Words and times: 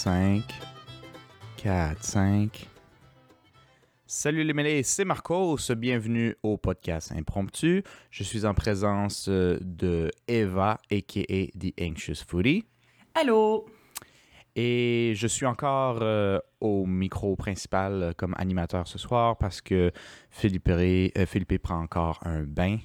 4, 0.00 0.04
5. 0.04 0.42
4, 1.58 2.02
5. 2.02 2.68
Salut 4.06 4.44
les 4.44 4.54
mêlés, 4.54 4.82
c'est 4.82 5.04
Marcos. 5.04 5.58
Bienvenue 5.76 6.34
au 6.42 6.56
podcast 6.56 7.12
Impromptu. 7.12 7.82
Je 8.10 8.22
suis 8.22 8.46
en 8.46 8.54
présence 8.54 9.28
euh, 9.28 9.58
de 9.60 10.10
Eva, 10.26 10.78
a.k.a. 10.90 11.46
The 11.58 11.74
Anxious 11.82 12.24
Foodie. 12.26 12.64
Allô? 13.14 13.66
Et 14.56 15.12
je 15.16 15.26
suis 15.26 15.44
encore 15.44 15.98
euh, 16.00 16.38
au 16.62 16.86
micro 16.86 17.36
principal 17.36 18.02
euh, 18.02 18.12
comme 18.16 18.34
animateur 18.38 18.88
ce 18.88 18.96
soir 18.98 19.36
parce 19.36 19.60
que 19.60 19.92
Philippe, 20.30 20.68
Ré- 20.68 21.12
euh, 21.18 21.26
Philippe 21.26 21.58
prend 21.62 21.78
encore 21.78 22.20
un 22.22 22.44
bain. 22.44 22.78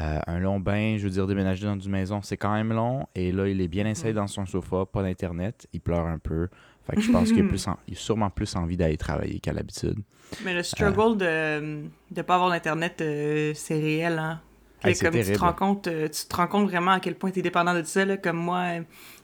Euh, 0.00 0.20
un 0.26 0.38
long 0.38 0.60
bain, 0.60 0.96
je 0.98 1.04
veux 1.04 1.10
dire, 1.10 1.26
déménager 1.26 1.64
dans 1.64 1.78
une 1.78 1.90
maison, 1.90 2.20
c'est 2.22 2.36
quand 2.36 2.52
même 2.52 2.72
long. 2.72 3.06
Et 3.14 3.32
là, 3.32 3.48
il 3.48 3.60
est 3.60 3.68
bien 3.68 3.86
installé 3.86 4.12
dans 4.12 4.26
son 4.26 4.44
sofa, 4.44 4.84
pas 4.84 5.02
d'internet. 5.02 5.66
Il 5.72 5.80
pleure 5.80 6.06
un 6.06 6.18
peu. 6.18 6.48
Fait 6.86 6.96
que 6.96 7.00
je 7.02 7.10
pense 7.10 7.32
qu'il 7.32 7.42
a, 7.42 7.44
en- 7.70 7.72
a 7.72 7.94
sûrement 7.94 8.30
plus 8.30 8.54
envie 8.56 8.76
d'aller 8.76 8.98
travailler 8.98 9.40
qu'à 9.40 9.52
l'habitude. 9.54 9.98
Mais 10.44 10.52
le 10.52 10.62
struggle 10.62 11.16
de 11.16 11.84
de 12.10 12.22
pas 12.22 12.34
avoir 12.34 12.50
d'internet, 12.50 13.00
euh, 13.00 13.52
c'est 13.54 13.80
réel, 13.80 14.18
hein. 14.18 14.40
Hey, 14.90 14.94
comme 15.06 15.12
tu 15.12 15.32
te 15.32 15.38
rends 15.40 15.52
compte, 15.54 15.86
euh, 15.88 16.08
tu 16.08 16.26
te 16.28 16.36
rends 16.36 16.46
compte 16.46 16.68
vraiment 16.68 16.92
à 16.92 17.00
quel 17.00 17.14
point 17.16 17.30
tu 17.30 17.40
es 17.40 17.42
dépendant 17.42 17.74
de 17.74 17.82
ça, 17.82 18.04
là, 18.04 18.16
comme 18.16 18.36
moi. 18.36 18.64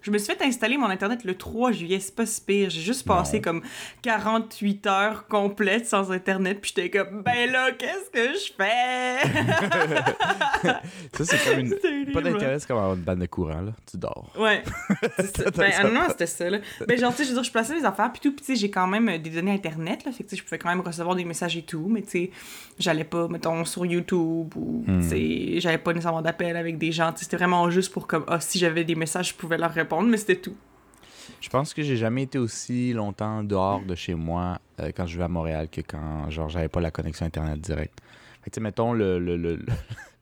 Je 0.04 0.10
me 0.10 0.18
suis 0.18 0.32
fait 0.34 0.44
installer 0.44 0.76
mon 0.76 0.88
internet 0.90 1.24
le 1.24 1.34
3 1.34 1.72
juillet, 1.72 1.98
c'est 1.98 2.14
pas 2.14 2.26
si 2.26 2.40
pire. 2.40 2.70
J'ai 2.70 2.80
juste 2.82 3.06
passé 3.06 3.36
Non. 3.38 3.42
comme 3.42 3.62
48 4.02 4.86
heures 4.86 5.26
complètes 5.26 5.86
sans 5.86 6.12
internet, 6.12 6.60
puis 6.60 6.72
j'étais 6.76 6.90
comme, 6.90 7.22
ben 7.22 7.50
là, 7.50 7.70
qu'est-ce 7.72 8.10
que 8.10 8.32
je 8.38 8.52
fais? 8.56 9.18
Ça, 11.12 11.24
c'est 11.24 11.50
comme 11.50 11.60
une. 11.60 12.12
Pas 12.12 12.20
d'internet, 12.20 12.60
c'est 12.60 12.66
comme 12.68 12.76
avoir 12.78 12.94
une 12.94 13.00
bande 13.02 13.18
de 13.20 13.26
courant, 13.26 13.60
là. 13.62 13.72
Tu 13.90 13.96
dors. 13.96 14.30
Ouais. 14.38 14.62
Ben, 15.56 15.70
ah 15.78 15.84
non, 15.84 16.00
c'était 16.08 16.26
ça, 16.26 16.50
là. 16.50 16.58
Ben, 16.86 16.98
genre, 16.98 17.10
tu 17.12 17.18
sais, 17.18 17.24
je 17.24 17.28
veux 17.30 17.34
dire, 17.36 17.44
je 17.44 17.50
plaçais 17.50 17.74
mes 17.74 17.84
affaires, 17.84 18.10
puis 18.12 18.20
tout, 18.20 18.32
puis 18.34 18.44
tu 18.44 18.52
sais, 18.54 18.56
j'ai 18.60 18.70
quand 18.70 18.86
même 18.86 19.08
euh, 19.08 19.18
des 19.18 19.30
données 19.30 19.52
Internet, 19.52 20.04
là. 20.04 20.12
Fait 20.12 20.24
que, 20.24 20.28
tu 20.28 20.36
sais, 20.36 20.40
je 20.40 20.44
pouvais 20.44 20.58
quand 20.58 20.68
même 20.68 20.80
recevoir 20.80 21.14
des 21.14 21.24
messages 21.24 21.56
et 21.56 21.62
tout, 21.62 21.86
mais 21.90 22.02
tu 22.02 22.10
sais, 22.10 22.30
j'allais 22.78 23.04
pas, 23.04 23.28
mettons, 23.28 23.64
sur 23.64 23.86
YouTube 23.86 24.52
ou, 24.56 24.84
Hmm. 24.86 25.00
tu 25.00 25.08
sais, 25.08 25.60
j'avais 25.60 25.78
pas 25.78 25.92
nécessairement 25.92 26.22
d'appel 26.22 26.56
avec 26.56 26.76
des 26.78 26.92
gens. 26.92 27.12
Tu 27.12 27.18
sais, 27.18 27.24
c'était 27.24 27.36
vraiment 27.36 27.70
juste 27.70 27.92
pour, 27.92 28.06
comme, 28.06 28.24
ah, 28.28 28.40
si 28.40 28.58
j'avais 28.58 28.84
des 28.84 28.94
messages, 28.96 29.28
je 29.30 29.34
pouvais 29.34 29.56
leur 29.58 29.70
répondre, 29.72 29.93
mais 30.02 30.16
c'était 30.16 30.36
tout. 30.40 30.56
Je 31.40 31.48
pense 31.48 31.72
que 31.74 31.82
j'ai 31.82 31.96
jamais 31.96 32.22
été 32.24 32.38
aussi 32.38 32.92
longtemps 32.92 33.42
dehors 33.44 33.80
de 33.82 33.94
chez 33.94 34.14
moi 34.14 34.58
euh, 34.80 34.90
quand 34.94 35.06
je 35.06 35.16
vais 35.18 35.24
à 35.24 35.28
Montréal 35.28 35.68
que 35.70 35.80
quand 35.80 36.28
genre 36.30 36.48
j'avais 36.48 36.68
pas 36.68 36.80
la 36.80 36.90
connexion 36.90 37.26
internet 37.26 37.60
directe. 37.60 37.98
Fait 38.42 38.50
que 38.50 38.54
tu 38.54 38.54
sais, 38.56 38.60
mettons 38.60 38.92
le, 38.92 39.18
le, 39.18 39.36
le, 39.36 39.56
le- 39.56 39.66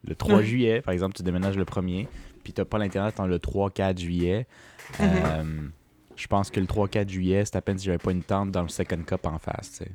le 0.04 0.14
3 0.16 0.36
Ouais. 0.38 0.44
juillet, 0.44 0.80
par 0.80 0.92
exemple, 0.94 1.14
tu 1.14 1.22
déménages 1.22 1.56
le 1.56 1.64
1er, 1.64 2.06
puis 2.42 2.52
t'as 2.52 2.64
pas 2.64 2.78
l'internet 2.78 3.16
dans 3.16 3.26
le 3.26 3.38
3-4 3.38 3.98
juillet. 4.00 4.46
Euh, 5.00 5.44
je 6.16 6.26
pense 6.26 6.50
que 6.50 6.58
le 6.60 6.66
3-4 6.66 7.08
juillet, 7.08 7.44
c'est 7.44 7.56
à 7.56 7.62
peine 7.62 7.78
si 7.78 7.84
j'avais 7.86 7.98
pas 7.98 8.10
une 8.10 8.22
tente 8.24 8.50
dans 8.50 8.62
le 8.62 8.68
Second 8.68 9.02
Cup 9.04 9.24
en 9.26 9.38
face, 9.38 9.70
tu 9.70 9.84
sais. 9.84 9.90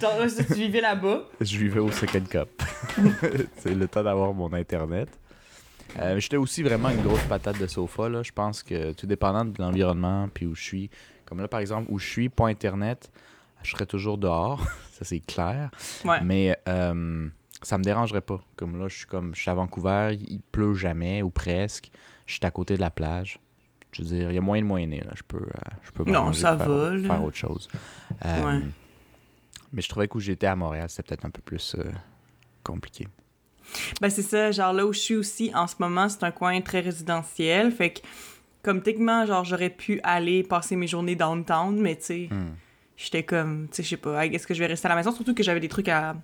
Ça, 0.00 0.44
tu 0.46 0.54
vivais 0.54 0.80
là-bas? 0.80 1.24
Je 1.40 1.58
vivais 1.58 1.80
au 1.80 1.90
Second 1.90 2.24
Cup. 2.28 2.48
c'est 3.58 3.74
le 3.74 3.86
temps 3.88 4.02
d'avoir 4.02 4.32
mon 4.32 4.52
internet. 4.52 5.08
Euh, 5.98 6.18
J'étais 6.20 6.36
aussi 6.36 6.62
vraiment 6.62 6.90
une 6.90 7.02
grosse 7.02 7.22
patate 7.24 7.58
de 7.58 7.66
sofa. 7.66 8.08
Là. 8.08 8.22
Je 8.22 8.32
pense 8.32 8.62
que 8.62 8.92
tout 8.92 9.06
dépendant 9.06 9.44
de 9.44 9.60
l'environnement 9.60 10.28
puis 10.32 10.46
où 10.46 10.54
je 10.54 10.62
suis. 10.62 10.90
Comme 11.26 11.40
là, 11.40 11.48
par 11.48 11.60
exemple, 11.60 11.86
où 11.90 11.98
je 11.98 12.06
suis, 12.08 12.28
pas 12.28 12.46
internet, 12.48 13.10
je 13.62 13.70
serais 13.70 13.86
toujours 13.86 14.18
dehors. 14.18 14.64
ça, 14.92 15.04
c'est 15.04 15.20
clair. 15.20 15.70
Ouais. 16.04 16.20
Mais 16.22 16.56
euh, 16.68 17.28
ça 17.62 17.78
me 17.78 17.84
dérangerait 17.84 18.20
pas. 18.20 18.40
Comme 18.56 18.78
là, 18.78 18.88
je 18.88 18.96
suis 18.98 19.06
comme 19.06 19.34
je 19.34 19.40
suis 19.40 19.50
à 19.50 19.54
Vancouver, 19.54 20.16
il 20.28 20.40
pleut 20.40 20.74
jamais 20.74 21.22
ou 21.22 21.30
presque. 21.30 21.90
Je 22.26 22.34
suis 22.34 22.46
à 22.46 22.50
côté 22.50 22.76
de 22.76 22.80
la 22.80 22.90
plage. 22.90 23.38
Je 23.92 24.02
veux 24.02 24.08
dire, 24.08 24.30
il 24.30 24.34
y 24.34 24.38
a 24.38 24.40
moyen 24.40 24.62
de 24.62 24.68
moyenner. 24.68 25.00
Là. 25.00 25.10
Je 25.16 25.22
peux, 25.26 25.38
euh, 25.38 25.70
je 25.82 25.90
peux 25.90 26.04
Non, 26.08 26.32
ça 26.32 26.56
faire, 26.56 26.68
va, 26.68 26.94
là. 26.94 27.08
faire 27.08 27.24
autre 27.24 27.36
chose. 27.36 27.68
Euh, 28.24 28.44
Ouais. 28.44 28.60
Mais 29.72 29.82
je 29.82 29.88
trouvais 29.88 30.08
que 30.08 30.16
où 30.16 30.20
j'étais 30.20 30.46
à 30.48 30.56
Montréal, 30.56 30.88
c'était 30.88 31.02
peut-être 31.08 31.24
un 31.26 31.30
peu 31.30 31.42
plus 31.42 31.76
euh, 31.78 31.84
compliqué. 32.64 33.06
Ben, 34.00 34.10
c'est 34.10 34.22
ça, 34.22 34.50
genre 34.50 34.72
là 34.72 34.86
où 34.86 34.92
je 34.92 34.98
suis 34.98 35.16
aussi 35.16 35.50
en 35.54 35.66
ce 35.66 35.76
moment, 35.78 36.08
c'est 36.08 36.22
un 36.24 36.30
coin 36.30 36.60
très 36.60 36.80
résidentiel. 36.80 37.70
Fait 37.72 37.90
que, 37.90 38.00
comme 38.62 38.82
techniquement, 38.82 39.24
genre, 39.26 39.44
j'aurais 39.44 39.70
pu 39.70 40.00
aller 40.02 40.42
passer 40.42 40.76
mes 40.76 40.86
journées 40.86 41.16
downtown, 41.16 41.78
mais 41.80 41.96
tu 41.96 42.04
sais, 42.04 42.28
Hmm. 42.30 42.50
j'étais 42.96 43.22
comme, 43.22 43.68
tu 43.70 43.76
sais, 43.76 43.82
je 43.82 43.88
sais 43.90 43.96
pas, 43.96 44.26
est-ce 44.26 44.46
que 44.46 44.54
je 44.54 44.58
vais 44.60 44.66
rester 44.66 44.86
à 44.86 44.90
la 44.90 44.96
maison? 44.96 45.12
Surtout 45.12 45.34
que 45.34 45.42
j'avais 45.42 45.60
des 45.60 45.68
trucs 45.68 45.88
à, 45.88 46.14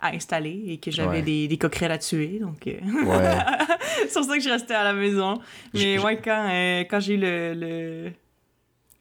à 0.00 0.08
installer 0.14 0.64
et 0.68 0.78
que 0.78 0.90
j'avais 0.90 1.18
Ouais. 1.18 1.22
des, 1.22 1.46
des 1.48 1.58
coquerelles 1.58 1.92
à 1.92 1.98
tuer, 1.98 2.38
donc 2.40 2.66
euh, 2.66 2.80
Ouais. 3.04 3.38
c'est 4.08 4.14
pour 4.14 4.24
ça 4.24 4.36
que 4.36 4.42
je 4.42 4.48
restais 4.50 4.74
à 4.74 4.82
la 4.84 4.92
maison. 4.94 5.40
Mais 5.74 5.98
ouais, 5.98 6.18
quand, 6.20 6.48
euh, 6.50 6.80
quand 6.90 7.00
j'ai 7.00 7.14
eu 7.14 7.18
le, 7.18 7.54
le, 7.54 8.12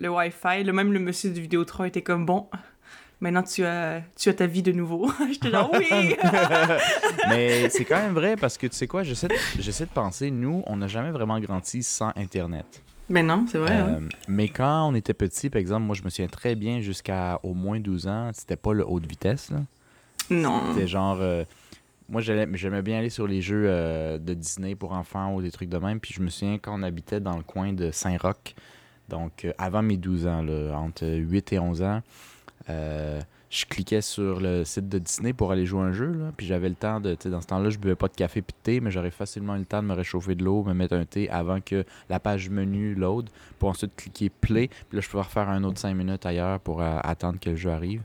le 0.01 0.09
Wi-Fi, 0.09 0.63
le, 0.63 0.73
même 0.73 0.91
le 0.94 1.00
monsieur 1.00 1.29
du 1.31 1.41
Vidéotron 1.41 1.85
était 1.85 2.01
comme, 2.01 2.25
bon, 2.25 2.47
maintenant 3.22 3.44
tu 3.44 3.63
as, 3.66 4.02
tu 4.18 4.30
as 4.30 4.34
ta 4.34 4.46
vie 4.47 4.62
de 4.63 4.72
nouveau. 4.72 5.09
j'étais 5.31 5.50
genre, 5.52 5.72
oui! 5.74 6.16
Mais 7.30 7.69
c'est 7.69 7.85
quand 7.85 8.00
même 8.00 8.13
vrai 8.13 8.35
parce 8.35 8.57
que 8.57 8.68
tu 8.68 8.75
sais 8.75 8.88
quoi, 8.88 9.03
j'essaie 9.03 9.28
de, 9.28 9.35
j'essaie 9.59 9.85
de 9.85 9.91
penser, 9.91 10.31
nous, 10.31 10.63
on 10.68 10.78
n'a 10.78 10.88
jamais 10.88 11.12
vraiment 11.12 11.40
grandi 11.40 11.84
sans 11.84 12.12
Internet. 12.16 12.81
Mais 13.09 13.24
non, 13.24 13.46
c'est 13.52 13.57
vrai. 13.57 13.75
Euh, 13.81 14.00
Mais 14.28 14.50
quand 14.50 14.88
on 14.88 14.94
était 14.94 15.16
petit, 15.16 15.50
par 15.50 15.59
exemple, 15.59 15.84
moi 15.85 15.96
je 15.96 16.03
me 16.03 16.09
souviens 16.09 16.28
très 16.28 16.53
bien 16.56 16.80
jusqu'à 16.80 17.40
au 17.44 17.53
moins 17.56 17.80
12 17.80 18.07
ans, 18.07 18.30
c'était 18.34 18.56
pas 18.56 18.74
le 18.74 18.85
haute 18.88 19.07
vitesse. 19.07 19.50
là. 19.50 19.57
Non. 20.30 20.62
C'était 20.74 20.88
genre. 20.88 21.18
euh, 21.19 21.44
moi 22.07 22.22
j'allais- 22.22 22.47
j'aimais 22.53 22.84
bien 22.84 23.00
aller 23.00 23.09
sur 23.09 23.25
les 23.28 23.41
jeux 23.41 23.63
euh, 23.68 24.19
de 24.19 24.34
Disney 24.36 24.75
pour 24.75 24.91
enfants 24.94 25.34
ou 25.34 25.41
des 25.41 25.50
trucs 25.50 25.69
de 25.69 25.78
même. 25.80 26.00
Puis 26.00 26.13
je 26.13 26.22
me 26.22 26.30
souviens 26.30 26.59
quand 26.59 26.80
on 26.80 26.84
habitait 26.84 27.19
dans 27.19 27.36
le 27.36 27.41
coin 27.44 27.74
de 27.74 27.90
Saint-Roch, 27.90 28.53
donc 29.09 29.47
avant 29.57 29.81
mes 29.81 29.97
12 29.97 30.28
ans, 30.28 30.44
là, 30.44 30.75
entre 30.78 31.07
8 31.07 31.53
et 31.53 31.57
11 31.59 31.81
ans, 31.81 32.01
euh, 32.69 33.19
je 33.50 33.66
cliquais 33.66 34.02
sur 34.02 34.40
le 34.40 34.63
site 34.63 34.88
de 34.90 35.00
Disney 35.00 35.34
pour 35.34 35.52
aller 35.52 35.66
jouer 35.66 35.81
à 35.81 35.85
un 35.85 35.91
jeu. 35.91 36.12
Là, 36.12 36.31
puis 36.38 36.46
j'avais 36.46 36.69
le 36.69 36.75
temps 36.75 37.00
de. 37.00 37.18
Dans 37.25 37.41
ce 37.41 37.47
temps-là, 37.47 37.69
je 37.72 37.78
buvais 37.80 37.96
pas 37.96 38.07
de 38.07 38.13
café 38.13 38.41
puis 38.44 38.53
de 38.53 38.63
thé, 38.63 38.80
mais 38.80 38.91
j'aurais 38.91 39.09
facilement 39.12 39.56
eu 39.56 39.59
le 39.59 39.66
temps 39.66 39.81
de 39.81 39.88
me 39.88 39.94
réchauffer 39.94 40.35
de 40.35 40.44
l'eau, 40.44 40.63
me 40.63 40.74
mettre 40.74 40.94
un 40.96 41.06
thé 41.06 41.30
avant 41.30 41.59
que 41.62 41.84
la 42.09 42.19
page 42.19 42.50
menu 42.50 42.94
load, 42.94 43.30
pour 43.57 43.69
ensuite 43.69 43.96
cliquer 43.96 44.30
play. 44.30 44.68
Puis 44.68 44.97
là, 44.97 45.02
je 45.02 45.09
pouvais 45.09 45.24
refaire 45.24 45.50
un 45.50 45.63
autre 45.63 45.80
5 45.80 45.94
minutes 45.96 46.25
ailleurs 46.25 46.59
pour 46.59 46.81
euh, 46.81 47.00
attendre 47.03 47.40
que 47.40 47.50
le 47.50 47.56
jeu 47.56 47.72
arrive. 47.72 48.03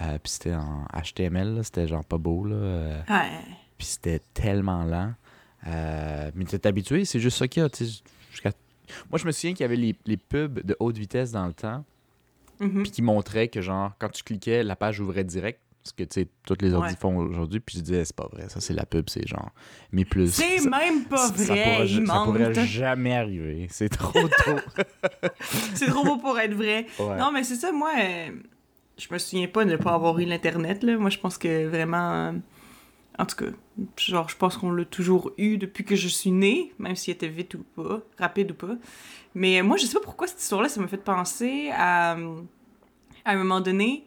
Euh, 0.00 0.18
puis 0.22 0.30
c'était 0.32 0.54
en 0.54 0.86
HTML, 0.94 1.60
c'était 1.64 1.86
genre 1.88 2.04
pas 2.04 2.18
beau. 2.18 2.44
Là, 2.44 3.02
Ouais. 3.08 3.30
puis 3.76 3.86
c'était 3.86 4.20
tellement 4.32 4.84
lent. 4.84 5.12
Mais 5.66 6.44
t'es 6.46 6.66
habitué, 6.66 7.04
c'est 7.04 7.20
juste 7.20 7.36
ça 7.38 7.46
qu'il 7.48 7.62
y 7.62 7.66
a. 7.66 7.68
Moi, 9.10 9.18
je 9.18 9.26
me 9.26 9.32
souviens 9.32 9.52
qu'il 9.52 9.60
y 9.60 9.64
avait 9.64 9.76
les, 9.76 9.94
les 10.06 10.16
pubs 10.16 10.64
de 10.64 10.74
haute 10.80 10.96
vitesse 10.96 11.30
dans 11.30 11.46
le 11.46 11.52
temps, 11.52 11.84
Mhm. 12.60 12.82
puis 12.82 12.90
qui 12.90 13.02
montraient 13.02 13.48
que, 13.48 13.60
genre, 13.60 13.92
quand 13.98 14.08
tu 14.10 14.22
cliquais, 14.22 14.62
la 14.62 14.76
page 14.76 15.00
ouvrait 15.00 15.24
direct. 15.24 15.60
Ce 15.84 15.92
que, 15.94 16.02
tu 16.02 16.20
sais, 16.22 16.28
toutes 16.44 16.60
les 16.60 16.74
ordi 16.74 16.90
Ouais. 16.90 16.98
font 17.00 17.16
aujourd'hui. 17.16 17.60
Puis 17.60 17.78
je 17.78 17.82
disais, 17.82 18.04
c'est 18.04 18.14
pas 18.14 18.28
vrai, 18.30 18.48
ça, 18.50 18.60
c'est 18.60 18.74
la 18.74 18.84
pub, 18.84 19.08
c'est 19.08 19.26
genre. 19.26 19.50
Mais 19.90 20.04
plus. 20.04 20.34
C'est 20.34 20.58
ça- 20.58 20.68
même 20.68 21.04
pas 21.04 21.16
ça- 21.28 21.36
ça 21.36 21.54
vrai, 21.54 21.86
ça 21.88 22.22
pourrait 22.24 22.54
jamais 22.66 23.14
arriver. 23.16 23.68
C'est 23.70 23.88
trop 23.88 24.20
tôt. 24.28 24.58
C'est 25.74 25.86
trop 25.86 26.04
beau 26.04 26.18
pour 26.18 26.38
être 26.38 26.52
vrai. 26.52 26.86
Ouais. 26.98 27.16
Non, 27.16 27.30
mais 27.32 27.42
c'est 27.44 27.54
ça, 27.56 27.72
moi, 27.72 27.92
euh, 27.98 28.30
je 28.98 29.06
me 29.10 29.18
souviens 29.18 29.46
pas 29.48 29.64
de 29.64 29.70
ne 29.70 29.76
pas 29.76 29.94
avoir 29.94 30.18
eu 30.18 30.24
l'Internet, 30.26 30.82
là. 30.82 30.98
Moi, 30.98 31.08
je 31.10 31.18
pense 31.18 31.38
que 31.38 31.66
vraiment... 31.68 32.12
euh, 32.12 32.32
en 33.18 33.26
tout 33.26 33.36
cas, 33.36 33.46
genre, 33.96 34.28
je 34.28 34.36
pense 34.36 34.56
qu'on 34.58 34.70
l'a 34.70 34.84
toujours 34.84 35.32
eu 35.38 35.56
depuis 35.58 35.84
que 35.84 35.96
je 35.96 36.06
suis 36.08 36.30
née, 36.30 36.72
même 36.78 36.94
s'il 36.96 37.14
était 37.14 37.28
vite 37.28 37.54
ou 37.54 37.64
pas, 37.74 38.00
rapide 38.18 38.50
ou 38.50 38.54
pas. 38.54 38.76
Mais 39.34 39.62
moi, 39.62 39.76
je 39.76 39.86
sais 39.86 39.94
pas 39.94 40.00
pourquoi 40.00 40.26
cette 40.26 40.40
histoire-là, 40.40 40.68
ça 40.68 40.80
m'a 40.80 40.88
fait 40.88 40.96
penser 40.96 41.70
à... 41.72 42.16
À 43.24 43.32
un 43.32 43.36
moment 43.36 43.60
donné, 43.60 44.06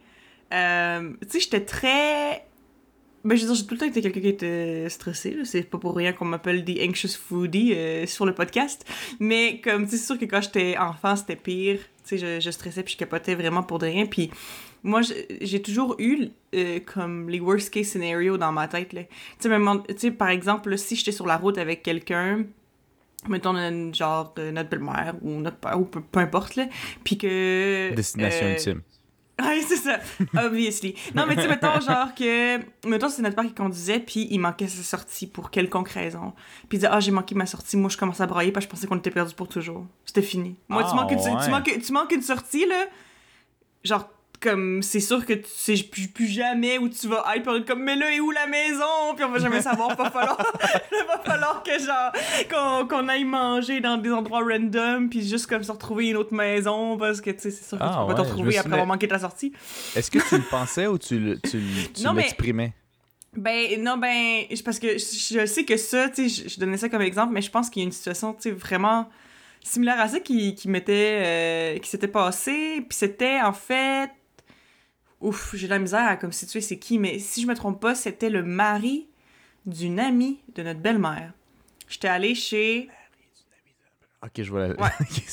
euh, 0.51 1.12
tu 1.21 1.29
sais, 1.29 1.39
j'étais 1.41 1.62
très... 1.62 2.47
Ben, 3.23 3.35
je 3.35 3.41
veux 3.41 3.53
dire, 3.53 3.56
j'ai 3.56 3.68
tout 3.68 3.75
le 3.75 3.79
temps 3.79 3.85
été 3.85 4.01
quelqu'un 4.01 4.19
qui 4.19 4.27
était 4.29 4.89
stressé. 4.89 5.38
C'est 5.44 5.62
pas 5.62 5.77
pour 5.77 5.95
rien 5.95 6.12
qu'on 6.12 6.25
m'appelle 6.25 6.65
The 6.65 6.79
Anxious 6.81 7.19
Foodie 7.19 7.73
euh, 7.73 8.07
sur 8.07 8.25
le 8.25 8.33
podcast. 8.33 8.83
Mais 9.19 9.62
comme, 9.62 9.85
tu 9.85 9.91
sais, 9.91 9.97
c'est 9.97 10.06
sûr 10.07 10.18
que 10.18 10.25
quand 10.25 10.41
j'étais 10.41 10.75
enfant, 10.77 11.15
c'était 11.15 11.35
pire. 11.35 11.77
Tu 12.03 12.18
sais, 12.18 12.18
je, 12.18 12.39
je 12.39 12.50
stressais 12.50 12.81
puis 12.81 12.94
je 12.94 12.97
capotais 12.97 13.35
vraiment 13.35 13.62
pour 13.62 13.77
de 13.77 13.85
rien. 13.85 14.07
Puis 14.07 14.31
moi, 14.81 15.01
j'ai 15.39 15.62
toujours 15.62 15.95
eu 16.00 16.29
euh, 16.56 16.79
comme 16.79 17.29
les 17.29 17.39
worst 17.39 17.69
case 17.71 17.89
scenarios 17.89 18.38
dans 18.38 18.51
ma 18.51 18.68
tête. 18.68 18.89
Tu 19.39 19.50
sais, 19.97 20.12
par 20.12 20.29
exemple, 20.29 20.75
si 20.79 20.95
j'étais 20.95 21.12
sur 21.12 21.27
la 21.27 21.38
route 21.38 21.59
avec 21.59 21.83
quelqu'un, 21.83 22.45
mettons, 23.27 23.94
genre, 23.94 24.33
notre 24.38 24.69
belle-mère 24.69 25.15
ou 25.21 25.39
notre 25.39 25.57
père, 25.57 25.79
ou 25.79 25.85
peu, 25.85 26.01
peu 26.01 26.19
importe, 26.19 26.56
là, 26.56 26.68
puis 27.03 27.18
que... 27.18 27.94
Destination 27.95 28.45
euh, 28.45 28.51
ultime. 28.53 28.81
Ouais, 29.41 29.62
c'est 29.68 29.77
ça. 29.77 30.00
Obviously. 30.45 30.95
Non, 31.15 31.25
mais 31.25 31.35
tu 31.35 31.41
sais, 31.41 31.47
mettons, 31.47 31.79
genre 31.88 32.13
que. 32.13 32.59
Mettons, 32.88 33.09
c'est 33.09 33.21
notre 33.23 33.35
père 33.35 33.45
qui 33.45 33.53
conduisait, 33.53 34.00
puis 34.00 34.27
il 34.29 34.39
manquait 34.39 34.68
sa 34.68 34.83
sortie 34.83 35.25
pour 35.25 35.50
quelconque 35.50 35.89
raison. 35.89 36.33
Puis 36.69 36.77
il 36.77 36.79
disait, 36.79 36.89
ah, 36.91 37.00
j'ai 37.00 37.12
manqué 37.12 37.33
ma 37.33 37.45
sortie. 37.47 37.75
Moi, 37.77 37.89
je 37.89 37.97
commençais 37.97 38.21
à 38.21 38.27
brailler 38.27 38.51
parce 38.51 38.65
que 38.65 38.69
je 38.71 38.75
pensais 38.75 38.88
qu'on 38.88 38.97
était 38.97 39.09
perdu 39.09 39.33
pour 39.33 39.47
toujours. 39.47 39.85
C'était 40.06 40.21
fini. 40.21 40.57
Moi, 40.69 40.83
tu, 40.83 40.89
Ah, 40.91 40.95
manques 40.95 41.12
une, 41.12 41.18
ouais. 41.19 41.44
tu, 41.44 41.50
manques, 41.50 41.79
tu 41.83 41.91
manques 41.91 42.12
une 42.12 42.21
sortie, 42.21 42.68
là. 42.68 42.85
Genre, 43.83 44.07
comme 44.41 44.81
c'est 44.81 44.99
sûr 44.99 45.25
que 45.25 45.33
tu 45.33 45.47
sais 45.55 45.75
plus, 45.83 46.07
plus 46.07 46.27
jamais 46.27 46.77
où 46.79 46.89
tu 46.89 47.07
vas 47.07 47.23
être 47.35 47.43
puis 47.53 47.65
comme 47.65 47.83
mais 47.83 47.95
là 47.95 48.11
est 48.11 48.19
où 48.19 48.31
la 48.31 48.47
maison? 48.47 49.13
Puis 49.15 49.23
on 49.23 49.29
va 49.29 49.39
jamais 49.39 49.61
savoir 49.61 49.95
va 49.95 50.09
falloir 50.09 50.38
va 51.07 51.19
falloir 51.23 51.63
que 51.63 51.79
genre 51.79 52.11
qu'on 52.49 52.88
qu'on 52.88 53.07
aille 53.07 53.23
manger 53.23 53.79
dans 53.79 53.97
des 53.97 54.11
endroits 54.11 54.41
random 54.43 55.09
puis 55.09 55.27
juste 55.27 55.47
comme 55.47 55.63
se 55.63 55.71
retrouver 55.71 56.09
une 56.09 56.17
autre 56.17 56.33
maison 56.33 56.97
parce 56.97 57.21
que 57.21 57.29
tu 57.29 57.39
sais 57.39 57.51
c'est 57.51 57.63
sûr 57.67 57.77
que 57.77 57.83
Ah, 57.83 57.91
tu 58.01 58.07
peux 58.07 58.15
pas 58.15 58.23
te 58.23 58.27
retrouver 58.27 58.57
après 58.57 58.71
avoir 58.73 58.88
manqué 58.88 59.07
ta 59.07 59.19
sortie. 59.19 59.53
Est-ce 59.95 60.09
que 60.11 60.19
tu 60.27 60.35
le 60.38 60.44
pensais 60.49 60.87
ou 60.87 60.97
tu, 60.97 61.19
le- 61.19 61.39
tu, 61.39 61.61
tu 61.94 62.13
l'exprimais? 62.15 62.73
ben 63.33 63.81
non 63.81 63.97
ben 63.97 64.44
parce 64.65 64.77
que 64.77 64.97
je, 64.97 65.37
je 65.39 65.45
sais 65.45 65.63
que 65.63 65.77
ça 65.77 66.09
tu 66.09 66.27
sais 66.29 66.44
je, 66.44 66.49
je 66.49 66.59
donnais 66.59 66.75
ça 66.75 66.89
comme 66.89 67.01
exemple 67.01 67.31
mais 67.33 67.41
je 67.41 67.49
pense 67.49 67.69
qu'il 67.69 67.81
y 67.81 67.85
a 67.85 67.87
une 67.87 67.94
situation 67.94 68.33
tu 68.33 68.41
sais 68.41 68.51
vraiment 68.51 69.07
similaire 69.63 70.01
à 70.01 70.09
ça 70.09 70.19
qui 70.19 70.53
qui 70.53 70.67
m'était 70.67 71.21
euh, 71.23 71.77
qui 71.79 71.89
s'était 71.89 72.09
passé 72.09 72.81
puis 72.89 72.97
c'était 72.97 73.39
en 73.39 73.53
fait 73.53 74.09
ouf 75.21 75.56
j'ai 75.56 75.68
de 75.68 75.71
la 75.71 75.79
misère 75.79 76.07
à 76.07 76.18
comme 76.18 76.31
situer 76.31 76.62
c'est 76.62 76.77
qui 76.77 76.97
mais 77.00 77.19
si 77.19 77.41
je 77.41 77.47
me 77.47 77.56
trompe 77.56 77.79
pas 77.79 77.95
c'était 77.95 78.29
le 78.29 78.44
mari 78.44 79.07
d'une 79.65 80.00
amie 80.00 80.39
de 80.56 80.63
notre 80.63 80.79
belle-mère 80.79 81.33
j'étais 81.88 82.07
allée 82.07 82.35
chez 82.35 82.89
Ok, 84.23 84.44
je 84.44 84.51
vois 84.51 84.68
la. 84.68 84.75
Ouais. 84.75 84.89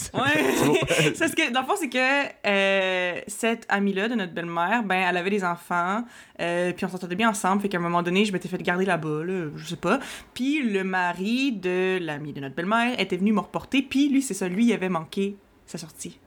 C'est 1.15 1.29
ce 1.29 1.37
que, 1.37 1.53
dans 1.53 1.61
le 1.61 1.67
fond, 1.67 1.75
c'est 1.79 1.91
que 1.91 1.99
euh, 2.47 3.21
cette 3.27 3.67
amie-là 3.69 4.09
de 4.09 4.15
notre 4.15 4.33
belle-mère, 4.33 4.83
ben, 4.83 5.07
elle 5.07 5.17
avait 5.19 5.29
des 5.29 5.45
enfants, 5.45 6.05
euh, 6.41 6.73
puis 6.73 6.87
on 6.87 6.89
s'entendait 6.89 7.15
bien 7.15 7.29
ensemble, 7.29 7.61
fait 7.61 7.69
qu'à 7.69 7.77
un 7.77 7.83
moment 7.83 8.03
donné, 8.03 8.25
je 8.25 8.33
m'étais 8.33 8.49
fait 8.49 8.57
garder 8.63 8.87
là-bas, 8.87 9.25
là, 9.25 9.49
je 9.55 9.67
sais 9.67 9.77
pas. 9.77 10.01
Puis 10.33 10.63
le 10.63 10.85
mari 10.85 11.53
de 11.53 11.99
l'amie 12.01 12.33
de 12.33 12.41
notre 12.41 12.55
belle-mère 12.55 12.99
était 12.99 13.19
venu 13.19 13.33
me 13.35 13.41
reporter, 13.41 13.83
puis 13.83 14.09
lui, 14.09 14.23
c'est 14.23 14.33
ça, 14.33 14.49
lui, 14.49 14.65
il 14.65 14.73
avait 14.73 14.89
manqué 14.89 15.37
sa 15.67 15.77
sortie. 15.77 16.19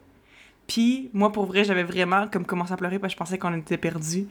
Moi, 1.12 1.32
pour 1.32 1.46
vrai, 1.46 1.64
j'avais 1.64 1.84
vraiment 1.84 2.28
comme 2.28 2.46
commencé 2.46 2.72
à 2.72 2.76
pleurer 2.76 2.98
parce 2.98 3.12
que 3.12 3.16
je 3.16 3.18
pensais 3.18 3.38
qu'on 3.38 3.56
était 3.56 3.78
perdus. 3.78 4.26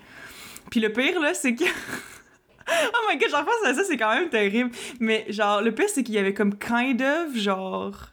Puis 0.70 0.80
le 0.80 0.92
pire, 0.92 1.20
là, 1.20 1.34
c'est 1.34 1.56
que... 1.56 1.64
oh 2.68 3.08
my 3.10 3.18
god, 3.18 3.30
j'en 3.30 3.44
pense 3.44 3.66
à 3.66 3.74
ça, 3.74 3.84
c'est 3.84 3.98
quand 3.98 4.14
même 4.14 4.30
terrible. 4.30 4.72
Mais 5.00 5.26
genre, 5.30 5.62
le 5.62 5.74
pire, 5.74 5.90
c'est 5.90 6.04
qu'il 6.04 6.16
y 6.16 6.20
avait 6.20 6.34
comme 6.34 6.58
kind 6.58 7.02
of, 7.02 7.36
genre 7.36 8.12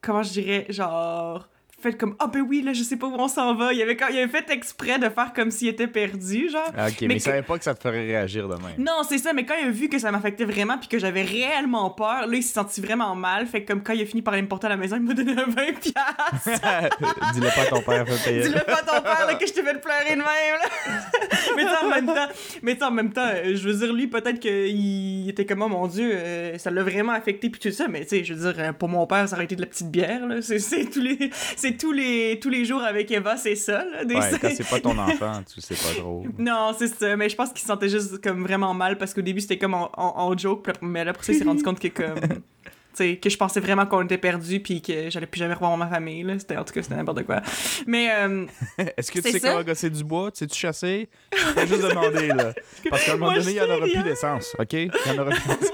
comment 0.00 0.22
je 0.22 0.30
dirais, 0.30 0.66
genre, 0.68 1.48
fait 1.80 1.92
comme, 1.92 2.16
ah 2.18 2.26
ben 2.26 2.40
oui, 2.40 2.62
là, 2.62 2.72
je 2.72 2.82
sais 2.82 2.96
pas 2.96 3.06
où 3.06 3.14
on 3.18 3.28
s'en 3.28 3.54
va. 3.54 3.72
Il 3.72 3.80
avait, 3.82 3.96
il 4.10 4.18
avait 4.18 4.26
fait 4.28 4.50
exprès 4.50 4.98
de 4.98 5.08
faire 5.08 5.32
comme 5.32 5.50
s'il 5.50 5.68
était 5.68 5.86
perdu, 5.86 6.48
genre. 6.50 6.62
Ah, 6.76 6.88
ok, 6.88 6.96
mais, 7.02 7.06
Mais 7.08 7.14
il 7.14 7.18
que- 7.18 7.22
savait 7.24 7.42
pas 7.42 7.56
que 7.56 7.64
ça 7.64 7.74
te 7.74 7.80
ferait 7.80 8.04
réagir 8.04 8.48
de 8.48 8.54
même. 8.54 8.74
Non, 8.78 9.02
c'est 9.08 9.18
ça, 9.18 9.32
mais 9.32 9.44
quand 9.46 9.54
il 9.60 9.68
a 9.68 9.70
vu 9.70 9.88
que 9.88 9.98
ça 9.98 10.10
m'affectait 10.10 10.44
vraiment 10.44 10.76
puis 10.78 10.88
que 10.88 10.98
j'avais 10.98 11.22
réellement 11.22 11.90
peur, 11.90 12.26
là, 12.26 12.34
il 12.36 12.42
s'est 12.42 12.54
senti 12.54 12.80
vraiment 12.80 13.14
mal. 13.14 13.46
Fait 13.46 13.62
que 13.62 13.68
comme 13.72 13.82
quand 13.82 13.92
il 13.92 14.02
a 14.02 14.06
fini 14.06 14.22
par 14.22 14.34
aller 14.34 14.42
me 14.42 14.48
porter 14.48 14.66
à 14.66 14.70
la 14.70 14.76
maison, 14.76 14.96
il 14.96 15.02
m'a 15.02 15.14
donné 15.14 15.32
un 15.32 15.44
20 15.46 15.52
piastres. 15.80 16.60
Dis-le 17.34 17.54
pas 17.54 17.62
à 17.62 17.66
ton 17.66 17.80
père, 17.82 18.08
fais 18.08 18.30
payer. 18.30 18.42
Dis-le 18.42 18.60
pas 18.64 18.78
à 18.78 18.82
ton 18.82 19.00
père, 19.02 19.26
là, 19.26 19.34
que 19.34 19.46
je 19.46 19.52
t'ai 19.52 19.62
fait 19.62 19.80
pleurer 19.80 20.10
de 20.10 20.16
même, 20.16 20.24
là. 20.24 20.98
mais 21.56 21.64
en 21.64 21.88
même 21.88 22.06
temps, 22.06 22.28
mais 22.62 22.82
en 22.82 22.90
même 22.90 23.12
temps, 23.12 23.26
euh, 23.26 23.54
je 23.54 23.68
veux 23.68 23.74
dire, 23.86 23.92
lui, 23.92 24.06
peut-être 24.08 24.40
qu'il 24.40 25.28
était 25.28 25.46
comme, 25.46 25.62
oh 25.62 25.68
mon 25.68 25.86
Dieu, 25.86 26.10
euh, 26.12 26.58
ça 26.58 26.70
l'a 26.70 26.82
vraiment 26.82 27.12
affecté 27.12 27.50
puis 27.50 27.60
tout 27.60 27.70
ça, 27.70 27.86
mais 27.88 28.02
tu 28.02 28.08
sais, 28.08 28.24
je 28.24 28.34
veux 28.34 28.52
dire, 28.52 28.62
euh, 28.62 28.72
pour 28.72 28.88
mon 28.88 29.06
père, 29.06 29.28
ça 29.28 29.36
aurait 29.36 29.44
été 29.44 29.54
de 29.56 29.60
la 29.60 29.66
petite 29.68 29.90
bière, 29.90 30.26
là. 30.26 30.36
C'est 30.42 30.58
tous 30.90 31.00
les, 31.00 31.30
c'est 31.68 31.76
tous 31.76 31.92
les, 31.92 32.38
tous 32.40 32.48
les 32.50 32.64
jours 32.64 32.82
avec 32.82 33.10
Eva, 33.10 33.36
c'est 33.36 33.54
ça, 33.56 33.84
là. 33.84 34.04
Des- 34.04 34.14
Ouais, 34.14 34.30
quand 34.40 34.50
c'est 34.54 34.68
pas 34.68 34.80
ton 34.80 34.96
enfant, 34.98 35.42
tu 35.52 35.60
sais 35.60 35.74
pas 35.74 36.00
trop. 36.00 36.24
non, 36.38 36.74
c'est 36.78 36.88
ça, 36.88 37.16
mais 37.16 37.28
je 37.28 37.36
pense 37.36 37.50
qu'il 37.50 37.60
se 37.60 37.66
sentait 37.66 37.88
juste 37.88 38.20
comme 38.22 38.42
vraiment 38.42 38.74
mal 38.74 38.98
parce 38.98 39.14
qu'au 39.14 39.22
début 39.22 39.40
c'était 39.40 39.58
comme 39.58 39.74
en, 39.74 39.90
en- 39.96 40.14
en 40.30 40.36
joke, 40.38 40.66
mais 40.82 41.04
là 41.04 41.10
après 41.12 41.24
ça 41.24 41.32
il 41.32 41.38
s'est 41.38 41.44
rendu 41.44 41.62
compte 41.62 41.80
que 41.80 41.88
comme 41.88 42.14
tu 42.98 43.04
sais 43.04 43.16
que 43.16 43.30
je 43.30 43.36
pensais 43.36 43.60
vraiment 43.60 43.86
qu'on 43.86 44.02
était 44.02 44.18
perdus 44.18 44.58
puis 44.60 44.82
que 44.82 45.08
j'allais 45.10 45.26
plus 45.26 45.38
jamais 45.38 45.54
revoir 45.54 45.76
ma 45.76 45.86
famille 45.86 46.22
là, 46.24 46.38
c'était 46.38 46.56
en 46.56 46.64
tout 46.64 46.72
cas 46.74 46.82
c'était 46.82 46.96
n'importe 46.96 47.22
quoi. 47.24 47.40
Mais 47.86 48.10
euh, 48.12 48.46
Est-ce 48.96 49.12
que 49.12 49.20
tu 49.20 49.30
sais 49.30 49.38
ça. 49.38 49.50
comment 49.50 49.62
gosser 49.62 49.90
du 49.90 50.02
bois? 50.02 50.30
Tu 50.32 50.38
sais-tu 50.38 50.58
chasser? 50.58 51.08
Je 51.32 51.54
vais 51.60 51.66
juste 51.66 51.82
demander, 51.88 52.28
là. 52.28 52.52
Parce 52.90 53.04
qu'à 53.04 53.12
un 53.12 53.16
moment 53.16 53.32
Moi, 53.32 53.38
donné, 53.40 53.52
il 53.52 53.58
je 53.58 53.64
y 53.64 53.66
en 53.70 53.74
aura 53.76 53.84
plus 53.84 53.92
rien. 53.92 54.02
d'essence, 54.02 54.56
OK? 54.58 54.72
Il 54.72 54.90
y 55.06 55.10
en 55.10 55.22
aura 55.22 55.30
plus 55.30 55.48
d'essence. 55.48 55.70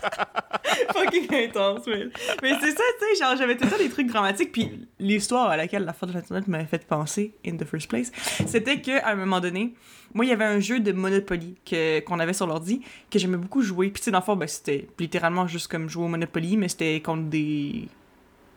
fucking 0.92 1.28
intense, 1.34 1.86
mais, 1.86 2.06
mais 2.42 2.52
c'est 2.60 2.70
ça, 2.72 2.82
tu 2.98 3.16
sais, 3.16 3.22
genre 3.24 3.36
j'avais 3.36 3.56
tout 3.56 3.66
temps 3.68 3.78
des 3.78 3.88
trucs 3.90 4.06
dramatiques 4.08 4.52
puis 4.52 4.86
l'histoire 4.98 5.50
à 5.50 5.56
laquelle 5.56 5.84
la 5.84 5.92
faute 5.92 6.08
de 6.10 6.14
l'internet 6.14 6.46
m'avait 6.48 6.64
fait 6.66 6.84
penser 6.86 7.34
in 7.46 7.56
the 7.56 7.64
first 7.64 7.88
place, 7.88 8.10
c'était 8.46 8.80
que 8.80 9.02
à 9.02 9.10
un 9.10 9.16
moment 9.16 9.40
donné, 9.40 9.74
moi 10.14 10.24
il 10.24 10.28
y 10.28 10.32
avait 10.32 10.44
un 10.44 10.60
jeu 10.60 10.80
de 10.80 10.92
Monopoly 10.92 11.56
que 11.64 12.00
qu'on 12.00 12.18
avait 12.20 12.32
sur 12.32 12.46
l'ordi 12.46 12.82
que 13.10 13.18
j'aimais 13.18 13.36
beaucoup 13.36 13.62
jouer. 13.62 13.90
Puis 13.90 14.00
tu 14.00 14.04
sais 14.06 14.10
dans 14.10 14.18
le 14.18 14.24
fond 14.24 14.36
ben, 14.36 14.48
c'était 14.48 14.88
littéralement 14.98 15.46
juste 15.46 15.68
comme 15.68 15.88
jouer 15.88 16.04
au 16.04 16.08
Monopoly 16.08 16.56
mais 16.56 16.68
c'était 16.68 17.00
contre 17.00 17.24
des 17.28 17.88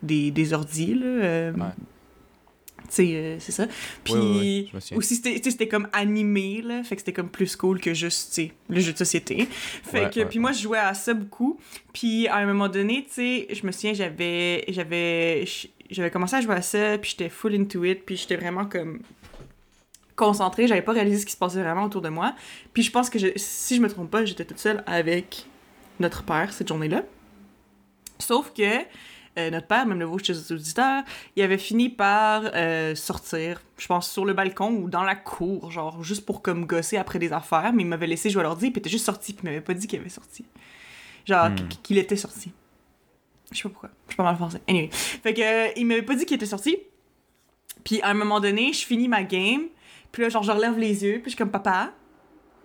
des 0.01 0.31
des 0.31 0.53
ordis 0.53 0.95
là. 0.95 1.05
euh, 1.05 1.53
Ouais. 1.53 1.59
Euh, 2.99 3.37
c'est 3.39 3.51
ça. 3.51 3.67
Puis 4.03 4.71
aussi, 4.95 5.15
c'était 5.15 5.67
comme 5.67 5.87
animé, 5.93 6.61
là. 6.61 6.83
Fait 6.83 6.95
que 6.95 7.01
c'était 7.01 7.13
comme 7.13 7.29
plus 7.29 7.55
cool 7.55 7.79
que 7.79 7.93
juste, 7.93 8.29
tu 8.29 8.47
sais, 8.47 8.51
le 8.69 8.79
jeu 8.79 8.93
de 8.93 8.97
société. 8.97 9.47
Fait 9.49 10.05
Ouais, 10.05 10.09
que, 10.09 10.19
ouais, 10.19 10.25
puis 10.25 10.39
moi, 10.39 10.51
je 10.51 10.61
jouais 10.61 10.77
à 10.79 10.93
ça 10.93 11.13
beaucoup. 11.13 11.59
Puis 11.93 12.27
à 12.27 12.37
un 12.37 12.45
moment 12.45 12.69
donné, 12.69 13.03
tu 13.07 13.13
sais, 13.13 13.47
je 13.51 13.65
me 13.65 13.71
souviens, 13.71 13.93
j'avais, 13.93 14.65
j'avais, 14.67 15.45
j'avais 15.89 16.11
commencé 16.11 16.35
à 16.35 16.41
jouer 16.41 16.55
à 16.55 16.61
ça, 16.61 16.97
puis 16.97 17.11
j'étais 17.11 17.29
full 17.29 17.55
into 17.55 17.83
it, 17.83 18.05
puis 18.05 18.15
j'étais 18.17 18.35
vraiment 18.35 18.65
comme 18.65 18.99
concentrée, 20.15 20.67
j'avais 20.67 20.81
pas 20.83 20.91
réalisé 20.93 21.19
ce 21.19 21.25
qui 21.25 21.31
se 21.31 21.37
passait 21.37 21.61
vraiment 21.61 21.85
autour 21.85 22.01
de 22.01 22.09
moi. 22.09 22.35
Puis 22.73 22.83
je 22.83 22.91
pense 22.91 23.09
que, 23.09 23.17
je, 23.17 23.27
si 23.35 23.75
je 23.75 23.81
me 23.81 23.89
trompe 23.89 24.11
pas, 24.11 24.25
j'étais 24.25 24.45
toute 24.45 24.59
seule 24.59 24.83
avec 24.85 25.45
notre 25.99 26.23
père 26.23 26.53
cette 26.53 26.67
journée-là. 26.67 27.03
Sauf 28.19 28.53
que 28.53 28.79
euh, 29.37 29.49
notre 29.49 29.67
père, 29.67 29.85
même 29.85 29.99
le 29.99 30.05
vaut 30.05 30.19
chez 30.19 30.33
les 30.33 30.51
auditeurs, 30.51 31.03
il 31.35 31.41
avait 31.43 31.57
fini 31.57 31.89
par 31.89 32.43
euh, 32.53 32.93
sortir, 32.95 33.61
je 33.77 33.87
pense, 33.87 34.09
sur 34.11 34.25
le 34.25 34.33
balcon 34.33 34.71
ou 34.75 34.89
dans 34.89 35.03
la 35.03 35.15
cour, 35.15 35.71
genre, 35.71 36.03
juste 36.03 36.25
pour 36.25 36.41
comme 36.41 36.65
gosser 36.65 36.97
après 36.97 37.19
des 37.19 37.33
affaires, 37.33 37.71
mais 37.73 37.83
il 37.83 37.87
m'avait 37.87 38.07
laissé 38.07 38.29
jouer 38.29 38.41
à 38.41 38.43
l'ordi, 38.43 38.67
puis 38.71 38.75
il 38.75 38.79
était 38.79 38.89
juste 38.89 39.05
sorti, 39.05 39.33
puis 39.33 39.41
il 39.43 39.49
m'avait 39.49 39.61
pas 39.61 39.73
dit 39.73 39.87
qu'il 39.87 39.99
avait 39.99 40.09
sorti. 40.09 40.45
Genre, 41.25 41.49
Hmm. 41.49 41.55
qu- 41.55 41.77
qu'il 41.81 41.97
était 41.97 42.15
sorti. 42.17 42.51
Je 43.51 43.57
sais 43.57 43.63
pas 43.63 43.69
pourquoi, 43.69 43.89
je 44.07 44.11
suis 44.13 44.17
pas 44.17 44.23
mal 44.23 44.35
français. 44.35 44.61
Anyway. 44.67 44.89
Fait 44.91 45.33
que, 45.33 45.41
euh, 45.41 45.71
il 45.77 45.85
m'avait 45.85 46.01
pas 46.01 46.15
dit 46.15 46.25
qu'il 46.25 46.35
était 46.35 46.45
sorti, 46.45 46.77
puis 47.83 48.01
à 48.01 48.09
un 48.09 48.13
moment 48.13 48.39
donné, 48.39 48.71
je 48.73 48.85
finis 48.85 49.07
ma 49.07 49.23
game, 49.23 49.63
puis 50.11 50.21
là, 50.23 50.29
genre, 50.29 50.43
je 50.43 50.51
relève 50.51 50.77
les 50.77 51.03
yeux, 51.03 51.13
puis 51.15 51.25
je 51.25 51.29
suis 51.29 51.37
comme 51.37 51.51
papa, 51.51 51.91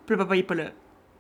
puis 0.07 0.15
le 0.17 0.19
papa, 0.19 0.37
il 0.37 0.41
est 0.41 0.43
pas 0.43 0.55
là. 0.55 0.71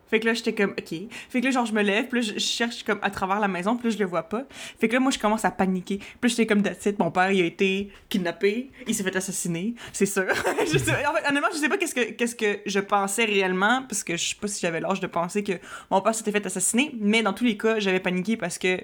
Fait 0.08 0.20
que 0.20 0.27
là, 0.27 0.34
j'étais 0.34 0.55
comme, 0.55 0.70
OK. 0.70 0.94
Fait 1.29 1.41
que 1.41 1.44
là, 1.44 1.50
genre, 1.50 1.67
je 1.67 1.72
me 1.72 1.82
lève, 1.82 2.08
puis 2.08 2.20
là, 2.20 2.32
je 2.34 2.38
cherche 2.38 2.82
comme 2.84 2.98
à 3.03 3.10
travers 3.10 3.41
la 3.41 3.48
maison, 3.48 3.77
puis 3.77 3.88
là, 3.88 3.94
je 3.94 3.98
le 3.98 4.06
vois 4.06 4.24
pas. 4.24 4.44
Fait 4.79 4.88
que 4.88 4.94
là, 4.94 5.00
moi, 5.00 5.10
je 5.10 5.19
commence 5.19 5.44
à 5.44 5.50
paniquer. 5.50 6.00
Puis 6.20 6.31
j'étais 6.31 6.46
comme, 6.46 6.60
it, 6.60 6.98
mon 6.98 7.10
père, 7.10 7.31
il 7.31 7.43
a 7.43 7.44
été 7.44 7.91
kidnappé, 8.08 8.70
il 8.86 8.94
s'est 8.94 9.03
fait 9.03 9.15
assassiner, 9.17 9.74
c'est 9.93 10.06
sûr. 10.06 10.27
en 10.29 10.65
fait, 10.65 11.29
honnêtement, 11.29 11.48
je 11.53 11.58
sais 11.58 11.69
pas 11.69 11.79
qu'est-ce 11.79 11.94
que, 11.94 12.34
que 12.34 12.60
je 12.67 12.81
pensais 12.81 13.24
réellement, 13.24 13.82
parce 13.88 14.05
que 14.05 14.17
je 14.17 14.29
sais 14.29 14.36
pas 14.41 14.48
si 14.48 14.60
j'avais 14.60 14.81
l'âge 14.81 15.00
de 15.00 15.06
penser 15.06 15.43
que 15.43 15.53
mon 15.91 16.00
père 16.00 16.15
s'était 16.15 16.32
fait 16.32 16.44
assassiner, 16.44 16.93
mais 17.00 17.22
dans 17.22 17.32
tous 17.32 17.44
les 17.44 17.56
cas, 17.56 17.79
j'avais 17.79 18.00
paniqué 18.00 18.36
parce 18.36 18.58
que 18.58 18.79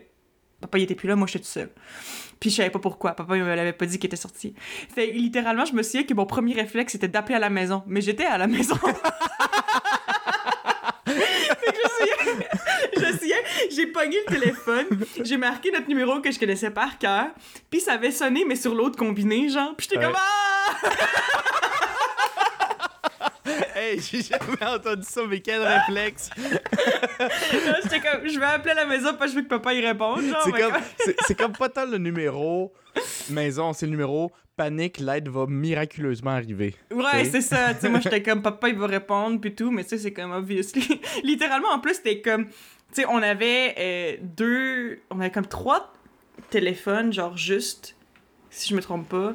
papa, 0.61 0.79
il 0.79 0.85
était 0.85 0.95
plus 0.95 1.09
là, 1.09 1.17
moi, 1.17 1.27
j'étais 1.27 1.41
toute 1.41 1.49
seule. 1.49 1.71
Puis 2.41 2.51
je 2.51 2.57
savais 2.57 2.71
pas 2.71 2.79
pourquoi. 2.79 3.13
Papa, 3.13 3.37
il 3.37 3.43
me 3.43 3.55
l'avait 3.55 3.73
pas 3.73 3.87
dit 3.87 3.99
qu'il 3.99 4.07
était 4.07 4.17
sorti. 4.17 4.55
Fait 4.95 5.07
littéralement, 5.07 5.65
je 5.65 5.75
me 5.75 5.83
souviens 5.83 6.05
que 6.05 6.15
mon 6.15 6.27
premier 6.27 6.55
réflexe, 6.55 6.93
c'était 6.93 7.09
d'appeler 7.09 7.37
à 7.37 7.39
la 7.39 7.51
maison. 7.51 7.83
Mais 7.87 8.01
j'étais 8.01 8.25
à 8.25 8.39
la 8.39 8.47
maison. 8.47 8.77
Fait 11.07 11.73
que 11.73 11.79
je 11.83 11.89
souviens, 11.89 12.37
je 12.97 13.19
souviens, 13.19 13.37
j'ai 13.75 13.87
pogné 13.87 14.17
le 14.29 14.35
téléphone, 14.35 14.87
j'ai 15.23 15.37
marqué 15.37 15.71
notre 15.71 15.89
numéro 15.89 16.21
que 16.21 16.31
je 16.31 16.39
connaissais 16.39 16.71
par 16.71 16.99
cœur, 16.99 17.27
puis 17.71 17.81
ça 17.81 17.93
avait 17.95 18.11
sonné, 18.13 18.45
mais 18.47 18.57
sur 18.57 18.75
l'autre 18.75 18.97
combiné, 18.99 19.49
genre. 19.49 19.75
Puis 19.77 19.89
j'étais 19.91 20.05
Ouais. 20.05 20.13
comme 20.13 20.17
Ah! 20.17 20.91
Hey, 23.77 24.01
j'ai 24.01 24.23
jamais 24.23 24.65
entendu 24.75 25.03
ça, 25.03 25.21
mais 25.29 25.41
quel 25.41 25.61
réflexe! 25.63 26.31
J'étais 27.83 28.01
comme, 28.01 28.27
je 28.27 28.39
vais 28.39 28.47
appeler 28.47 28.71
à 28.71 28.75
la 28.77 28.87
maison 28.87 29.11
parce 29.19 29.27
que 29.27 29.29
je 29.31 29.35
veux 29.37 29.43
que 29.43 29.49
papa 29.49 29.75
y 29.75 29.85
réponde, 29.85 30.23
genre. 30.25 30.43
C'est 30.45 30.53
comme, 30.53 30.73
c'est, 31.27 31.35
comme 31.37 31.53
pas 31.53 31.69
tant 31.69 31.85
le 31.85 31.99
numéro 31.99 32.73
maison, 33.29 33.73
c'est 33.75 33.85
le 33.87 33.91
numéro 33.93 34.33
panique, 34.57 34.99
l'aide 34.99 35.29
va 35.29 35.47
miraculeusement 35.47 36.31
arriver. 36.31 36.75
Ouais, 36.93 37.25
c'est 37.31 37.41
ça. 37.43 37.75
Moi, 37.89 38.01
j'étais 38.01 38.23
comme, 38.31 38.41
papa, 38.41 38.69
il 38.69 38.79
va 38.79 38.87
répondre, 38.87 39.41
puis 39.41 39.55
tout, 39.55 39.71
mais 39.71 39.83
tu 39.83 39.91
sais, 39.91 39.99
c'est 39.99 40.13
comme, 40.13 40.33
obviously. 40.33 41.01
Littéralement, 41.23 41.71
en 41.73 41.81
plus, 41.81 41.95
c'était 41.95 42.23
comme, 42.23 42.47
tu 42.95 43.03
sais, 43.03 43.07
on 43.11 43.23
avait 43.23 43.75
euh, 43.79 44.17
deux, 44.23 45.01
on 45.11 45.21
avait 45.21 45.31
comme 45.31 45.47
trois 45.47 45.93
téléphones, 46.51 47.13
genre 47.13 47.37
juste, 47.37 47.97
si 48.51 48.69
je 48.71 48.75
me 48.77 48.81
trompe 48.81 49.09
pas, 49.09 49.35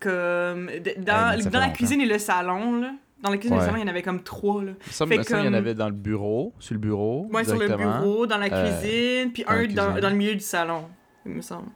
comme, 0.00 0.70
dans, 0.98 1.50
dans 1.50 1.60
la 1.60 1.68
cuisine 1.70 2.00
et 2.00 2.06
le 2.06 2.18
salon, 2.18 2.80
là. 2.80 2.92
Dans 3.22 3.30
la 3.30 3.38
cuisine 3.38 3.56
et 3.56 3.60
le 3.60 3.64
salon, 3.64 3.76
il 3.78 3.80
y 3.80 3.84
en 3.84 3.88
avait 3.88 4.02
comme 4.02 4.22
trois, 4.22 4.62
là. 4.62 4.72
Ça, 4.90 5.06
Fait 5.06 5.16
me 5.16 5.22
semble 5.22 5.26
qu'il 5.26 5.36
y 5.36 5.40
en 5.40 5.44
comme- 5.44 5.54
avait 5.54 5.74
dans 5.74 5.86
le 5.88 5.94
bureau, 5.94 6.52
sur 6.58 6.74
le 6.74 6.80
bureau. 6.80 7.26
Ouais, 7.32 7.44
sur 7.44 7.56
le 7.58 7.68
bureau, 7.68 8.26
dans 8.26 8.36
la 8.38 8.46
Euh, 8.52 8.80
cuisine, 8.80 9.32
puis 9.32 9.44
dans 9.44 9.52
la 9.52 9.58
un 9.60 9.66
dans, 9.94 10.00
dans 10.00 10.10
le 10.10 10.16
milieu 10.16 10.34
du 10.34 10.40
salon, 10.40 10.88
il 11.24 11.32
me 11.32 11.40
semble. 11.40 11.68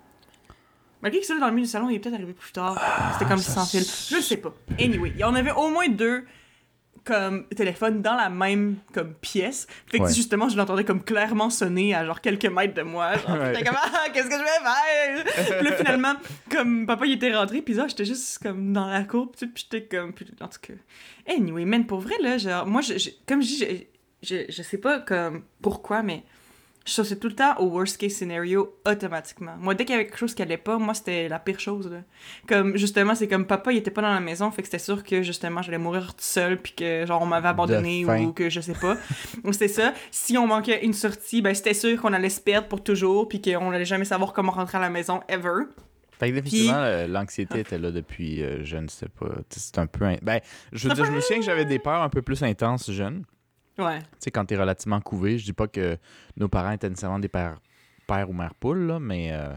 Malgré 1.00 1.20
que 1.20 1.26
celui 1.26 1.40
dans 1.40 1.46
le 1.46 1.52
milieu 1.52 1.64
du 1.66 1.70
salon, 1.70 1.88
il 1.90 1.96
est 1.96 1.98
peut-être 2.00 2.14
arrivé 2.16 2.32
plus 2.32 2.52
tard. 2.52 2.74
C'était 3.12 3.24
comme 3.24 3.38
Ah, 3.38 3.42
ça 3.42 3.52
sans 3.52 3.66
fil. 3.66 3.80
Je 3.80 4.20
sais 4.20 4.36
pas. 4.38 4.52
Anyway, 4.80 5.12
il 5.14 5.20
y 5.20 5.24
en 5.24 5.34
avait 5.34 5.52
au 5.52 5.68
moins 5.70 5.88
deux 5.88 6.26
comme 7.08 7.46
téléphone 7.48 8.02
dans 8.02 8.14
la 8.14 8.28
même 8.28 8.76
comme 8.92 9.14
pièce. 9.14 9.66
Fait 9.86 9.98
que 9.98 10.04
Ouais. 10.04 10.12
justement, 10.14 10.48
je 10.50 10.56
l'entendais 10.58 10.84
comme 10.84 11.02
clairement 11.02 11.48
sonner 11.48 11.94
à 11.94 12.04
genre 12.04 12.20
quelques 12.20 12.44
mètres 12.46 12.74
de 12.74 12.82
moi. 12.82 13.14
Genre, 13.16 13.30
Ouais. 13.38 13.62
comme 13.64 13.76
ah, 13.82 14.08
qu'est-ce 14.12 14.28
que 14.28 14.34
je 14.34 14.38
vais 14.38 15.24
faire? 15.24 15.58
puis 15.60 15.70
là, 15.70 15.76
finalement, 15.76 16.14
comme 16.50 16.86
papa 16.86 17.06
il 17.06 17.12
était 17.14 17.34
rentré, 17.34 17.62
puis 17.62 17.72
là, 17.74 17.86
j'étais 17.88 18.04
juste 18.04 18.38
comme 18.42 18.72
dans 18.74 18.86
la 18.88 19.04
cour, 19.04 19.32
puis 19.32 19.50
j'étais 19.54 19.84
comme 19.86 20.12
puis, 20.12 20.26
en 20.40 20.48
tout 20.48 20.58
cas. 20.60 20.74
Anyway, 21.26 21.64
man, 21.64 21.86
pour 21.86 22.00
vrai 22.00 22.14
là, 22.22 22.36
genre 22.38 22.66
moi 22.66 22.82
je, 22.82 22.98
je- 22.98 23.10
comme 23.26 23.40
je 23.42 23.46
dis 23.48 23.58
je, 23.58 24.36
je, 24.36 24.52
je 24.52 24.62
sais 24.62 24.78
pas 24.78 24.98
comme 25.00 25.44
pourquoi 25.62 26.02
mais 26.02 26.22
je 26.88 26.94
sautais 26.94 27.16
tout 27.16 27.28
le 27.28 27.34
temps 27.34 27.54
au 27.58 27.66
worst 27.66 27.98
case 27.98 28.12
scenario 28.12 28.74
automatiquement. 28.86 29.54
Moi, 29.58 29.74
dès 29.74 29.84
qu'il 29.84 29.92
y 29.94 29.98
avait 29.98 30.06
quelque 30.06 30.18
chose 30.18 30.34
qui 30.34 30.42
allait 30.42 30.56
pas, 30.56 30.78
moi, 30.78 30.94
c'était 30.94 31.28
la 31.28 31.38
pire 31.38 31.60
chose, 31.60 31.90
là. 31.90 31.98
Comme, 32.48 32.76
justement, 32.76 33.14
c'est 33.14 33.28
comme 33.28 33.46
papa, 33.46 33.72
il 33.72 33.78
était 33.78 33.90
pas 33.90 34.02
dans 34.02 34.12
la 34.14 34.20
maison, 34.20 34.50
fait 34.50 34.62
que 34.62 34.68
c'était 34.68 34.78
sûr 34.78 35.04
que, 35.04 35.22
justement, 35.22 35.60
j'allais 35.62 35.78
mourir 35.78 36.06
toute 36.14 36.20
seule, 36.22 36.56
puis 36.56 36.72
que, 36.72 37.04
genre, 37.06 37.20
on 37.22 37.26
m'avait 37.26 37.48
abandonné 37.48 38.04
ou 38.24 38.32
que 38.32 38.48
je 38.48 38.60
sais 38.60 38.72
pas. 38.72 38.96
Donc, 39.44 39.52
c'était 39.52 39.68
ça. 39.68 39.92
Si 40.10 40.38
on 40.38 40.46
manquait 40.46 40.84
une 40.84 40.94
sortie, 40.94 41.42
ben, 41.42 41.54
c'était 41.54 41.74
sûr 41.74 42.00
qu'on 42.00 42.12
allait 42.12 42.30
se 42.30 42.40
perdre 42.40 42.68
pour 42.68 42.82
toujours, 42.82 43.28
puis 43.28 43.42
qu'on 43.42 43.70
allait 43.70 43.84
jamais 43.84 44.04
savoir 44.06 44.32
comment 44.32 44.52
rentrer 44.52 44.78
à 44.78 44.80
la 44.80 44.90
maison, 44.90 45.20
ever. 45.28 45.64
Fait 46.18 46.30
que 46.30 46.34
définitivement, 46.34 46.78
euh, 46.78 47.06
l'anxiété 47.06 47.60
était 47.60 47.78
là 47.78 47.92
depuis 47.92 48.42
euh, 48.42 48.64
jeune, 48.64 48.88
c'était 48.88 49.08
pas. 49.20 49.28
C'est 49.50 49.78
un 49.78 49.86
peu. 49.86 50.04
in- 50.04 50.16
Ben, 50.22 50.40
je 50.72 50.88
veux 50.88 50.94
dire, 50.94 51.04
je 51.04 51.12
me 51.12 51.20
souviens 51.20 51.38
que 51.38 51.44
j'avais 51.44 51.64
des 51.64 51.78
peurs 51.78 52.02
un 52.02 52.08
peu 52.08 52.22
plus 52.22 52.42
intenses 52.42 52.90
jeune. 52.90 53.22
Ouais. 53.78 54.00
Tu 54.00 54.06
sais, 54.20 54.30
quand 54.30 54.44
t'es 54.44 54.56
relativement 54.56 55.00
couvé, 55.00 55.38
je 55.38 55.44
dis 55.44 55.52
pas 55.52 55.68
que 55.68 55.96
nos 56.36 56.48
parents 56.48 56.72
étaient 56.72 56.88
nécessairement 56.88 57.18
des 57.18 57.28
pères, 57.28 57.60
pères 58.06 58.28
ou 58.28 58.32
mères 58.32 58.54
poules, 58.54 58.86
là, 58.86 58.98
mais 58.98 59.30
euh, 59.32 59.48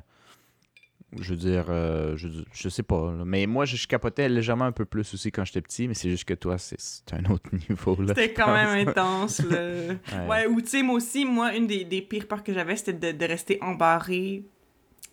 je 1.20 1.32
veux 1.32 1.38
dire, 1.38 1.66
euh, 1.70 2.16
je, 2.16 2.28
je 2.54 2.70
sais 2.70 2.84
pas. 2.84 3.12
là. 3.12 3.24
Mais 3.25 3.46
moi, 3.48 3.66
je, 3.66 3.75
je 3.75 3.88
capotais 3.88 4.30
légèrement 4.30 4.66
un 4.66 4.72
peu 4.72 4.86
plus 4.86 5.13
aussi 5.13 5.32
quand 5.32 5.44
j'étais 5.44 5.62
petit, 5.62 5.88
mais 5.88 5.94
c'est 5.94 6.10
juste 6.10 6.25
que 6.25 6.34
toi, 6.34 6.58
c'est 6.58 6.78
un 7.13 7.25
autre 7.32 7.50
niveau. 7.70 7.98
C'était 8.08 8.32
quand 8.34 8.54
même 8.54 8.88
intense, 8.88 9.40
là. 9.44 9.58
Ouais. 9.62 10.28
Ouais, 10.30 10.48
ou 10.48 10.62
tu 10.62 10.68
sais, 10.68 10.84
moi 10.84 10.96
aussi, 10.96 11.25
moi, 11.25 11.54
une 11.56 11.68
des, 11.68 11.84
des 11.84 12.01
pires 12.01 12.28
peurs 12.28 12.44
que 12.44 12.54
j'avais, 12.54 12.75
c'était 12.75 13.13
de, 13.13 13.18
de 13.18 13.25
rester 13.25 13.58
embarré 13.62 14.44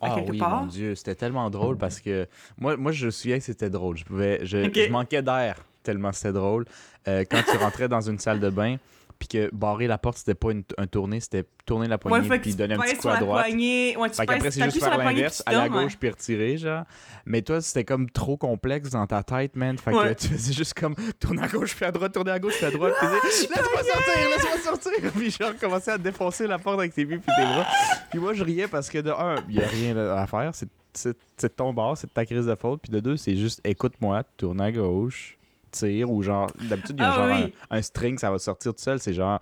à 0.01 0.15
Ah 0.15 0.21
oui, 0.29 0.39
part. 0.39 0.61
mon 0.61 0.67
Dieu, 0.67 0.95
c'était 0.95 1.17
tellement 1.17 1.51
drôle 1.51 1.77
parce 1.77 2.01
que 2.01 2.29
moi, 2.57 2.77
moi 2.77 2.93
je 2.93 3.07
me 3.07 3.11
souviens 3.11 3.39
que 3.39 3.45
c'était 3.45 3.71
drôle. 3.71 3.97
Je 3.97 4.05
pouvais, 4.05 4.45
je 4.47 4.89
manquais 4.91 5.23
d'air 5.23 5.65
tellement 5.83 6.13
c'était 6.13 6.33
drôle. 6.35 6.67
Euh, 7.09 7.25
quand 7.29 7.43
tu 7.51 7.57
rentrais 7.57 7.89
dans 7.89 8.01
une 8.03 8.19
salle 8.21 8.39
de 8.39 8.49
bain, 8.51 8.77
puis 9.19 9.29
que 9.29 9.51
barrer 9.53 9.87
la 9.89 9.99
porte, 9.99 10.19
c'était 10.19 10.35
pas 10.35 10.53
une- 10.53 10.63
un 10.77 10.87
tourné, 10.87 11.19
c'était 11.21 11.45
tourner 11.67 11.89
la 11.89 11.97
Ouais, 11.97 11.99
poignée 11.99 12.29
que 12.29 12.37
puis 12.39 12.55
donner 12.55 12.75
un 12.75 12.79
petit 12.79 12.97
coup 12.97 13.09
à 13.09 13.17
droite. 13.19 13.47
poignée. 13.47 13.97
Ouais, 13.97 14.09
tu 14.11 14.17
Fait 14.17 14.27
qu'après, 14.27 14.51
c'est 14.51 14.65
juste 14.65 14.79
faire 14.79 14.97
l'inverse, 14.97 15.43
aller 15.45 15.59
à 15.59 15.69
gauche 15.69 15.97
puis 15.99 16.09
retirer, 16.11 16.57
genre. 16.57 16.85
Mais 17.27 17.43
toi, 17.43 17.61
c'était 17.61 17.85
comme 17.85 18.09
trop 18.11 18.37
complexe 18.37 18.91
dans 18.91 19.07
ta 19.07 19.23
tête, 19.23 19.57
man. 19.57 19.77
Fait 19.77 19.91
que 19.91 19.97
Ouais. 19.97 20.15
tu 20.15 20.29
faisais 20.29 20.53
juste 20.53 20.75
comme 20.75 20.95
tourner 21.21 21.43
à 21.43 21.49
gauche 21.49 21.75
puis 21.75 21.85
à 21.85 21.91
droite, 21.93 22.13
tourner 22.13 22.31
à 22.31 22.39
gauche 22.39 22.57
puis 22.57 22.67
à 22.67 22.71
droite. 22.71 22.95
puis 22.99 23.09
laisse-moi 23.49 23.83
sortir, 23.83 24.29
laisse-moi 24.31 24.59
sortir. 24.63 25.13
Puis 25.15 25.31
genre, 25.31 25.53
commencer 25.61 25.91
à 25.91 25.99
défoncer 25.99 26.47
la 26.47 26.59
porte 26.59 26.79
avec 26.79 26.95
tes 26.95 27.05
pieds 27.05 27.19
puis 27.19 27.33
tes 27.37 27.43
bras. 27.43 27.67
Puis 28.11 28.19
moi, 28.21 28.33
je 28.35 28.45
riais 28.45 28.69
parce 28.69 28.89
que 28.89 28.99
de 28.99 29.11
un, 29.11 29.37
il 29.49 29.57
y 29.57 29.63
a 29.63 29.67
rien 29.67 29.97
à 29.97 30.27
faire. 30.27 30.51
C'est 30.55 30.69
c'est- 30.95 31.17
c'est 31.37 31.49
de 31.49 31.53
ton 31.55 31.73
bord, 31.73 31.97
c'est 31.97 32.09
de 32.09 32.13
ta 32.13 32.25
crise 32.27 32.47
de 32.47 32.55
faute. 32.57 32.81
Puis 32.83 32.91
de 32.91 32.99
deux, 32.99 33.17
c'est 33.17 33.37
juste 33.37 33.61
écoute-moi, 33.63 34.25
tourne 34.37 34.61
à 34.61 34.73
gauche, 34.73 35.38
tire 35.71 36.11
ou 36.11 36.23
genre. 36.23 36.51
D'habitude, 36.61 36.97
il 36.99 37.03
y 37.03 37.05
a 37.05 37.13
Ah 37.13 37.15
genre 37.17 37.27
oui. 37.47 37.55
un, 37.71 37.79
un 37.79 37.83
string, 37.83 38.19
ça 38.19 38.31
va 38.31 38.39
sortir 38.39 38.75
tout 38.75 38.83
seul. 38.83 38.99
C'est 39.01 39.13
genre. 39.13 39.39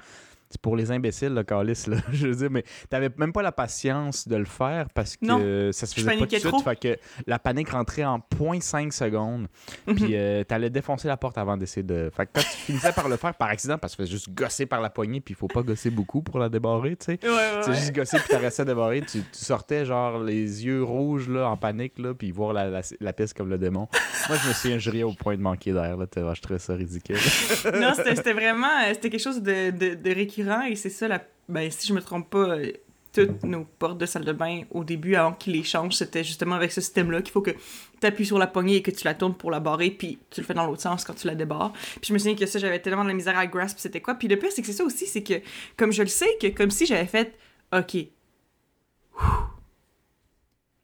C'est 0.48 0.60
pour 0.60 0.76
les 0.76 0.90
imbéciles, 0.92 1.34
le 1.34 1.42
calice, 1.42 1.86
là. 1.86 1.96
Je 2.12 2.28
veux 2.28 2.34
dire, 2.34 2.50
mais 2.50 2.64
t'avais 2.88 3.10
même 3.16 3.32
pas 3.32 3.42
la 3.42 3.52
patience 3.52 4.28
de 4.28 4.36
le 4.36 4.44
faire 4.44 4.86
parce 4.94 5.16
que 5.16 5.24
Non. 5.26 5.72
ça 5.72 5.86
se 5.86 5.94
faisait 5.94 6.06
pas 6.06 6.16
tout 6.18 6.26
de 6.26 6.36
suite. 6.36 6.60
Fait 6.62 6.76
que 6.78 6.98
la 7.26 7.38
panique 7.38 7.70
rentrait 7.70 8.04
en 8.04 8.18
0.5 8.18 8.92
secondes. 8.92 9.48
Mhm. 9.86 9.94
Puis 9.96 10.10
euh, 10.16 10.44
t'allais 10.44 10.70
défoncer 10.70 11.08
la 11.08 11.16
porte 11.16 11.36
avant 11.38 11.56
d'essayer 11.56 11.82
de. 11.82 12.10
Fait 12.16 12.26
que 12.26 12.30
quand 12.34 12.40
tu 12.42 12.46
finissais 12.58 12.92
par 12.92 13.08
le 13.08 13.16
faire 13.16 13.34
par 13.34 13.48
accident, 13.48 13.76
parce 13.78 13.96
que 13.96 14.04
tu 14.04 14.10
juste 14.12 14.30
gosser 14.30 14.66
par 14.66 14.80
la 14.80 14.90
poignée, 14.90 15.20
puis 15.20 15.34
il 15.34 15.36
faut 15.36 15.48
pas 15.48 15.62
gosser 15.62 15.90
beaucoup 15.90 16.22
pour 16.22 16.38
la 16.38 16.48
débarrer, 16.48 16.96
tu 16.96 17.06
sais. 17.06 17.18
Ouais, 17.22 17.28
ouais, 17.28 17.36
C'est 17.62 17.70
ouais. 17.70 17.76
juste 17.76 17.94
gosser 17.94 18.18
puis 18.18 18.28
t'arrêtais 18.28 18.62
de 18.64 18.68
débarrer. 18.68 19.00
Tu, 19.00 19.20
tu 19.20 19.44
sortais 19.44 19.84
genre 19.84 20.22
les 20.22 20.64
yeux 20.64 20.82
rouges 20.82 21.28
là, 21.28 21.48
en 21.48 21.56
panique, 21.56 21.98
là, 21.98 22.14
puis 22.14 22.30
voir 22.30 22.52
la, 22.52 22.68
la, 22.70 22.82
la 23.00 23.12
piste 23.12 23.36
comme 23.36 23.48
le 23.48 23.58
démon. 23.58 23.88
Moi, 24.28 24.38
je 24.62 24.68
me 24.70 24.78
je 24.78 24.90
riais 24.90 25.02
au 25.02 25.12
point 25.12 25.36
de 25.36 25.42
manquer 25.42 25.72
d'air. 25.72 25.96
Là, 25.96 26.06
je 26.34 26.40
trouvais 26.40 26.58
ça 26.58 26.74
ridicule. 26.74 27.16
non, 27.80 27.92
c'était 27.96 28.14
c'était 28.16 28.32
vraiment 28.32 28.66
euh, 28.84 28.92
c'était 28.94 29.10
quelque 29.10 29.22
chose 29.22 29.42
de, 29.42 29.70
de, 29.70 29.94
de 29.94 30.14
récurrent 30.14 30.35
et 30.38 30.76
c'est 30.76 30.90
ça, 30.90 31.08
la, 31.08 31.24
ben, 31.48 31.70
si 31.70 31.86
je 31.88 31.92
me 31.92 32.00
trompe 32.00 32.30
pas, 32.30 32.50
euh, 32.58 32.72
toutes 33.12 33.44
nos 33.44 33.64
portes 33.64 33.96
de 33.96 34.04
salle 34.04 34.26
de 34.26 34.32
bain 34.32 34.62
au 34.70 34.84
début, 34.84 35.14
avant 35.14 35.32
qu'ils 35.32 35.54
les 35.54 35.62
changent, 35.64 35.94
c'était 35.94 36.22
justement 36.22 36.54
avec 36.56 36.70
ce 36.70 36.82
système-là 36.82 37.22
qu'il 37.22 37.32
faut 37.32 37.40
que 37.40 37.52
tu 38.00 38.06
appuies 38.06 38.26
sur 38.26 38.38
la 38.38 38.46
poignée 38.46 38.76
et 38.76 38.82
que 38.82 38.90
tu 38.90 39.04
la 39.06 39.14
tournes 39.14 39.34
pour 39.34 39.50
la 39.50 39.58
barrer, 39.58 39.90
puis 39.90 40.18
tu 40.28 40.42
le 40.42 40.46
fais 40.46 40.52
dans 40.52 40.66
l'autre 40.66 40.82
sens 40.82 41.02
quand 41.02 41.14
tu 41.14 41.26
la 41.26 41.34
débarres. 41.34 41.72
Puis 41.72 42.08
je 42.08 42.12
me 42.12 42.18
souviens 42.18 42.34
que 42.36 42.44
ça, 42.44 42.58
j'avais 42.58 42.78
tellement 42.78 43.04
de 43.04 43.08
la 43.08 43.14
misère 43.14 43.38
à 43.38 43.46
grasp 43.46 43.78
c'était 43.78 44.02
quoi. 44.02 44.14
Puis 44.16 44.28
le 44.28 44.36
pire, 44.38 44.50
c'est 44.52 44.60
que 44.60 44.66
c'est 44.66 44.74
ça 44.74 44.84
aussi, 44.84 45.06
c'est 45.06 45.22
que 45.22 45.34
comme 45.78 45.92
je 45.92 46.02
le 46.02 46.08
sais, 46.08 46.28
que 46.42 46.48
comme 46.48 46.70
si 46.70 46.84
j'avais 46.84 47.06
fait 47.06 47.34
OK. 47.74 47.96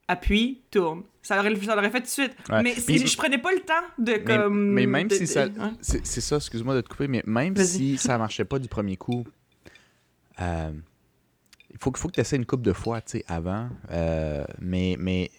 Appuie, 0.09 0.61
tourne. 0.71 1.03
Ça 1.23 1.37
l'aurait 1.37 1.55
ça 1.65 1.75
l'aurait 1.77 1.91
fait 1.91 2.01
tout 2.01 2.07
de 2.07 2.09
suite. 2.11 2.33
Ouais. 2.51 2.63
Mais 2.63 2.73
Puis- 2.75 3.07
je 3.07 3.17
prenais 3.17 3.39
pas 3.39 3.53
le 3.53 3.61
temps 3.61 3.75
de 3.99 4.13
Mais, 4.13 4.25
comme. 4.25 4.73
mais 4.73 4.87
même 4.87 5.09
de- 5.09 5.15
si 5.15 5.21
de- 5.21 5.27
ça. 5.27 5.45
ouais. 5.47 5.51
C'est 5.81 6.05
c'est 6.07 6.21
ça, 6.21 6.37
excuse-moi 6.37 6.75
de 6.75 6.81
te 6.81 6.89
couper, 6.89 7.09
mais 7.09 7.23
même 7.27 7.55
Vas-y. 7.55 7.67
si 7.67 7.99
ça 7.99 8.19
marchait 8.19 8.45
pas 8.45 8.59
du 8.59 8.69
premier 8.69 8.97
coup, 8.97 9.25
euh, 10.41 10.73
il 11.71 11.79
faut, 11.79 11.93
faut 11.95 12.09
que 12.09 12.15
tu 12.15 12.21
essaies 12.21 12.37
une 12.37 12.47
coupe 12.47 12.63
de 12.63 12.73
fois, 12.73 13.01
tu 13.01 13.19
sais, 13.19 13.25
avant. 13.29 13.69
Euh, 13.91 14.45
mais 14.61 14.97
mais 14.99 15.31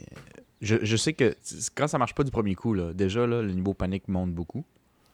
je, 0.62 0.78
je 0.84 0.96
sais 0.98 1.14
que 1.14 1.36
quand 1.76 1.88
ça 1.88 1.98
marche 1.98 2.16
pas 2.16 2.24
du 2.24 2.32
premier 2.32 2.56
coup, 2.56 2.74
là, 2.74 2.94
déjà, 2.94 3.28
là, 3.28 3.42
le 3.42 3.52
niveau 3.52 3.74
panique 3.74 4.08
monte 4.08 4.34
beaucoup. 4.34 4.64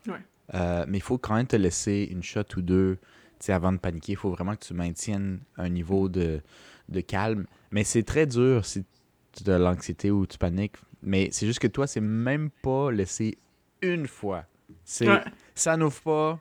Ouais. 0.07 0.21
Euh, 0.53 0.85
mais 0.87 0.97
il 0.97 1.01
faut 1.01 1.17
quand 1.17 1.35
même 1.35 1.47
te 1.47 1.55
laisser 1.55 2.07
une 2.11 2.23
shot 2.23 2.43
ou 2.57 2.61
deux 2.61 2.97
tu 3.39 3.45
sais, 3.45 3.53
avant 3.53 3.71
de 3.71 3.77
paniquer. 3.77 4.13
Il 4.13 4.17
faut 4.17 4.31
vraiment 4.31 4.55
que 4.55 4.65
tu 4.65 4.73
maintiennes 4.73 5.39
un 5.57 5.69
niveau 5.69 6.09
de, 6.09 6.41
de 6.89 7.01
calme. 7.01 7.45
Mais 7.71 7.83
c'est 7.83 8.03
très 8.03 8.25
dur 8.25 8.65
si 8.65 8.83
tu 9.31 9.49
as 9.49 9.57
de 9.57 9.63
l'anxiété 9.63 10.11
ou 10.11 10.25
tu 10.25 10.37
paniques. 10.37 10.75
Mais 11.03 11.29
c'est 11.31 11.45
juste 11.45 11.59
que 11.59 11.67
toi, 11.67 11.87
c'est 11.87 12.01
même 12.01 12.49
pas 12.61 12.91
laissé 12.91 13.37
une 13.81 14.07
fois. 14.07 14.43
C'est 14.83 15.07
Ouais. 15.07 15.23
ça 15.55 15.77
n'ouvre 15.77 16.01
pas, 16.01 16.39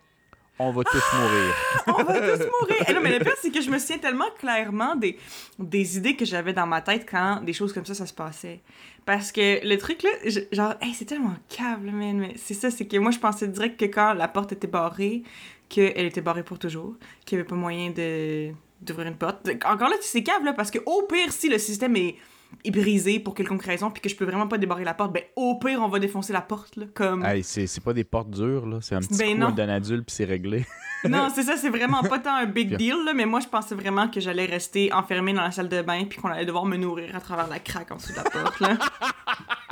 on 0.59 0.71
va 0.73 0.83
tous 0.85 1.03
mourir. 1.15 1.55
On 1.87 2.03
va 2.03 2.21
tous 2.21 2.45
mourir. 2.61 2.88
Et 2.88 2.93
non, 2.93 3.00
mais 3.00 3.19
le 3.19 3.25
pire, 3.25 3.37
c'est 3.41 3.50
que 3.50 3.61
je 3.61 3.71
me 3.71 3.79
souviens 3.79 3.99
tellement 3.99 4.31
clairement 4.38 4.97
des, 4.97 5.19
des 5.59 5.97
idées 5.97 6.17
que 6.17 6.25
j'avais 6.25 6.53
dans 6.53 6.67
ma 6.67 6.81
tête 6.81 7.07
quand 7.09 7.41
des 7.43 7.53
choses 7.53 7.73
comme 7.73 7.87
ça, 7.87 7.95
ça 7.95 8.07
se 8.07 8.12
passait. 8.12 8.61
Parce 9.07 9.33
que 9.33 9.67
le 9.67 9.79
truc, 9.79 10.03
là, 10.03 10.11
genre, 10.53 10.75
c'est 10.95 11.05
tellement 11.05 11.37
câble. 11.49 11.91
Mais 11.93 12.35
c'est 12.37 12.55
ça, 12.55 12.71
c'est 12.71 12.87
que 12.87 12.97
moi, 12.97 13.11
je 13.11 13.19
pensais 13.19 13.49
direct 13.49 13.79
que 13.79 13.87
quand 13.87 14.15
la 14.15 14.29
porte 14.29 14.53
était 14.53 14.67
barrée, 14.67 15.23
qu'elle 15.69 16.07
était 16.07 16.21
barrée 16.21 16.43
pour 16.43 16.59
toujours, 16.59 16.95
qu'il 17.25 17.38
n'y 17.38 17.41
avait 17.41 17.49
pas 17.49 17.57
moyen 17.57 17.91
de 17.91 18.53
d'ouvrir 18.81 19.09
une 19.09 19.17
porte. 19.17 19.49
Encore 19.65 19.88
là, 19.88 19.97
c'est 20.00 20.23
câble, 20.23 20.47
là, 20.47 20.53
parce 20.53 20.71
que 20.71 20.79
au 20.87 21.03
pire, 21.03 21.33
si 21.33 21.49
le 21.49 21.59
système 21.59 21.97
est, 21.97 22.17
est 22.64 22.71
brisé 22.71 23.21
pour 23.21 23.35
quelconque 23.35 23.64
raison, 23.64 23.90
puis 23.90 24.00
que 24.02 24.09
je 24.09 24.17
peux 24.17 24.25
vraiment 24.25 24.49
pas 24.49 24.59
débarrer 24.59 24.85
la 24.85 24.95
porte, 24.95 25.12
ben 25.12 25.23
au 25.37 25.59
pire, 25.59 25.81
on 25.83 25.88
va 25.88 25.99
défoncer 25.99 26.33
la 26.33 26.40
porte, 26.40 26.76
là, 26.76 26.87
comme... 26.95 27.25
Hey, 27.25 27.43
c'est 27.45 27.83
pas 27.83 27.93
des 27.93 28.05
portes 28.05 28.31
dures, 28.31 28.67
là. 28.67 28.78
C'est 28.81 28.95
un 28.95 29.00
petit 29.00 29.19
Ben 29.19 29.45
coup 29.45 29.52
d'un 29.52 29.69
adulte, 29.69 30.07
puis 30.07 30.14
c'est 30.14 30.25
réglé. 30.25 30.67
Non, 31.09 31.28
c'est 31.33 31.45
ça, 31.45 31.57
c'est 31.57 31.69
vraiment 31.69 32.02
pas 32.02 32.19
tant 32.19 32.35
un 32.35 32.47
big 32.47 32.76
deal, 32.76 32.97
là, 33.07 33.14
mais 33.14 33.25
moi, 33.25 33.38
je 33.38 33.47
pensais 33.47 33.76
vraiment 33.76 34.09
que 34.09 34.19
j'allais 34.19 34.47
rester 34.47 34.93
enfermée 34.93 35.33
dans 35.33 35.43
la 35.43 35.52
salle 35.52 35.69
de 35.69 35.81
bain 35.81 36.05
puis 36.07 36.19
qu'on 36.21 36.28
allait 36.28 36.45
devoir 36.45 36.64
me 36.64 36.76
nourrir 36.76 37.14
à 37.14 37.21
travers 37.21 37.47
la 37.47 37.61
craque 37.61 37.93
en 37.93 37.97
dessous 37.97 38.11
de 38.11 38.17
la 38.17 38.25
porte, 38.25 38.59
là. 38.59 38.76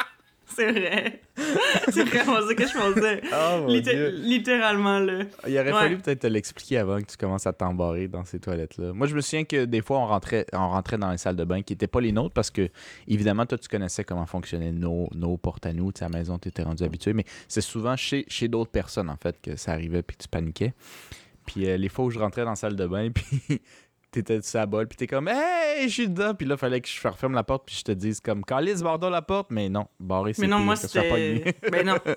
c'est 0.57 0.73
vrai. 0.73 1.21
c'est 1.93 2.05
vraiment 2.05 2.47
ça 2.47 2.55
que 2.55 2.67
je 2.67 2.73
pensais. 2.73 3.21
Oh 3.33 3.61
mon 3.69 3.79
Dieu. 3.81 4.09
littéralement, 4.17 4.99
là. 4.99 5.25
Il 5.47 5.55
aurait 5.59 5.67
Ouais. 5.73 5.73
fallu 5.81 5.99
peut-être 5.99 6.21
te 6.21 6.27
l'expliquer 6.27 6.79
avant 6.79 6.99
que 7.01 7.07
tu 7.07 7.17
commences 7.17 7.47
à 7.47 7.53
t'embarrer 7.53 8.09
dans 8.09 8.25
ces 8.25 8.39
toilettes-là. 8.41 8.93
Moi, 8.93 9.07
je 9.07 9.15
me 9.15 9.21
souviens 9.21 9.45
que 9.45 9.65
des 9.65 9.83
fois, 9.83 9.99
on 9.99 10.07
rentrait, 10.07 10.47
on 10.53 10.69
rentrait 10.71 10.99
dans 10.99 11.11
les 11.11 11.19
salles 11.19 11.37
de 11.37 11.45
bain 11.45 11.63
qui 11.63 11.73
n'étaient 11.75 11.87
pas 11.87 12.01
les 12.01 12.13
nôtres 12.13 12.35
parce 12.35 12.51
que, 12.51 12.69
évidemment, 13.07 13.47
toi, 13.47 13.59
tu 13.59 13.69
connaissais 13.69 14.05
comment 14.05 14.27
fonctionnaient 14.27 14.73
nos, 14.73 15.09
nos 15.15 15.37
portes 15.37 15.67
à 15.67 15.73
nous. 15.73 15.93
Tu 15.93 15.99
sais, 16.01 16.05
à 16.05 16.09
la 16.09 16.19
maison, 16.19 16.39
tu 16.39 16.49
étais 16.49 16.63
rendu 16.63 16.83
habitué. 16.85 17.13
Mais 17.13 17.25
c'est 17.49 17.61
souvent 17.61 17.97
chez, 17.97 18.25
chez 18.29 18.49
d'autres 18.49 18.71
personnes, 18.71 19.11
en 19.11 19.17
fait, 19.17 19.37
que 19.43 19.57
ça 19.57 19.73
arrivait 19.73 20.03
puis 20.03 20.17
que 20.17 20.23
tu 20.23 20.29
paniquais. 20.29 20.73
Puis 21.45 21.69
euh, 21.69 21.77
les 21.77 21.89
fois 21.89 22.07
où 22.07 22.11
je 22.11 22.19
rentrais 22.19 22.43
dans 22.43 22.51
la 22.51 22.57
salle 22.57 22.75
de 22.75 22.87
bain, 22.87 23.11
puis 23.15 23.61
t'étais 24.11 24.41
sur 24.43 24.59
la 24.59 24.67
bol, 24.67 24.87
puis 24.87 24.97
t'es 24.97 25.07
comme 25.07 25.29
«Hey, 25.29 25.89
je 25.89 25.93
suis 25.93 26.09
dedans!» 26.09 26.35
Puis 26.39 26.47
là, 26.47 26.57
fallait 26.57 26.81
que 26.81 26.89
je 26.89 27.09
referme 27.09 27.35
la 27.35 27.45
porte, 27.45 27.65
puis 27.67 27.77
je 27.77 27.85
te 27.85 27.93
dise 27.93 28.21
comme 28.21 28.45
«Calice, 28.47 28.83
barre 28.83 28.99
la 29.11 29.23
porte!» 29.23 29.49
Mais 29.51 29.69
non, 29.69 29.87
barrer, 30.01 30.33
c'est 30.33 30.43
Mais 30.43 30.49
non, 30.49 30.59
pire, 30.59 30.67
moi, 30.67 30.77
c'était. 30.77 31.57
ben 31.71 31.87
non. 31.87 31.97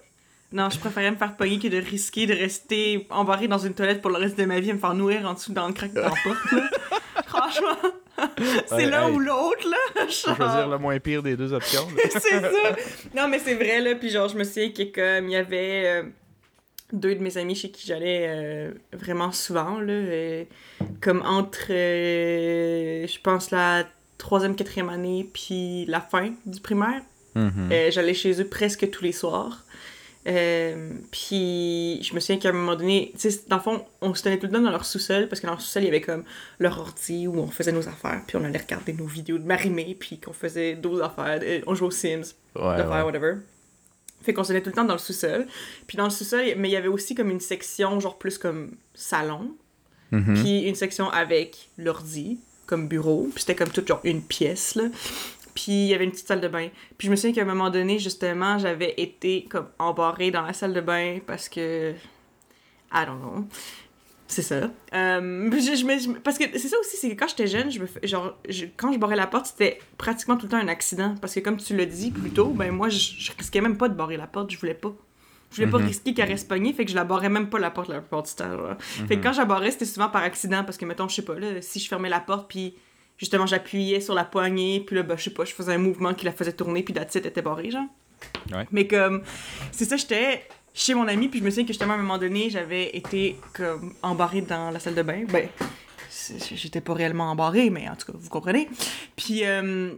Non, 0.51 0.67
je 0.71 0.79
préférais 0.79 1.11
me 1.11 1.15
faire 1.15 1.35
pogner 1.37 1.59
que 1.59 1.67
de 1.67 1.77
risquer 1.77 2.25
de 2.25 2.33
rester 2.33 3.05
embarré 3.11 3.47
dans 3.47 3.59
une 3.59 3.75
toilette 3.75 4.01
pour 4.01 4.09
le 4.09 4.17
reste 4.17 4.35
de 4.35 4.45
ma 4.45 4.59
vie 4.59 4.71
et 4.71 4.73
me 4.73 4.79
faire 4.79 4.95
nourrir 4.95 5.23
en 5.27 5.35
dessous 5.35 5.53
dans 5.53 5.67
le 5.67 5.73
crack 5.73 5.93
de 5.93 5.99
la 5.99 6.09
porte, 6.09 6.51
là. 6.51 6.69
Franchement, 7.27 7.77
c'est 8.65 8.87
l'un 8.87 9.09
hey. 9.09 9.13
ou 9.13 9.19
l'autre, 9.19 9.69
là. 9.69 10.05
Faut 10.07 10.33
choisir 10.35 10.67
le 10.67 10.79
moins 10.79 10.99
pire 10.99 11.21
des 11.21 11.37
deux 11.37 11.53
options. 11.53 11.87
c'est 12.09 12.19
ça. 12.19 12.75
Non, 13.15 13.27
mais 13.27 13.37
c'est 13.37 13.53
vrai, 13.53 13.79
là. 13.79 13.93
Puis 13.93 14.09
genre, 14.09 14.27
je 14.27 14.37
me 14.37 14.43
souviens 14.43 14.71
que 14.71 14.83
comme 14.83 15.29
il 15.29 15.33
y 15.33 15.35
avait 15.35 15.83
euh, 15.85 16.03
deux 16.93 17.15
de 17.15 17.19
mes 17.21 17.37
amis 17.37 17.55
chez 17.55 17.69
qui 17.71 17.85
j'allais 17.87 18.25
euh, 18.27 18.71
vraiment 18.93 19.31
souvent, 19.31 19.79
là. 19.79 19.91
euh, 19.93 20.43
comme 21.01 21.21
entre, 21.25 21.67
euh, 21.71 23.05
je 23.07 23.19
pense, 23.21 23.51
la 23.51 23.85
troisième, 24.17 24.55
quatrième 24.55 24.89
année, 24.89 25.29
puis 25.33 25.85
la 25.87 26.01
fin 26.01 26.33
du 26.45 26.59
primaire. 26.61 27.01
Mhm. 27.35 27.69
J'allais 27.91 28.13
chez 28.15 28.41
eux 28.41 28.47
presque 28.47 28.89
tous 28.89 29.03
les 29.03 29.11
soirs. 29.11 29.65
Puis 31.11 31.99
je 32.03 32.13
me 32.13 32.19
souviens 32.19 32.37
qu'à 32.37 32.49
un 32.49 32.53
moment 32.53 32.75
donné, 32.75 33.11
tu 33.19 33.29
sais, 33.31 33.41
dans 33.47 33.57
le 33.57 33.61
fond, 33.61 33.85
on 34.01 34.13
se 34.13 34.23
tenait 34.23 34.37
tout 34.37 34.47
le 34.47 34.51
temps 34.53 34.61
dans 34.61 34.71
leur 34.71 34.85
sous-sol 34.85 35.27
parce 35.27 35.39
que 35.41 35.45
dans 35.47 35.53
leur 35.53 35.61
sous-sol, 35.61 35.83
il 35.83 35.85
y 35.85 35.89
avait 35.89 36.01
comme 36.01 36.23
leur 36.59 36.79
ordi 36.79 37.27
où 37.27 37.37
on 37.39 37.47
faisait 37.47 37.71
nos 37.71 37.87
affaires, 37.87 38.21
puis 38.27 38.37
on 38.37 38.43
allait 38.43 38.59
regarder 38.59 38.93
nos 38.93 39.05
vidéos 39.05 39.37
de 39.37 39.45
marimé, 39.45 39.95
puis 39.99 40.19
qu'on 40.19 40.33
faisait 40.33 40.75
d'autres 40.75 41.03
affaires, 41.03 41.39
on 41.67 41.75
jouait 41.75 41.87
aux 41.87 41.91
Sims, 41.91 42.21
Ouais, 42.55 42.77
d'affaires, 42.77 42.89
ouais. 42.97 43.01
whatever. 43.03 43.35
Fait 44.21 44.33
qu'on 44.33 44.43
se 44.43 44.49
tenait 44.49 44.61
tout 44.61 44.69
le 44.69 44.75
temps 44.75 44.83
dans 44.85 44.93
le 44.93 44.99
sous-sol. 44.99 45.47
Puis 45.87 45.97
dans 45.97 46.03
le 46.05 46.09
sous-sol, 46.09 46.41
mais 46.57 46.69
il 46.69 46.71
y 46.71 46.75
avait 46.75 46.87
aussi 46.89 47.15
comme 47.15 47.29
une 47.29 47.39
section, 47.39 47.99
genre 47.99 48.17
plus 48.17 48.37
comme 48.37 48.71
salon, 48.93 49.51
Mhm. 50.11 50.33
puis 50.41 50.61
une 50.63 50.75
section 50.75 51.09
avec 51.11 51.69
l'ordi, 51.77 52.39
comme 52.65 52.87
bureau. 52.87 53.29
Puis 53.33 53.41
c'était 53.43 53.55
comme 53.55 53.69
toute 53.69 53.87
genre 53.87 54.01
une 54.03 54.21
pièce, 54.21 54.75
là. 54.75 54.85
Puis 55.55 55.71
il 55.71 55.87
y 55.87 55.93
avait 55.93 56.05
une 56.05 56.11
petite 56.11 56.27
salle 56.27 56.41
de 56.41 56.47
bain. 56.47 56.69
Puis 56.97 57.07
je 57.07 57.11
me 57.11 57.15
souviens 57.15 57.33
qu'à 57.33 57.41
un 57.41 57.45
moment 57.45 57.69
donné, 57.69 57.99
justement, 57.99 58.57
j'avais 58.59 58.93
été 58.97 59.45
comme 59.49 59.67
embarrée 59.77 60.31
dans 60.31 60.41
la 60.43 60.53
salle 60.53 60.73
de 60.73 60.81
bain 60.81 61.19
parce 61.25 61.47
que... 61.49 61.93
I 62.91 63.05
don't 63.05 63.19
know. 63.19 63.45
C'est 64.31 64.43
ça. 64.43 64.69
Euh, 64.93 65.49
je, 65.51 65.75
je 65.75 66.19
parce 66.19 66.37
que 66.37 66.45
c'est 66.53 66.67
ça 66.69 66.77
aussi, 66.79 66.97
c'est 66.97 67.09
que 67.09 67.19
quand 67.19 67.27
j'étais 67.27 67.47
jeune, 67.47 67.71
je 67.71 67.79
me 67.81 67.87
genre, 68.03 68.37
je- 68.47 68.67
quand 68.77 68.93
je 68.93 68.99
barrais 68.99 69.15
la 69.15 69.25
porte, 69.27 69.47
c'était 69.47 69.79
pratiquement 69.97 70.37
tout 70.37 70.45
le 70.45 70.51
temps 70.51 70.57
un 70.57 70.67
accident. 70.67 71.15
Parce 71.19 71.33
que 71.33 71.39
comme 71.39 71.57
tu 71.57 71.75
l'as 71.75 71.85
dit 71.87 72.11
plus 72.11 72.29
tôt, 72.29 72.49
ben 72.51 72.71
moi, 72.71 72.89
je, 72.89 73.31
risquais 73.37 73.59
même 73.59 73.75
pas 73.77 73.89
de 73.89 73.95
barrer 73.95 74.17
la 74.17 74.27
porte, 74.27 74.51
je 74.51 74.59
voulais 74.59 74.75
pas. 74.75 74.93
Je 75.51 75.55
voulais 75.57 75.71
pas 75.71 75.79
Mhm. 75.79 75.87
risquer 75.87 76.13
qu'elle 76.13 76.29
reste 76.29 76.47
pognée, 76.47 76.73
fait 76.73 76.85
que 76.85 76.91
je 76.91 76.95
la 76.95 77.03
barrais 77.05 77.27
même 77.29 77.49
pas 77.49 77.57
la 77.57 77.71
porte 77.71 77.89
la 77.89 78.01
plupart 78.01 78.21
du 78.21 78.31
temps. 78.33 78.55
Fait 79.07 79.17
que 79.17 79.23
quand 79.23 79.33
je 79.33 79.39
la 79.39 79.45
barrais, 79.45 79.71
c'était 79.71 79.85
souvent 79.85 80.07
par 80.09 80.21
accident, 80.21 80.63
parce 80.63 80.77
que 80.77 80.85
mettons, 80.85 81.07
je 81.07 81.15
sais 81.15 81.21
pas, 81.23 81.33
là, 81.33 81.59
si 81.61 81.79
je 81.79 81.87
fermais 81.89 82.07
la 82.09 82.19
porte, 82.19 82.47
puis 82.47 82.75
justement 83.17 83.47
j'appuyais 83.47 83.99
sur 83.99 84.13
la 84.13 84.25
poignée, 84.25 84.79
puis 84.85 84.95
là, 84.95 85.01
ben, 85.01 85.17
je 85.17 85.23
sais 85.23 85.29
pas, 85.31 85.45
je 85.45 85.53
faisais 85.55 85.73
un 85.73 85.79
mouvement 85.79 86.13
qui 86.13 86.25
la 86.25 86.33
faisait 86.33 86.53
tourner, 86.53 86.83
puis 86.83 86.93
la 86.93 87.03
titre 87.05 87.27
était 87.27 87.41
barrée, 87.41 87.71
genre. 87.71 87.87
Ouais. 88.53 88.67
Mais 88.71 88.85
comme, 88.87 89.23
c'est 89.71 89.85
ça, 89.85 89.97
j'étais 89.97 90.43
chez 90.79 90.93
mon 90.93 91.07
ami, 91.07 91.27
puis 91.27 91.39
je 91.39 91.43
me 91.43 91.49
souviens 91.49 91.65
que 91.65 91.73
justement, 91.73 91.93
à 91.93 91.97
un 91.97 92.01
moment 92.01 92.17
donné, 92.17 92.49
j'avais 92.49 92.95
été 92.95 93.35
comme 93.53 93.93
embarrée 94.01 94.41
dans 94.41 94.71
la 94.71 94.79
salle 94.79 94.95
de 94.95 95.01
bain. 95.01 95.25
Ben, 95.27 95.49
j'étais 96.55 96.79
pas 96.79 96.93
réellement 96.93 97.29
embarrée, 97.29 97.69
mais 97.69 97.89
en 97.89 97.95
tout 97.95 98.11
cas, 98.11 98.17
vous 98.17 98.29
comprenez. 98.29 98.69
Puis, 99.17 99.43
euh, 99.43 99.91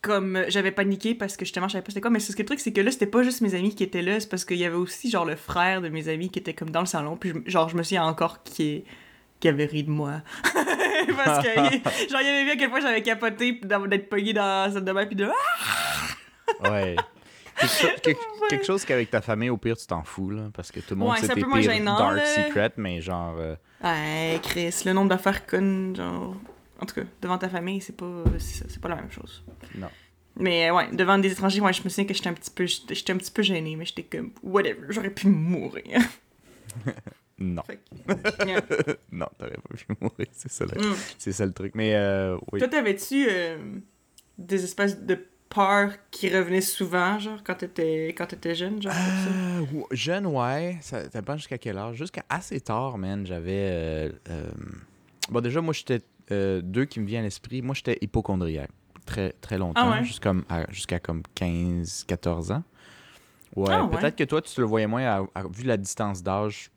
comme 0.00 0.42
j'avais 0.48 0.72
paniqué 0.72 1.14
parce 1.14 1.36
que 1.36 1.44
justement, 1.44 1.68
je 1.68 1.72
savais 1.72 1.82
pas 1.82 1.90
c'était 1.90 2.00
quoi, 2.00 2.10
mais 2.10 2.18
ce 2.18 2.32
que 2.32 2.40
le 2.40 2.46
truc, 2.46 2.60
c'est 2.60 2.72
que 2.72 2.80
là, 2.80 2.90
c'était 2.90 3.06
pas 3.06 3.22
juste 3.22 3.42
mes 3.42 3.54
amis 3.54 3.74
qui 3.74 3.84
étaient 3.84 4.00
là, 4.00 4.18
c'est 4.20 4.28
parce 4.28 4.46
qu'il 4.46 4.56
y 4.56 4.64
avait 4.64 4.76
aussi, 4.76 5.10
genre, 5.10 5.26
le 5.26 5.36
frère 5.36 5.82
de 5.82 5.90
mes 5.90 6.08
amis 6.08 6.30
qui 6.30 6.38
était 6.38 6.54
comme 6.54 6.70
dans 6.70 6.80
le 6.80 6.86
salon, 6.86 7.16
puis 7.16 7.34
genre, 7.44 7.68
je 7.68 7.76
me 7.76 7.82
souviens 7.82 8.04
encore 8.04 8.42
qui 8.42 8.84
qui 9.38 9.48
avait 9.48 9.66
ri 9.66 9.82
de 9.82 9.90
moi. 9.90 10.22
parce 11.16 11.44
que, 11.44 11.54
genre, 12.10 12.20
il 12.22 12.26
avait 12.26 12.44
vu 12.44 12.50
à 12.52 12.56
quel 12.56 12.70
point 12.70 12.80
j'avais 12.80 13.02
capoté 13.02 13.60
d'être 13.62 14.08
pogné 14.08 14.32
dans 14.32 14.66
la 14.66 14.72
salle 14.72 14.84
de 14.84 14.92
bain, 14.92 15.04
puis 15.04 15.16
de! 15.16 15.28
Ouais. 16.62 16.96
Quelque, 17.62 17.72
cho- 17.80 18.00
quelque- 18.02 18.48
quelque 18.50 18.66
chose 18.66 18.84
qu'avec 18.84 19.10
ta 19.10 19.20
famille, 19.22 19.48
au 19.50 19.56
pire, 19.56 19.76
tu 19.76 19.86
t'en 19.86 20.02
fous, 20.04 20.30
là, 20.30 20.50
parce 20.52 20.70
que 20.70 20.80
tout 20.80 20.90
le 20.90 20.96
monde 20.96 21.12
Ouais, 21.12 21.18
sait 21.20 21.28
tes 21.34 21.40
peu 21.40 21.46
moins 21.48 21.60
pires 21.60 21.72
gênant, 21.72 21.96
dark 21.98 22.16
là. 22.16 22.26
secrets, 22.26 22.72
mais 22.76 23.00
genre... 23.00 23.36
euh, 23.38 23.54
Ouais, 23.82 24.38
Chris, 24.42 24.74
le 24.84 24.92
nombre 24.92 25.08
d'affaires 25.08 25.46
connes, 25.46 25.94
genre. 25.96 26.36
En 26.80 26.84
tout 26.86 26.94
cas, 26.96 27.02
devant 27.20 27.38
ta 27.38 27.48
famille, 27.48 27.80
c'est 27.80 27.96
pas, 27.96 28.24
c'est 28.38 28.80
pas 28.80 28.88
la 28.88 28.96
même 28.96 29.10
chose. 29.10 29.42
non. 29.76 29.88
Mais 30.36 30.70
euh, 30.70 30.74
ouais, 30.74 30.88
devant 30.92 31.18
des 31.18 31.30
étrangers, 31.30 31.60
ouais, 31.60 31.72
je 31.74 31.82
me 31.84 31.88
souviens 31.90 32.06
que 32.06 32.14
j'étais 32.14 32.28
un 32.30 32.32
petit 32.34 32.50
peu, 32.50 32.64
j'étais 32.64 32.94
j'étais 32.94 33.12
un 33.12 33.18
petit 33.18 33.30
peu 33.30 33.42
gênée, 33.42 33.76
mais 33.76 33.84
j'étais 33.84 34.02
comme, 34.04 34.32
whatever, 34.42 34.86
j'aurais 34.88 35.10
pu 35.10 35.28
mourir. 35.28 36.00
Non. 37.38 37.62
Fait 37.62 37.78
que, 37.78 38.46
yeah. 38.46 38.60
non, 39.12 39.26
t'aurais 39.36 39.50
pas 39.56 39.74
pu 39.76 39.84
mourir, 40.00 40.26
c'est 40.32 40.50
ça, 40.50 40.64
le- 40.64 40.80
Mm. 40.80 40.94
c'est 41.18 41.32
ça 41.32 41.44
le 41.44 41.52
truc. 41.52 41.74
Mais 41.74 41.94
euh, 41.96 42.36
oui. 42.52 42.60
Toi, 42.60 42.68
t'avais-tu 42.68 43.26
euh, 43.28 43.56
des 44.38 44.62
espèces 44.62 45.00
de 45.00 45.26
peurs 45.54 45.92
qui 46.10 46.28
revenaient 46.34 46.60
souvent, 46.60 47.18
genre, 47.18 47.38
quand 47.44 47.54
t'étais, 47.56 48.08
quand 48.16 48.26
t'étais 48.26 48.54
jeune, 48.54 48.80
genre, 48.80 48.92
comme 48.92 49.02
ça? 49.02 49.30
Euh, 49.30 49.82
jeune, 49.90 50.26
ouais. 50.26 50.78
Ça 50.80 51.06
dépend 51.06 51.36
jusqu'à 51.36 51.58
quel 51.58 51.76
âge. 51.78 51.96
Jusqu'à 51.96 52.24
assez 52.28 52.60
tard, 52.60 52.96
man, 52.98 53.26
j'avais... 53.26 53.50
euh, 53.70 54.12
euh, 54.30 54.50
Bon, 55.30 55.40
déjà, 55.40 55.60
moi, 55.60 55.74
j'étais... 55.74 56.00
deux 56.62 56.84
qui 56.86 57.00
me 57.00 57.06
viennent 57.06 57.22
à 57.22 57.24
l'esprit. 57.24 57.60
Moi, 57.62 57.74
j'étais 57.74 57.98
hypochondriaque. 58.00 58.70
Très, 59.04 59.32
très 59.40 59.58
longtemps. 59.58 59.90
Ah 59.92 59.98
ouais? 60.00 60.04
Jusqu'à 60.70 60.98
comme 61.00 61.22
15, 61.34 62.04
14 62.06 62.52
ans. 62.52 62.62
Ouais, 63.54 63.66
Ah 63.70 63.84
ouais? 63.84 63.98
peut-être 63.98 64.16
que 64.16 64.24
toi, 64.24 64.40
tu 64.40 64.58
le 64.60 64.66
voyais 64.66 64.86
moins 64.86 65.02
à- 65.04 65.26
à- 65.34 65.44
vu 65.52 65.64
la 65.64 65.76
distance 65.76 66.22
d'âge. 66.22 66.70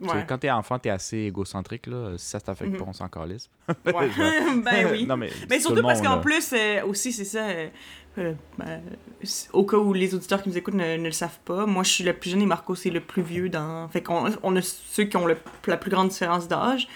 Ouais. 0.00 0.24
Quand 0.28 0.36
t'es 0.38 0.50
enfant, 0.50 0.78
t'es 0.80 0.90
assez 0.90 1.18
égocentrique, 1.18 1.86
là. 1.86 2.14
Si 2.18 2.26
ça 2.26 2.40
t'affecte 2.40 2.72
Mhm. 2.72 2.78
pas, 2.78 2.84
on 2.88 2.92
s'en 2.92 3.08
calisse. 3.08 3.48
Ouais. 3.68 3.74
ben 4.64 4.88
oui. 4.90 5.06
non, 5.06 5.16
mais, 5.16 5.30
Mais 5.48 5.56
tout 5.58 5.68
surtout 5.68 5.82
parce 5.82 6.00
qu'en 6.02 6.18
plus, 6.20 6.52
euh, 6.52 6.84
aussi, 6.86 7.12
c'est 7.12 7.24
ça. 7.24 7.44
euh, 7.46 7.68
euh, 8.18 8.34
c- 9.22 9.48
au 9.52 9.64
cas 9.64 9.78
où 9.78 9.92
les 9.92 10.14
auditeurs 10.14 10.42
qui 10.42 10.48
nous 10.50 10.58
écoutent 10.58 10.74
ne, 10.74 10.96
ne 10.98 11.04
le 11.06 11.12
savent 11.12 11.38
pas, 11.44 11.64
moi 11.66 11.82
je 11.82 11.90
suis 11.90 12.04
le 12.04 12.12
plus 12.12 12.30
jeune 12.30 12.42
et 12.42 12.46
Marco 12.46 12.74
c'est 12.74 12.90
le 12.90 13.00
plus 13.00 13.22
vieux 13.22 13.48
dans. 13.48 13.88
Fait 13.88 14.02
qu'on 14.02 14.26
on 14.42 14.56
a 14.56 14.60
ceux 14.62 15.04
qui 15.04 15.16
ont 15.16 15.26
le- 15.26 15.36
la 15.66 15.76
plus 15.76 15.90
grande 15.90 16.08
différence 16.08 16.48
d'âge. 16.48 16.88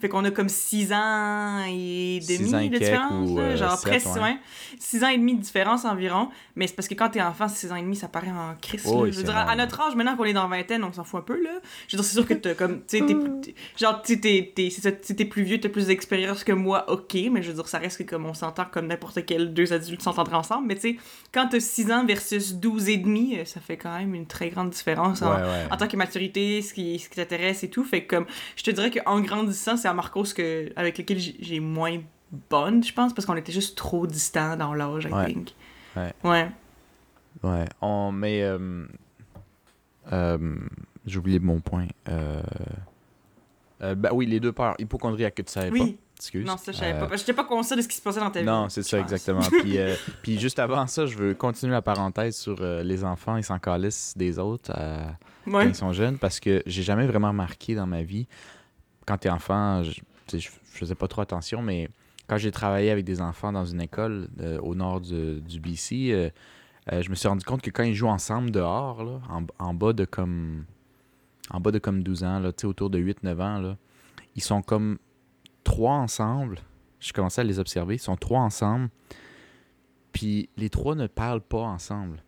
Fait 0.00 0.08
qu'on 0.08 0.24
a 0.24 0.30
comme 0.30 0.48
6 0.48 0.92
ans 0.92 1.60
et 1.66 2.20
demi 2.26 2.38
Six 2.48 2.54
ans 2.54 2.58
et 2.58 2.68
de 2.68 2.78
différence. 2.78 3.30
ou, 3.30 3.38
euh, 3.38 3.56
genre 3.56 3.76
sept, 3.78 3.88
presque, 3.90 4.14
ouais. 4.16 4.20
ouais. 4.22 4.36
6 4.78 5.04
ans 5.04 5.08
et 5.08 5.16
demi 5.18 5.36
de 5.36 5.40
différence 5.42 5.84
environ. 5.84 6.28
Mais 6.56 6.66
c'est 6.66 6.74
parce 6.74 6.88
que 6.88 6.94
quand 6.94 7.08
t'es 7.10 7.22
enfant, 7.22 7.48
6 7.48 7.70
ans 7.72 7.76
et 7.76 7.82
demi, 7.82 7.96
ça 7.96 8.08
paraît 8.08 8.30
en 8.30 8.54
crise. 8.60 8.82
Oh, 8.86 9.06
je 9.06 9.16
veux 9.16 9.22
dire, 9.22 9.36
à 9.36 9.54
notre 9.56 9.80
âge, 9.80 9.94
maintenant 9.94 10.16
qu'on 10.16 10.24
est 10.24 10.32
dans 10.32 10.48
la 10.48 10.56
vingtaine, 10.56 10.84
on 10.84 10.92
s'en 10.92 11.04
fout 11.04 11.20
un 11.20 11.22
peu 11.22 11.42
là. 11.42 11.50
Je 11.86 11.96
veux 11.96 12.02
dire, 12.02 12.04
c'est 12.04 12.14
sûr 12.14 12.26
que 12.26 12.34
t'as 12.34 12.54
comme. 12.54 12.80
T'es- 12.82 13.00
t'es- 13.42 13.54
genre, 13.76 14.02
t'es- 14.02 14.16
t'es- 14.18 14.70
c'est 14.70 14.80
ça, 14.82 14.90
si 15.00 15.14
t'es 15.16 15.24
plus 15.24 15.42
vieux, 15.44 15.60
t'as 15.60 15.68
plus 15.68 15.86
d'expérience 15.86 16.44
que 16.44 16.52
moi, 16.52 16.90
ok, 16.90 17.14
mais 17.30 17.42
je 17.42 17.48
veux 17.48 17.54
dire, 17.54 17.68
ça 17.68 17.78
reste 17.78 17.98
que 17.98 18.02
comme 18.10 18.26
on 18.26 18.34
s'entend 18.34 18.64
comme 18.70 18.88
n'importe 18.88 19.24
quel 19.24 19.54
deux 19.54 19.72
adultes 19.72 20.02
s'entendraient 20.02 20.36
ensemble. 20.36 20.57
Mais 20.66 20.74
tu 20.74 20.80
sais, 20.82 20.96
quand 21.32 21.48
t'as 21.48 21.60
6 21.60 21.90
ans 21.92 22.04
versus 22.06 22.54
12 22.54 22.88
et 22.88 22.96
demi, 22.98 23.36
euh, 23.38 23.44
ça 23.44 23.60
fait 23.60 23.76
quand 23.76 23.96
même 23.96 24.14
une 24.14 24.26
très 24.26 24.50
grande 24.50 24.70
différence 24.70 25.22
en, 25.22 25.30
Ouais, 25.34 25.42
ouais. 25.42 25.66
en 25.70 25.76
tant 25.76 25.88
que 25.88 25.96
maturité, 25.96 26.62
ce 26.62 26.72
qui, 26.74 26.98
ce 26.98 27.08
qui 27.08 27.16
t'intéresse 27.16 27.62
et 27.64 27.70
tout. 27.70 27.84
Fait 27.84 28.04
que 28.04 28.16
comme, 28.16 28.26
je 28.56 28.62
te 28.64 28.70
dirais 28.70 28.90
qu'en 28.90 29.20
grandissant, 29.20 29.76
c'est 29.76 29.88
à 29.88 29.94
Marcos 29.94 30.24
que, 30.36 30.70
avec 30.76 30.98
lequel 30.98 31.18
j'ai 31.18 31.60
moins 31.60 31.98
bonne, 32.50 32.84
je 32.84 32.92
pense, 32.92 33.14
parce 33.14 33.24
qu'on 33.26 33.36
était 33.36 33.52
juste 33.52 33.76
trop 33.76 34.06
distants 34.06 34.56
dans 34.56 34.74
l'âge, 34.74 35.04
I 35.10 35.12
Ouais. 35.14 35.26
think. 35.26 35.48
Ouais. 35.96 36.12
Ouais. 36.24 36.48
Ouais, 37.42 37.64
on, 37.80 38.10
mais 38.12 38.42
euh, 38.42 38.84
euh, 40.12 40.56
j'ai 41.06 41.18
oublié 41.18 41.38
mon 41.38 41.60
point. 41.60 41.86
Euh, 42.08 42.42
ben 43.80 44.10
oui, 44.12 44.26
les 44.26 44.40
deux 44.40 44.52
peurs. 44.52 44.74
Hypochondriaque 44.78 45.36
que 45.36 45.42
tu 45.42 45.52
savais 45.52 45.70
Oui. 45.70 45.92
pas. 45.92 45.98
Excuse. 46.20 46.44
Non, 46.46 46.56
ça, 46.56 46.72
je 46.72 46.78
savais 46.78 46.92
Euh, 47.00 47.06
pas. 47.06 47.16
J'étais 47.16 47.32
pas 47.32 47.44
conscient 47.44 47.76
de 47.76 47.82
ce 47.82 47.88
qui 47.88 47.96
se 47.96 48.02
passait 48.02 48.18
dans 48.20 48.30
ta 48.30 48.40
vie. 48.40 48.46
Non, 48.46 48.68
c'est 48.68 48.82
ça, 48.82 48.96
pense. 48.98 49.04
exactement. 49.04 49.40
puis, 49.62 49.78
euh, 49.78 49.94
puis 50.22 50.38
juste 50.38 50.58
avant 50.58 50.86
ça, 50.86 51.06
je 51.06 51.16
veux 51.16 51.34
continuer 51.34 51.72
la 51.72 51.82
parenthèse 51.82 52.36
sur 52.36 52.56
euh, 52.60 52.82
les 52.82 53.04
enfants, 53.04 53.36
ils 53.36 53.44
s'en 53.44 53.58
calissent 53.58 54.14
des 54.16 54.38
autres 54.38 54.72
euh, 54.76 55.06
quand 55.50 55.60
ils 55.60 55.74
sont 55.74 55.92
jeunes 55.92 56.18
parce 56.18 56.40
que 56.40 56.62
j'ai 56.66 56.82
jamais 56.82 57.06
vraiment 57.06 57.28
remarqué 57.28 57.74
dans 57.76 57.86
ma 57.86 58.02
vie, 58.02 58.26
quand 59.06 59.16
t'es 59.18 59.30
enfant, 59.30 59.82
je, 59.84 60.00
je, 60.36 60.48
faisais 60.64 60.94
pas 60.96 61.06
trop 61.08 61.22
attention, 61.22 61.62
mais 61.62 61.88
quand 62.26 62.36
j'ai 62.36 62.50
travaillé 62.50 62.90
avec 62.90 63.04
des 63.04 63.20
enfants 63.20 63.52
dans 63.52 63.64
une 63.64 63.80
école 63.80 64.28
au 64.62 64.74
nord 64.74 65.00
du, 65.00 65.40
du 65.40 65.60
BC, 65.60 66.30
je 66.90 67.08
me 67.10 67.14
suis 67.14 67.28
rendu 67.28 67.44
compte 67.44 67.62
que 67.62 67.70
quand 67.70 67.84
ils 67.84 67.94
jouent 67.94 68.08
ensemble 68.08 68.50
dehors, 68.50 69.02
là, 69.04 69.20
en, 69.30 69.44
en 69.58 69.72
bas 69.74 69.92
de 69.92 70.04
comme 70.04 70.64
en 71.50 71.60
bas 71.60 71.70
de 71.70 71.78
comme 71.78 72.02
12 72.02 72.24
ans, 72.24 72.38
là, 72.40 72.52
tu 72.52 72.62
sais, 72.62 72.66
autour 72.66 72.90
de 72.90 72.98
8-9 72.98 73.40
ans, 73.40 73.58
là, 73.58 73.76
ils 74.36 74.42
sont 74.42 74.60
comme 74.62 74.98
trois 75.68 75.96
ensemble. 75.96 76.58
Je 76.98 77.12
commençais 77.12 77.42
à 77.42 77.44
les 77.44 77.58
observer. 77.58 77.96
Ils 77.96 78.00
sont 78.00 78.16
trois 78.16 78.40
ensemble. 78.40 78.88
Puis 80.12 80.48
les 80.56 80.70
trois 80.70 80.94
ne 80.94 81.06
parlent 81.06 81.42
pas 81.42 81.60
ensemble. 81.60 82.24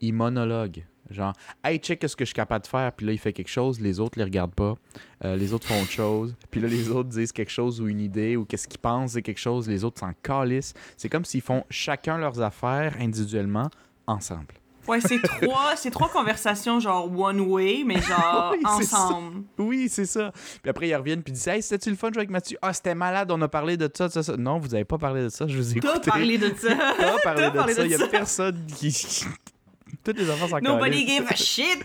Ils 0.00 0.12
monologuent. 0.12 0.84
Genre, 1.08 1.32
hey, 1.62 1.78
check 1.78 2.02
ce 2.02 2.16
que 2.16 2.24
je 2.24 2.30
suis 2.30 2.34
capable 2.34 2.64
de 2.64 2.68
faire. 2.68 2.92
Puis 2.92 3.06
là, 3.06 3.12
il 3.12 3.18
fait 3.18 3.32
quelque 3.32 3.48
chose. 3.48 3.80
Les 3.80 4.00
autres 4.00 4.18
les 4.18 4.24
regardent 4.24 4.54
pas. 4.54 4.74
Euh, 5.24 5.36
les 5.36 5.52
autres 5.52 5.68
font 5.68 5.80
autre 5.80 5.92
chose. 5.92 6.34
Puis 6.50 6.60
là, 6.60 6.66
les 6.66 6.90
autres 6.90 7.08
disent 7.08 7.30
quelque 7.30 7.52
chose 7.52 7.80
ou 7.80 7.86
une 7.86 8.00
idée 8.00 8.36
ou 8.36 8.44
qu'est-ce 8.44 8.66
qu'ils 8.66 8.80
pensent 8.80 9.12
c'est 9.12 9.22
quelque 9.22 9.38
chose. 9.38 9.68
Les 9.68 9.84
autres 9.84 10.00
s'en 10.00 10.12
calissent. 10.24 10.74
C'est 10.96 11.08
comme 11.08 11.24
s'ils 11.24 11.42
font 11.42 11.62
chacun 11.70 12.18
leurs 12.18 12.40
affaires 12.40 12.96
individuellement 12.98 13.70
ensemble. 14.08 14.54
Ouais, 14.88 15.00
c'est 15.00 15.20
trois, 15.22 15.74
c'est 15.76 15.90
trois 15.90 16.08
conversations 16.08 16.80
genre 16.80 17.10
one 17.18 17.40
way, 17.40 17.82
mais 17.84 18.00
genre 18.00 18.52
Oui, 18.56 18.62
ça. 18.86 18.98
ensemble. 18.98 19.42
Oui, 19.58 19.88
c'est 19.90 20.06
ça. 20.06 20.32
Puis 20.62 20.70
après, 20.70 20.88
ils 20.88 20.94
reviennent 20.94 21.22
puis 21.22 21.32
ils 21.32 21.34
disent 21.36 21.48
Hey, 21.48 21.62
c'était-tu 21.62 21.90
le 21.90 21.96
fun 21.96 22.08
de 22.08 22.14
jouer 22.14 22.20
avec 22.20 22.30
Mathieu 22.30 22.58
Ah, 22.62 22.72
c'était 22.72 22.94
malade, 22.94 23.30
on 23.30 23.40
a 23.42 23.48
parlé 23.48 23.76
de 23.76 23.90
ça, 23.92 24.08
ça, 24.08 24.22
ça. 24.22 24.36
Non, 24.36 24.58
vous 24.58 24.74
avez 24.74 24.84
pas 24.84 24.98
parlé 24.98 25.22
de 25.24 25.28
ça, 25.28 25.46
je 25.46 25.56
vous 25.56 25.76
ai 25.76 25.80
T'as 25.80 25.90
écouté. 25.94 26.10
parlé 26.10 26.38
de 26.38 26.52
ça. 26.56 26.68
T'as 26.98 27.18
parlé 27.22 27.42
T'as 27.42 27.50
de 27.50 27.56
parlé 27.56 27.74
ça. 27.74 27.82
de 27.82 27.86
Il 27.86 27.90
y 27.92 27.94
a 27.94 27.98
ça. 27.98 28.06
personne 28.08 28.66
qui. 28.76 29.24
Toutes 30.06 30.18
les 30.18 30.30
enfants 30.30 30.46
s'en 30.46 30.60
Nobody 30.60 31.04
gave 31.04 31.26
a 31.28 31.34
shit. 31.34 31.84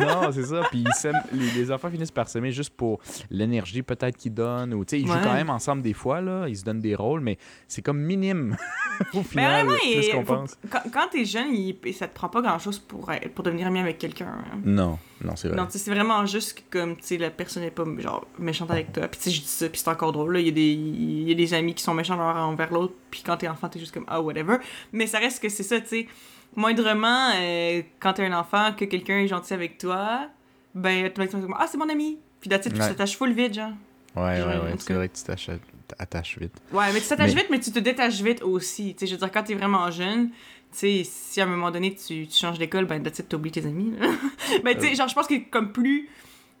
Non, 0.00 0.32
c'est 0.32 0.44
ça. 0.44 0.62
Puis 0.70 0.84
les, 1.32 1.50
les 1.50 1.70
enfants 1.70 1.90
finissent 1.90 2.10
par 2.10 2.26
s'aimer 2.28 2.50
juste 2.50 2.70
pour 2.70 2.98
l'énergie 3.30 3.82
peut-être 3.82 4.16
qu'ils 4.16 4.32
donnent. 4.32 4.72
Ou, 4.72 4.84
ils 4.90 5.06
jouent 5.06 5.12
Ouais. 5.12 5.18
quand 5.22 5.34
même 5.34 5.50
ensemble 5.50 5.82
des 5.82 5.92
fois, 5.92 6.20
là. 6.22 6.46
Ils 6.48 6.56
se 6.56 6.64
donnent 6.64 6.80
des 6.80 6.94
rôles, 6.94 7.20
mais 7.20 7.36
c'est 7.66 7.82
comme 7.82 7.98
minime 8.00 8.56
au 9.14 9.18
Mais 9.18 9.22
final, 9.24 9.66
plus 9.66 10.08
qu'on 10.10 10.24
faut- 10.24 10.34
pense. 10.34 10.56
quand, 10.70 10.80
quand 10.92 11.08
t'es 11.12 11.24
jeune, 11.26 11.52
il- 11.54 11.76
ça 11.94 12.08
te 12.08 12.14
prend 12.14 12.28
pas 12.30 12.40
grand-chose 12.40 12.78
pour, 12.78 13.10
pour 13.34 13.44
devenir 13.44 13.66
ami 13.66 13.80
avec 13.80 13.98
quelqu'un. 13.98 14.28
hein. 14.28 14.58
Non, 14.64 14.98
non, 15.22 15.36
c'est 15.36 15.48
vrai. 15.48 15.56
Non, 15.58 15.66
c'est 15.68 15.90
vraiment 15.92 16.24
juste 16.24 16.62
que 16.70 16.78
comme, 16.78 16.96
la 17.18 17.30
personne 17.30 17.62
n'est 17.64 17.70
pas, 17.70 17.84
genre, 17.98 18.26
méchante 18.38 18.70
avec 18.70 18.92
toi. 18.92 19.08
Puis, 19.08 19.30
je 19.30 19.40
dis 19.40 19.46
ça, 19.46 19.68
puis 19.68 19.78
c'est 19.80 19.90
encore 19.90 20.12
drôle, 20.12 20.32
là. 20.34 20.40
Il 20.40 20.46
y, 20.46 20.50
a 20.50 20.52
des- 20.52 20.72
il 20.72 21.28
y 21.28 21.32
a 21.32 21.34
des 21.34 21.52
amis 21.52 21.74
qui 21.74 21.82
sont 21.82 21.92
méchants 21.94 22.16
l'un 22.16 22.44
envers 22.44 22.72
l'autre, 22.72 22.94
puis 23.10 23.22
quand 23.24 23.36
t'es 23.36 23.48
enfant, 23.48 23.68
t'es 23.68 23.78
juste 23.78 23.92
comme, 23.92 24.04
ah, 24.08 24.20
whatever. 24.22 24.56
Mais 24.92 25.06
ça 25.06 25.18
reste 25.18 25.42
que 25.42 25.48
c'est 25.50 25.62
ça, 25.62 25.80
tu 25.80 25.88
sais. 25.88 26.08
Moindrement, 26.56 27.30
euh, 27.36 27.82
quand 28.00 28.14
t'es 28.14 28.24
un 28.26 28.38
enfant, 28.38 28.72
que 28.76 28.84
quelqu'un 28.84 29.18
est 29.18 29.28
gentil 29.28 29.54
avec 29.54 29.78
toi, 29.78 30.28
ben, 30.74 31.06
automatiquement, 31.06 31.56
ah, 31.58 31.66
c'est 31.70 31.78
mon 31.78 31.88
ami. 31.88 32.18
Puis 32.40 32.50
là, 32.50 32.58
tu 32.58 32.70
t'attaches 32.70 33.16
full 33.16 33.32
vite, 33.32 33.54
genre. 33.54 33.72
Ouais, 34.16 34.38
Genre, 34.38 34.48
ouais, 34.48 34.56
ouais. 34.70 34.74
C'est 34.78 34.92
vrai 34.94 35.08
que 35.08 35.16
tu 35.16 35.22
t'attaches- 35.22 36.38
vite. 36.38 36.52
Ouais, 36.72 36.92
mais 36.92 37.00
tu 37.00 37.06
t'attaches 37.08 37.34
Mais- 37.34 37.40
vite, 37.42 37.50
mais 37.50 37.60
tu 37.60 37.70
te 37.72 37.78
détaches 37.78 38.20
vite 38.20 38.42
aussi. 38.42 38.94
Tu 38.94 39.00
sais, 39.00 39.06
je 39.06 39.12
veux 39.12 39.18
dire, 39.18 39.30
quand 39.30 39.42
t'es 39.42 39.54
vraiment 39.54 39.90
jeune, 39.90 40.28
tu 40.30 40.34
sais, 40.72 41.02
si 41.04 41.40
à 41.40 41.44
un 41.44 41.46
moment 41.46 41.70
donné 41.70 41.94
tu, 41.94 42.26
tu 42.26 42.36
changes 42.36 42.58
d'école, 42.58 42.84
ben, 42.86 43.04
it, 43.04 43.28
t'oublies 43.28 43.50
tes 43.52 43.64
amis. 43.64 43.94
ben, 44.64 44.74
tu 44.76 44.86
sais, 44.86 44.94
genre, 44.94 45.08
je 45.08 45.14
pense 45.14 45.26
que 45.26 45.34
comme 45.50 45.72
plus, 45.72 46.08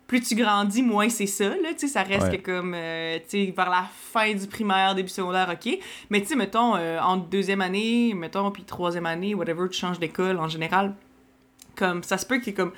plus 0.08 0.20
tu 0.22 0.34
grandis, 0.34 0.82
moins 0.82 1.08
c'est 1.10 1.26
ça, 1.26 1.50
là. 1.50 1.68
Tu 1.72 1.80
sais, 1.80 1.88
ça 1.88 2.02
reste 2.02 2.28
Ouais. 2.28 2.38
que 2.38 2.50
comme, 2.50 2.72
euh, 2.74 3.18
tu 3.28 3.46
sais, 3.46 3.54
vers 3.56 3.68
la 3.70 3.84
fin 3.92 4.34
du 4.34 4.46
primaire, 4.48 4.94
début 4.96 5.08
secondaire, 5.10 5.48
ok. 5.52 5.78
Mais 6.10 6.20
tu 6.22 6.26
sais, 6.28 6.34
mettons, 6.34 6.74
euh, 6.76 6.98
en 6.98 7.18
deuxième 7.18 7.60
année, 7.60 8.14
mettons, 8.14 8.50
puis 8.50 8.64
troisième 8.64 9.06
année, 9.06 9.34
whatever, 9.34 9.68
tu 9.70 9.78
changes 9.78 10.00
d'école 10.00 10.38
en 10.38 10.48
général. 10.48 10.94
Comme, 11.76 12.02
ça 12.02 12.18
se 12.18 12.26
peut 12.26 12.38
que, 12.40 12.50
comme, 12.50 12.72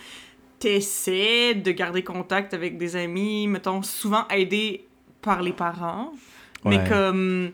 t'essaies 0.58 1.54
de 1.54 1.70
garder 1.70 2.02
contact 2.02 2.52
avec 2.52 2.76
des 2.76 2.96
amis, 2.96 3.46
mettons, 3.46 3.80
souvent 3.82 4.26
aidés 4.28 4.86
par 5.22 5.40
les 5.42 5.52
parents. 5.52 6.12
Mais 6.64 6.82
comme. 6.88 7.52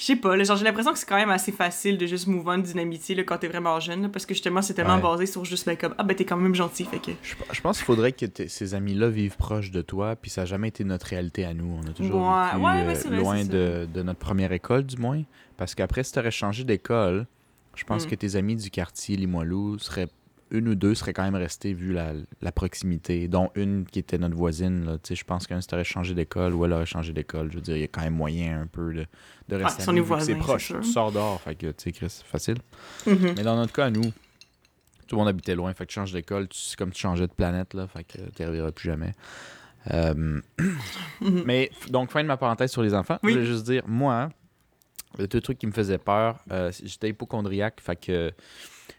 Je 0.00 0.06
sais 0.06 0.16
pas, 0.16 0.42
genre 0.42 0.56
j'ai 0.56 0.64
l'impression 0.64 0.94
que 0.94 0.98
c'est 0.98 1.06
quand 1.06 1.16
même 1.18 1.28
assez 1.28 1.52
facile 1.52 1.98
de 1.98 2.06
juste 2.06 2.26
move 2.26 2.48
on 2.48 2.56
d'une 2.56 2.78
amitié 2.78 3.14
là, 3.14 3.22
quand 3.22 3.36
t'es 3.36 3.48
vraiment 3.48 3.78
jeune, 3.80 4.00
là, 4.00 4.08
parce 4.08 4.24
que 4.24 4.32
justement 4.32 4.62
c'est 4.62 4.72
tellement 4.72 4.94
Ouais. 4.96 5.02
basé 5.02 5.26
sur 5.26 5.44
juste 5.44 5.66
ben, 5.66 5.76
comme 5.76 5.94
ah 5.98 6.02
ben 6.04 6.14
t'es 6.16 6.24
quand 6.24 6.38
même 6.38 6.54
gentil, 6.54 6.86
fait 6.86 7.00
que. 7.00 7.10
Je, 7.22 7.34
je 7.52 7.60
pense 7.60 7.76
qu'il 7.76 7.84
faudrait 7.84 8.12
que 8.12 8.24
ces 8.48 8.74
amis-là 8.74 9.10
vivent 9.10 9.36
proches 9.36 9.70
de 9.70 9.82
toi, 9.82 10.16
puis 10.16 10.30
ça 10.30 10.40
n'a 10.40 10.46
jamais 10.46 10.68
été 10.68 10.84
notre 10.84 11.04
réalité 11.06 11.44
à 11.44 11.52
nous. 11.52 11.78
On 11.84 11.86
a 11.86 11.92
toujours 11.92 12.22
Ouais, 12.22 12.44
vécu 12.54 12.64
ouais, 12.64 12.96
euh, 12.96 13.08
vrai, 13.10 13.16
loin 13.18 13.44
de, 13.44 13.86
de 13.92 14.02
notre 14.02 14.18
première 14.20 14.52
école, 14.52 14.84
du 14.84 14.96
moins. 14.96 15.22
Parce 15.58 15.74
qu'après, 15.74 16.02
si 16.02 16.12
tu 16.12 16.18
aurais 16.18 16.30
changé 16.30 16.64
d'école, 16.64 17.26
je 17.76 17.84
pense 17.84 18.06
Mm. 18.06 18.08
que 18.08 18.14
tes 18.14 18.36
amis 18.36 18.56
du 18.56 18.70
quartier 18.70 19.16
Limoilou 19.18 19.78
seraient. 19.78 20.08
Une 20.50 20.68
ou 20.68 20.74
deux 20.74 20.94
seraient 20.94 21.12
quand 21.12 21.22
même 21.22 21.36
restés 21.36 21.72
vu 21.72 21.92
la, 21.92 22.12
la 22.42 22.52
proximité, 22.52 23.28
dont 23.28 23.50
une 23.54 23.84
qui 23.84 23.98
était 23.98 24.18
notre 24.18 24.34
voisine. 24.34 24.98
Je 25.08 25.24
pense 25.24 25.46
que 25.46 25.60
si 25.60 25.66
tu 25.66 25.74
aurais 25.74 25.84
changé 25.84 26.14
d'école 26.14 26.54
ou 26.54 26.64
elle 26.64 26.72
aurait 26.72 26.86
changé 26.86 27.12
d'école, 27.12 27.50
je 27.50 27.56
veux 27.56 27.60
dire, 27.62 27.76
il 27.76 27.80
y 27.80 27.84
a 27.84 27.88
quand 27.88 28.02
même 28.02 28.14
moyen 28.14 28.62
un 28.62 28.66
peu 28.66 28.92
de, 28.92 29.54
rester 29.54 29.84
que 29.84 30.20
c'est 30.20 30.34
proche. 30.34 30.72
Tu 30.82 30.84
sors 30.84 31.12
dehors, 31.12 31.40
fait 31.40 31.54
que, 31.54 31.70
tu 31.70 31.92
sais, 31.92 32.08
c'est 32.08 32.24
facile. 32.24 32.58
Mhm. 33.06 33.34
Mais 33.36 33.42
dans 33.42 33.56
notre 33.56 33.72
cas, 33.72 33.90
nous, 33.90 34.12
tout 35.06 35.16
le 35.16 35.18
monde 35.18 35.28
habitait 35.28 35.54
loin. 35.54 35.72
Fait 35.74 35.84
que 35.86 35.90
tu 35.90 35.94
changes 35.94 36.12
d'école, 36.12 36.48
c'est 36.52 36.76
comme 36.76 36.92
tu 36.92 37.00
changeais 37.00 37.26
de 37.26 37.32
planète, 37.32 37.74
là. 37.74 37.86
Fait 37.86 38.04
que 38.04 38.18
tu 38.34 38.44
reviendras 38.44 38.72
plus 38.72 38.88
jamais. 38.88 39.12
Euh, 39.92 40.40
Mhm. 41.20 41.42
mais, 41.46 41.70
donc, 41.88 42.10
fin 42.10 42.22
de 42.22 42.28
ma 42.28 42.36
parenthèse 42.36 42.70
sur 42.70 42.82
les 42.82 42.94
enfants. 42.94 43.18
Oui. 43.22 43.32
Je 43.32 43.38
voulais 43.38 43.50
juste 43.50 43.64
dire, 43.64 43.82
moi, 43.86 44.30
le 45.18 45.26
deux 45.26 45.40
trucs 45.40 45.58
qui 45.58 45.66
me 45.66 45.72
faisaient 45.72 45.98
peur, 45.98 46.38
euh, 46.50 46.70
j'étais 46.82 47.08
hypochondriaque. 47.08 47.80
Fait 47.80 47.96
que 47.96 48.32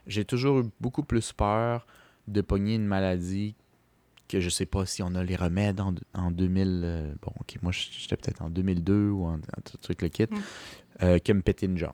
j'ai 0.07 0.25
toujours 0.25 0.59
eu 0.59 0.63
beaucoup 0.79 1.03
plus 1.03 1.31
peur 1.33 1.85
de 2.27 2.41
pogner 2.41 2.75
une 2.75 2.85
maladie 2.85 3.55
que 4.27 4.39
je 4.39 4.49
sais 4.49 4.65
pas 4.65 4.85
si 4.85 5.03
on 5.03 5.13
a 5.15 5.23
les 5.23 5.35
remèdes 5.35 5.81
en, 5.81 5.93
en 6.13 6.31
2000. 6.31 6.81
euh, 6.85 7.13
bon, 7.21 7.31
ok, 7.41 7.57
moi, 7.61 7.71
j'étais 7.73 8.15
peut-être 8.15 8.41
en 8.41 8.49
2002 8.49 9.09
ou 9.09 9.25
en, 9.25 9.33
en 9.35 9.61
tout 9.63 9.77
truc 9.77 10.01
le 10.01 10.07
kit, 10.07 10.23
Mm. 10.31 10.35
euh, 11.03 11.19
que 11.19 11.33
me 11.33 11.41
péter 11.41 11.65
une 11.65 11.77
jambe. 11.77 11.91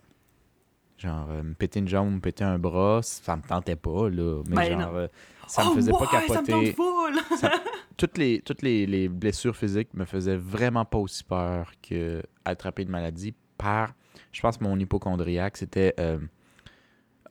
Genre, 0.98 1.28
euh, 1.30 1.44
me 1.44 1.54
péter 1.54 1.80
une 1.80 1.88
jambe, 1.88 2.12
me 2.16 2.20
péter 2.20 2.44
un 2.44 2.58
bras, 2.60 3.02
ça 3.04 3.36
me 3.36 3.42
tentait 3.44 3.76
pas, 3.76 4.10
là. 4.10 4.42
Mais 4.50 4.56
Ben 4.56 4.80
genre, 4.82 5.08
ça 5.48 5.64
me 5.66 5.70
Oh, 5.70 5.76
faisait 5.76 5.92
pas 5.92 6.06
Ça 6.06 6.22
capoter. 6.28 6.74
full! 6.74 7.16
Ça- 7.38 7.52
toutes 7.98 8.18
les, 8.18 8.42
toutes 8.42 8.62
les, 8.64 8.86
les 8.86 9.08
blessures 9.08 9.56
physiques 9.56 9.94
me 9.94 10.06
faisaient 10.06 10.38
vraiment 10.38 10.86
pas 10.86 10.98
aussi 11.00 11.24
peur 11.24 11.72
que 11.88 12.22
attraper 12.46 12.84
une 12.84 12.90
maladie 12.90 13.34
par, 13.58 13.94
je 14.32 14.42
pense, 14.42 14.60
mon 14.62 14.78
hypochondriaque, 14.80 15.58
c'était 15.58 15.94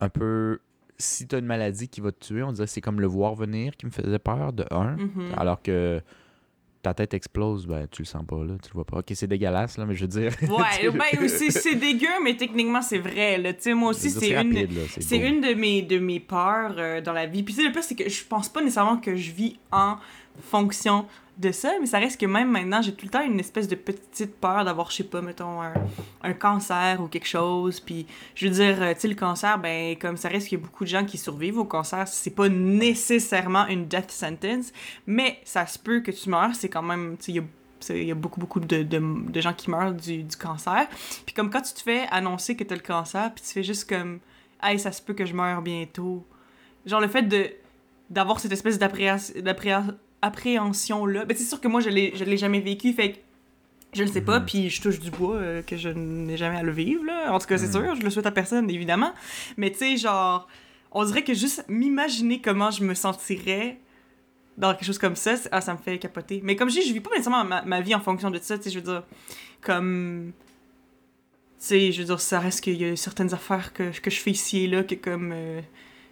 un 0.01 0.09
peu, 0.09 0.59
si 0.97 1.27
tu 1.27 1.35
as 1.35 1.39
une 1.39 1.45
maladie 1.45 1.87
qui 1.87 2.01
va 2.01 2.11
te 2.11 2.25
tuer, 2.25 2.43
on 2.43 2.51
dirait 2.51 2.65
que 2.67 2.71
c'est 2.71 2.81
comme 2.81 3.01
le 3.01 3.07
voir 3.07 3.35
venir 3.35 3.75
qui 3.77 3.85
me 3.85 3.91
faisait 3.91 4.19
peur, 4.19 4.53
de 4.53 4.65
un, 4.71 4.95
Mhm. 4.97 5.33
alors 5.37 5.61
que 5.61 6.01
ta 6.83 6.93
tête 6.93 7.13
explose, 7.13 7.65
ben 7.67 7.87
tu 7.91 8.03
le 8.03 8.05
sens 8.05 8.23
pas, 8.25 8.37
là, 8.45 8.53
tu 8.61 8.69
le 8.69 8.73
vois 8.75 8.85
pas. 8.85 8.99
Ok, 8.99 9.07
c'est 9.13 9.27
dégueulasse, 9.27 9.77
là, 9.77 9.85
mais 9.85 9.95
je 9.95 10.01
veux 10.01 10.07
dire... 10.07 10.31
Ouais, 10.41 10.89
ben 10.91 11.27
c'est 11.27 11.51
c'est 11.51 11.75
dégueu, 11.75 12.07
mais 12.23 12.37
techniquement 12.37 12.81
c'est 12.81 12.99
vrai, 12.99 13.37
là. 13.37 13.53
Tu 13.53 13.61
sais, 13.63 13.73
moi 13.73 13.89
aussi 13.89 14.09
c'est 14.09 14.31
une. 14.31 14.67
C'est 14.99 15.17
une 15.17 15.41
de 15.41 15.53
mes, 15.53 15.81
de 15.81 15.99
mes 15.99 16.19
peurs 16.19 16.75
euh, 16.77 17.01
dans 17.01 17.13
la 17.13 17.25
vie. 17.25 17.43
Puis 17.43 17.55
le 17.57 17.71
pire, 17.73 17.83
c'est 17.83 17.95
que 17.95 18.07
je 18.09 18.23
pense 18.23 18.47
pas 18.47 18.61
nécessairement 18.61 18.97
que 18.97 19.15
je 19.15 19.31
vis 19.31 19.57
en 19.71 19.97
fonction 20.41 21.05
de 21.37 21.51
ça, 21.51 21.73
mais 21.79 21.85
ça 21.85 21.99
reste 21.99 22.19
que 22.19 22.25
même 22.25 22.49
maintenant, 22.49 22.81
j'ai 22.81 22.93
tout 22.93 23.05
le 23.05 23.11
temps 23.11 23.23
une 23.23 23.39
espèce 23.39 23.67
de 23.67 23.75
petite 23.75 24.35
peur 24.37 24.65
d'avoir, 24.65 24.89
je 24.89 24.97
sais 24.97 25.03
pas, 25.03 25.21
mettons, 25.21 25.61
un, 25.61 25.73
un 26.23 26.33
cancer 26.33 26.99
ou 26.99 27.07
quelque 27.07 27.27
chose. 27.27 27.79
Puis 27.79 28.07
je 28.33 28.47
veux 28.47 28.53
dire, 28.53 28.81
euh, 28.81 28.93
tu 28.93 29.01
sais, 29.01 29.07
le 29.07 29.15
cancer, 29.15 29.59
ben, 29.59 29.95
comme 29.97 30.17
ça 30.17 30.29
reste 30.29 30.47
qu'il 30.47 30.57
y 30.57 30.61
a 30.61 30.65
beaucoup 30.65 30.83
de 30.83 30.89
gens 30.89 31.05
qui 31.05 31.17
survivent 31.17 31.59
au 31.59 31.65
cancer, 31.65 32.07
c'est 32.07 32.31
pas 32.31 32.49
nécessairement 32.49 33.67
une 33.67 33.87
death 33.87 34.09
sentence, 34.09 34.71
mais 35.05 35.39
ça 35.43 35.67
se 35.67 35.77
peut 35.77 35.99
que 35.99 36.11
tu 36.11 36.29
meurs, 36.29 36.55
c'est 36.55 36.69
quand 36.69 36.81
même, 36.81 37.17
tu 37.17 37.33
sais, 37.33 37.43
il 37.89 38.07
y 38.07 38.11
a 38.11 38.15
beaucoup, 38.15 38.39
beaucoup 38.39 38.59
de, 38.59 38.81
de, 38.81 39.41
gens 39.41 39.53
qui 39.53 39.69
meurent 39.69 39.93
du, 39.93 40.23
du 40.23 40.35
cancer. 40.35 40.87
Puis 41.25 41.35
comme 41.35 41.51
quand 41.51 41.61
tu 41.61 41.73
te 41.73 41.81
fais 41.81 42.07
annoncer 42.09 42.55
que 42.55 42.63
t'as 42.63 42.75
le 42.75 42.81
cancer, 42.81 43.31
puis 43.33 43.43
tu 43.43 43.53
fais 43.53 43.63
juste 43.63 43.87
comme 43.87 44.19
«Hey, 44.63 44.79
ça 44.79 44.91
se 44.91 45.01
peut 45.01 45.13
que 45.13 45.25
je 45.25 45.33
meure 45.35 45.61
bientôt». 45.61 46.25
Genre 46.87 46.99
le 46.99 47.07
fait 47.07 47.23
de 47.23 47.51
d'avoir 48.09 48.39
cette 48.39 48.53
espèce 48.53 48.79
d'appréhension- 48.79 49.41
d'appré- 49.41 49.75
appréhension-là. 50.21 51.25
Ben 51.25 51.35
c'est 51.37 51.43
sûr 51.43 51.59
que 51.61 51.67
moi, 51.67 51.81
je 51.81 51.89
l'ai 51.89 52.13
je 52.15 52.23
l'ai 52.23 52.37
jamais 52.37 52.59
vécu, 52.59 52.93
fait 52.93 53.13
que 53.13 53.17
je 53.93 54.03
le 54.03 54.09
sais 54.09 54.21
pas, 54.21 54.39
Mhm. 54.39 54.45
puis 54.45 54.69
je 54.69 54.81
touche 54.81 54.99
du 54.99 55.09
bois 55.11 55.35
euh, 55.37 55.61
que 55.61 55.77
je 55.77 55.89
n'ai 55.89 56.37
jamais 56.37 56.57
à 56.57 56.63
le 56.63 56.71
vivre, 56.71 57.03
là. 57.05 57.31
En 57.33 57.39
tout 57.39 57.47
cas, 57.47 57.57
c'est 57.57 57.71
sûr, 57.71 57.95
je 57.95 58.01
le 58.01 58.09
souhaite 58.09 58.25
à 58.25 58.31
personne, 58.31 58.69
évidemment. 58.69 59.13
Mais 59.57 59.71
tu 59.71 59.77
sais, 59.79 59.97
genre, 59.97 60.47
on 60.91 61.03
dirait 61.05 61.23
que 61.23 61.33
juste 61.33 61.63
m'imaginer 61.67 62.41
comment 62.41 62.69
je 62.71 62.83
me 62.83 62.93
sentirais 62.93 63.77
dans 64.57 64.73
quelque 64.73 64.85
chose 64.85 64.97
comme 64.97 65.15
ça, 65.15 65.35
ah, 65.51 65.61
ça 65.61 65.73
me 65.73 65.77
fait 65.77 65.99
capoter. 65.99 66.41
Mais 66.43 66.55
comme 66.55 66.69
je 66.69 66.79
dis, 66.79 66.87
je 66.87 66.93
vis 66.93 66.99
pas 66.99 67.11
nécessairement 67.11 67.43
ma, 67.43 67.61
ma 67.61 67.79
vie 67.81 67.93
en 67.95 67.99
fonction 67.99 68.31
de 68.31 68.39
ça, 68.39 68.57
tu 68.57 68.63
sais, 68.65 68.69
je 68.71 68.79
veux 68.79 68.85
dire, 68.85 69.03
comme... 69.61 70.31
Tu 71.59 71.65
sais, 71.65 71.91
je 71.91 71.99
veux 72.01 72.05
dire, 72.07 72.19
ça 72.19 72.39
reste 72.39 72.61
qu'il 72.61 72.79
y 72.79 72.85
a 72.85 72.95
certaines 72.95 73.33
affaires 73.33 73.73
que, 73.73 73.97
que 73.99 74.09
je 74.11 74.19
fais 74.19 74.31
ici 74.31 74.63
et 74.65 74.67
là, 74.67 74.83
que 74.83 74.95
comme... 74.95 75.31
euh, 75.33 75.61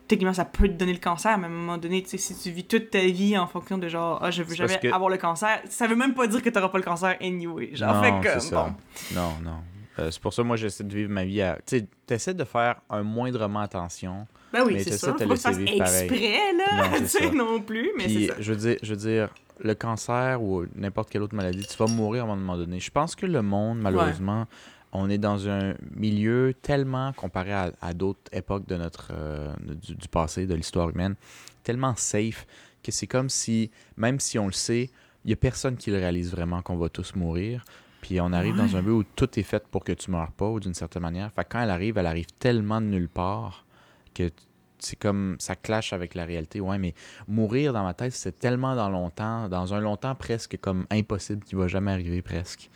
techniquement, 0.07 0.33
ça 0.33 0.45
peut 0.45 0.67
te 0.67 0.73
donner 0.73 0.93
le 0.93 0.99
cancer, 0.99 1.37
mais 1.37 1.45
à 1.45 1.47
un 1.47 1.53
moment 1.53 1.77
donné, 1.77 2.01
tu 2.03 2.09
sais, 2.09 2.17
si 2.17 2.35
tu 2.37 2.51
vis 2.51 2.65
toute 2.65 2.89
ta 2.91 2.99
vie 2.99 3.37
en 3.37 3.47
fonction 3.47 3.77
de 3.77 3.87
genre, 3.87 4.19
ah, 4.21 4.31
je 4.31 4.43
veux 4.43 4.55
jamais 4.55 4.77
que- 4.79 4.87
avoir 4.93 5.09
le 5.09 5.17
cancer, 5.17 5.59
ça 5.69 5.87
veut 5.87 5.95
même 5.95 6.13
pas 6.13 6.27
dire 6.27 6.41
que 6.41 6.49
t'auras 6.49 6.69
pas 6.69 6.77
le 6.77 6.83
cancer 6.83 7.15
anyway. 7.21 7.71
Genre, 7.75 7.93
Non, 7.93 8.01
fait 8.01 8.13
c'est 8.23 8.29
comme, 8.31 8.39
ça. 8.39 8.63
bon. 9.11 9.15
Non, 9.19 9.31
non. 9.43 9.57
Euh, 9.97 10.11
c'est 10.11 10.21
pour 10.21 10.33
ça, 10.33 10.43
moi, 10.43 10.57
j'essaie 10.57 10.83
de 10.83 10.93
vivre 10.93 11.09
ma 11.09 11.23
vie 11.23 11.41
à... 11.41 11.55
Tu 11.65 11.77
sais, 11.79 11.87
t'essaies 12.05 12.33
de 12.33 12.43
faire 12.43 12.75
un 12.89 13.01
moindrement 13.03 13.61
attention. 13.61 14.27
Ben 14.51 14.63
oui, 14.65 14.73
Mais 14.73 14.83
c'est 14.83 14.91
te 14.91 14.97
Faut 14.97 15.13
pas 15.13 15.25
que 15.25 15.77
exprès, 15.79 16.53
là, 16.53 16.89
Non, 16.89 16.91
tu 16.97 17.07
c'est 17.07 17.07
sais, 17.19 17.27
ça. 17.27 17.31
non 17.33 17.61
plus, 17.61 17.91
mais 17.97 18.03
Puis, 18.03 18.13
c'est 18.13 18.27
ça. 18.27 18.35
je 18.39 18.51
veux 18.53 18.57
dire, 18.59 18.77
je 18.83 18.89
veux 18.91 18.97
dire, 18.99 19.29
le 19.59 19.73
cancer 19.73 20.41
ou 20.43 20.65
n'importe 20.75 21.09
quelle 21.09 21.21
autre 21.21 21.33
maladie, 21.35 21.65
tu 21.65 21.77
vas 21.77 21.87
mourir 21.87 22.25
à 22.25 22.33
un 22.33 22.35
moment 22.35 22.57
donné. 22.57 22.79
Je 22.81 22.91
pense 22.91 23.15
que 23.15 23.25
le 23.25 23.41
monde, 23.41 23.79
malheureusement, 23.79 24.47
on 24.97 25.09
est 25.09 25.17
dans 25.17 25.47
un 25.49 25.75
milieu 25.95 26.53
tellement, 26.61 27.13
comparé 27.13 27.53
à, 27.53 27.71
à 27.81 27.93
d'autres 27.93 28.31
époques 28.31 28.67
de 28.67 28.75
notre, 28.75 29.09
euh, 29.11 29.53
du, 29.83 29.95
du 29.95 30.07
passé, 30.07 30.47
de 30.47 30.53
l'histoire 30.55 30.89
humaine, 30.89 31.15
tellement 31.63 31.95
safe 31.95 32.45
que 32.83 32.91
c'est 32.91 33.07
comme 33.07 33.29
si, 33.29 33.71
même 33.97 34.19
si 34.19 34.37
on 34.39 34.45
le 34.45 34.51
sait, 34.53 34.89
il 35.23 35.27
n'y 35.27 35.33
a 35.33 35.37
personne 35.37 35.75
qui 35.75 35.89
le 35.89 35.97
réalise 35.97 36.31
vraiment 36.31 36.61
qu'on 36.61 36.77
va 36.77 36.89
tous 36.89 37.15
mourir. 37.15 37.65
Puis 38.01 38.21
on 38.21 38.31
arrive 38.33 38.55
dans 38.55 38.75
un 38.75 38.83
but 38.83 38.91
où 38.91 39.03
tout 39.03 39.39
est 39.39 39.43
fait 39.43 39.67
pour 39.67 39.83
que 39.83 39.91
tu 39.91 40.11
meurs 40.11 40.31
pas, 40.31 40.47
ou 40.47 40.59
d'une 40.59 40.75
certaine 40.75 41.01
manière. 41.01 41.31
Fait 41.31 41.43
que 41.43 41.49
quand 41.49 41.61
elle 41.61 41.71
arrive, 41.71 41.97
elle 41.97 42.05
arrive 42.05 42.27
tellement 42.37 42.79
de 42.79 42.85
nulle 42.85 43.09
part 43.09 43.65
que 44.13 44.29
c'est 44.77 44.97
comme 44.99 45.35
ça 45.39 45.55
clash 45.55 45.91
avec 45.93 46.13
la 46.13 46.25
réalité. 46.25 46.59
Ouais, 46.61 46.77
mais 46.77 46.93
mourir 47.27 47.73
dans 47.73 47.83
ma 47.83 47.95
tête, 47.95 48.11
c'est 48.11 48.37
tellement 48.37 48.75
dans 48.75 48.89
longtemps, 48.91 49.49
dans 49.49 49.73
un 49.73 49.79
longtemps 49.79 50.13
presque 50.13 50.57
comme 50.61 50.85
impossible 50.91 51.43
qui 51.43 51.55
va 51.55 51.67
jamais 51.67 51.91
arriver 51.91 52.21
presque. 52.21 52.69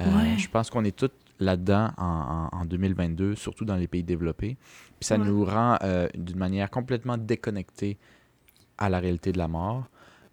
Euh, 0.00 0.04
Ouais. 0.04 0.36
Je 0.38 0.48
pense 0.48 0.70
qu'on 0.70 0.82
est 0.84 0.96
tous 0.96 1.10
là-dedans 1.40 1.90
en, 1.98 2.48
en- 2.52 2.58
en 2.60 2.64
2022, 2.64 3.34
surtout 3.34 3.64
dans 3.64 3.76
les 3.76 3.88
pays 3.88 4.02
développés. 4.04 4.56
Puis 5.00 5.06
ça 5.08 5.16
Ouais. 5.16 5.24
nous 5.26 5.44
rend 5.44 5.76
euh, 5.82 6.08
d'une 6.14 6.38
manière 6.38 6.70
complètement 6.70 7.16
déconnectés 7.18 7.98
à 8.78 8.88
la 8.88 8.98
réalité 9.00 9.32
de 9.32 9.38
la 9.38 9.48
mort. 9.48 9.84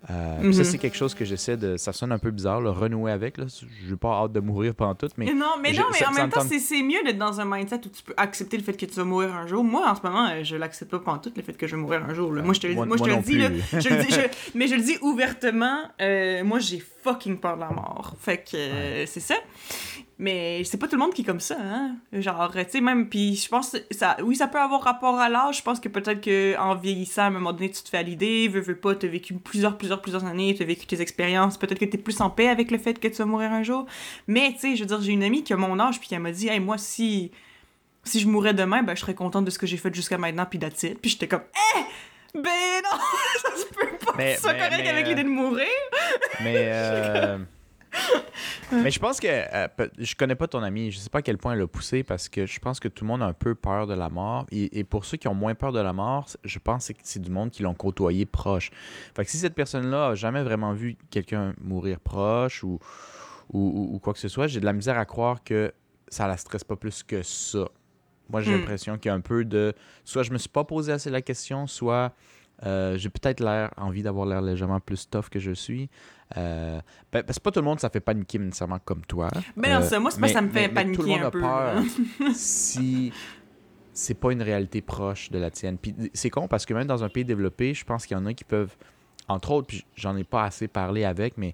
Euh, 0.10 0.38
ça, 0.40 0.44
Mhm. 0.48 0.64
c'est 0.64 0.78
quelque 0.80 0.98
chose 0.98 1.14
que 1.14 1.24
j'essaie 1.26 1.58
de. 1.58 1.78
Ça 1.78 1.94
sonne 1.94 2.12
un 2.12 2.18
peu 2.18 2.32
bizarre, 2.32 2.60
le 2.60 2.72
renouer 2.72 3.12
avec. 3.12 3.38
Là. 3.38 3.46
Je 3.86 3.92
n'ai 3.92 3.96
pas 3.96 4.24
hâte 4.24 4.32
de 4.32 4.40
mourir 4.40 4.74
pendant 4.74 4.96
tout, 4.96 5.08
mais 5.16 5.28
non, 5.28 5.52
mais 5.62 5.74
non, 5.74 5.84
mais 5.92 6.00
ça- 6.00 6.10
en 6.10 6.14
ça 6.14 6.22
même 6.22 6.26
me 6.30 6.32
temps, 6.32 6.42
c'est 6.42 6.82
mieux 6.82 7.04
d'être 7.06 7.20
dans 7.20 7.40
un 7.40 7.46
mindset 7.46 7.82
où 7.86 7.90
tu 7.90 8.02
peux 8.02 8.14
accepter 8.18 8.58
le 8.58 8.64
fait 8.64 8.74
que 8.74 8.88
tu 8.88 8.96
vas 8.96 9.04
mourir 9.04 9.36
un 9.36 9.46
jour. 9.46 9.64
Moi, 9.64 9.88
en 9.88 9.94
ce 9.94 10.02
moment, 10.02 10.28
euh, 10.30 10.44
je 10.44 10.56
l'accepte 10.56 10.90
pas 10.90 10.98
pendant 11.00 11.20
tout 11.20 11.32
le 11.36 11.44
fait 11.44 11.54
que 11.54 11.68
je 11.68 11.76
vais 11.76 11.82
mourir 11.84 12.04
un 12.04 12.16
jour. 12.16 12.34
là. 12.34 12.42
Moi, 12.42 12.56
je 12.56 12.62
te 12.62 12.66
le, 12.66 12.74
Moi- 12.74 12.88
moi, 12.88 12.98
je 12.98 13.04
te 13.04 13.10
le 13.10 13.18
dis, 13.22 13.38
là, 13.38 13.50
plus. 13.52 13.60
je 13.80 13.90
le 13.90 14.04
dis, 14.04 14.12
je- 14.12 14.22
mais 14.58 14.68
je 14.68 14.74
le 14.76 14.82
dis 14.82 14.98
ouvertement, 15.04 15.82
euh, 16.02 16.44
moi, 16.44 16.58
j'ai 16.58 16.80
fucking 16.80 17.38
peur 17.38 17.58
de 17.58 17.62
la 17.62 17.70
mort. 17.70 18.16
Fait 18.20 18.38
que 18.40 18.58
euh, 18.58 19.06
c'est 19.06 19.20
ça. 19.20 19.36
Mais 20.22 20.64
c'est 20.66 20.78
pas 20.78 20.88
tout 20.88 20.98
le 20.98 21.02
monde 21.02 21.16
qui 21.16 21.24
est 21.24 21.26
comme 21.26 21.40
ça, 21.40 21.58
hein. 21.60 21.96
Genre, 22.14 22.52
tu 22.54 22.64
sais, 22.70 22.80
même, 22.80 23.10
puis 23.10 23.36
je 23.36 23.50
pense, 23.50 23.76
ça, 23.90 24.18
oui, 24.22 24.36
ça 24.36 24.48
peut 24.48 24.60
avoir 24.60 24.84
rapport 24.84 25.20
à 25.20 25.30
l'âge. 25.30 25.58
Je 25.58 25.64
pense 25.64 25.80
que 25.80 25.90
peut-être 25.90 26.22
que 26.22 26.56
en 26.60 26.76
vieillissant, 26.76 27.24
à 27.24 27.26
un 27.26 27.30
moment 27.32 27.54
donné, 27.54 27.72
tu 27.72 27.82
te 27.82 27.90
fais 27.90 27.98
à 27.98 28.04
l'idée, 28.04 28.48
veux, 28.48 28.62
veux 28.62 28.76
pas, 28.78 28.94
t'as 28.94 29.08
vécu 29.08 29.34
plusieurs, 29.34 29.80
plusieurs, 29.80 30.00
plusieurs 30.00 30.24
années, 30.26 30.54
t'as 30.56 30.64
vécu 30.64 30.86
tes 30.86 31.02
expériences, 31.02 31.58
peut-être 31.58 31.80
que 31.80 31.86
t'es 31.86 31.98
plus 31.98 32.22
en 32.22 32.30
paix 32.30 32.50
avec 32.50 32.70
le 32.70 32.78
fait 32.78 33.00
que 33.00 33.08
tu 33.08 33.16
vas 33.16 33.26
mourir 33.26 33.52
un 33.52 33.64
jour. 33.64 33.88
Mais, 34.28 34.54
tu 34.54 34.60
sais, 34.60 34.76
je 34.76 34.82
veux 34.82 34.88
dire, 34.88 35.02
j'ai 35.02 35.12
une 35.12 35.24
amie 35.24 35.44
qui 35.44 35.54
a 35.54 35.58
mon 35.58 35.80
âge, 35.80 36.00
puis 36.00 36.08
elle 36.12 36.20
m'a 36.20 36.32
dit, 36.32 36.50
hey, 36.50 36.60
moi, 36.60 36.78
si 36.78 37.32
si 38.04 38.20
je 38.20 38.28
mourais 38.28 38.54
demain, 38.54 38.84
ben, 38.84 38.96
je 38.96 39.02
serais 39.02 39.16
contente 39.16 39.46
de 39.46 39.50
ce 39.50 39.58
que 39.58 39.66
j'ai 39.66 39.78
fait 39.78 39.94
jusqu'à 39.94 40.20
maintenant, 40.20 40.46
puis 40.46 40.60
it. 40.60 41.02
Puis 41.02 41.10
j'étais 41.10 41.28
comme, 41.28 41.44
eh! 41.76 41.80
Ben 42.36 42.44
non! 42.44 43.00
ça 43.42 43.58
se 43.58 43.66
peut 43.74 43.88
pas 44.06 44.14
Mais- 44.18 44.36
ça 44.36 44.54
mais- 44.54 44.60
correct 44.60 44.82
mais, 44.84 44.90
avec 44.90 45.06
euh, 45.06 45.10
l'idée 45.10 45.24
de 45.24 45.30
mourir. 45.30 45.66
Mais, 46.44 46.54
euh, 46.72 47.38
mais 48.72 48.90
je 48.92 49.00
pense 49.00 49.20
que 49.20 49.28
euh, 49.28 49.68
je 49.98 50.16
connais 50.16 50.36
pas 50.36 50.48
ton 50.48 50.64
ami. 50.64 50.92
Je 50.92 51.00
sais 51.00 51.10
pas 51.10 51.20
à 51.20 51.22
quel 51.22 51.38
point 51.38 51.54
elle 51.54 51.62
a 51.62 51.68
poussé 51.68 52.04
parce 52.04 52.30
que 52.30 52.46
je 52.46 52.60
pense 52.60 52.80
que 52.80 52.88
tout 52.88 53.04
le 53.04 53.10
monde 53.10 53.22
a 53.22 53.26
un 53.26 53.34
peu 53.34 53.54
peur 53.56 53.88
de 53.88 53.94
la 53.94 54.10
mort. 54.10 54.46
Et, 54.52 54.80
et 54.80 54.84
pour 54.84 55.06
ceux 55.06 55.18
qui 55.18 55.28
ont 55.28 55.34
moins 55.34 55.56
peur 55.56 55.72
de 55.72 55.80
la 55.80 55.94
mort, 55.94 56.28
je 56.44 56.60
pense 56.60 56.88
que 56.88 56.94
c'est 57.04 57.22
du 57.22 57.30
monde 57.32 57.50
qui 57.52 57.64
l'ont 57.64 57.74
côtoyé 57.74 58.26
proche. 58.26 58.72
Fait 59.16 59.26
que 59.26 59.32
si 59.32 59.38
cette 59.38 59.56
personne-là 59.56 60.08
a 60.10 60.16
jamais 60.16 60.44
vraiment 60.44 60.74
vu 60.74 60.98
quelqu'un 61.10 61.54
mourir 61.62 62.00
proche 62.00 62.64
ou, 62.64 62.80
ou, 63.52 63.60
ou- 63.60 63.96
ou 63.96 64.00
quoi 64.00 64.14
que 64.14 64.20
ce 64.20 64.28
soit, 64.30 64.48
j'ai 64.48 64.60
de 64.60 64.66
la 64.66 64.74
misère 64.74 64.98
à 64.98 65.06
croire 65.06 65.44
que 65.44 65.74
ça 66.08 66.28
la 66.28 66.38
stresse 66.38 66.64
pas 66.64 66.76
plus 66.76 67.04
que 67.04 67.22
ça. 67.24 67.66
Moi, 68.30 68.42
j'ai 68.42 68.52
Hmm. 68.52 68.60
l'impression 68.60 68.98
qu'il 68.98 69.10
y 69.10 69.12
a 69.12 69.16
un 69.16 69.20
peu 69.22 69.44
de. 69.44 69.74
Soit 70.06 70.24
je 70.24 70.32
me 70.32 70.38
suis 70.38 70.50
pas 70.50 70.64
posé 70.64 70.94
assez 70.94 71.10
la 71.10 71.22
question, 71.22 71.68
soit 71.68 72.14
euh, 72.66 72.96
j'ai 72.98 73.10
peut-être 73.10 73.40
l'air 73.42 73.72
envie 73.76 74.04
d'avoir 74.04 74.26
l'air 74.26 74.42
légèrement 74.42 74.80
plus 74.80 75.10
tough 75.10 75.28
que 75.30 75.40
je 75.40 75.52
suis. 75.52 75.90
Euh, 76.38 76.80
ben, 77.12 77.24
parce 77.24 77.40
que 77.40 77.44
pas 77.44 77.52
tout 77.52 77.60
le 77.60 77.66
monde 77.66 77.80
ça 77.80 77.90
fait 77.90 78.00
paniquer 78.00 78.40
nécessairement 78.40 78.80
comme 78.80 79.02
toi. 79.06 79.30
Mais 79.56 79.70
non, 79.70 79.80
Euh, 79.80 79.82
ça, 79.82 80.00
moi, 80.00 80.12
c'est 80.12 80.22
pas 80.22 80.28
ça 80.30 80.42
me 80.42 80.50
fait 80.50 80.68
mais- 80.70 80.86
mais 80.86 80.94
tout 80.96 81.02
le 81.02 81.08
paniquer 81.08 81.12
monde 81.16 81.24
un 81.24 81.28
a 81.28 81.32
peu. 81.32 81.42
peur 81.42 81.84
si 82.34 83.12
c'est 83.94 84.14
pas 84.14 84.32
une 84.32 84.42
réalité 84.42 84.82
proche 84.82 85.30
de 85.32 85.38
la 85.40 85.52
tienne. 85.52 85.78
Puis 85.78 85.94
c'est 86.14 86.30
con 86.30 86.48
parce 86.48 86.66
que 86.66 86.74
même 86.74 86.88
dans 86.88 87.04
un 87.04 87.10
pays 87.10 87.26
développé, 87.26 87.74
je 87.74 87.84
pense 87.84 88.06
qu'il 88.06 88.16
y 88.16 88.20
en 88.20 88.26
a 88.26 88.34
qui 88.34 88.44
peuvent, 88.46 88.76
entre 89.28 89.52
autres, 89.52 89.68
puis 89.68 89.86
j'en 89.96 90.16
ai 90.16 90.24
pas 90.24 90.46
assez 90.46 90.68
parlé 90.68 91.04
avec, 91.04 91.38
mais 91.38 91.54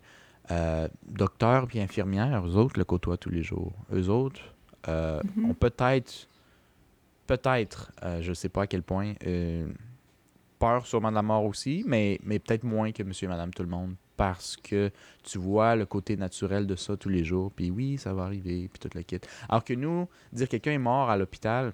euh, 0.51 0.87
docteurs 1.07 1.67
puis 1.67 1.79
infirmières, 1.81 2.45
eux 2.45 2.55
autres 2.55 2.77
le 2.79 2.85
côtoient 2.85 3.17
tous 3.17 3.29
les 3.31 3.43
jours. 3.43 3.73
Eux 3.91 4.09
autres 4.09 4.41
euh, 4.87 5.19
Mhm. 5.35 5.49
ont 5.49 5.53
peut-être, 5.53 6.27
peut-être, 7.25 7.91
euh, 8.03 8.21
je 8.21 8.31
sais 8.33 8.47
pas 8.49 8.61
à 8.63 8.67
quel 8.67 8.83
point, 8.83 9.13
euh, 9.25 9.67
peur 10.59 10.85
sûrement 10.85 11.09
de 11.09 11.15
la 11.15 11.21
mort 11.23 11.43
aussi, 11.43 11.83
mais, 11.85 12.19
mais 12.23 12.39
peut-être 12.39 12.63
moins 12.63 12.91
que 12.91 13.03
monsieur 13.03 13.25
et 13.25 13.29
madame 13.29 13.53
tout 13.53 13.63
le 13.63 13.69
monde 13.69 13.95
parce 14.17 14.58
que 14.58 14.91
tu 15.23 15.38
vois 15.38 15.75
le 15.75 15.86
côté 15.86 16.17
naturel 16.17 16.67
de 16.67 16.75
ça 16.75 16.97
tous 16.97 17.10
les 17.10 17.23
jours, 17.23 17.51
puis 17.56 17.71
oui, 17.71 17.97
ça 17.97 18.13
va 18.13 18.23
arriver, 18.23 18.67
puis 18.67 18.80
tout 18.80 18.89
le 18.95 19.03
kit. 19.03 19.19
Alors 19.47 19.63
que 19.63 19.73
nous, 19.73 20.10
dire 20.34 20.49
quelqu'un 20.49 20.71
est 20.71 20.77
mort 20.80 21.10
à 21.10 21.15
l'hôpital, 21.15 21.73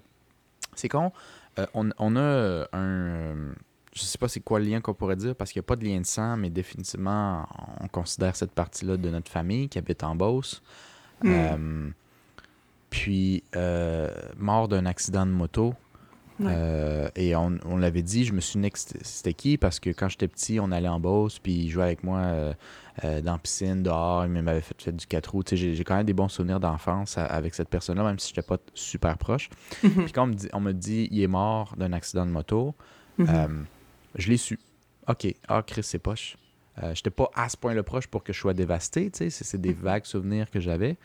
c'est 0.74 0.88
con. 0.88 1.10
Euh, 1.58 1.66
on, 1.74 1.90
on 1.98 2.16
a 2.16 2.20
euh, 2.20 2.66
un... 2.72 2.80
euh, 2.80 3.52
je 3.94 4.02
sais 4.02 4.18
pas 4.18 4.28
c'est 4.28 4.40
quoi 4.40 4.58
le 4.58 4.66
lien 4.66 4.80
qu'on 4.80 4.94
pourrait 4.94 5.16
dire, 5.16 5.34
parce 5.36 5.52
qu'il 5.52 5.60
n'y 5.60 5.64
a 5.64 5.68
pas 5.68 5.76
de 5.76 5.84
lien 5.84 6.00
de 6.00 6.06
sang, 6.06 6.36
mais 6.36 6.50
définitivement, 6.50 7.46
on 7.80 7.88
considère 7.88 8.34
cette 8.36 8.52
partie-là 8.52 8.96
de 8.96 9.08
notre 9.08 9.30
famille 9.30 9.68
qui 9.68 9.78
habite 9.78 10.02
en 10.02 10.14
Beauce. 10.16 10.62
Hmm. 11.22 11.30
Euh, 11.30 11.90
puis, 12.90 13.42
euh, 13.56 14.12
mort 14.36 14.68
d'un 14.68 14.84
accident 14.86 15.26
de 15.26 15.30
moto. 15.30 15.74
Ouais. 16.40 16.50
Euh, 16.52 17.08
et 17.14 17.36
on, 17.36 17.58
on 17.64 17.76
l'avait 17.76 18.02
dit, 18.02 18.24
je 18.24 18.32
me 18.32 18.40
souvenais 18.40 18.70
que 18.70 18.78
c'était 18.78 19.34
qui 19.34 19.56
parce 19.56 19.78
que 19.78 19.90
quand 19.90 20.08
j'étais 20.08 20.26
petit, 20.26 20.58
on 20.58 20.72
allait 20.72 20.88
en 20.88 20.98
Beauce, 20.98 21.38
puis 21.38 21.52
il 21.52 21.70
jouait 21.70 21.84
avec 21.84 22.02
moi 22.02 22.18
euh, 22.18 22.52
euh, 23.04 23.20
dans 23.20 23.32
la 23.32 23.38
piscine, 23.38 23.82
dehors, 23.84 24.24
il 24.26 24.32
m'avait 24.32 24.60
fait, 24.60 24.74
fait 24.82 24.92
du 24.92 25.06
4 25.06 25.30
roues. 25.30 25.42
J'ai 25.52 25.84
quand 25.84 25.96
même 25.96 26.06
des 26.06 26.12
bons 26.12 26.28
souvenirs 26.28 26.58
d'enfance 26.58 27.18
avec 27.18 27.54
cette 27.54 27.68
personne-là, 27.68 28.02
même 28.02 28.18
si 28.18 28.28
je 28.28 28.32
n'étais 28.32 28.46
pas 28.46 28.58
super 28.74 29.16
proche. 29.16 29.48
Mhm. 29.84 29.90
Puis 30.04 30.12
quand 30.12 30.24
on 30.24 30.26
me 30.28 30.34
dit, 30.34 30.48
on 30.52 30.60
me 30.60 30.72
dit 30.72 31.08
il 31.10 31.22
est 31.22 31.28
mort 31.28 31.74
d'un 31.76 31.92
accident 31.92 32.26
de 32.26 32.30
moto, 32.32 32.74
Mhm. 33.16 33.66
je 34.16 34.28
l'ai 34.28 34.36
su. 34.36 34.58
OK, 35.06 35.26
ah, 35.46 35.62
Chris, 35.64 35.84
c'est 35.84 36.00
poche. 36.00 36.36
Euh, 36.82 36.92
j'étais 36.96 37.10
pas 37.10 37.30
à 37.36 37.48
ce 37.48 37.56
point-là 37.56 37.84
proche 37.84 38.08
pour 38.08 38.24
que 38.24 38.32
je 38.32 38.40
sois 38.40 38.54
dévasté, 38.54 39.08
c'est 39.12 39.30
c'est 39.30 39.60
des 39.60 39.72
vagues 39.72 40.04
souvenirs 40.06 40.50
que 40.50 40.58
j'avais. 40.58 40.96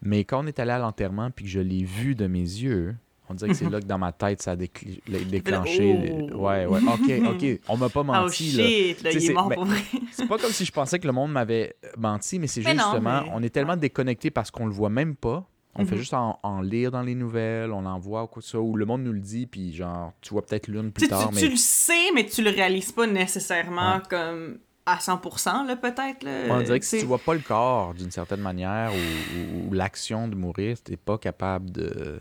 Mais 0.00 0.24
quand 0.24 0.42
on 0.42 0.46
est 0.46 0.58
allé 0.58 0.70
à 0.70 0.78
l'enterrement 0.78 1.30
puis 1.30 1.44
que 1.44 1.50
je 1.50 1.60
l'ai 1.60 1.84
vu 1.84 2.14
de 2.14 2.26
mes 2.26 2.38
yeux, 2.40 2.96
on 3.32 3.34
dirait 3.34 3.50
que 3.50 3.56
c'est 3.56 3.68
là 3.70 3.80
que 3.80 3.86
dans 3.86 3.98
ma 3.98 4.12
tête 4.12 4.40
ça 4.42 4.52
a 4.52 4.56
décl- 4.56 5.00
déclenché. 5.28 6.12
Oh. 6.32 6.46
Ouais, 6.46 6.66
ouais, 6.66 6.80
OK, 6.86 7.26
OK, 7.34 7.60
on 7.68 7.76
m'a 7.76 7.88
pas 7.88 8.00
Oh 8.00 8.04
menti 8.04 8.52
là. 8.52 8.64
shit, 8.64 9.02
là, 9.02 9.10
Tu 9.10 9.16
il 9.16 9.22
est 9.22 9.26
c'est- 9.26 9.32
mort 9.32 9.48
mais- 9.48 9.54
pour 9.56 9.64
vrai. 9.64 9.80
C'est 10.12 10.28
pas 10.28 10.38
comme 10.38 10.50
si 10.52 10.64
je 10.64 10.72
pensais 10.72 10.98
que 10.98 11.06
le 11.06 11.12
monde 11.12 11.32
m'avait 11.32 11.74
menti, 11.96 12.38
mais 12.38 12.46
c'est 12.46 12.60
non, 12.62 12.70
justement, 12.72 13.22
mais- 13.22 13.30
on 13.34 13.42
est 13.42 13.50
tellement 13.50 13.76
déconnecté 13.76 14.30
parce 14.30 14.50
qu'on 14.50 14.66
le 14.66 14.72
voit 14.72 14.90
même 14.90 15.16
pas. 15.16 15.48
On 15.74 15.86
fait 15.86 15.92
Mhm. 15.94 15.98
juste 16.00 16.12
en, 16.12 16.38
en 16.42 16.60
lire 16.60 16.90
dans 16.90 17.00
les 17.00 17.14
nouvelles, 17.14 17.72
on 17.72 17.86
en 17.86 17.98
voit 17.98 18.24
ou 18.24 18.26
quoi 18.26 18.40
que 18.42 18.44
ce 18.44 18.50
soit, 18.52 18.60
ou 18.60 18.76
le 18.76 18.84
monde 18.84 19.04
nous 19.04 19.12
le 19.12 19.20
dit, 19.20 19.46
puis 19.46 19.72
genre, 19.74 20.12
tu 20.20 20.34
vois 20.34 20.42
peut-être 20.42 20.68
l'une 20.68 20.92
plus 20.92 21.04
Tu, 21.04 21.08
tu- 21.08 21.08
tard, 21.08 21.30
tu 21.30 21.34
mais 21.36 21.48
le 21.48 21.56
sais, 21.56 22.12
mais 22.14 22.26
tu 22.26 22.42
le 22.42 22.50
réalises 22.50 22.92
pas 22.92 23.06
nécessairement 23.06 23.94
Ouais. 23.96 24.02
comme 24.10 24.58
à 24.84 24.98
100%, 24.98 25.64
là, 25.64 25.76
peut-être. 25.76 26.24
là. 26.24 26.30
on 26.50 26.60
dirait 26.60 26.78
que 26.78 26.84
si 26.84 26.96
Tu 26.96 27.02
tu 27.02 27.06
vois 27.06 27.16
pas 27.18 27.32
le 27.32 27.40
corps 27.40 27.94
d'une 27.94 28.10
certaine 28.10 28.40
manière 28.40 28.90
ou, 28.92 28.96
ou- 28.96 29.68
ou 29.70 29.72
l'action 29.72 30.28
de 30.28 30.34
mourir, 30.34 30.76
t'es 30.82 30.98
pas 30.98 31.16
capable 31.16 31.70
de. 31.70 32.20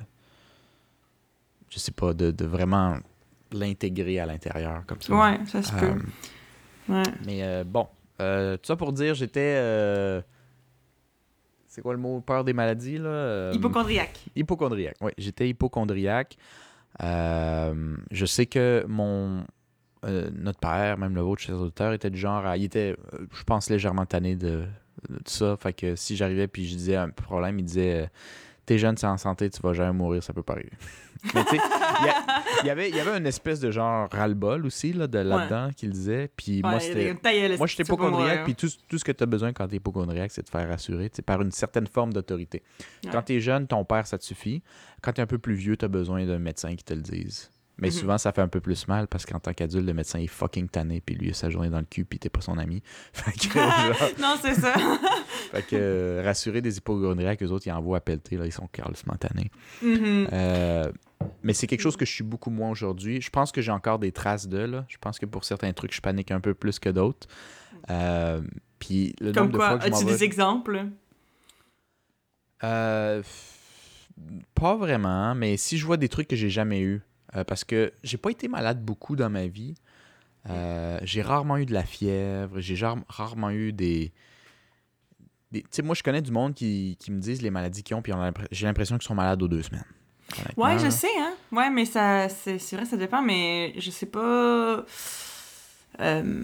Je 1.71 1.79
sais 1.79 1.91
pas, 1.91 2.13
de, 2.13 2.29
de 2.31 2.45
vraiment 2.45 2.97
l'intégrer 3.51 4.19
à 4.19 4.25
l'intérieur 4.27 4.83
comme 4.85 5.01
ça. 5.01 5.13
Ouais, 5.15 5.39
ça 5.47 5.63
se 5.63 5.73
Euh, 5.73 5.79
peut. 5.79 6.01
Ouais. 6.93 7.03
Mais 7.25 7.43
euh, 7.43 7.63
bon, 7.65 7.87
euh, 8.21 8.57
tout 8.57 8.65
ça 8.67 8.75
pour 8.75 8.93
dire, 8.93 9.15
j'étais. 9.15 9.55
euh, 9.57 10.21
C'est 11.67 11.81
quoi 11.81 11.93
le 11.93 11.99
mot 11.99 12.19
Peur 12.21 12.43
des 12.43 12.53
maladies, 12.53 12.97
là? 12.97 13.09
Euh, 13.09 13.51
Hypochondriaque. 13.55 14.19
Hypochondriaque, 14.35 14.97
oui. 15.01 15.11
J'étais 15.17 15.47
hypochondriaque. 15.49 16.37
Euh, 17.01 17.95
je 18.11 18.25
sais 18.25 18.45
que 18.45 18.85
mon. 18.87 19.45
euh, 20.05 20.29
notre 20.33 20.59
père, 20.59 20.97
même 20.97 21.15
le 21.15 21.21
vôtre, 21.21 21.41
chers 21.41 21.59
auditeurs, 21.59 21.93
était 21.93 22.09
du 22.09 22.17
genre 22.19 22.45
à. 22.45 22.57
Il 22.57 22.65
était, 22.65 22.95
euh, 23.13 23.25
je 23.31 23.43
pense, 23.43 23.69
légèrement 23.69 24.05
tanné 24.05 24.35
de, 24.35 24.65
de 25.09 25.19
ça. 25.25 25.55
Fait 25.57 25.71
que 25.73 25.95
si 25.95 26.15
j'arrivais 26.17 26.47
puis 26.47 26.67
je 26.67 26.75
disais 26.75 26.95
un 26.97 27.09
problème, 27.09 27.59
il 27.59 27.63
disait 27.65 28.03
euh, 28.03 28.07
T'es 28.65 28.77
jeune, 28.77 28.95
c'est 28.97 29.07
en 29.07 29.17
santé, 29.17 29.49
tu 29.49 29.61
vas 29.61 29.73
jamais 29.73 29.93
mourir, 29.93 30.23
ça 30.23 30.33
peut 30.33 30.43
pas 30.43 30.53
arriver. 30.53 30.71
Mais 31.35 31.43
tu 31.45 31.57
sais, 31.57 31.61
il 32.01 32.63
y, 32.63 32.67
y 32.67 32.69
avait, 32.69 32.89
il 32.89 32.95
y 32.95 32.99
avait 32.99 33.15
une 33.17 33.27
espèce 33.27 33.59
de 33.59 33.69
genre 33.69 34.07
ras-le-bol 34.11 34.65
aussi 34.65 34.91
là, 34.93 35.05
de 35.07 35.19
là-dedans 35.19 35.69
qu'il 35.75 35.91
disait. 35.91 36.29
Puis 36.35 36.61
moi, 36.61 36.73
Ouais, 36.73 36.79
c'était. 36.79 37.13
Moi, 37.57 37.67
pas 37.67 37.83
hypochondriaque, 37.83 38.43
puis 38.45 38.55
tout, 38.55 38.67
tout 38.87 38.97
ce 38.97 39.03
que 39.03 39.11
tu 39.11 39.23
as 39.23 39.27
besoin 39.27 39.53
quand 39.53 39.67
tu 39.67 39.73
es 39.73 39.77
hypochondriaque, 39.77 40.31
c'est 40.31 40.43
de 40.43 40.49
faire 40.49 40.67
rassurer, 40.67 41.11
par 41.25 41.41
une 41.41 41.51
certaine 41.51 41.85
forme 41.87 42.11
d'autorité. 42.13 42.63
Ouais. 43.03 43.11
Quand 43.11 43.21
tu 43.23 43.33
es 43.35 43.39
jeune, 43.39 43.67
ton 43.67 43.85
père, 43.85 44.07
ça 44.07 44.17
te 44.17 44.23
suffit. 44.23 44.63
Quand 45.01 45.13
tu 45.13 45.21
es 45.21 45.23
un 45.23 45.27
peu 45.27 45.37
plus 45.37 45.53
vieux, 45.53 45.77
tu 45.77 45.85
as 45.85 45.89
besoin 45.89 46.25
d'un 46.25 46.39
médecin 46.39 46.75
qui 46.75 46.83
te 46.83 46.93
le 46.93 47.01
dise. 47.01 47.51
Mais 47.81 47.87
Mhm. 47.87 47.93
souvent, 47.93 48.17
ça 48.17 48.31
fait 48.31 48.41
un 48.41 48.47
peu 48.47 48.61
plus 48.61 48.87
mal 48.87 49.07
parce 49.07 49.25
qu'en 49.25 49.39
tant 49.39 49.53
qu'adulte, 49.53 49.85
le 49.85 49.93
médecin 49.93 50.19
est 50.19 50.27
fucking 50.27 50.69
tanné, 50.69 51.01
puis 51.01 51.15
lui, 51.15 51.27
il 51.27 51.31
a 51.31 51.33
sa 51.33 51.49
journée 51.49 51.69
dans 51.69 51.79
le 51.79 51.85
cul, 51.85 52.05
puis 52.05 52.19
t'es 52.19 52.29
pas 52.29 52.41
son 52.41 52.57
ami. 52.57 52.81
Fait 53.13 53.31
que, 53.31 53.53
genre, 53.59 54.09
non, 54.21 54.35
c'est 54.41 54.53
ça. 54.53 54.73
fait 55.51 55.63
que, 55.63 55.75
euh, 55.75 56.21
rassurer 56.23 56.61
des 56.61 56.77
hypochondriaques, 56.77 57.41
eux 57.43 57.49
autres, 57.49 57.65
ils 57.67 57.71
envoient 57.71 57.97
à 57.97 58.01
pelleter, 58.01 58.37
là, 58.37 58.45
ils 58.45 58.51
sont 58.53 58.67
carrément 58.67 58.93
tannés. 59.19 59.49
Mhm. 59.81 60.27
Euh, 60.31 60.91
mais 61.43 61.53
c'est 61.53 61.67
quelque 61.67 61.81
chose 61.81 61.97
que 61.97 62.05
je 62.05 62.11
suis 62.11 62.23
beaucoup 62.23 62.51
moins 62.51 62.69
aujourd'hui. 62.69 63.19
Je 63.19 63.29
pense 63.29 63.51
que 63.51 63.61
j'ai 63.61 63.71
encore 63.71 63.97
des 63.99 64.11
traces 64.11 64.47
de, 64.47 64.59
là. 64.59 64.85
Je 64.87 64.97
pense 64.97 65.17
que 65.19 65.25
pour 65.25 65.43
certains 65.43 65.73
trucs, 65.73 65.93
je 65.93 66.01
panique 66.01 66.31
un 66.31 66.39
peu 66.39 66.53
plus 66.53 66.77
que 66.79 66.89
d'autres. 66.89 67.27
Euh, 67.89 68.41
puis 68.79 69.15
le 69.19 69.31
Comme 69.31 69.45
nombre 69.45 69.53
de 69.53 69.57
quoi, 69.57 69.79
fois 69.79 69.89
m'en 69.89 69.97
as-tu 69.97 70.05
des 70.05 70.23
exemples? 70.23 70.85
Euh, 72.63 73.23
pas 74.53 74.75
vraiment, 74.75 75.33
mais 75.33 75.57
si 75.57 75.77
je 75.79 75.85
vois 75.85 75.97
des 75.97 76.09
trucs 76.09 76.27
que 76.27 76.35
j'ai 76.35 76.49
jamais 76.49 76.81
eu, 76.81 77.01
euh, 77.35 77.43
parce 77.43 77.63
que 77.63 77.93
j'ai 78.03 78.17
pas 78.17 78.29
été 78.31 78.47
malade 78.47 78.83
beaucoup 78.83 79.15
dans 79.15 79.29
ma 79.29 79.47
vie. 79.47 79.75
Euh, 80.49 80.99
j'ai 81.03 81.21
rarement 81.21 81.57
eu 81.57 81.65
de 81.65 81.73
la 81.73 81.83
fièvre, 81.83 82.59
j'ai 82.59 82.75
rarement 83.07 83.51
eu 83.51 83.71
des. 83.73 84.11
des- 85.51 85.61
Tu 85.61 85.67
sais, 85.71 85.81
moi, 85.83 85.93
je 85.95 86.01
connais 86.03 86.21
du 86.21 86.31
monde 86.31 86.53
qui, 86.55 86.97
qui 86.99 87.11
me 87.11 87.19
disent 87.19 87.41
les 87.41 87.51
maladies 87.51 87.83
qu'ils 87.83 87.95
ont, 87.95 88.01
puis 88.01 88.11
j'ai 88.51 88.65
l'impression 88.65 88.97
qu'ils 88.97 89.07
sont 89.07 89.15
malades 89.15 89.41
aux 89.43 89.47
deux 89.47 89.61
semaines. 89.61 89.85
Ouais, 90.57 90.79
je 90.79 90.89
sais, 90.89 91.09
hein. 91.19 91.33
Ouais, 91.51 91.69
mais 91.69 91.85
ça, 91.85 92.27
c'est 92.29 92.57
vrai, 92.73 92.85
ça 92.85 92.95
dépend, 92.97 93.21
mais 93.21 93.73
je 93.77 93.91
sais 93.91 94.05
pas. 94.05 94.85
Euh... 95.99 96.43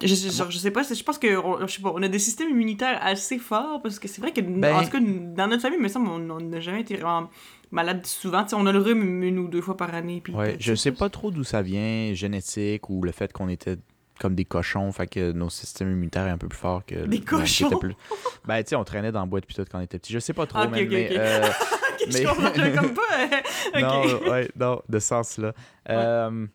Je, 0.00 0.06
je, 0.14 0.28
genre, 0.30 0.48
je 0.48 0.58
sais 0.58 0.70
pas, 0.70 0.82
je 0.84 1.02
pense 1.02 1.18
que 1.18 1.36
on- 1.38 1.66
je 1.66 1.72
sais 1.74 1.82
pas, 1.82 1.90
on 1.92 2.00
a 2.04 2.06
des 2.08 2.20
systèmes 2.20 2.50
immunitaires 2.50 3.00
assez 3.02 3.36
forts 3.38 3.82
parce 3.82 3.98
que 3.98 4.06
c'est 4.06 4.20
vrai 4.20 4.32
que 4.32 4.40
Ben- 4.40 4.76
en 4.76 4.84
tout 4.84 4.90
cas 4.90 5.00
dans 5.00 5.48
notre 5.48 5.62
famille, 5.62 5.78
il 5.78 5.82
me 5.82 5.88
semble 5.88 6.06
on 6.08 6.30
on 6.36 6.40
n'a 6.40 6.60
jamais 6.60 6.82
été 6.82 6.94
vraiment 6.96 7.28
malade 7.70 8.06
souvent. 8.06 8.42
Tu 8.44 8.50
sais, 8.50 8.56
on 8.56 8.66
a 8.66 8.72
le 8.72 8.78
rhume 8.78 9.22
une 9.22 9.38
ou 9.38 9.48
deux 9.48 9.60
fois 9.60 9.76
par 9.76 9.94
année. 9.94 10.20
Puis 10.22 10.32
Ouais, 10.34 10.56
je 10.58 10.74
sais 10.74 10.92
pas 10.92 11.08
trop 11.08 11.30
d'où 11.30 11.44
ça 11.44 11.62
vient, 11.62 12.12
génétique 12.14 12.88
ou 12.90 13.02
le 13.02 13.12
fait 13.12 13.32
qu'on 13.32 13.48
était 13.48 13.76
comme 14.20 14.34
des 14.34 14.44
cochons, 14.44 14.90
fait 14.90 15.06
que 15.06 15.30
nos 15.30 15.48
systèmes 15.48 15.92
immunitaires 15.92 16.26
est 16.26 16.30
un 16.30 16.38
peu 16.38 16.48
plus 16.48 16.58
fort 16.58 16.84
que. 16.84 17.06
Des 17.06 17.18
le- 17.18 17.24
cochons? 17.24 17.70
plus- 17.78 17.94
Ben, 18.46 18.62
tu 18.62 18.70
sais, 18.70 18.76
on 18.76 18.82
traînait 18.84 19.12
dans 19.12 19.20
la 19.20 19.26
boîte 19.26 19.46
puis 19.46 19.54
tout 19.54 19.64
quand 19.70 19.78
on 19.78 19.82
était 19.82 19.98
petit. 19.98 20.12
Je 20.12 20.18
sais 20.18 20.32
pas 20.32 20.46
trop, 20.46 20.66
mais. 20.68 20.82
ok, 20.82 20.88
mais, 20.90 21.06
ok. 21.10 21.16
euh, 21.18 21.48
mais- 22.06 22.12
je 22.12 22.76
comme 22.76 22.94
pas. 22.94 23.80
Non, 23.80 24.30
ouais, 24.30 24.48
non, 24.58 24.82
de 24.88 24.98
ce 24.98 25.06
sens-là. 25.08 25.52
Euh, 25.88 26.46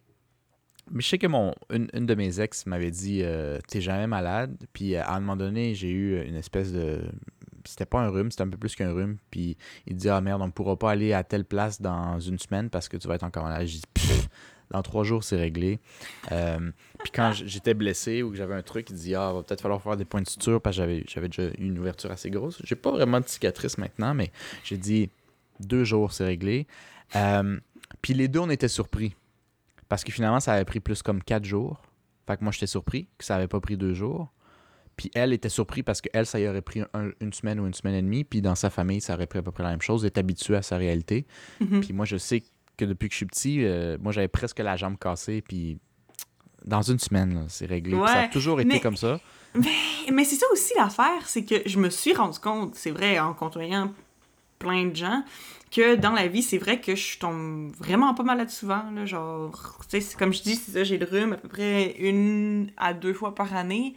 mais 0.92 1.02
je 1.02 1.08
sais 1.08 1.18
que 1.18 1.28
mon, 1.28 1.54
une, 1.72 1.88
une 1.94 2.06
de 2.06 2.14
mes 2.16 2.42
ex 2.42 2.66
m'avait 2.66 2.92
dit 2.92 3.22
euh, 3.24 3.60
T'es 3.70 3.80
jamais 3.80 4.08
malade. 4.08 4.58
Puis 4.74 4.98
à 4.98 5.14
un 5.14 5.22
moment 5.22 5.38
donné, 5.38 5.74
j'ai 5.76 5.90
eu 5.90 6.22
une 6.22 6.36
espèce 6.36 6.74
de. 6.74 7.02
C'était 7.66 7.86
pas 7.86 8.00
un 8.02 8.10
rhume, 8.10 8.32
c'était 8.32 8.44
un 8.44 8.50
peu 8.50 8.58
plus 8.58 8.76
qu'un 8.76 8.94
rhume. 8.94 9.18
Puis 9.32 9.58
il 9.88 9.96
dit 9.96 10.10
Ah 10.10 10.22
merde, 10.22 10.42
on 10.42 10.48
ne 10.48 10.52
pourra 10.52 10.78
pas 10.78 10.92
aller 10.92 11.14
à 11.14 11.24
telle 11.24 11.46
place 11.46 11.82
dans 11.82 12.20
une 12.20 12.40
semaine 12.40 12.70
parce 12.70 12.90
que 12.90 12.98
tu 12.98 13.08
vas 13.08 13.16
être 13.16 13.24
encore 13.24 13.44
malade. 13.44 13.66
J'ai 13.66 13.80
dit 13.80 13.88
Pff, 13.94 14.30
Dans 14.72 14.82
trois 14.82 15.04
jours, 15.04 15.24
c'est 15.24 15.38
réglé. 15.38 15.80
Euh, 16.32 16.72
puis 17.00 17.12
quand 17.14 17.32
j'étais 17.34 17.74
blessé 17.74 18.24
ou 18.24 18.32
que 18.32 18.36
j'avais 18.36 18.56
un 18.56 18.64
truc, 18.64 18.90
il 18.90 18.96
dit 18.96 19.16
Ah, 19.16 19.34
va 19.34 19.44
peut-être 19.44 19.62
falloir 19.62 19.82
faire 19.82 19.98
des 19.98 20.06
points 20.06 20.22
de 20.22 20.30
suture 20.30 20.62
parce 20.62 20.78
que 20.78 21.04
j'avais, 21.08 21.28
déjà 21.28 21.50
une 21.58 21.78
ouverture 21.78 22.12
assez 22.12 22.30
grosse. 22.30 22.62
J'ai 22.64 22.76
pas 22.76 22.92
vraiment 22.92 23.20
de 23.20 23.28
cicatrice 23.28 23.78
maintenant, 23.78 24.14
mais 24.14 24.32
j'ai 24.64 24.78
dit 24.78 25.10
Deux 25.60 25.84
jours, 25.84 26.12
c'est 26.14 26.26
réglé. 26.26 26.68
Euh, 27.16 27.60
puis 28.02 28.14
les 28.14 28.28
deux, 28.28 28.40
on 28.40 28.50
était 28.50 28.68
surpris. 28.68 29.16
Parce 29.90 30.04
que 30.04 30.12
finalement, 30.12 30.40
ça 30.40 30.54
avait 30.54 30.66
pris 30.66 30.80
plus 30.80 31.04
comme 31.04 31.22
quatre 31.22 31.46
jours. 31.46 31.82
Fait 32.26 32.38
que 32.38 32.44
moi, 32.44 32.52
j'étais 32.52 32.68
surpris 32.68 33.08
que 33.18 33.26
ça 33.26 33.36
avait 33.36 33.48
pas 33.48 33.60
pris 33.60 33.78
deux 33.78 33.94
jours. 33.94 34.32
Puis 34.96 35.10
elle 35.16 35.34
était 35.34 35.50
surprise 35.50 35.84
parce 35.86 36.02
qu'elle, 36.02 36.26
ça 36.26 36.40
y 36.40 36.48
aurait 36.48 36.62
pris 36.62 36.82
un- 36.94 37.10
une 37.20 37.34
semaine 37.34 37.60
ou 37.60 37.66
une 37.68 37.74
semaine 37.74 37.96
et 37.96 38.02
demie. 38.02 38.24
Puis 38.24 38.42
dans 38.42 38.56
sa 38.56 38.70
famille, 38.70 39.02
ça 39.02 39.14
aurait 39.16 39.28
pris 39.28 39.40
à 39.40 39.42
peu 39.42 39.52
près 39.52 39.64
la 39.64 39.70
même 39.72 39.82
chose. 39.82 40.04
Elle 40.04 40.08
est 40.08 40.18
habituée 40.18 40.56
à 40.56 40.62
sa 40.62 40.78
réalité. 40.78 41.26
Mhm. 41.60 41.82
Puis 41.82 41.94
moi, 41.94 42.06
je 42.06 42.18
sais 42.18 42.44
que 42.78 42.86
depuis 42.86 43.08
que 43.10 43.14
je 43.14 43.18
suis 43.18 43.26
petit, 43.26 43.66
euh, 43.66 43.98
moi, 44.02 44.12
j'avais 44.12 44.28
presque 44.28 44.60
la 44.60 44.76
jambe 44.78 44.98
cassée. 45.00 45.42
Puis 45.42 45.78
dans 46.66 46.82
une 46.82 47.00
semaine, 47.00 47.46
c'est 47.50 47.66
réglé. 47.66 47.98
Ça 48.08 48.22
a 48.22 48.28
toujours 48.28 48.60
été 48.62 48.68
mais- 48.70 48.80
comme 48.80 48.98
ça. 48.98 49.20
Mais 50.12 50.24
c'est 50.24 50.36
ça 50.36 50.46
aussi 50.52 50.74
l'affaire, 50.78 51.28
c'est 51.28 51.44
que 51.46 51.56
je 51.68 51.78
me 51.80 51.90
suis 51.92 52.14
rendu 52.14 52.40
compte, 52.40 52.74
c'est 52.76 52.90
vrai, 52.92 53.20
en 53.20 53.34
côtoyant 53.36 53.94
plein 54.58 54.86
de 54.88 54.96
gens, 54.96 55.24
que 55.72 55.96
dans 55.96 56.12
la 56.12 56.28
vie, 56.28 56.42
c'est 56.42 56.58
vrai 56.58 56.80
que 56.82 56.96
je 56.96 57.20
tombe 57.20 57.72
vraiment 57.78 58.14
pas 58.14 58.24
malade 58.24 58.50
souvent. 58.50 58.84
Là, 58.96 59.06
genre, 59.06 59.80
tu 59.90 60.02
sais, 60.02 60.16
comme 60.18 60.34
je 60.34 60.42
dis, 60.42 60.56
c'est 60.56 60.72
ça, 60.72 60.84
j'ai 60.84 60.98
le 60.98 61.06
rhume 61.06 61.34
à 61.34 61.38
peu 61.38 61.48
près 61.50 61.96
une 62.00 62.72
à 62.78 62.94
deux 62.94 63.14
fois 63.14 63.36
par 63.36 63.54
année. 63.56 63.96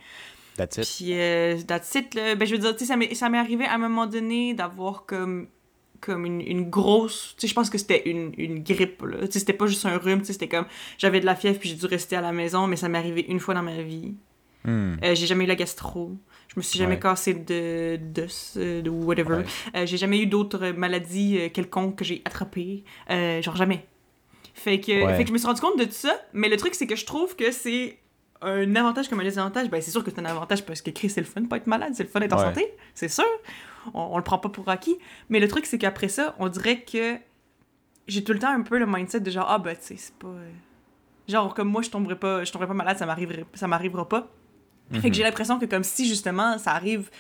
That's 0.56 0.76
it. 0.78 0.84
Puis, 0.96 1.12
euh, 1.12 1.58
that's 1.66 1.94
it, 1.94 2.14
là. 2.14 2.34
Ben, 2.34 2.46
je 2.46 2.52
veux 2.52 2.58
dire, 2.60 2.72
tu 2.76 2.84
sais, 2.84 3.14
ça 3.14 3.28
m'est- 3.28 3.38
arrivé 3.38 3.64
à 3.66 3.74
un 3.74 3.78
moment 3.78 4.06
donné 4.06 4.54
d'avoir 4.54 5.04
comme 5.06 5.48
comme 6.00 6.26
une, 6.26 6.42
une 6.42 6.68
grosse 6.68 7.34
tu 7.38 7.40
sais 7.42 7.48
je 7.48 7.54
pense 7.54 7.70
que 7.70 7.78
c'était 7.78 8.02
une, 8.10 8.30
une 8.36 8.62
grippe 8.62 9.00
là 9.02 9.20
tu 9.26 9.32
sais 9.32 9.38
c'était 9.38 9.54
pas 9.54 9.66
juste 9.66 9.86
un 9.86 9.96
rhume 9.96 10.20
tu 10.20 10.26
sais 10.26 10.34
c'était 10.34 10.46
comme 10.46 10.66
j'avais 10.98 11.20
de 11.20 11.24
la 11.26 11.34
fièvre 11.34 11.58
puis 11.58 11.70
j'ai 11.70 11.74
dû 11.74 11.86
rester 11.86 12.16
à 12.16 12.20
la 12.20 12.32
maison 12.32 12.66
mais 12.66 12.76
ça 12.76 12.90
m'est 12.90 12.98
arrivé 12.98 13.24
une 13.28 13.40
fois 13.40 13.54
dans 13.54 13.62
ma 13.62 13.80
vie 13.82 14.14
Hmm. 14.64 14.96
euh, 15.02 15.14
j'ai 15.14 15.26
jamais 15.26 15.44
eu 15.44 15.46
la 15.46 15.54
gastro. 15.54 16.12
Je 16.48 16.54
me 16.56 16.62
suis 16.62 16.76
jamais 16.78 16.94
Ouais. 16.94 17.00
cassé 17.00 17.34
de 17.34 17.96
euh, 18.56 18.82
de 18.82 18.90
whatever. 18.90 19.36
Ouais. 19.38 19.44
Euh, 19.76 19.86
j'ai 19.86 19.96
jamais 19.96 20.18
eu 20.20 20.26
d'autres 20.26 20.72
maladies 20.72 21.38
euh, 21.38 21.48
quelconques 21.50 21.96
que 21.96 22.04
j'ai 22.04 22.20
attrapées. 22.24 22.82
Euh, 23.10 23.40
genre 23.42 23.54
jamais. 23.56 23.86
Fait 24.54 24.80
que, 24.80 25.04
Ouais. 25.04 25.16
fait 25.16 25.22
que 25.22 25.28
je 25.28 25.32
me 25.32 25.38
suis 25.38 25.46
rendu 25.46 25.60
compte 25.60 25.78
de 25.78 25.84
tout 25.84 25.92
ça. 25.92 26.20
Mais 26.32 26.48
le 26.48 26.56
truc, 26.56 26.74
c'est 26.74 26.86
que 26.88 26.96
je 26.96 27.06
trouve 27.06 27.36
que 27.36 27.52
c'est 27.52 27.96
un 28.42 28.76
avantage 28.76 29.08
comme 29.08 29.20
un 29.20 29.24
désavantage. 29.24 29.68
Ben, 29.70 29.80
c'est 29.80 29.90
sûr 29.90 30.04
que 30.04 30.10
c'est 30.10 30.20
un 30.20 30.24
avantage 30.24 30.64
parce 30.64 30.82
que 30.82 30.90
Chris, 30.90 31.10
c'est 31.10 31.20
le 31.20 31.26
fun 31.26 31.40
de 31.40 31.46
pas 31.46 31.56
être 31.56 31.66
malade, 31.66 31.92
c'est 31.94 32.02
le 32.04 32.08
fun 32.08 32.20
d'être 32.20 32.32
en 32.34 32.38
santé. 32.38 32.66
C'est 32.94 33.08
sûr. 33.08 33.24
On, 33.94 34.00
on 34.12 34.16
le 34.18 34.24
prend 34.24 34.38
pas 34.38 34.48
pour 34.48 34.68
acquis. 34.68 34.96
Mais 35.28 35.40
le 35.40 35.48
truc, 35.48 35.66
c'est 35.66 35.78
qu'après 35.78 36.08
ça, 36.08 36.34
on 36.38 36.48
dirait 36.48 36.82
que 36.82 37.16
j'ai 38.08 38.22
tout 38.24 38.32
le 38.32 38.38
temps 38.38 38.50
un 38.52 38.62
peu 38.62 38.78
le 38.78 38.86
mindset 38.86 39.20
de 39.20 39.30
genre, 39.30 39.46
ah, 39.48 39.58
ben, 39.58 39.74
tu 39.76 39.82
sais, 39.82 39.96
c'est 39.96 40.14
pas. 40.14 40.28
euh, 40.28 40.50
Genre, 41.28 41.54
comme 41.54 41.68
moi, 41.68 41.82
je 41.82 41.90
tomberai 41.90 42.16
pas, 42.16 42.44
je 42.44 42.52
tomberai 42.52 42.68
pas 42.68 42.74
malade, 42.74 42.98
ça 42.98 43.06
m'arriverait, 43.06 43.44
ça 43.54 43.66
m'arrivera 43.66 44.08
pas. 44.08 44.28
Mhm. 44.92 45.00
Fait 45.00 45.10
que 45.10 45.16
j'ai 45.16 45.24
l'impression 45.24 45.58
que 45.58 45.64
comme 45.66 45.82
si 45.82 46.06
justement 46.08 46.58
ça 46.58 46.70
arrive 46.70 47.10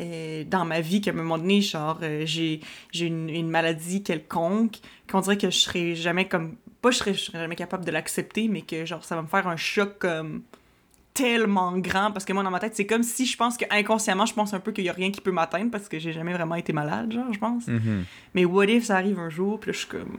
euh, 0.00 0.44
dans 0.44 0.64
ma 0.64 0.80
vie 0.80 1.00
qu'à 1.00 1.10
un 1.10 1.14
moment 1.14 1.36
donné, 1.38 1.60
genre 1.60 1.98
euh, 2.02 2.22
j'ai 2.24 2.60
j'ai 2.92 3.06
une, 3.06 3.28
une 3.28 3.48
maladie 3.50 4.04
quelconque, 4.04 4.76
qu'on 5.10 5.20
dirait 5.20 5.36
que 5.36 5.50
je 5.50 5.58
serais 5.58 5.96
jamais 5.96 6.28
comme 6.28 6.54
pas 6.80 6.92
je 6.92 6.98
serais, 6.98 7.14
je 7.14 7.22
serais 7.24 7.38
jamais 7.40 7.56
capable 7.56 7.84
de 7.84 7.90
l'accepter, 7.90 8.46
mais 8.46 8.60
que 8.62 8.84
genre 8.86 9.02
ça 9.04 9.16
va 9.16 9.22
me 9.22 9.26
faire 9.26 9.48
un 9.48 9.56
choc 9.56 9.98
comme 9.98 10.42
tellement 11.16 11.76
grand 11.78 12.12
parce 12.12 12.24
que 12.26 12.32
moi 12.34 12.42
dans 12.42 12.50
ma 12.50 12.60
tête 12.60 12.76
c'est 12.76 12.86
comme 12.86 13.02
si 13.02 13.24
je 13.26 13.36
pense 13.36 13.56
que 13.56 13.64
inconsciemment 13.70 14.26
je 14.26 14.34
pense 14.34 14.52
un 14.54 14.60
peu 14.60 14.70
qu'il 14.72 14.84
y 14.84 14.88
a 14.90 14.92
rien 14.92 15.10
qui 15.10 15.20
peut 15.22 15.32
m'atteindre 15.32 15.70
parce 15.70 15.88
que 15.88 15.98
j'ai 15.98 16.12
jamais 16.12 16.32
vraiment 16.34 16.54
été 16.56 16.72
malade 16.72 17.10
genre 17.12 17.32
je 17.32 17.38
pense 17.38 17.66
Mhm. 17.66 18.04
mais 18.34 18.44
what 18.44 18.66
if 18.66 18.84
ça 18.84 18.96
arrive 18.96 19.18
un 19.18 19.30
jour 19.30 19.58
puis 19.58 19.68
là 19.68 19.72
je 19.72 19.78
suis 19.78 19.88
comme 19.88 20.16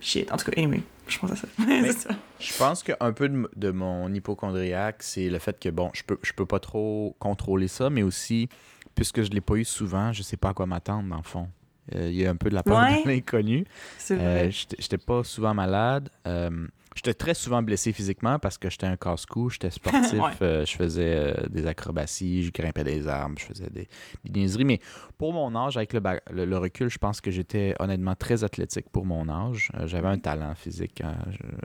shit 0.00 0.30
en 0.32 0.36
tout 0.36 0.50
cas 0.50 0.60
anyway 0.60 0.82
je 1.06 1.18
pense 1.18 1.30
à 1.32 1.36
ça 1.36 1.46
Je 2.40 2.58
pense 2.58 2.82
qu'un 2.82 3.12
peu 3.12 3.28
de, 3.56 3.70
mon 3.70 4.12
hypochondriaque, 4.12 5.02
c'est 5.02 5.28
le 5.28 5.38
fait 5.38 5.58
que, 5.60 5.68
bon, 5.68 5.90
je 5.94 6.02
peux, 6.02 6.18
je 6.22 6.32
peux 6.32 6.46
pas 6.46 6.58
trop 6.60 7.14
contrôler 7.18 7.68
ça, 7.68 7.90
mais 7.90 8.02
aussi, 8.02 8.48
puisque 8.94 9.22
je 9.22 9.30
l'ai 9.30 9.40
pas 9.42 9.54
eu 9.56 9.64
souvent, 9.66 10.12
je 10.14 10.22
sais 10.22 10.36
pas 10.38 10.50
à 10.50 10.54
quoi 10.54 10.64
m'attendre, 10.66 11.08
dans 11.10 11.18
le 11.18 11.22
fond. 11.22 11.48
Euh, 11.94 12.08
Il 12.10 12.16
y 12.16 12.26
a 12.26 12.30
un 12.30 12.36
peu 12.36 12.48
de 12.48 12.54
la 12.54 12.62
peur 12.62 12.78
Ouais. 12.78 13.02
de 13.02 13.08
l'inconnu. 13.10 13.66
Euh, 14.12 14.50
j'étais 14.50 14.96
pas 14.98 15.24
souvent 15.24 15.52
malade. 15.54 16.08
Euh, 16.26 16.66
j'étais 16.94 17.14
très 17.14 17.34
souvent 17.34 17.62
blessé 17.62 17.92
physiquement 17.92 18.38
parce 18.38 18.58
que 18.58 18.70
j'étais 18.70 18.86
un 18.86 18.96
casse-cou, 18.96 19.50
j'étais 19.50 19.70
sportif, 19.70 20.12
Ouais. 20.20 20.30
euh, 20.42 20.64
je 20.64 20.76
faisais 20.76 21.14
euh, 21.16 21.46
des 21.48 21.66
acrobaties, 21.66 22.44
je 22.44 22.52
grimpais 22.52 22.84
des 22.84 23.06
arbres, 23.08 23.36
je 23.38 23.44
faisais 23.46 23.70
des, 23.70 23.88
des 24.24 24.40
niaiseries. 24.40 24.64
Mais 24.64 24.80
pour 25.18 25.32
mon 25.32 25.54
âge, 25.56 25.76
avec 25.76 25.92
le, 25.92 26.00
le- 26.30 26.44
le 26.44 26.58
recul, 26.58 26.88
je 26.90 26.98
pense 26.98 27.20
que 27.20 27.30
j'étais 27.30 27.74
honnêtement 27.78 28.14
très 28.14 28.44
athlétique 28.44 28.88
pour 28.90 29.04
mon 29.06 29.28
âge. 29.28 29.70
Euh, 29.78 29.86
J'avais 29.86 30.08
un 30.08 30.18
talent 30.18 30.54
physique, 30.54 31.00
hein, 31.02 31.16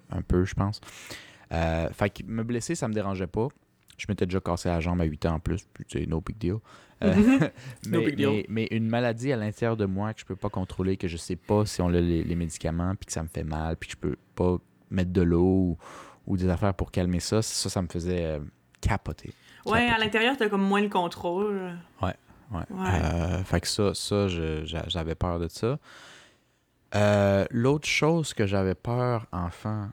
un 0.10 0.22
peu, 0.22 0.46
je 0.46 0.54
pense. 0.56 0.82
Fait 1.52 2.10
que 2.10 2.24
me 2.26 2.44
blesser, 2.44 2.76
ça 2.76 2.88
me 2.88 2.94
dérangeait 2.94 3.28
pas. 3.28 3.48
Je 3.98 4.06
m'étais 4.08 4.26
déjà 4.26 4.40
cassé 4.40 4.70
la 4.70 4.80
jambe 4.80 5.02
à 5.02 5.04
8 5.04 5.26
ans 5.26 5.34
en 5.36 5.40
plus, 5.40 5.66
puis 5.74 5.84
tu 5.86 6.00
sais, 6.00 6.06
no 6.06 6.22
big 6.22 6.38
deal. 6.38 6.56
Euh, 7.04 7.14
No 7.88 8.00
mais, 8.00 8.06
big 8.06 8.16
deal. 8.16 8.28
mais- 8.30 8.46
mais 8.50 8.68
une 8.72 8.88
maladie 8.88 9.32
à 9.34 9.36
l'intérieur 9.36 9.76
de 9.76 9.86
moi 9.86 10.14
que 10.14 10.22
je 10.22 10.26
peux 10.26 10.38
pas 10.38 10.50
contrôler, 10.50 10.96
que 10.96 11.08
je 11.10 11.18
sais 11.18 11.36
pas 11.36 11.66
si 11.66 11.82
on 11.82 11.88
a 11.90 12.00
les, 12.00 12.24
les 12.24 12.36
médicaments, 12.36 12.96
puis 12.96 13.08
que 13.08 13.12
ça 13.12 13.24
me 13.24 13.28
fait 13.28 13.44
mal, 13.44 13.76
puis 13.76 13.90
que 13.90 13.96
je 13.96 13.98
peux 13.98 14.16
pas 14.36 14.58
mettre 14.90 15.12
de 15.12 15.22
l'eau 15.22 15.44
ou, 15.44 15.78
ou 16.28 16.38
des 16.38 16.50
affaires 16.50 16.74
pour 16.74 16.92
calmer 16.92 17.20
ça, 17.20 17.42
ça, 17.42 17.70
ça 17.70 17.82
me 17.82 17.88
faisait 17.88 18.26
euh, 18.26 18.40
capoter. 18.82 19.34
Ouais, 19.66 19.88
à 19.88 19.98
l'intérieur, 19.98 20.36
t'as 20.38 20.50
comme 20.50 20.64
moins 20.64 20.82
le 20.82 20.90
contrôle. 20.90 21.78
Ouais. 22.02 22.14
Ouais. 22.52 22.64
Euh, 22.72 23.44
fait 23.44 23.62
que 23.62 23.68
ça, 23.68 23.94
ça 23.94 24.28
j'avais 24.28 25.16
peur 25.16 25.40
de 25.40 25.48
ça. 25.48 25.78
Euh, 26.96 27.46
L'autre 27.52 27.88
chose 27.88 28.34
que 28.34 28.48
j'avais 28.48 28.74
peur, 28.74 29.28
enfant, 29.32 29.90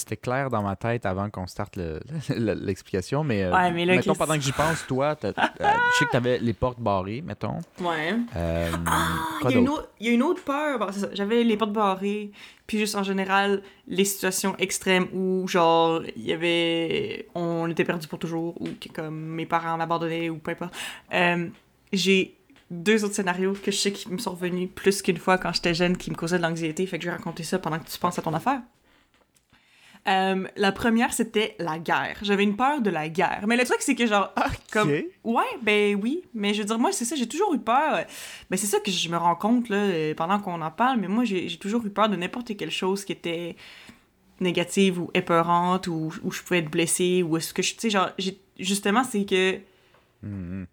c'était 0.00 0.16
clair 0.16 0.50
dans 0.50 0.62
ma 0.62 0.76
tête 0.76 1.06
avant 1.06 1.30
qu'on 1.30 1.46
starte 1.46 1.76
le- 1.76 2.00
le- 2.28 2.54
l'explication, 2.54 3.24
mais, 3.24 3.44
euh, 3.44 3.52
Ouais, 3.52 3.70
mais 3.72 3.84
là, 3.84 3.96
mettons, 3.96 4.14
pendant 4.14 4.34
que 4.34 4.40
j'y 4.40 4.52
pense, 4.52 4.86
toi, 4.86 5.16
t'as- 5.16 5.32
je 5.32 5.98
sais 5.98 6.04
que 6.06 6.10
tu 6.10 6.16
avais 6.16 6.38
les 6.38 6.52
portes 6.52 6.80
barrées, 6.80 7.22
mettons. 7.22 7.58
Ouais. 7.80 8.14
Euh, 8.36 8.70
Ah, 8.86 9.18
il 9.44 9.50
y, 9.50 9.54
a 9.54 9.58
une 9.58 9.68
autre- 9.68 9.88
il 10.00 10.06
y 10.06 10.10
a 10.10 10.12
une 10.12 10.22
autre 10.22 10.42
peur. 10.44 10.78
Bon, 10.78 10.92
ça. 10.92 11.08
J'avais 11.12 11.42
les 11.44 11.56
portes 11.56 11.72
barrées, 11.72 12.30
puis 12.66 12.78
juste 12.78 12.94
en 12.96 13.02
général, 13.02 13.62
les 13.88 14.04
situations 14.04 14.54
extrêmes 14.58 15.06
où, 15.12 15.46
genre, 15.48 16.02
il 16.16 16.24
y 16.26 16.32
avait. 16.32 17.26
On 17.34 17.68
était 17.70 17.84
perdu 17.84 18.06
pour 18.08 18.18
toujours, 18.18 18.60
ou 18.60 18.68
que, 18.80 18.88
comme 18.92 19.14
mes 19.16 19.46
parents 19.46 19.76
m'abandonnaient, 19.76 20.30
ou 20.30 20.36
peu 20.38 20.52
importe. 20.52 20.74
Euh, 21.12 21.46
J'ai 21.92 22.36
deux 22.70 23.04
autres 23.04 23.14
scénarios 23.14 23.52
que 23.52 23.70
je 23.70 23.76
sais 23.76 23.92
qui 23.92 24.10
me 24.10 24.18
sont 24.18 24.32
revenus 24.32 24.68
plus 24.74 25.00
qu'une 25.02 25.18
fois 25.18 25.38
quand 25.38 25.52
j'étais 25.52 25.74
jeune, 25.74 25.96
qui 25.96 26.10
me 26.10 26.16
causaient 26.16 26.38
de 26.38 26.42
l'anxiété, 26.42 26.86
fait 26.86 26.98
que 26.98 27.04
je 27.04 27.10
vais 27.10 27.14
raconter 27.16 27.44
ça 27.44 27.58
pendant 27.60 27.78
que 27.78 27.84
tu 27.88 27.96
penses 27.98 28.18
à 28.18 28.22
ton 28.22 28.34
affaire. 28.34 28.62
Euh, 30.06 30.46
la 30.56 30.72
première, 30.72 31.14
c'était 31.14 31.56
la 31.58 31.78
guerre. 31.78 32.18
J'avais 32.22 32.42
une 32.42 32.56
peur 32.56 32.82
de 32.82 32.90
la 32.90 33.08
guerre. 33.08 33.44
Mais 33.46 33.56
le 33.56 33.64
truc, 33.64 33.78
c'est 33.80 33.94
que, 33.94 34.06
genre, 34.06 34.32
ah, 34.36 34.50
comme. 34.70 34.90
Ouais, 35.24 35.44
ben 35.62 35.98
oui. 36.00 36.22
Mais 36.34 36.52
je 36.52 36.60
veux 36.60 36.66
dire, 36.66 36.78
moi, 36.78 36.92
c'est 36.92 37.06
ça, 37.06 37.16
j'ai 37.16 37.26
toujours 37.26 37.54
eu 37.54 37.58
peur. 37.58 38.04
Ben 38.50 38.56
c'est 38.56 38.66
ça 38.66 38.80
que 38.80 38.90
je 38.90 39.08
me 39.08 39.16
rends 39.16 39.34
compte, 39.34 39.70
là, 39.70 39.76
euh, 39.76 40.14
pendant 40.14 40.38
qu'on 40.40 40.60
en 40.60 40.70
parle. 40.70 41.00
Mais 41.00 41.08
moi, 41.08 41.24
j'ai 41.24 41.56
toujours 41.56 41.84
eu 41.86 41.90
peur 41.90 42.08
de 42.10 42.16
n'importe 42.16 42.54
quelle 42.56 42.70
chose 42.70 43.04
qui 43.04 43.12
était 43.12 43.56
négative 44.40 45.00
ou 45.00 45.10
épeurante 45.14 45.86
ou 45.86 46.12
où 46.22 46.32
je 46.32 46.42
pouvais 46.42 46.58
être 46.58 46.70
blessée 46.70 47.22
ou 47.22 47.38
est-ce 47.38 47.54
que 47.54 47.62
je. 47.62 47.72
Tu 47.72 47.80
sais, 47.80 47.90
genre, 47.90 48.10
justement, 48.58 49.04
c'est 49.04 49.24
que. 49.24 49.58
Mhm. 50.22 50.66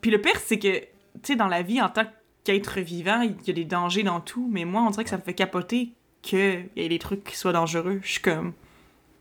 Puis 0.00 0.12
le 0.12 0.20
pire, 0.20 0.38
c'est 0.38 0.60
que, 0.60 0.78
tu 0.78 0.86
sais, 1.24 1.36
dans 1.36 1.48
la 1.48 1.62
vie, 1.62 1.82
en 1.82 1.88
tant 1.88 2.04
qu'être 2.44 2.78
vivant, 2.78 3.22
il 3.22 3.34
y 3.48 3.50
a 3.50 3.52
des 3.52 3.64
dangers 3.64 4.04
dans 4.04 4.20
tout. 4.20 4.48
Mais 4.48 4.64
moi, 4.64 4.82
on 4.82 4.90
dirait 4.90 5.02
que 5.02 5.10
ça 5.10 5.16
me 5.16 5.22
fait 5.22 5.34
capoter 5.34 5.92
qu'il 6.22 6.68
y 6.76 6.82
ait 6.82 6.88
des 6.88 6.98
trucs 6.98 7.24
qui 7.24 7.36
soient 7.36 7.52
dangereux. 7.52 8.00
Je 8.02 8.12
suis 8.12 8.22
comme. 8.22 8.52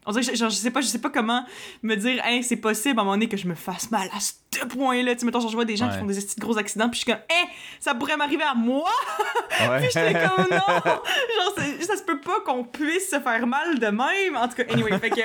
On 0.07 0.11
dirait 0.11 0.25
que, 0.25 0.37
genre, 0.37 0.49
je 0.49 0.55
sais 0.55 0.71
pas, 0.71 0.79
je 0.79 0.87
sais 0.87 1.01
pas 1.01 1.09
comment 1.09 1.43
me 1.83 1.95
dire, 1.95 2.25
hey, 2.25 2.41
c'est 2.41 2.55
possible 2.55 2.97
à 2.97 3.01
un 3.01 3.03
moment 3.03 3.15
donné 3.15 3.27
que 3.27 3.35
je 3.35 3.45
me 3.45 3.55
fasse 3.55 3.91
mal 3.91 4.07
à 4.15 4.21
ce 4.21 4.65
point-là. 4.65 5.13
Tu 5.13 5.19
sais, 5.19 5.25
mettons, 5.25 5.41
genre, 5.41 5.49
je 5.49 5.55
vois 5.55 5.65
des 5.65 5.75
gens 5.75 5.89
qui 5.89 5.97
font 5.97 6.05
des 6.05 6.15
petits 6.15 6.39
gros 6.39 6.57
accidents, 6.57 6.89
puis 6.89 7.01
je 7.01 7.03
suis 7.03 7.11
comme, 7.11 7.21
hey, 7.29 7.45
ça 7.81 7.93
pourrait 7.93 8.15
m'arriver 8.15 8.43
à 8.43 8.55
moi! 8.55 8.89
Ouais. 9.59 9.79
Puis 9.79 9.89
j'étais 9.91 10.13
comme, 10.13 10.45
non! 10.51 10.83
Genre, 10.85 11.55
ça 11.81 11.97
se 11.97 12.03
peut 12.03 12.21
pas 12.21 12.41
qu'on 12.41 12.63
puisse 12.63 13.09
se 13.09 13.19
faire 13.19 13.47
mal 13.47 13.79
de 13.79 13.87
même. 13.87 14.35
En 14.35 14.47
tout 14.47 14.55
cas, 14.55 14.71
anyway, 14.71 14.99
fait 14.99 15.09
que 15.09 15.21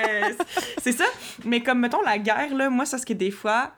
c'est 0.81 0.91
ça. 0.91 1.05
Mais 1.45 1.61
comme, 1.61 1.79
mettons, 1.79 2.01
la 2.01 2.17
guerre, 2.17 2.53
là, 2.55 2.69
moi, 2.71 2.85
ça, 2.87 2.97
ce 2.97 3.05
que 3.05 3.13
des 3.13 3.29
fois, 3.29 3.73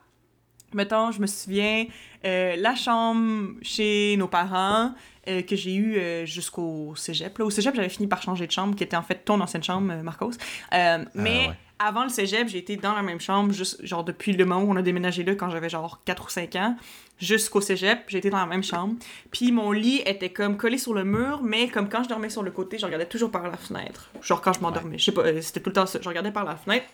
mettons, 0.73 1.12
je 1.12 1.19
me 1.19 1.27
souviens, 1.27 1.88
euh, 2.25 2.55
la 2.58 2.73
chambre 2.75 3.55
chez 3.62 4.15
nos 4.17 4.27
parents, 4.27 4.93
euh, 5.28 5.41
que 5.41 5.55
j'ai 5.55 5.73
eu 5.73 5.97
euh, 5.97 6.26
jusqu'au 6.26 6.95
cégep. 6.95 7.38
Là, 7.38 7.45
au 7.45 7.49
cégep, 7.49 7.76
j'avais 7.76 7.89
fini 7.89 8.07
par 8.07 8.21
changer 8.21 8.47
de 8.47 8.51
chambre, 8.51 8.76
qui 8.76 8.84
était 8.84 8.97
en 8.97 9.01
fait 9.01 9.23
ton 9.26 9.39
ancienne 9.41 9.63
chambre, 9.63 9.91
euh, 9.91 10.01
Marcos. 10.01 10.32
Euh, 10.73 11.03
mais 11.13 11.47
ouais. 11.47 11.53
avant 11.80 12.03
le 12.03 12.09
cégep, 12.09 12.47
j'ai 12.47 12.59
été 12.59 12.78
dans 12.78 12.93
la 12.93 13.01
même 13.01 13.19
chambre, 13.19 13.53
juste, 13.53 13.86
genre 13.86 14.03
depuis 14.03 14.34
le 14.34 14.45
moment 14.45 14.63
où 14.63 14.71
on 14.71 14.76
a 14.76 14.82
déménagé 14.82 15.23
là, 15.23 15.36
quand 15.36 15.49
j'avais 15.49 15.69
genre 15.69 16.01
4 16.05 16.26
ou 16.26 16.30
5 16.30 16.55
ans, 16.55 16.78
jusqu'au 17.19 17.61
cégep, 17.61 18.03
j'ai 18.07 18.19
été 18.19 18.30
dans 18.30 18.39
la 18.39 18.45
même 18.45 18.63
chambre. 18.63 18.95
Puis 19.32 19.51
mon 19.51 19.71
lit 19.71 20.01
était 20.05 20.32
comme 20.32 20.57
collé 20.57 20.78
sur 20.78 20.93
le 20.93 21.03
mur, 21.03 21.41
mais 21.43 21.67
comme 21.67 21.89
quand 21.89 22.03
je 22.03 22.09
dormais 22.09 22.30
sur 22.30 22.43
le 22.43 22.51
côté, 22.51 22.78
je 22.78 22.86
regardais 22.86 23.07
toujours 23.07 23.32
par 23.32 23.43
la 23.49 23.57
fenêtre. 23.57 24.11
Genre 24.21 24.41
quand 24.41 24.53
je 24.53 24.59
m'endormais. 24.59 24.97
Je 24.97 25.05
sais 25.05 25.11
pas, 25.11 25.41
c'était 25.41 25.59
tout 25.59 25.69
le 25.69 25.76
temps 25.76 25.86
ça. 25.86 25.99
Je 26.01 26.07
regardais 26.07 26.32
par 26.32 26.45
la 26.45 26.55
fenêtre. 26.55 26.86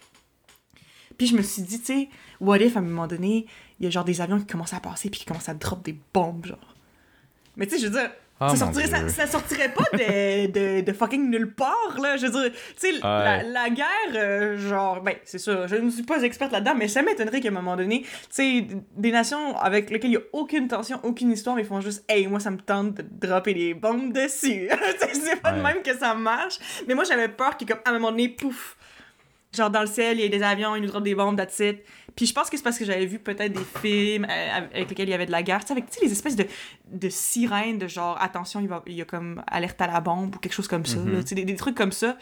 Puis 1.17 1.27
je 1.27 1.35
me 1.35 1.41
suis 1.41 1.61
dit, 1.61 1.79
tu 1.79 1.85
sais, 1.85 2.09
what 2.39 2.57
if 2.57 2.75
à 2.75 2.79
un 2.79 2.83
moment 2.83 3.07
donné, 3.07 3.45
il 3.79 3.85
y 3.85 3.87
a 3.87 3.89
genre 3.89 4.05
des 4.05 4.21
avions 4.21 4.39
qui 4.39 4.47
commencent 4.47 4.73
à 4.73 4.79
passer 4.79 5.09
puis 5.09 5.19
qui 5.19 5.25
commencent 5.25 5.49
à 5.49 5.53
drop 5.53 5.83
des 5.83 5.95
bombes, 6.13 6.45
genre. 6.45 6.75
Mais 7.57 7.67
tu 7.67 7.75
sais, 7.75 7.81
je 7.81 7.87
veux 7.87 7.99
dire, 7.99 8.09
Oh, 8.43 8.49
ça, 8.49 8.55
sortirait, 8.55 8.87
ça, 8.87 9.07
ça 9.07 9.27
sortirait 9.27 9.71
pas 9.73 9.83
de, 9.93 10.47
de, 10.51 10.81
de 10.81 10.93
fucking 10.93 11.29
nulle 11.29 11.53
part, 11.53 11.97
là. 12.01 12.17
Je 12.17 12.25
veux 12.25 12.31
dire, 12.41 12.51
tu 12.51 12.91
sais, 12.91 12.99
la, 13.01 13.43
la 13.43 13.69
guerre, 13.69 13.85
euh, 14.15 14.57
genre, 14.57 15.01
ben, 15.01 15.15
c'est 15.25 15.37
ça, 15.37 15.67
je 15.67 15.75
ne 15.75 15.89
suis 15.91 16.03
pas 16.03 16.21
experte 16.23 16.51
là-dedans, 16.51 16.73
mais 16.75 16.87
ça 16.87 17.01
m'étonnerait 17.03 17.39
qu'à 17.39 17.49
un 17.49 17.51
moment 17.51 17.75
donné, 17.77 18.01
tu 18.01 18.09
sais, 18.31 18.67
des 18.97 19.11
nations 19.11 19.55
avec 19.57 19.89
lesquelles 19.91 20.11
il 20.11 20.15
y 20.15 20.17
a 20.17 20.21
aucune 20.33 20.67
tension, 20.67 20.99
aucune 21.03 21.31
histoire, 21.31 21.59
ils 21.59 21.65
font 21.65 21.81
juste, 21.81 22.03
hey, 22.09 22.25
moi, 22.27 22.39
ça 22.39 22.49
me 22.51 22.57
tente 22.57 22.95
de 22.95 23.27
dropper 23.27 23.53
des 23.53 23.73
bombes 23.73 24.11
dessus. 24.13 24.69
Tu 25.01 25.07
sais, 25.07 25.13
c'est 25.13 25.35
pas 25.41 25.51
de 25.51 25.57
Ouais. 25.61 25.73
même 25.73 25.83
que 25.83 25.95
ça 25.95 26.13
marche. 26.15 26.57
Mais 26.87 26.95
moi, 26.95 27.03
j'avais 27.03 27.27
peur 27.27 27.55
que, 27.57 27.65
comme, 27.65 27.79
à 27.85 27.89
un 27.89 27.93
moment 27.93 28.09
donné, 28.11 28.29
pouf, 28.29 28.75
genre, 29.55 29.69
dans 29.69 29.81
le 29.81 29.87
ciel, 29.87 30.19
il 30.19 30.23
y 30.23 30.25
a 30.25 30.29
des 30.29 30.43
avions, 30.43 30.75
ils 30.75 30.81
nous 30.81 30.87
droppent 30.87 31.03
des 31.03 31.15
bombes, 31.15 31.37
that's 31.37 31.59
it. 31.59 31.83
Puis 32.15 32.25
je 32.25 32.33
pense 32.33 32.49
que 32.49 32.57
c'est 32.57 32.63
parce 32.63 32.77
que 32.77 32.85
j'avais 32.85 33.05
vu 33.05 33.19
peut-être 33.19 33.53
des 33.53 33.79
films 33.81 34.25
euh, 34.29 34.57
avec 34.73 34.89
lesquels 34.89 35.07
il 35.07 35.11
y 35.11 35.15
avait 35.15 35.25
de 35.25 35.31
la 35.31 35.43
guerre, 35.43 35.61
tu 35.61 35.67
sais, 35.67 35.73
avec 35.73 35.89
tu 35.89 35.99
sais, 35.99 36.05
les 36.05 36.11
espèces 36.11 36.35
de, 36.35 36.45
de 36.91 37.09
sirènes, 37.09 37.77
de 37.77 37.87
genre, 37.87 38.17
attention, 38.21 38.59
il, 38.59 38.67
va, 38.67 38.83
il 38.87 38.95
y 38.95 39.01
a 39.01 39.05
comme 39.05 39.41
alerte 39.47 39.79
à 39.81 39.87
la 39.87 40.01
bombe 40.01 40.35
ou 40.35 40.39
quelque 40.39 40.53
chose 40.53 40.67
comme 40.67 40.85
ça, 40.85 40.97
là, 40.97 41.21
tu 41.21 41.29
sais, 41.29 41.35
des, 41.35 41.45
des 41.45 41.55
trucs 41.55 41.75
comme 41.75 41.91
ça. 41.91 42.17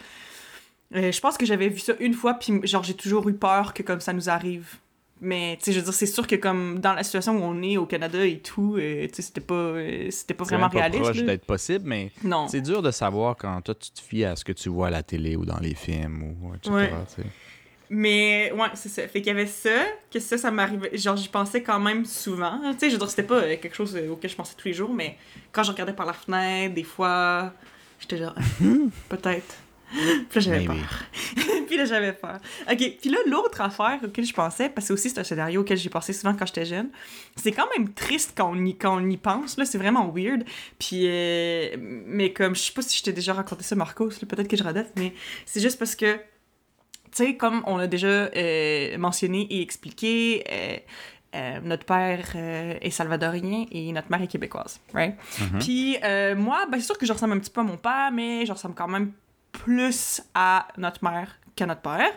Euh, 0.94 1.12
je 1.12 1.20
pense 1.20 1.38
que 1.38 1.46
j'avais 1.46 1.68
vu 1.68 1.78
ça 1.78 1.92
une 2.00 2.14
fois, 2.14 2.34
puis 2.34 2.60
genre, 2.64 2.82
j'ai 2.82 2.94
toujours 2.94 3.28
eu 3.28 3.34
peur 3.34 3.74
que 3.74 3.82
comme 3.82 4.00
ça 4.00 4.12
nous 4.12 4.28
arrive. 4.28 4.76
Mais, 5.22 5.56
tu 5.58 5.64
sais, 5.64 5.72
je 5.72 5.78
veux 5.80 5.84
dire, 5.84 5.92
c'est 5.92 6.06
sûr 6.06 6.26
que 6.26 6.36
comme 6.36 6.78
dans 6.80 6.94
la 6.94 7.02
situation 7.02 7.36
où 7.38 7.42
on 7.42 7.62
est 7.62 7.76
au 7.76 7.84
Canada 7.84 8.24
et 8.24 8.38
tout, 8.38 8.76
euh, 8.78 9.06
tu 9.06 9.16
sais, 9.16 9.22
c'était 9.22 9.42
pas, 9.42 9.54
euh, 9.54 10.06
c'était 10.10 10.32
pas 10.32 10.44
C'est 10.46 10.54
vraiment 10.54 10.68
réaliste. 10.70 11.02
proche 11.02 11.16
là. 11.18 11.22
d'être 11.24 11.44
possible, 11.44 11.84
mais 11.86 12.10
Non. 12.24 12.48
c'est 12.48 12.62
dur 12.62 12.80
de 12.80 12.90
savoir 12.90 13.36
quand 13.36 13.60
toi 13.60 13.74
tu 13.74 13.90
te 13.90 14.00
fies 14.00 14.24
à 14.24 14.34
ce 14.34 14.44
que 14.44 14.52
tu 14.52 14.70
vois 14.70 14.86
à 14.86 14.90
la 14.90 15.02
télé 15.02 15.36
ou 15.36 15.44
dans 15.44 15.58
les 15.58 15.74
films 15.74 16.22
ou 16.22 16.54
etc. 16.54 16.70
Ouais. 16.74 16.88
tu 17.14 17.22
sais. 17.22 17.28
Mais 17.92 18.52
ouais, 18.52 18.68
c'est 18.74 18.88
ça. 18.88 19.02
Fait 19.08 19.20
qu'il 19.20 19.26
y 19.26 19.30
avait 19.30 19.46
ça, 19.46 19.68
que 20.12 20.20
ça, 20.20 20.38
ça 20.38 20.50
m'arrivait. 20.52 20.96
Genre, 20.96 21.16
j'y 21.16 21.28
pensais 21.28 21.62
quand 21.62 21.80
même 21.80 22.04
souvent. 22.04 22.58
Tu 22.72 22.78
sais, 22.78 22.86
je 22.88 22.92
veux 22.94 22.98
dire, 23.00 23.10
c'était 23.10 23.24
pas 23.24 23.40
euh, 23.42 23.56
quelque 23.60 23.74
chose 23.74 23.98
auquel 24.10 24.30
je 24.30 24.36
pensais 24.36 24.54
tous 24.56 24.68
les 24.68 24.74
jours, 24.74 24.94
mais 24.94 25.16
quand 25.52 25.64
je 25.64 25.72
regardais 25.72 25.92
par 25.92 26.06
la 26.06 26.12
fenêtre, 26.12 26.74
des 26.74 26.84
fois, 26.84 27.52
j'étais 27.98 28.16
genre, 28.18 28.34
peut-être. 29.08 29.56
Puis 29.90 30.00
là, 30.34 30.40
j'avais 30.40 30.58
Maybe. 30.66 30.80
peur. 30.80 31.04
puis 31.66 31.76
là, 31.76 31.84
j'avais 31.84 32.12
peur. 32.12 32.38
Ok, 32.70 32.78
puis 33.00 33.10
là, 33.10 33.18
l'autre 33.26 33.60
affaire 33.60 33.98
auquel 34.04 34.24
je 34.24 34.32
pensais, 34.32 34.68
parce 34.68 34.88
que 34.88 34.92
aussi 34.92 35.10
c'est 35.10 35.18
un 35.20 35.24
scénario 35.24 35.62
auquel 35.62 35.76
j'ai 35.78 35.90
pensé 35.90 36.12
souvent 36.12 36.34
quand 36.34 36.46
j'étais 36.46 36.64
jeune, 36.66 36.90
c'est 37.36 37.52
quand 37.52 37.66
même 37.76 37.92
triste 37.92 38.34
quand 38.36 38.52
on 38.52 38.64
y, 38.64 38.70
y 39.12 39.16
pense, 39.16 39.56
là, 39.56 39.64
c'est 39.64 39.78
vraiment 39.78 40.08
weird. 40.14 40.44
Puis, 40.78 41.02
euh, 41.06 41.76
mais 41.78 42.32
comme, 42.32 42.54
je 42.54 42.60
sais 42.60 42.72
pas 42.72 42.82
si 42.82 42.98
je 42.98 43.02
t'ai 43.02 43.12
déjà 43.12 43.34
raconté 43.34 43.64
ça, 43.64 43.74
Marcos, 43.74 44.10
peut-être 44.28 44.48
que 44.48 44.56
je 44.56 44.62
radote, 44.62 44.90
mais 44.96 45.12
c'est 45.46 45.60
juste 45.60 45.78
parce 45.78 45.96
que 45.96 46.14
tu 47.12 47.24
sais, 47.24 47.36
comme 47.36 47.62
on 47.66 47.76
l'a 47.76 47.88
déjà 47.88 48.06
euh, 48.06 48.96
mentionné 48.98 49.46
et 49.50 49.62
expliqué, 49.62 50.44
euh, 50.48 50.76
euh, 51.34 51.60
notre 51.62 51.84
père 51.84 52.24
euh, 52.36 52.74
est 52.80 52.90
salvadorien 52.90 53.64
et 53.70 53.92
notre 53.92 54.10
mère 54.10 54.22
est 54.22 54.26
québécoise, 54.28 54.80
right? 54.94 55.14
Mhm. 55.40 55.58
Puis 55.58 55.96
euh, 56.04 56.34
moi, 56.36 56.66
ben, 56.70 56.78
c'est 56.78 56.86
sûr 56.86 56.98
que 56.98 57.06
je 57.06 57.12
ressemble 57.12 57.32
un 57.34 57.38
petit 57.38 57.50
peu 57.50 57.60
à 57.60 57.64
mon 57.64 57.76
père, 57.76 58.10
mais 58.12 58.46
je 58.46 58.52
ressemble 58.52 58.74
quand 58.74 58.88
même 58.88 59.12
plus 59.52 60.22
à 60.34 60.68
notre 60.76 61.04
mère 61.04 61.38
qu'à 61.56 61.66
notre 61.66 61.82
père. 61.82 62.10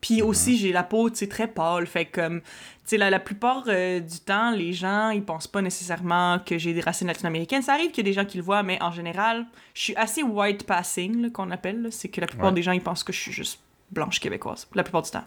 Puis 0.00 0.22
aussi, 0.22 0.56
j'ai 0.56 0.72
la 0.72 0.82
peau, 0.82 1.10
tu 1.10 1.16
sais, 1.16 1.28
très 1.28 1.46
pâle. 1.46 1.86
Fait 1.86 2.06
comme, 2.06 2.40
tu 2.40 2.46
sais, 2.86 2.96
la, 2.96 3.10
la 3.10 3.18
plupart 3.20 3.64
euh, 3.68 4.00
du 4.00 4.18
temps, 4.20 4.50
les 4.50 4.72
gens, 4.72 5.10
ils 5.10 5.22
pensent 5.22 5.46
pas 5.46 5.60
nécessairement 5.60 6.38
que 6.38 6.56
j'ai 6.56 6.72
des 6.72 6.80
racines 6.80 7.06
latino-américaines. 7.08 7.60
Ça 7.60 7.74
arrive 7.74 7.90
qu'il 7.90 7.98
y 7.98 8.08
ait 8.08 8.10
des 8.10 8.18
gens 8.18 8.24
qui 8.24 8.38
le 8.38 8.42
voient, 8.42 8.62
mais 8.62 8.82
en 8.82 8.90
général, 8.92 9.44
je 9.74 9.82
suis 9.82 9.96
assez 9.96 10.22
white 10.22 10.64
passing, 10.64 11.30
qu'on 11.30 11.50
appelle. 11.50 11.88
C'est 11.90 12.08
que 12.08 12.20
la 12.22 12.26
plupart 12.26 12.46
Ouais. 12.48 12.52
des 12.54 12.62
gens, 12.62 12.72
ils 12.72 12.80
pensent 12.82 13.04
que 13.04 13.12
je 13.12 13.20
suis 13.20 13.32
juste 13.32 13.60
blanche 13.90 14.20
québécoise, 14.20 14.66
la 14.74 14.82
plupart 14.84 15.02
du 15.02 15.10
temps. 15.10 15.24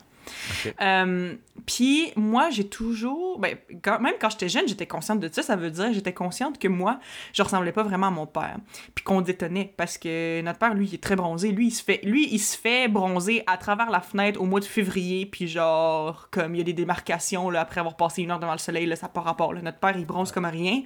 Ok. 0.66 0.74
Euh, 0.82 1.34
Puis 1.66 2.12
moi, 2.16 2.50
j'ai 2.50 2.68
toujours, 2.68 3.40
ben, 3.40 3.58
quand, 3.82 4.00
même 4.00 4.16
quand 4.20 4.30
j'étais 4.30 4.50
jeune, 4.50 4.68
j'étais 4.68 4.88
consciente 4.88 5.20
de 5.20 5.30
ça. 5.32 5.44
Ça 5.44 5.56
veut 5.56 5.72
dire, 5.72 5.94
j'étais 5.94 6.14
consciente 6.14 6.60
que 6.60 6.68
moi, 6.68 7.00
je 7.34 7.44
ressemblais 7.44 7.72
pas 7.72 7.84
vraiment 7.84 8.08
à 8.08 8.12
mon 8.12 8.26
père. 8.26 8.58
Puis 8.96 9.04
qu'on 9.04 9.22
détonnait 9.22 9.74
parce 9.78 9.98
que 9.98 10.42
notre 10.42 10.60
père, 10.60 10.74
lui, 10.74 10.88
il 10.88 10.96
est 10.96 11.04
très 11.04 11.16
bronzé. 11.16 11.52
Lui, 11.52 11.68
il 11.68 11.72
se 11.72 11.84
fait, 11.84 12.00
lui, 12.04 12.28
il 12.32 12.40
se 12.40 12.58
fait 12.58 12.88
bronzer 12.88 13.44
à 13.48 13.58
travers 13.58 13.90
la 13.90 14.02
fenêtre 14.02 14.42
au 14.42 14.46
mois 14.46 14.60
de 14.60 14.66
février. 14.66 15.26
Puis 15.26 15.48
genre, 15.48 16.28
comme 16.32 16.56
il 16.56 16.60
y 16.60 16.62
a 16.62 16.66
des 16.66 16.74
démarcations 16.74 17.50
là, 17.50 17.62
après 17.62 17.80
avoir 17.80 17.96
passé 17.96 18.22
une 18.24 18.32
heure 18.32 18.40
devant 18.40 18.54
le 18.54 18.58
soleil, 18.58 18.86
là, 18.86 18.96
ça 18.96 19.08
n'a 19.08 19.14
pas 19.14 19.22
rapport. 19.22 19.54
là. 19.54 19.62
Notre 19.62 19.80
père, 19.80 19.96
il 19.98 20.06
bronze 20.06 20.32
comme 20.32 20.46
rien. 20.46 20.82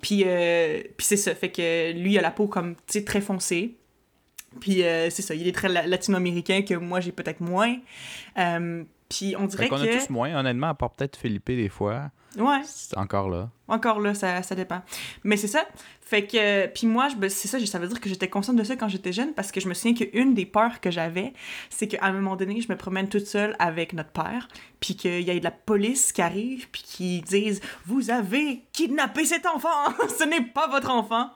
Puis, 0.00 0.24
euh, 0.26 0.82
puis 0.96 1.06
c'est 1.06 1.16
ça. 1.16 1.34
Fait 1.34 1.50
que 1.50 1.92
lui, 1.92 2.12
il 2.12 2.18
a 2.18 2.22
la 2.22 2.30
peau 2.30 2.46
comme, 2.46 2.74
tu 2.74 2.80
sais, 2.88 3.04
très 3.04 3.20
foncée. 3.20 3.76
Puis 4.58 4.82
euh, 4.82 5.10
c'est 5.10 5.22
ça, 5.22 5.34
il 5.34 5.46
est 5.46 5.52
très 5.52 5.68
la- 5.68 5.86
latino-américain 5.86 6.62
que 6.62 6.74
moi 6.74 7.00
j'ai 7.00 7.12
peut-être 7.12 7.40
moins. 7.40 7.76
Euh, 8.38 8.82
puis 9.08 9.34
on 9.38 9.46
dirait 9.46 9.64
Fait 9.64 9.68
qu'on 9.68 9.76
que. 9.78 9.82
a 9.96 9.98
tous 10.00 10.10
moins, 10.10 10.34
honnêtement, 10.38 10.68
à 10.68 10.74
part 10.74 10.90
peut-être 10.90 11.16
Philippe 11.16 11.46
des 11.46 11.68
fois. 11.68 12.10
Ouais, 12.38 12.60
C'est 12.64 12.96
encore 12.96 13.28
là. 13.28 13.50
encore 13.66 13.98
là, 13.98 14.14
ça, 14.14 14.40
ça 14.44 14.54
dépend. 14.54 14.82
Mais 15.24 15.36
c'est 15.36 15.48
ça. 15.48 15.64
Fait 16.00 16.26
que. 16.28 16.66
Puis 16.68 16.86
moi, 16.86 17.08
je, 17.08 17.28
c'est 17.28 17.48
ça, 17.48 17.58
ça 17.66 17.78
veut 17.80 17.88
dire 17.88 18.00
que 18.00 18.08
j'étais 18.08 18.28
consciente 18.28 18.54
de 18.56 18.62
ça 18.62 18.76
quand 18.76 18.88
j'étais 18.88 19.12
jeune 19.12 19.32
parce 19.34 19.50
que 19.50 19.60
je 19.60 19.68
me 19.68 19.74
souviens 19.74 19.94
qu'une 19.94 20.34
des 20.34 20.46
peurs 20.46 20.80
que 20.80 20.92
j'avais, 20.92 21.32
c'est 21.70 21.88
qu'à 21.88 22.04
un 22.06 22.12
moment 22.12 22.36
donné, 22.36 22.60
je 22.60 22.68
me 22.68 22.76
promène 22.76 23.08
toute 23.08 23.26
seule 23.26 23.56
avec 23.58 23.94
notre 23.94 24.10
père, 24.10 24.46
puis 24.78 24.94
qu'il 24.94 25.22
y 25.22 25.30
ait 25.30 25.38
de 25.40 25.44
la 25.44 25.50
police 25.50 26.12
qui 26.12 26.22
arrive, 26.22 26.68
puis 26.70 26.82
qui 26.84 27.20
disent 27.22 27.60
Vous 27.86 28.10
avez 28.10 28.62
kidnappé 28.72 29.24
cet 29.24 29.46
enfant 29.46 29.68
Ce 30.18 30.22
n'est 30.24 30.44
pas 30.44 30.68
votre 30.68 30.90
enfant 30.90 31.30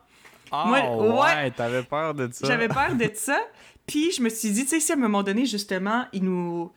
Ah 0.55 0.65
Moi, 0.67 0.81
ouais. 0.81 1.21
ouais, 1.45 1.51
t'avais 1.51 1.83
peur 1.83 2.15
de 2.15 2.29
ça. 2.33 2.47
J'avais 2.47 2.69
peur 2.69 2.95
de 2.95 3.11
ça. 3.15 3.39
Puis 3.87 4.13
je 4.13 4.23
me 4.23 4.29
suis 4.29 4.51
dit, 4.51 4.63
tu 4.65 4.69
sais, 4.71 4.81
si 4.81 4.93
à 4.93 4.95
un 4.95 4.99
moment 4.99 5.23
donné, 5.23 5.45
justement, 5.47 6.07
ils 6.13 6.23
nous. 6.25 6.71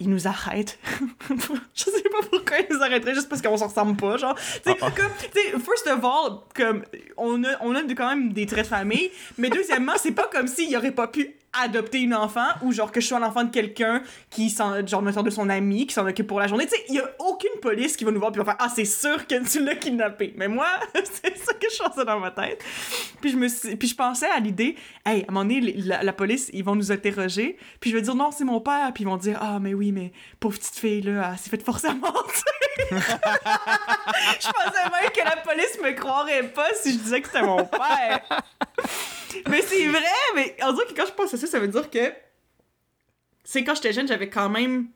Ils 0.00 0.08
nous 0.10 0.26
arrêtent. 0.26 0.80
je 1.74 1.84
sais 1.84 2.02
pas 2.02 2.26
pourquoi 2.28 2.56
ils 2.58 2.74
nous 2.74 2.82
arrêteraient, 2.82 3.14
juste 3.14 3.28
parce 3.28 3.40
qu'on 3.40 3.56
s'en 3.56 3.68
ressemble 3.68 3.96
pas, 3.96 4.16
genre. 4.16 4.34
Tu 4.34 4.42
sais, 4.42 4.76
Ah, 4.80 4.86
ah. 4.86 4.90
comme, 4.90 5.10
tu 5.32 5.40
sais, 5.40 5.50
first 5.60 5.86
of 5.86 6.04
all, 6.04 6.40
comme, 6.56 6.82
on 7.16 7.44
a, 7.44 7.50
on 7.60 7.72
a 7.76 7.82
quand 7.94 8.08
même 8.08 8.32
des 8.32 8.46
traits 8.46 8.64
de 8.64 8.68
famille, 8.68 9.12
mais 9.38 9.48
deuxièmement, 9.48 9.92
c'est 9.96 10.10
pas 10.10 10.28
comme 10.32 10.48
s'il 10.48 10.76
aurait 10.76 10.90
pas 10.90 11.06
pu 11.06 11.36
adopter 11.52 12.00
une 12.00 12.14
enfant 12.14 12.46
ou 12.62 12.72
genre 12.72 12.90
que 12.90 13.00
je 13.00 13.06
sois 13.06 13.18
l'enfant 13.18 13.44
de 13.44 13.50
quelqu'un 13.50 14.02
qui 14.30 14.48
s'en 14.48 14.86
genre 14.86 15.02
de 15.02 15.30
son 15.30 15.48
ami 15.48 15.86
qui 15.86 15.94
s'en 15.94 16.06
occupe 16.06 16.26
pour 16.26 16.40
la 16.40 16.46
journée. 16.46 16.64
Tu 16.64 16.70
sais 16.70 16.84
il 16.88 16.94
y 16.94 16.98
a 16.98 17.10
aucune 17.18 17.60
police 17.60 17.96
qui 17.96 18.04
va 18.04 18.10
nous 18.10 18.20
voir 18.20 18.32
puis 18.32 18.38
va 18.38 18.44
faire 18.44 18.56
ah 18.58 18.68
c'est 18.74 18.86
sûr 18.86 19.26
que 19.26 19.48
tu 19.48 19.62
l'as 19.62 19.74
kidnappé. 19.74 20.32
Mais 20.36 20.48
moi 20.48 20.66
c'est 20.94 21.36
ça 21.36 21.52
que 21.54 21.66
je 21.70 21.82
pensais 21.82 22.04
dans 22.04 22.20
ma 22.20 22.30
tête. 22.30 22.64
Puis 23.20 23.30
je 23.30 23.36
me 23.36 23.76
puis 23.76 23.88
je 23.88 23.94
pensais 23.94 24.30
à 24.30 24.40
l'idée 24.40 24.76
hey 25.04 25.22
à 25.22 25.24
un 25.28 25.32
moment 25.32 25.44
donné 25.44 25.74
la, 25.76 26.12
police 26.12 26.50
ils 26.52 26.64
vont 26.64 26.74
nous 26.74 26.90
interroger. 26.90 27.58
Puis 27.80 27.90
je 27.90 27.96
vais 27.96 28.02
dire 28.02 28.14
non 28.14 28.30
c'est 28.30 28.44
mon 28.44 28.60
père. 28.60 28.90
Puis 28.94 29.04
ils 29.04 29.06
vont 29.06 29.18
dire 29.18 29.38
ah 29.40 29.58
mais 29.60 29.74
oui 29.74 29.92
mais 29.92 30.12
pauvre 30.40 30.58
petite 30.58 30.76
fille 30.76 31.02
là 31.02 31.32
elle 31.32 31.38
s'est 31.38 31.50
fait 31.50 31.62
forcer 31.62 31.88
à 31.88 31.94
mentir. 31.94 32.12
Je 34.40 34.48
pensais 34.48 34.84
même 34.84 35.10
que 35.14 35.24
la 35.24 35.36
police 35.36 35.78
me 35.82 35.92
croirait 35.92 36.44
pas 36.44 36.68
si 36.74 36.92
je 36.94 36.98
disais 36.98 37.20
que 37.20 37.28
c'était 37.28 37.42
mon 37.42 37.64
père 37.64 38.20
mais 39.48 39.62
c'est 39.62 39.86
vrai, 39.86 40.02
mais 40.34 40.56
on 40.62 40.72
dirait 40.72 40.86
que 40.86 40.94
quand 40.94 41.06
je 41.06 41.12
pense 41.12 41.34
à 41.34 41.36
ça, 41.36 41.46
ça 41.46 41.58
veut 41.58 41.68
dire 41.68 41.90
que. 41.90 42.12
C'est 43.44 43.64
quand 43.64 43.74
j'étais 43.74 43.92
jeune, 43.92 44.06
j'avais 44.06 44.28
quand 44.28 44.48
même 44.48 44.88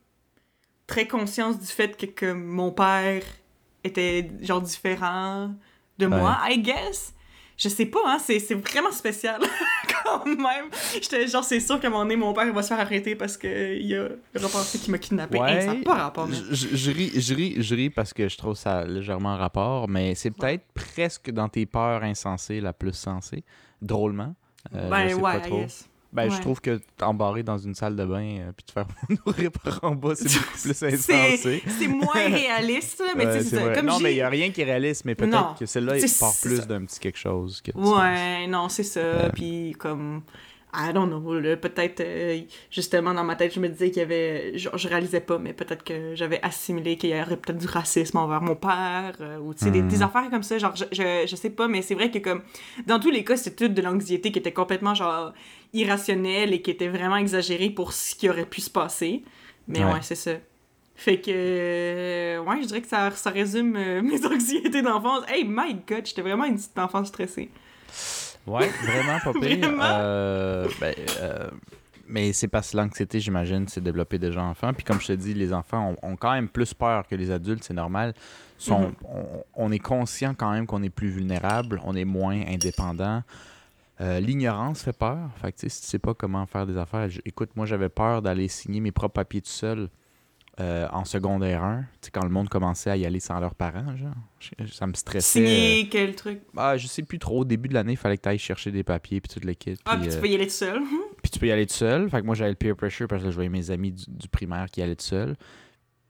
très 0.87 1.09
conscience 1.09 1.59
du 1.59 1.67
fait 1.67 1.97
que, 1.97 2.07
que 2.07 2.33
mon 2.33 2.71
père 2.71 3.23
était 3.83 4.31
genre 4.41 4.63
différent 4.63 5.53
de 5.99 6.07
moi, 6.07 6.39
I 6.45 6.59
guess. 6.59 7.13
Je 7.57 7.71
sais 7.71 7.87
pas, 7.87 8.01
hein, 8.05 8.19
c'est 8.19 8.39
c'est 8.39 8.55
vraiment 8.55 8.93
spécial 8.93 9.41
quand 10.05 10.27
même. 10.27 10.67
J'étais 10.93 11.27
genre, 11.27 11.43
c'est 11.43 11.59
sûr 11.59 11.81
qu'à 11.81 11.87
un 11.87 11.91
moment 11.91 12.03
donné, 12.03 12.17
mon 12.17 12.35
père 12.35 12.53
va 12.53 12.63
se 12.63 12.69
faire 12.69 12.81
arrêter 12.81 13.15
parce 13.15 13.39
qu'il 13.39 13.95
a 13.95 14.39
repensé 14.39 14.79
qu'il 14.79 14.93
m'a 14.93 14.99
kidnappé. 14.99 15.39
Ouais. 15.39 15.55
Hey, 15.55 15.63
ça 15.63 15.73
n'a 15.75 15.83
pas 15.83 15.95
rapport, 15.95 16.27
mais... 16.27 16.37
Je, 16.51 16.91
ris, 16.91 17.13
je, 17.19 17.35
ris, 17.35 17.55
je 17.57 17.75
ris 17.75 17.89
parce 17.89 18.13
que 18.13 18.29
je 18.29 18.37
trouve 18.37 18.57
ça 18.57 18.85
légèrement 18.85 19.31
en 19.31 19.39
rapport, 19.39 19.89
mais 19.89 20.15
c'est 20.15 20.33
peut-être 20.33 20.67
presque 20.75 21.31
dans 21.31 21.49
tes 21.49 21.65
peurs 21.65 22.03
insensées 22.03 22.61
la 22.61 22.75
plus 22.75 22.93
sensée, 22.93 23.43
drôlement. 23.83 24.35
Euh, 24.75 24.91
ben 24.91 25.05
je 25.05 25.15
sais 25.15 25.15
ouais, 25.15 25.41
pas 25.41 25.41
trop. 25.41 25.67
Ben, 26.13 26.31
je 26.31 26.41
trouve 26.41 26.61
que 26.63 26.81
t'embarrer 26.97 27.43
dans 27.43 27.59
une 27.59 27.75
salle 27.75 27.95
de 27.95 28.05
bain 28.05 28.39
euh, 28.39 28.53
puis 28.57 28.65
te 28.65 28.73
faire 28.73 28.87
nourrir 29.27 29.51
par 29.51 29.81
en 29.83 29.95
bas, 29.95 30.15
c'est 30.15 30.25
beaucoup 30.33 30.59
plus 30.63 30.83
insensé. 30.83 31.63
c'est 31.67 31.89
moins 31.89 32.15
réaliste, 32.15 33.03
mais 33.17 33.27
Ouais, 33.27 33.43
c'est. 33.43 33.75
Comme 33.75 33.87
non, 33.87 33.99
mais 34.01 34.13
il 34.13 34.17
n'y 34.17 34.23
a 34.23 34.29
rien 34.31 34.51
qui 34.51 34.63
est 34.63 34.65
réaliste, 34.65 35.05
mais 35.05 35.15
peut-être 35.15 35.59
que 35.59 35.67
celle-là, 35.67 35.99
il 35.99 36.11
part 36.19 36.33
plus 36.41 36.67
d'un 36.67 36.85
petit 36.85 37.01
quelque 37.01 37.19
chose. 37.19 37.61
Que 37.61 37.73
tu 37.73 37.79
Ouais, 37.79 38.47
non, 38.47 38.69
c'est 38.69 38.85
ça. 38.85 39.31
Puis 39.35 39.75
comme, 39.79 40.23
I 40.75 40.93
don't 40.93 41.09
know, 41.09 41.21
peut-être, 41.57 42.01
euh, 42.01 42.41
justement, 42.71 43.15
dans 43.15 43.25
ma 43.25 43.35
tête, 43.37 43.55
je 43.55 43.61
me 43.61 43.69
disais 43.69 43.91
qu'il 43.91 44.01
y 44.01 44.03
avait, 44.05 44.59
genre, 44.59 44.77
je 44.77 44.89
réalisais 44.89 45.21
pas, 45.21 45.39
mais 45.39 45.55
peut-être 45.55 45.83
que 45.85 46.15
j'avais 46.15 46.39
assimilé 46.43 46.97
qu'il 46.99 47.11
y 47.11 47.15
aurait 47.21 47.37
peut-être 47.39 47.57
du 47.59 47.67
racisme 47.67 48.19
envers 48.19 48.43
mon 48.43 48.57
père, 48.57 49.15
euh, 49.21 49.39
ou 49.39 49.55
tu 49.55 49.65
sais, 49.65 49.71
des, 49.71 49.81
des 49.83 50.03
affaires 50.03 50.29
comme 50.29 50.43
ça, 50.43 50.59
genre, 50.59 50.75
je, 50.77 50.85
je, 50.93 51.25
je 51.27 51.37
sais 51.37 51.49
pas, 51.51 51.67
mais 51.67 51.81
c'est 51.81 51.95
vrai 51.95 52.11
que 52.11 52.19
comme, 52.19 52.43
dans 52.87 52.99
tous 53.01 53.11
les 53.11 53.25
cas, 53.25 53.37
c'était 53.39 53.67
toute 53.67 53.75
de 53.75 53.81
l'anxiété 53.81 54.31
qui 54.33 54.39
était 54.39 54.53
complètement, 54.53 54.95
genre, 54.95 55.33
irrationnelle 55.73 56.53
et 56.53 56.61
qui 56.61 56.71
était 56.73 56.89
vraiment 56.89 57.17
exagérée 57.17 57.71
pour 57.71 57.93
ce 57.93 58.15
qui 58.15 58.29
aurait 58.29 58.45
pu 58.47 58.61
se 58.61 58.71
passer. 58.71 59.23
Mais 59.69 59.83
Ouais. 59.85 59.95
ouais, 59.95 59.99
c'est 60.03 60.15
ça. 60.15 60.33
Fait 60.95 61.21
que, 61.21 61.31
euh, 61.31 62.39
ouais, 62.43 62.63
je 62.63 62.67
dirais 62.67 62.81
que 62.83 62.89
ça, 62.89 63.11
ça 63.13 63.31
résume 63.31 63.73
mes 64.03 64.27
anxiétés 64.27 64.83
d'enfance. 64.83 65.25
Hey, 65.29 65.45
my 65.47 65.75
God, 65.89 66.05
j'étais 66.07 66.23
vraiment 66.23 66.45
une 66.45 66.57
petite 66.57 66.79
enfant 66.79 67.05
stressée. 67.05 67.51
Ouais, 68.47 68.69
vraiment 68.69 69.19
pas 69.25 69.33
pire. 69.33 69.59
Vraiment? 69.59 69.83
Euh, 69.83 70.69
ben, 70.81 70.95
euh, 71.21 71.49
Mais 72.09 72.33
c'est 72.33 72.47
parce 72.49 72.71
que 72.71 72.77
l'anxiété, 72.77 73.19
j'imagine, 73.19 73.67
c'est 73.67 73.81
développé 73.83 74.19
déjà 74.19 74.41
enfant. 74.43 74.73
Puis 74.73 74.85
comme 74.85 75.01
je 75.01 75.09
te 75.09 75.13
dis, 75.13 75.35
les 75.35 75.53
enfants 75.53 75.97
ont, 76.03 76.13
ont 76.13 76.17
quand 76.17 76.33
même 76.33 76.49
plus 76.49 76.73
peur 76.73 77.07
que 77.09 77.17
les 77.17 77.31
adultes, 77.33 77.65
c'est 77.65 77.75
normal. 77.75 78.15
Sont, 78.59 78.81
Mhm. 78.89 78.95
on, 79.05 79.25
on 79.67 79.73
est 79.73 79.81
conscient 79.81 80.33
quand 80.35 80.53
même 80.53 80.67
qu'on 80.67 80.83
est 80.85 80.91
plus 80.91 81.09
vulnérable, 81.09 81.81
on 81.85 81.95
est 81.97 82.05
moins 82.05 82.41
indépendant. 82.47 83.23
Euh, 84.01 84.21
L'ignorance 84.21 84.83
fait 84.83 84.97
peur. 84.97 85.19
Fait 85.43 85.51
que, 85.53 85.59
si 85.69 85.81
tu 85.81 85.87
sais 85.89 85.99
pas 85.99 86.15
comment 86.15 86.47
faire 86.47 86.67
des 86.67 86.77
affaires, 86.77 87.09
écoute, 87.25 87.51
moi 87.57 87.67
j'avais 87.67 87.89
peur 87.89 88.23
d'aller 88.23 88.47
signer 88.49 88.79
mes 88.81 88.93
propres 88.93 89.15
papiers 89.15 89.41
tout 89.41 89.49
seul 89.51 89.89
euh, 90.59 90.89
en 90.91 91.05
secondaire 91.05 91.63
1, 91.63 91.81
tu 91.81 91.87
sais, 92.03 92.11
quand 92.11 92.23
le 92.25 92.31
monde 92.31 92.49
commençait 92.49 92.91
à 92.91 92.97
y 92.97 93.05
aller 93.05 93.21
sans 93.21 93.39
leurs 93.41 93.55
parents, 93.55 93.97
genre. 93.97 94.15
Je- 94.41 94.67
Ça 94.73 94.87
me 94.87 94.95
stressait. 94.95 95.41
Signer 95.47 95.89
quel 95.91 96.15
truc? 96.15 96.41
Ah, 96.57 96.77
je 96.77 96.87
sais 96.87 97.03
plus 97.03 97.19
trop. 97.19 97.41
Au 97.41 97.45
début 97.45 97.69
de 97.69 97.75
l'année, 97.75 97.93
il 97.93 97.97
fallait 97.99 98.17
que 98.17 98.23
tu 98.23 98.29
ailles 98.29 98.39
chercher 98.39 98.71
des 98.71 98.83
papiers 98.85 99.21
puis 99.21 99.29
toute 99.33 99.45
l'équipe. 99.45 99.79
Ah, 99.85 99.97
puis, 99.99 100.09
tu 100.09 100.15
euh, 100.17 100.21
peux 100.21 100.29
y 100.29 100.35
aller 100.35 100.47
tout 100.47 100.53
seul. 100.53 100.81
puis 101.23 101.31
tu 101.31 101.39
peux 101.39 101.47
y 101.47 101.53
aller 101.53 101.67
tout 101.67 101.75
seul. 101.75 102.09
Fait 102.09 102.21
que 102.21 102.27
moi, 102.27 102.35
j'avais 102.35 102.51
le 102.51 102.57
peer 102.57 102.75
pressure 102.77 103.07
parce 103.09 103.23
que 103.23 103.31
je 103.31 103.35
voyais 103.35 103.51
mes 103.51 103.71
amis 103.71 103.93
du, 103.93 104.05
du 104.09 104.29
primaire 104.29 104.67
qui 104.71 104.81
allaient 104.83 104.97
tout 104.97 105.05
seul. 105.05 105.37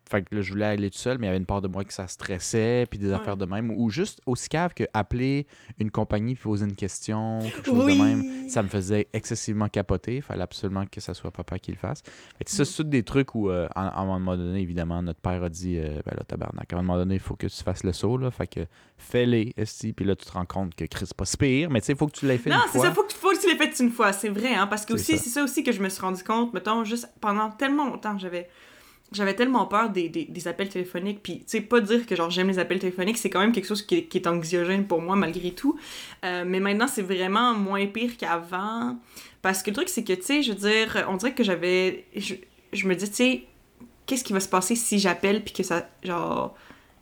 Fait 0.09 0.23
que 0.23 0.35
là, 0.37 0.41
je 0.43 0.53
voulais 0.53 0.67
aller 0.67 0.89
tout 0.91 0.99
seul, 0.99 1.19
mais 1.19 1.27
il 1.27 1.29
y 1.29 1.31
avait 1.31 1.39
une 1.39 1.47
part 1.47 1.61
de 1.63 1.69
moi 1.69 1.85
que 1.85 1.93
ça 1.93 2.07
stressait, 2.07 2.87
puis 2.89 2.99
des 2.99 3.09
Ouais. 3.09 3.15
affaires 3.15 3.37
de 3.37 3.45
même. 3.45 3.71
Ou 3.73 3.91
juste 3.91 4.21
aussi 4.25 4.49
cave 4.49 4.73
que 4.75 4.85
appeler 4.95 5.47
une 5.79 5.91
compagnie 5.91 6.35
puis 6.35 6.45
poser 6.45 6.65
une 6.65 6.77
question, 6.77 7.41
quelque 7.43 7.67
chose 7.67 7.85
Oui. 7.85 7.99
de 7.99 8.03
même, 8.03 8.49
ça 8.49 8.63
me 8.63 8.69
faisait 8.69 9.09
excessivement 9.13 9.69
capoter. 9.69 10.17
Il 10.17 10.23
fallait 10.23 10.43
absolument 10.43 10.85
que 10.87 11.01
ça 11.01 11.13
soit 11.15 11.31
papa 11.33 11.59
qui 11.59 11.73
le 11.73 11.77
fasse. 11.77 12.03
Fait 12.39 12.45
que 12.45 12.51
ça, 12.51 12.65
c'est 12.65 12.77
tous 12.77 12.89
des 12.89 13.03
trucs 13.03 13.35
où, 13.35 13.51
euh, 13.51 13.67
à, 13.75 13.89
à 13.89 14.01
un 14.03 14.07
moment 14.07 14.37
donné, 14.37 14.61
évidemment, 14.61 15.03
notre 15.03 15.21
père 15.21 15.43
a 15.43 15.49
dit 15.49 15.77
euh, 15.79 16.01
Ben 16.07 16.15
là, 16.17 16.23
tabarnak, 16.27 16.73
à 16.73 16.77
un 16.79 16.83
moment 16.83 16.99
donné, 16.99 17.15
il 17.15 17.21
faut 17.21 17.35
que 17.37 17.47
tu 17.49 17.63
fasses 17.65 17.83
le 17.83 17.93
saut, 17.93 18.17
là. 18.17 18.31
Fait 18.31 18.47
que 18.47 18.61
fais-les, 18.99 19.55
esti. 19.57 19.93
Puis 19.93 20.05
là, 20.05 20.15
tu 20.17 20.25
te 20.25 20.33
rends 20.33 20.45
compte 20.47 20.75
que 20.75 20.85
Chris, 20.85 21.07
c'est 21.07 21.17
pas 21.17 21.25
si 21.25 21.37
pire, 21.37 21.71
mais 21.71 21.81
tu 21.81 21.87
sais, 21.87 21.93
il 21.95 21.99
faut 21.99 22.07
que 22.07 22.17
tu 22.17 22.27
l'aies 22.27 22.39
fait 22.39 22.51
Non, 22.51 22.57
une 22.57 22.63
c'est 22.73 22.79
fois. 22.79 22.87
ça, 22.87 22.93
faut 22.95 23.03
que, 23.03 23.13
faut 23.13 23.31
que 23.31 23.41
tu 23.41 23.49
l'aies 23.49 23.57
fait 23.57 23.83
une 23.83 23.91
fois, 23.91 24.13
c'est 24.13 24.29
vrai, 24.29 24.55
hein, 24.55 24.67
parce 24.69 24.87
que 24.87 24.97
C'est 24.97 25.15
aussi, 25.15 25.19
ça. 25.19 25.25
c'est 25.25 25.31
ça 25.31 25.43
aussi 25.45 25.63
que 25.63 25.73
je 25.73 25.83
me 25.83 25.89
suis 25.89 26.01
rendu 26.01 26.23
compte, 26.23 26.55
mettons, 26.55 26.85
juste 26.85 27.09
pendant 27.21 27.51
tellement 27.51 27.87
longtemps, 27.87 28.17
j'avais 28.19 28.49
j'avais 29.13 29.35
tellement 29.35 29.67
peur 29.67 29.91
des, 29.91 30.09
des, 30.09 30.25
des 30.25 30.49
appels 30.49 30.69
téléphoniques, 30.69 31.23
puis 31.23 31.39
tu 31.39 31.45
sais, 31.47 31.61
pas 31.61 31.81
dire 31.81 32.07
que 32.07 32.17
genre 32.17 32.31
j'aime 32.31 32.49
les 32.49 32.59
appels 32.59 32.79
téléphoniques, 32.79 33.19
c'est 33.19 33.31
quand 33.31 33.41
même 33.41 33.53
quelque 33.53 33.67
chose 33.67 33.83
qui 33.83 33.97
est, 34.13 34.27
anxiogène 34.27 34.87
pour 34.87 35.01
moi 35.01 35.17
malgré 35.17 35.53
tout, 35.53 35.79
Euh, 36.25 36.45
mais 36.47 36.61
maintenant 36.61 36.89
c'est 36.89 37.03
vraiment 37.03 37.55
moins 37.55 37.87
pire 37.87 38.17
qu'avant, 38.17 38.99
parce 39.43 39.63
que 39.63 39.71
le 39.71 39.77
truc 39.77 39.89
c'est 39.89 40.03
que, 40.05 40.13
tu 40.13 40.23
sais, 40.23 40.43
je 40.43 40.53
veux 40.53 40.59
dire, 40.59 41.07
on 41.09 41.17
dirait 41.17 41.35
que 41.35 41.45
j'avais, 41.45 42.05
je, 42.17 42.35
je 42.73 42.89
me 42.89 42.95
dis, 42.95 43.09
tu 43.09 43.15
sais, 43.15 43.45
qu'est-ce 44.07 44.25
qui 44.25 44.33
va 44.33 44.41
se 44.41 44.49
passer 44.49 44.75
si 44.75 44.99
j'appelle, 44.99 45.45
puis 45.45 45.53
que 45.55 45.63
ça, 45.63 45.89
genre, 46.03 46.57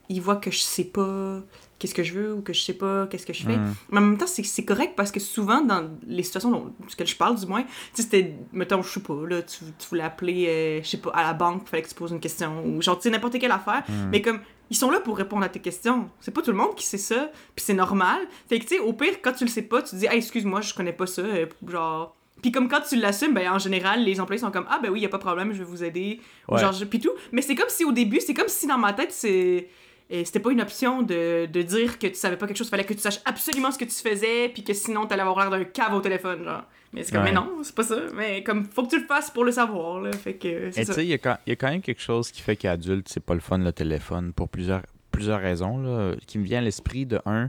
ils 0.09 0.21
voient 0.21 0.37
que 0.37 0.51
je 0.51 0.59
sais 0.59 0.85
pas 0.85 1.41
qu'est-ce 1.85 1.95
que 1.95 2.03
je 2.03 2.15
veux, 2.15 2.35
ou 2.35 2.41
que 2.41 2.53
je 2.53 2.61
sais 2.63 2.73
pas 2.75 3.07
qu'est-ce 3.07 3.27
que 3.27 3.33
je 3.33 3.43
fais, 3.45 3.55
Hum. 3.55 3.75
mais 3.91 3.99
en 3.99 4.03
même 4.03 4.17
temps, 4.19 4.27
c'est 4.27 4.65
correct 4.65 4.95
parce 4.97 5.13
que 5.13 5.21
souvent, 5.21 5.61
dans 5.61 5.91
les 6.07 6.23
situations 6.23 6.51
dont 6.51 6.73
que 6.97 7.05
je 7.05 7.17
parle, 7.17 7.37
du 7.39 7.47
moins, 7.47 7.63
tu 7.63 7.69
sais, 7.95 8.03
c'était, 8.03 8.35
mettons, 8.53 8.83
je 8.83 8.89
sais 8.89 9.01
pas, 9.01 9.15
là, 9.29 9.43
tu, 9.43 9.59
tu 9.79 9.89
voulais 9.89 10.03
appeler, 10.03 10.47
euh, 10.49 10.83
je 10.83 10.89
sais 10.89 10.97
pas, 10.97 11.11
à 11.11 11.23
la 11.23 11.35
banque, 11.35 11.63
il 11.67 11.69
fallait 11.69 11.83
que 11.83 11.89
tu 11.89 11.95
poses 11.95 12.13
une 12.13 12.21
question, 12.21 12.65
ou 12.65 12.81
genre, 12.81 12.97
tu 12.97 13.03
sais, 13.05 13.11
n'importe 13.11 13.39
quelle 13.39 13.53
affaire, 13.53 13.83
Hum. 13.89 14.09
mais 14.11 14.23
comme, 14.23 14.41
ils 14.71 14.77
sont 14.77 14.91
là 14.91 14.99
pour 15.01 15.17
répondre 15.19 15.45
à 15.45 15.49
tes 15.51 15.61
questions. 15.61 16.09
C'est 16.21 16.31
pas 16.33 16.41
tout 16.41 16.51
le 16.51 16.57
monde 16.57 16.75
qui 16.75 16.87
sait 16.87 16.97
ça, 16.99 17.31
puis 17.55 17.65
c'est 17.65 17.75
normal. 17.75 18.21
Fait 18.49 18.59
que, 18.59 18.65
tu 18.65 18.77
sais, 18.77 18.81
au 18.81 18.93
pire, 18.95 19.15
quand 19.23 19.33
tu 19.33 19.45
le 19.45 19.51
sais 19.51 19.63
pas, 19.63 19.83
tu 19.83 19.91
te 19.91 19.97
dis, 19.97 20.07
hey, 20.07 20.17
excuse-moi, 20.17 20.63
je 20.63 20.73
connais 20.75 20.93
pas 20.95 21.07
ça, 21.07 21.21
euh, 21.23 21.47
genre. 21.69 22.17
Puis 22.43 22.51
comme 22.53 22.69
quand 22.69 22.81
tu 22.87 22.97
l'assumes, 22.97 23.33
ben 23.33 23.51
en 23.53 23.59
général, 23.59 24.05
les 24.05 24.21
employés 24.21 24.41
sont 24.41 24.51
comme, 24.51 24.67
ah, 24.69 24.79
ben 24.83 24.91
oui, 24.91 25.01
y 25.01 25.07
a 25.07 25.09
pas 25.09 25.17
de 25.19 25.23
problème, 25.23 25.53
je 25.53 25.59
vais 25.59 25.65
vous 25.65 25.83
aider, 25.85 26.21
ou 26.49 26.55
Ouais. 26.55 26.61
genre, 26.61 26.75
puis 26.91 26.99
tout. 27.01 27.13
Mais 27.33 27.41
c'est 27.43 27.55
comme 27.55 27.69
si 27.69 27.85
au 27.85 27.93
début, 27.93 28.21
c'est 28.21 28.35
comme 28.35 28.49
si 28.49 28.67
dans 28.67 28.77
ma 28.79 28.93
tête, 28.93 29.13
c'est. 29.13 29.69
Et 30.11 30.25
c'était 30.25 30.41
pas 30.41 30.51
une 30.53 30.61
option 30.61 31.03
de, 31.03 31.47
de 31.47 31.63
dire 31.63 31.99
que 31.99 32.07
tu 32.07 32.15
savais 32.15 32.37
pas 32.37 32.47
quelque 32.47 32.57
chose, 32.59 32.69
fallait 32.69 32.85
que 32.85 32.93
tu 32.93 33.01
saches 33.01 33.21
absolument 33.25 33.71
ce 33.71 33.79
que 33.79 33.85
tu 33.87 33.91
faisais, 33.95 34.49
puis 34.51 34.63
que 34.63 34.75
sinon 34.75 35.07
t'allais 35.07 35.23
avoir 35.23 35.39
l'air 35.41 35.51
d'un 35.51 35.65
cave 35.65 35.95
au 35.95 36.01
téléphone, 36.01 36.45
genre. 36.45 36.65
Mais 36.93 37.03
c'est 37.03 37.11
comme, 37.13 37.23
Ouais. 37.25 37.31
mais 37.31 37.35
non, 37.35 37.51
c'est 37.63 37.75
pas 37.75 37.83
ça. 37.83 37.97
Mais 38.15 38.43
comme, 38.45 38.67
faut 38.67 38.85
que 38.85 38.91
tu 38.91 39.01
le 39.01 39.07
fasses 39.07 39.31
pour 39.31 39.45
le 39.45 39.51
savoir, 39.53 40.01
là. 40.01 40.13
Fait 40.13 40.35
que, 40.35 40.71
c'est 40.71 40.83
Et 40.83 40.85
tu 40.87 40.93
sais, 40.93 41.05
il 41.05 41.09
y, 41.09 41.15
a 41.15 41.19
quand- 41.19 41.39
il 41.47 41.51
y 41.51 41.53
a 41.53 41.57
quand 41.57 41.71
même 41.71 41.81
quelque 41.81 42.03
chose 42.03 42.31
qui 42.31 42.43
fait 42.43 42.55
qu'adulte, 42.57 43.09
c'est 43.09 43.25
pas 43.25 43.35
le 43.35 43.41
fun 43.41 43.59
le 43.59 43.73
téléphone 43.73 44.33
pour 44.33 44.49
plusieurs, 44.49 44.83
plusieurs 45.11 45.41
raisons. 45.41 45.79
Là, 45.79 46.15
qui 46.27 46.39
me 46.39 46.45
vient 46.45 46.59
à 46.59 46.63
l'esprit 46.63 47.07
de 47.07 47.21
un. 47.27 47.49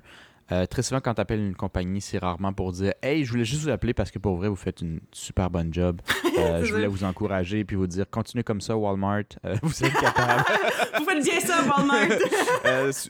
Euh, 0.52 0.66
très 0.66 0.84
souvent, 0.84 1.02
quand 1.02 1.14
tu 1.16 1.22
appelles 1.22 1.40
une 1.40 1.56
compagnie, 1.56 2.02
c'est 2.02 2.18
rarement 2.18 2.54
pour 2.54 2.72
dire 2.72 2.94
Hey, 3.02 3.26
je 3.26 3.32
voulais 3.32 3.46
juste 3.46 3.64
vous 3.64 3.70
appeler 3.70 3.94
parce 3.94 4.12
que 4.12 4.20
pour 4.20 4.36
vrai, 4.36 4.48
vous 4.48 4.56
faites 4.56 4.82
une 4.82 5.00
super 5.12 5.50
bonne 5.50 5.74
job. 5.74 6.02
Euh, 6.38 6.66
je 6.66 6.74
voulais 6.74 6.88
vous 6.88 7.06
encourager 7.06 7.64
puis 7.64 7.78
vous 7.78 7.88
dire 7.88 8.04
Continuez 8.12 8.44
comme 8.44 8.60
ça, 8.60 8.76
Walmart. 8.76 9.24
Euh, 9.46 9.56
vous 9.64 9.86
êtes 9.86 9.94
capable. 9.94 10.44
Vous 11.00 11.06
faites 11.06 11.24
bien 11.24 11.40
ça, 11.40 11.64
Walmart! 11.66 12.18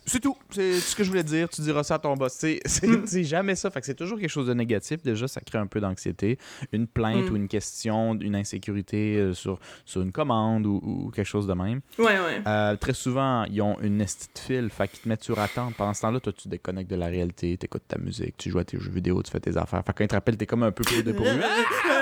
C'est 0.05 0.19
tout. 0.19 0.37
C'est 0.51 0.73
ce 0.73 0.95
que 0.95 1.03
je 1.03 1.09
voulais 1.09 1.23
dire. 1.23 1.49
Tu 1.49 1.61
diras 1.61 1.83
ça 1.83 1.95
à 1.95 1.99
ton 1.99 2.13
boss. 2.13 2.33
C'est 2.33 2.59
c'est 2.65 3.23
jamais 3.23 3.55
ça. 3.55 3.71
Fait 3.71 3.79
que 3.79 3.85
c'est 3.87 3.95
toujours 3.95 4.19
quelque 4.19 4.29
chose 4.29 4.45
de 4.45 4.53
négatif. 4.53 5.01
Déjà, 5.01 5.27
ça 5.27 5.41
crée 5.41 5.57
un 5.57 5.65
peu 5.65 5.79
d'anxiété. 5.79 6.37
Une 6.71 6.85
plainte 6.85 7.15
Mm. 7.29 7.33
ou 7.33 7.35
une 7.37 7.47
question, 7.47 8.13
une 8.19 8.35
insécurité 8.35 9.31
sur, 9.33 9.59
sur 9.85 10.01
une 10.01 10.11
commande 10.11 10.65
ou, 10.67 10.79
ou 10.83 11.09
quelque 11.11 11.25
chose 11.25 11.47
de 11.47 11.53
même. 11.53 11.81
ouais, 11.97 12.05
ouais. 12.19 12.77
Très 12.77 12.93
souvent, 12.93 13.45
ils 13.45 13.61
ont 13.61 13.79
une 13.81 14.01
esti 14.01 14.27
de 14.35 14.39
fil, 14.39 14.69
fait 14.69 14.87
qu'ils 14.87 14.99
te 14.99 15.09
mettent 15.09 15.23
sur 15.23 15.39
attente. 15.39 15.73
Pendant 15.75 15.93
ce 15.93 16.01
temps-là, 16.01 16.19
toi, 16.19 16.33
tu 16.33 16.47
déconnectes 16.47 16.89
de 16.91 16.95
la 16.95 17.07
réalité, 17.07 17.24
tu 17.33 17.47
écoutes 17.53 17.87
ta 17.87 17.97
musique, 17.97 18.35
tu 18.37 18.49
joues 18.49 18.59
à 18.59 18.63
tes 18.65 18.79
jeux 18.79 18.91
vidéo, 18.91 19.21
tu 19.23 19.31
fais 19.31 19.39
tes 19.39 19.55
affaires. 19.57 19.83
Fait 19.85 19.93
que 19.93 19.97
quand 19.99 20.03
ils 20.03 20.07
te 20.07 20.15
rappellent, 20.15 20.37
t'es 20.37 20.45
comme 20.45 20.63
un 20.63 20.71
peu 20.71 20.83
plus 20.83 21.03
dépourvu. 21.03 21.39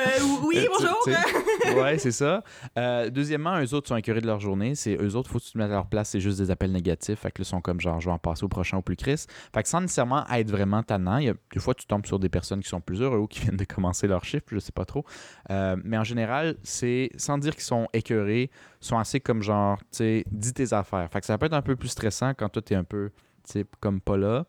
Euh, 0.06 0.20
oui, 0.44 0.58
Euh, 0.60 0.66
bonjour! 0.70 0.98
tu- 1.06 1.12
tu 1.12 1.68
sais, 1.70 1.80
ouais, 1.80 1.98
c'est 1.98 2.12
ça. 2.12 2.44
Euh, 2.78 3.10
deuxièmement, 3.10 3.60
eux 3.62 3.74
autres 3.74 3.88
sont 3.88 3.96
écœurés 3.96 4.20
de 4.22 4.28
leur 4.28 4.40
journée. 4.42 4.76
C'est 4.76 4.98
eux 5.02 5.16
autres, 5.16 5.30
faut 5.30 5.40
que 5.40 5.44
tu 5.46 5.52
te 5.54 5.58
mettes 5.58 5.70
à 5.72 5.76
leur 5.76 5.88
place, 5.88 6.10
c'est 6.10 6.20
juste 6.20 6.40
des 6.40 6.52
appels 6.52 6.72
négatifs. 6.72 7.20
Fait 7.20 7.32
que 7.32 7.42
là, 7.42 7.44
ils 7.44 7.50
sont 7.50 7.62
comme 7.62 7.80
genre, 7.80 8.02
je 8.02 8.08
vais 8.08 8.12
en 8.12 8.18
passer 8.18 8.44
au 8.44 8.50
prochain 8.50 8.78
au 8.78 8.82
plus 8.82 8.96
Chris. 8.98 9.26
Fait 9.54 9.64
que 9.64 9.70
sans 9.70 9.80
nécessairement 9.82 10.26
être 10.30 10.52
vraiment 10.52 10.84
tannant, 10.84 11.18
il 11.18 11.26
y 11.26 11.30
a, 11.30 11.34
des 11.54 11.60
fois, 11.60 11.74
tu 11.74 11.86
tombes 11.86 12.06
sur 12.06 12.20
des 12.20 12.28
personnes 12.30 12.62
qui 12.62 12.68
sont 12.70 12.82
plus 12.82 13.02
heureux 13.02 13.18
ou 13.18 13.28
qui 13.28 13.40
viennent 13.42 13.56
de 13.58 13.64
commencer 13.66 14.08
leur 14.08 14.26
chiffre, 14.26 14.46
je 14.52 14.60
sais 14.60 14.74
pas 14.74 14.86
trop. 14.86 15.06
Euh, 15.52 15.78
mais 15.84 15.98
en 15.98 16.04
général, 16.04 16.58
c'est 16.64 17.10
sans 17.16 17.38
dire 17.38 17.54
qu'ils 17.54 17.64
sont 17.64 17.88
écœurés, 17.94 18.52
sont 18.82 18.98
assez 18.98 19.20
comme 19.22 19.42
genre, 19.42 19.78
tu 19.80 19.86
sais, 19.92 20.26
dis 20.32 20.54
tes 20.54 20.74
affaires. 20.74 21.10
Fait 21.12 21.22
que 21.22 21.26
ça 21.26 21.38
peut 21.38 21.46
être 21.46 21.54
un 21.54 21.62
peu 21.62 21.76
plus 21.78 21.90
stressant 21.90 22.34
quand 22.38 22.50
toi, 22.50 22.62
t'es 22.62 22.76
un 22.76 22.84
peu, 22.84 23.10
tu 23.48 23.54
sais, 23.54 23.66
comme 23.80 24.02
pas 24.02 24.18
là. 24.18 24.46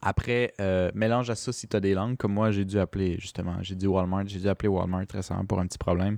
Après, 0.00 0.52
euh, 0.60 0.90
mélange 0.94 1.30
à 1.30 1.34
ça 1.34 1.52
si 1.52 1.68
tu 1.68 1.76
as 1.76 1.80
des 1.80 1.94
langues. 1.94 2.16
Comme 2.16 2.32
moi, 2.32 2.50
j'ai 2.50 2.64
dû 2.64 2.78
appeler, 2.78 3.16
justement, 3.18 3.56
j'ai 3.62 3.74
dit 3.74 3.86
Walmart. 3.86 4.26
J'ai 4.26 4.40
dû 4.40 4.48
appeler 4.48 4.68
Walmart 4.68 5.04
récemment 5.12 5.44
pour 5.44 5.60
un 5.60 5.66
petit 5.66 5.78
problème. 5.78 6.16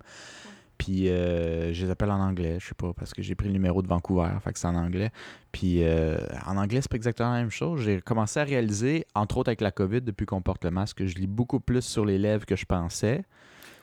Puis 0.78 1.08
euh, 1.08 1.72
je 1.72 1.84
les 1.84 1.90
appelle 1.90 2.10
en 2.10 2.20
anglais, 2.20 2.58
je 2.60 2.66
sais 2.68 2.74
pas, 2.74 2.92
parce 2.92 3.14
que 3.14 3.22
j'ai 3.22 3.34
pris 3.34 3.46
le 3.46 3.52
numéro 3.52 3.80
de 3.80 3.86
Vancouver, 3.86 4.30
fait 4.42 4.52
que 4.52 4.58
c'est 4.58 4.66
en 4.66 4.74
anglais. 4.74 5.10
Puis 5.52 5.84
euh, 5.84 6.18
en 6.46 6.56
anglais, 6.56 6.80
c'est 6.80 6.90
pas 6.90 6.96
exactement 6.96 7.32
la 7.32 7.38
même 7.38 7.50
chose. 7.50 7.82
J'ai 7.82 8.00
commencé 8.00 8.40
à 8.40 8.44
réaliser, 8.44 9.06
entre 9.14 9.38
autres 9.38 9.50
avec 9.50 9.60
la 9.60 9.70
COVID, 9.70 10.00
depuis 10.00 10.26
qu'on 10.26 10.42
porte 10.42 10.64
le 10.64 10.70
masque, 10.70 10.98
que 10.98 11.06
je 11.06 11.14
lis 11.14 11.26
beaucoup 11.26 11.60
plus 11.60 11.82
sur 11.82 12.04
les 12.04 12.18
lèvres 12.18 12.44
que 12.44 12.56
je 12.56 12.64
pensais. 12.64 13.24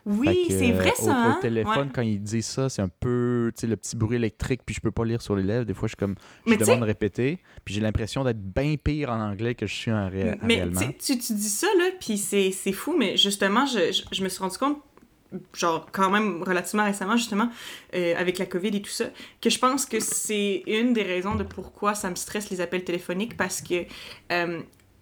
Oui, 0.05 0.45
c'est 0.49 0.71
vrai 0.71 0.89
euh, 0.99 1.03
ça, 1.03 1.11
Au, 1.11 1.13
hein? 1.13 1.35
au 1.37 1.41
téléphone, 1.41 1.77
Ouais. 1.87 1.91
quand 1.93 2.01
ils 2.01 2.21
disent 2.21 2.45
ça, 2.47 2.69
c'est 2.69 2.81
un 2.81 2.89
peu, 2.89 3.51
le 3.61 3.75
petit 3.75 3.95
bruit 3.95 4.15
électrique, 4.15 4.61
puis 4.65 4.73
je 4.73 4.81
peux 4.81 4.91
pas 4.91 5.05
lire 5.05 5.21
sur 5.21 5.35
les 5.35 5.43
lèvres. 5.43 5.65
Des 5.65 5.73
fois, 5.73 5.87
je 5.87 5.91
suis 5.91 5.97
comme, 5.97 6.15
je 6.45 6.51
Mais 6.51 6.57
demande 6.57 6.79
de 6.79 6.85
répéter, 6.85 7.39
puis 7.63 7.73
j'ai 7.75 7.81
l'impression 7.81 8.23
d'être 8.23 8.41
bien 8.41 8.75
pire 8.83 9.11
en 9.11 9.19
anglais 9.21 9.53
que 9.55 9.67
je 9.67 9.73
suis 9.73 9.91
en 9.91 10.09
ré- 10.09 10.37
Mais 10.41 10.63
tu, 10.99 11.15
dis 11.15 11.49
ça, 11.49 11.67
là, 11.77 11.85
puis 11.99 12.17
c'est 12.17 12.51
c'est 12.51 12.71
fou, 12.71 12.95
mais 12.97 13.15
justement, 13.17 13.65
je, 13.65 13.91
je, 13.91 14.03
je 14.11 14.23
me 14.23 14.29
suis 14.29 14.39
rendu 14.39 14.57
compte, 14.57 14.79
genre, 15.53 15.87
quand 15.91 16.09
même 16.09 16.43
relativement 16.43 16.83
récemment, 16.85 17.15
justement, 17.15 17.49
euh, 17.95 18.13
avec 18.17 18.37
la 18.37 18.45
COVID 18.45 18.69
et 18.75 18.81
tout 18.81 18.89
ça, 18.89 19.05
que 19.39 19.49
je 19.49 19.59
pense 19.59 19.85
que 19.85 19.99
c'est 19.99 20.63
une 20.67 20.93
des 20.93 21.03
raisons 21.03 21.35
de 21.35 21.43
pourquoi 21.43 21.93
ça 21.95 22.09
me 22.09 22.15
stresse 22.15 22.49
les 22.49 22.59
appels 22.59 22.83
téléphoniques, 22.83 23.37
parce 23.37 23.61
que, 23.61 23.85
euh, 24.31 24.61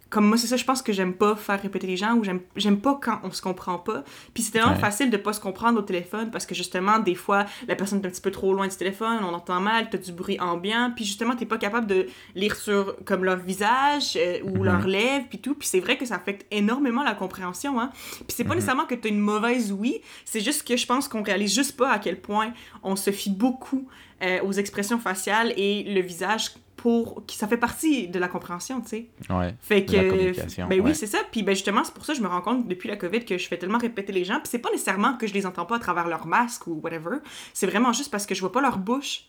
comme 0.10 0.26
moi, 0.28 0.38
c'est 0.38 0.48
ça, 0.48 0.58
je 0.58 0.66
pense 0.66 0.82
que 0.82 0.92
j'aime 0.92 1.14
pas 1.14 1.36
faire 1.36 1.62
répéter 1.62 1.86
les 1.88 1.98
gens, 1.98 2.16
ou 2.16 2.24
j'aime 2.56 2.80
pas 2.82 3.00
quand 3.02 3.20
on 3.24 3.32
se 3.32 3.42
comprend 3.42 3.78
pas. 3.78 4.04
Puis 4.34 4.42
c'est 4.44 4.52
tellement 4.52 4.74
Ouais. 4.74 4.80
facile 4.80 5.10
de 5.12 5.18
pas 5.18 5.34
se 5.34 5.40
comprendre 5.40 5.78
au 5.80 5.82
téléphone, 5.84 6.32
parce 6.32 6.46
que 6.46 6.56
justement, 6.56 7.00
des 7.00 7.16
fois, 7.16 7.46
la 7.68 7.76
personne 7.76 8.02
est 8.02 8.08
un 8.08 8.10
petit 8.10 8.22
peu 8.22 8.32
trop 8.32 8.54
loin 8.54 8.68
du 8.68 8.76
téléphone, 8.76 9.20
on 9.24 9.34
entend 9.34 9.60
mal, 9.62 9.90
t'as 9.90 9.98
du 10.00 10.12
bruit 10.12 10.40
ambiant, 10.40 10.92
puis 10.96 11.06
justement, 11.06 11.36
t'es 11.36 11.46
pas 11.46 11.58
capable 11.58 11.86
de 11.88 12.08
lire 12.36 12.56
sur, 12.56 12.96
comme 13.06 13.24
leur 13.24 13.38
visage, 13.38 14.16
euh, 14.16 14.40
ou 14.44 14.58
Mhm. 14.60 14.64
leurs 14.66 14.88
lèvres, 14.88 15.26
puis 15.30 15.40
tout. 15.40 15.54
Puis 15.56 15.68
c'est 15.68 15.80
vrai 15.80 15.98
que 15.98 16.06
ça 16.06 16.16
affecte 16.16 16.46
énormément 16.52 17.04
la 17.04 17.14
compréhension, 17.14 17.80
hein. 17.80 17.92
Puis 17.94 18.26
c'est 18.30 18.44
pas 18.44 18.50
Mhm. 18.52 18.56
nécessairement 18.56 18.86
que 18.86 18.96
t'as 18.96 19.10
une 19.10 19.20
mauvaise 19.20 19.72
oui, 19.72 20.02
c'est 20.26 20.42
juste 20.42 20.68
que 20.68 20.76
je 20.76 20.86
pense 20.88 21.08
qu'on 21.08 21.22
réalise 21.24 21.54
juste 21.54 21.78
pas 21.78 21.92
à 21.92 22.00
quel 22.00 22.20
point 22.20 22.52
on 22.84 22.96
se 22.96 23.12
fie 23.12 23.30
beaucoup 23.30 23.88
euh, 24.22 24.40
aux 24.44 24.52
expressions 24.52 25.00
faciales 25.00 25.54
et 25.56 25.84
le 25.84 26.02
visage 26.02 26.52
pour... 26.82 27.24
ça 27.30 27.48
fait 27.48 27.58
partie 27.58 28.08
de 28.08 28.18
la 28.20 28.28
compréhension, 28.28 28.80
tu 28.82 28.88
sais. 28.90 29.06
Ouais. 29.30 29.54
Fait 29.62 29.82
De 29.82 29.96
la 29.98 30.04
que. 30.04 30.10
communication, 30.10 30.68
Ben 30.68 30.80
ouais. 30.80 30.86
oui, 30.92 30.96
c'est 30.96 31.08
ça. 31.08 31.20
Puis 31.32 31.44
ben 31.44 31.54
justement, 31.54 31.84
c'est 31.84 31.94
pour 31.94 32.06
ça 32.06 32.14
que 32.14 32.20
je 32.20 32.24
me 32.24 32.28
rends 32.30 32.42
compte 32.42 32.68
depuis 32.68 32.88
la 32.88 32.96
COVID 32.96 33.26
que 33.26 33.38
je 33.38 33.48
fais 33.48 33.58
tellement 33.58 33.78
répéter 33.78 34.12
les 34.14 34.24
gens. 34.24 34.36
Puis 34.40 34.48
c'est 34.50 34.60
pas 34.60 34.72
nécessairement 34.72 35.18
que 35.18 35.28
je 35.28 35.34
les 35.34 35.46
entends 35.46 35.66
pas 35.66 35.76
à 35.76 35.80
travers 35.80 36.08
leur 36.08 36.26
masque 36.26 36.68
ou 36.68 36.80
whatever. 36.84 37.18
C'est 37.54 37.68
vraiment 37.68 37.92
juste 37.94 38.10
parce 38.12 38.26
que 38.26 38.34
je 38.34 38.40
vois 38.40 38.52
pas 38.52 38.62
leur 38.62 38.78
bouche. 38.78 39.26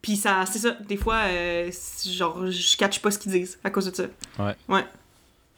Puis 0.00 0.16
ça, 0.16 0.44
c'est 0.46 0.60
ça. 0.60 0.70
Des 0.88 0.96
fois, 0.96 1.16
euh, 1.26 1.70
genre, 2.06 2.46
je 2.50 2.76
catch 2.76 3.00
pas 3.00 3.10
ce 3.10 3.18
qu'ils 3.18 3.32
disent 3.32 3.58
à 3.64 3.70
cause 3.70 3.86
de 3.90 3.94
ça. 3.94 4.04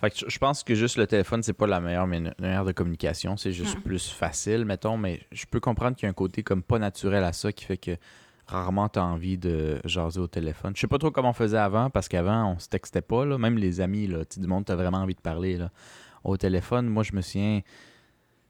Fait 0.00 0.10
que 0.10 0.30
je- 0.30 0.38
pense 0.38 0.64
que 0.64 0.74
juste 0.74 0.96
le 0.96 1.06
téléphone, 1.06 1.42
c'est 1.42 1.52
pas 1.52 1.66
la 1.66 1.78
meilleure 1.78 2.06
mani- 2.06 2.30
manière 2.38 2.64
de 2.64 2.72
communication. 2.72 3.36
C'est 3.36 3.52
juste 3.52 3.76
Hmm. 3.76 3.82
plus 3.82 4.08
facile, 4.08 4.64
mettons. 4.64 4.96
Mais 4.96 5.20
je 5.30 5.44
peux 5.44 5.60
comprendre 5.60 5.94
qu'il 5.94 6.04
y 6.04 6.06
a 6.06 6.10
un 6.10 6.14
côté 6.14 6.42
comme 6.42 6.62
pas 6.62 6.78
naturel 6.78 7.22
à 7.22 7.34
ça 7.34 7.52
qui 7.52 7.66
fait 7.66 7.76
que 7.76 7.96
rarement 8.50 8.88
t'as 8.88 9.02
envie 9.02 9.38
de 9.38 9.80
jaser 9.84 10.20
au 10.20 10.26
téléphone. 10.26 10.72
Je 10.76 10.80
sais 10.80 10.86
pas 10.86 10.98
trop 10.98 11.10
comment 11.10 11.30
on 11.30 11.34
faisait 11.34 11.58
avant 11.58 11.90
parce 11.90 12.08
qu'avant, 12.08 12.52
on 12.54 12.58
se 12.58 12.68
textait 12.68 13.00
pas. 13.02 13.24
Là. 13.24 13.38
Même 13.38 13.56
les 13.58 13.80
amis, 13.80 14.06
là, 14.06 14.24
tu 14.24 14.40
du 14.40 14.46
monde, 14.46 14.64
t'as 14.64 14.74
vraiment 14.76 14.98
envie 14.98 15.14
de 15.14 15.20
parler. 15.20 15.56
Là. 15.56 15.70
Au 16.24 16.36
téléphone, 16.36 16.86
moi, 16.88 17.02
je 17.02 17.12
me 17.14 17.20
souviens. 17.22 17.60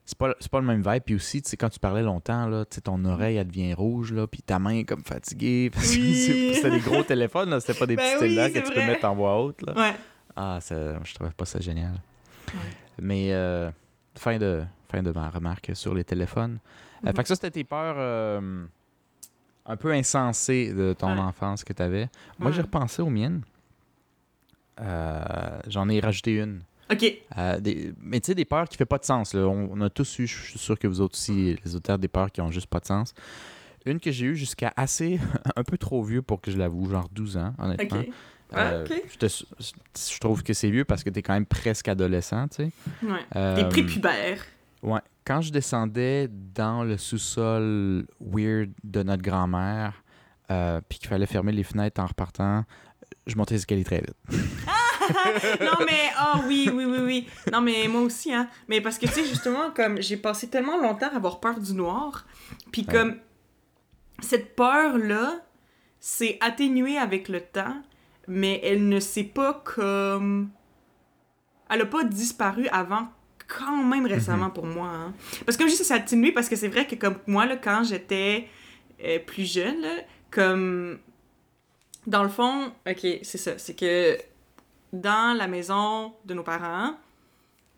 c'est 0.05 0.19
pas, 0.19 0.35
pas 0.51 0.61
le 0.61 0.67
même 0.67 0.83
vibe. 0.83 1.03
Puis 1.05 1.15
aussi, 1.15 1.41
tu 1.43 1.51
sais, 1.51 1.57
quand 1.57 1.69
tu 1.69 1.79
parlais 1.79 2.03
longtemps, 2.03 2.49
là, 2.49 2.65
tu 2.65 2.77
sais, 2.77 2.81
ton 2.81 3.05
oreille, 3.05 3.37
elle 3.37 3.47
devient 3.47 3.75
rouge, 3.75 4.13
là, 4.13 4.27
puis 4.27 4.43
ta 4.43 4.59
main 4.59 4.71
est 4.79 4.85
comme 4.85 5.05
fatiguée. 5.05 5.71
Parce 5.75 5.91
que 5.95 6.01
Oui. 6.01 6.53
c'était 6.55 6.71
des 6.71 6.81
gros 6.81 7.03
téléphones, 7.03 7.51
là, 7.51 7.61
c'était 7.61 7.79
pas 7.79 7.87
des 7.87 7.97
Ben 7.97 8.03
petits 8.05 8.15
oui, 8.15 8.21
cellulaires 8.35 8.53
que 8.53 8.67
tu 8.67 8.73
peux 8.75 8.81
mettre 8.87 9.05
en 9.05 9.15
voix 9.15 9.41
haute, 9.41 9.63
là. 9.63 9.75
Ouais. 9.77 9.95
Ah, 10.35 10.59
ça, 10.61 11.03
je 11.05 11.15
trouvais 11.15 11.31
pas 11.31 11.45
ça 11.45 11.61
génial. 11.61 11.93
Ouais. 12.49 12.61
Mais 13.01 13.33
euh, 13.33 13.71
fin, 14.17 14.39
de, 14.39 14.63
fin 14.91 15.03
de 15.03 15.11
ma 15.13 15.29
remarque 15.31 15.71
sur 15.75 15.95
les 15.95 16.05
téléphones. 16.05 16.59
Euh, 17.05 17.11
Mhm. 17.11 17.17
fait 17.17 17.23
que 17.23 17.29
ça, 17.29 17.35
c'était 17.37 17.51
tes 17.51 17.65
peurs 17.65 17.95
euh, 17.99 18.65
un 19.71 19.77
peu 19.77 19.93
insensées 19.93 20.73
de 20.73 20.93
ton 20.99 21.12
Ouais. 21.14 21.21
enfance 21.21 21.64
que 21.64 21.73
tu 21.73 21.83
avais. 21.83 22.09
Moi, 22.39 22.51
Ouais. 22.51 22.57
j'ai 22.57 22.62
repensé 22.62 23.03
aux 23.03 23.11
miennes. 23.11 23.43
Euh, 24.81 25.61
J'en 25.68 25.89
ai 25.89 26.01
rajouté 26.01 26.37
une. 26.37 26.62
Ok. 26.91 27.05
Euh, 27.39 27.61
des- 27.61 27.93
mais 28.01 28.18
tu 28.21 28.27
sais, 28.27 28.35
des 28.35 28.45
peurs 28.45 28.68
qui 28.68 28.75
ne 28.75 28.79
font 28.79 28.87
pas 28.89 28.99
de 28.99 29.05
sens. 29.05 29.35
là. 29.35 29.43
On, 29.47 29.71
on 29.73 29.81
a 29.81 29.91
tous 29.91 30.18
eu, 30.18 30.27
je 30.27 30.37
suis 30.51 30.59
sûr 30.59 30.79
que 30.79 30.89
vous 30.89 31.01
autres 31.01 31.14
aussi, 31.14 31.57
les 31.64 31.77
auteurs, 31.77 31.99
des 31.99 32.09
peurs 32.09 32.33
qui 32.33 32.41
ont 32.41 32.51
juste 32.51 32.66
pas 32.66 32.81
de 32.81 32.87
sens. 32.87 33.14
Une 33.87 34.01
que 34.01 34.11
j'ai 34.11 34.27
eue 34.27 34.37
jusqu'à 34.37 34.73
assez, 34.77 35.21
un 35.57 35.62
peu 35.64 35.79
trop 35.79 36.03
vieux 36.03 36.23
pour 36.23 36.41
que 36.41 36.51
je 36.51 36.59
l'avoue, 36.59 36.91
genre 36.91 37.09
12 37.12 37.37
ans, 37.37 37.55
honnêtement. 37.59 38.01
Ok. 38.01 38.09
Ah, 38.53 38.59
Euh, 38.71 38.85
ok. 38.85 39.03
je, 39.12 39.16
te- 39.18 39.45
je 40.14 40.18
trouve 40.18 40.43
que 40.43 40.53
c'est 40.53 40.71
vieux 40.71 40.85
parce 40.85 41.05
que 41.05 41.11
tu 41.11 41.21
es 41.21 41.23
quand 41.23 41.35
même 41.35 41.47
presque 41.47 41.87
adolescent, 41.87 42.49
tu 42.49 42.57
sais. 42.57 42.71
Ouais. 43.05 43.21
Euh, 43.37 43.55
Des 43.57 43.68
prépubères. 43.68 44.43
Ouais. 44.83 45.01
Quand 45.31 45.43
je 45.43 45.53
descendais 45.53 46.28
dans 46.28 46.83
le 46.83 46.99
sous-sol 46.99 48.05
weird 48.20 48.72
de 48.83 49.05
notre 49.05 49.22
grand-mère, 49.22 50.03
euh, 50.51 50.81
puis 50.89 50.99
qu'il 50.99 51.07
fallait 51.09 51.24
fermer 51.26 51.53
les 51.53 51.62
fenêtres 51.62 52.01
en 52.03 52.07
repartant, 52.07 52.64
je 53.28 53.37
montais 53.37 53.55
les 53.55 53.61
escaliers 53.61 53.85
très 53.85 53.99
vite. 54.01 54.16
non, 55.61 55.87
mais, 55.87 56.11
ah 56.16 56.41
oui, 56.49 56.68
oui, 56.74 56.85
oui, 56.85 56.99
oui. 56.99 57.28
Non, 57.53 57.61
mais 57.61 57.87
moi 57.87 58.01
aussi, 58.01 58.35
hein. 58.35 58.49
Mais 58.66 58.81
parce 58.81 58.99
que, 58.99 59.07
tu 59.07 59.12
sais, 59.12 59.24
justement, 59.24 59.70
comme 59.70 60.03
j'ai 60.03 60.16
passé 60.16 60.49
tellement 60.49 60.83
longtemps 60.83 61.11
à 61.12 61.14
avoir 61.14 61.39
peur 61.39 61.61
du 61.61 61.74
noir, 61.74 62.26
puis 62.72 62.85
Ouais. 62.89 62.93
comme 62.93 63.14
cette 64.18 64.57
peur-là 64.57 65.43
s'est 66.01 66.39
atténuée 66.41 66.99
avec 66.99 67.28
le 67.28 67.41
temps, 67.41 67.81
mais 68.26 68.61
elle 68.64 68.89
ne 68.89 68.99
s'est 68.99 69.22
pas 69.22 69.62
comme. 69.64 70.51
Elle 71.70 71.83
a 71.83 71.87
pas 71.87 72.03
disparu 72.03 72.66
avant 72.72 73.07
quand 73.59 73.83
même 73.85 74.07
récemment 74.07 74.51
pour 74.51 74.67
moi. 74.67 74.89
hein. 74.89 75.15
Parce 75.45 75.57
que 75.57 75.63
comme 75.63 75.71
je 75.71 75.77
dis, 75.77 75.85
ça 75.85 75.95
atténué 75.97 76.33
parce 76.33 76.49
que 76.49 76.57
c'est 76.57 76.69
vrai 76.69 76.87
que 76.87 76.95
comme 76.95 77.17
moi, 77.27 77.47
là, 77.47 77.57
quand 77.57 77.83
j'étais 77.85 78.47
euh, 79.05 79.19
plus 79.19 79.51
jeune, 79.53 79.81
là, 79.81 79.95
comme. 80.31 80.99
Dans 82.07 82.23
le 82.23 82.29
fond, 82.31 82.73
ok, 82.89 83.07
c'est 83.23 83.39
ça. 83.39 83.59
C'est 83.59 83.75
que 83.79 84.17
dans 84.93 85.37
la 85.37 85.47
maison 85.49 86.13
de 86.25 86.33
nos 86.35 86.43
parents, 86.43 86.95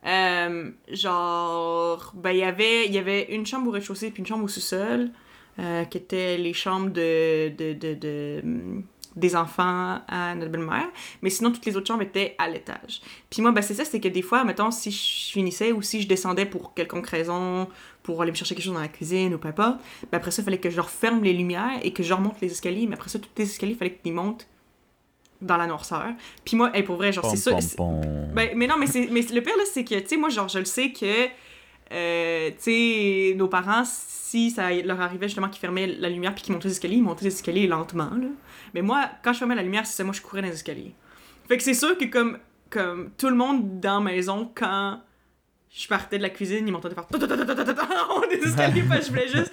euh, 0.06 0.70
genre, 0.90 2.12
ben, 2.14 2.30
il 2.30 2.38
y 2.38 2.44
avait- 2.44 2.86
il 2.86 2.92
y 2.94 2.98
avait 2.98 3.34
une 3.34 3.44
chambre 3.46 3.68
au 3.68 3.70
rez-de-chaussée 3.72 4.10
puis 4.10 4.20
une 4.20 4.26
chambre 4.26 4.44
au 4.44 4.48
sous-sol, 4.48 5.10
euh, 5.58 5.84
qui 5.84 5.98
étaient 5.98 6.38
les 6.38 6.52
chambres 6.54 6.90
de, 6.90 7.50
de, 7.50 7.72
de, 7.74 7.94
de, 7.94 8.42
des 9.16 9.36
enfants 9.36 10.00
à 10.08 10.34
notre 10.34 10.50
belle-mère. 10.50 10.88
Mais 11.22 11.30
sinon, 11.30 11.50
toutes 11.52 11.66
les 11.66 11.76
autres 11.76 11.86
chambres 11.86 12.02
étaient 12.02 12.34
à 12.38 12.48
l'étage. 12.48 13.00
Puis 13.30 13.42
moi, 13.42 13.52
ben, 13.52 13.62
c'est 13.62 13.74
ça, 13.74 13.84
c'est 13.84 14.00
que 14.00 14.08
des 14.08 14.22
fois, 14.22 14.44
mettons, 14.44 14.70
si 14.70 14.90
je 14.90 15.32
finissais 15.32 15.72
ou 15.72 15.82
si 15.82 16.00
je 16.00 16.08
descendais 16.08 16.46
pour 16.46 16.74
quelconque 16.74 17.06
raison, 17.06 17.68
pour 18.02 18.22
aller 18.22 18.30
me 18.30 18.36
chercher 18.36 18.54
quelque 18.54 18.64
chose 18.64 18.74
dans 18.74 18.80
la 18.80 18.88
cuisine 18.88 19.34
ou 19.34 19.38
peu 19.38 19.48
importe, 19.48 19.78
ben 20.10 20.18
après 20.18 20.30
ça, 20.30 20.42
il 20.42 20.44
fallait 20.44 20.58
que 20.58 20.70
je 20.70 20.80
referme 20.80 21.22
les 21.22 21.32
lumières 21.32 21.78
et 21.82 21.92
que 21.92 22.02
je 22.02 22.12
remonte 22.12 22.40
les 22.40 22.50
escaliers. 22.50 22.86
Mais 22.86 22.94
après 22.94 23.10
ça, 23.10 23.18
tous 23.18 23.28
les 23.36 23.44
escaliers, 23.44 23.72
il 23.72 23.78
fallait 23.78 23.94
qu'ils 23.94 24.12
montent 24.12 24.46
dans 25.40 25.56
la 25.56 25.66
noirceur. 25.66 26.06
Puis 26.44 26.56
moi, 26.56 26.70
hey, 26.74 26.82
pour 26.82 26.96
vrai, 26.96 27.12
genre, 27.12 27.28
c'est 27.28 27.36
ça. 27.36 27.58
ben, 28.34 28.50
mais 28.56 28.66
non, 28.66 28.76
mais, 28.78 28.86
c'est, 28.86 29.08
mais 29.10 29.22
le 29.22 29.40
pire, 29.40 29.56
là, 29.56 29.64
c'est 29.70 29.84
que, 29.84 29.98
tu 29.98 30.08
sais, 30.08 30.16
moi, 30.16 30.28
genre, 30.28 30.48
je 30.48 30.58
le 30.58 30.64
sais 30.64 30.92
que, 30.92 31.26
euh, 31.92 32.50
tu 32.50 32.56
sais, 32.58 33.34
nos 33.36 33.48
parents, 33.48 33.84
si 34.32 34.50
ça 34.50 34.70
leur 34.72 35.00
arrivait 35.00 35.28
justement 35.28 35.48
qu'ils 35.50 35.60
fermaient 35.60 35.86
la 35.86 36.08
lumière 36.08 36.34
puis 36.34 36.42
qu'ils 36.42 36.54
montaient 36.54 36.68
les 36.68 36.74
escaliers, 36.74 36.96
ils 36.96 37.02
montaient 37.02 37.26
les 37.26 37.34
escaliers 37.34 37.66
lentement, 37.66 38.10
là. 38.10 38.28
Mais 38.72 38.80
moi, 38.82 39.10
quand 39.22 39.32
je 39.34 39.38
fermais 39.40 39.54
la 39.54 39.62
lumière, 39.62 39.84
c'est 39.86 40.04
moi, 40.04 40.14
je 40.14 40.22
courais 40.22 40.40
dans 40.40 40.48
les 40.48 40.54
escaliers. 40.54 40.94
Fait 41.48 41.56
que 41.58 41.62
c'est 41.62 41.74
sûr 41.74 41.98
que, 41.98 42.06
comme, 42.06 42.38
comme 42.70 43.10
tout 43.18 43.28
le 43.28 43.34
monde 43.34 43.78
dans 43.80 43.98
la 44.02 44.12
maison, 44.12 44.50
quand 44.54 45.00
je 45.70 45.86
partais 45.86 46.16
de 46.18 46.22
la 46.22 46.30
cuisine, 46.30 46.66
ils 46.66 46.72
m'entendaient 46.72 46.94
faire 46.94 47.06
des 48.30 48.46
escaliers 48.48 48.82
parce 48.88 49.00
que 49.00 49.06
je 49.06 49.10
voulais 49.10 49.28
juste 49.28 49.52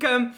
comme 0.00 0.30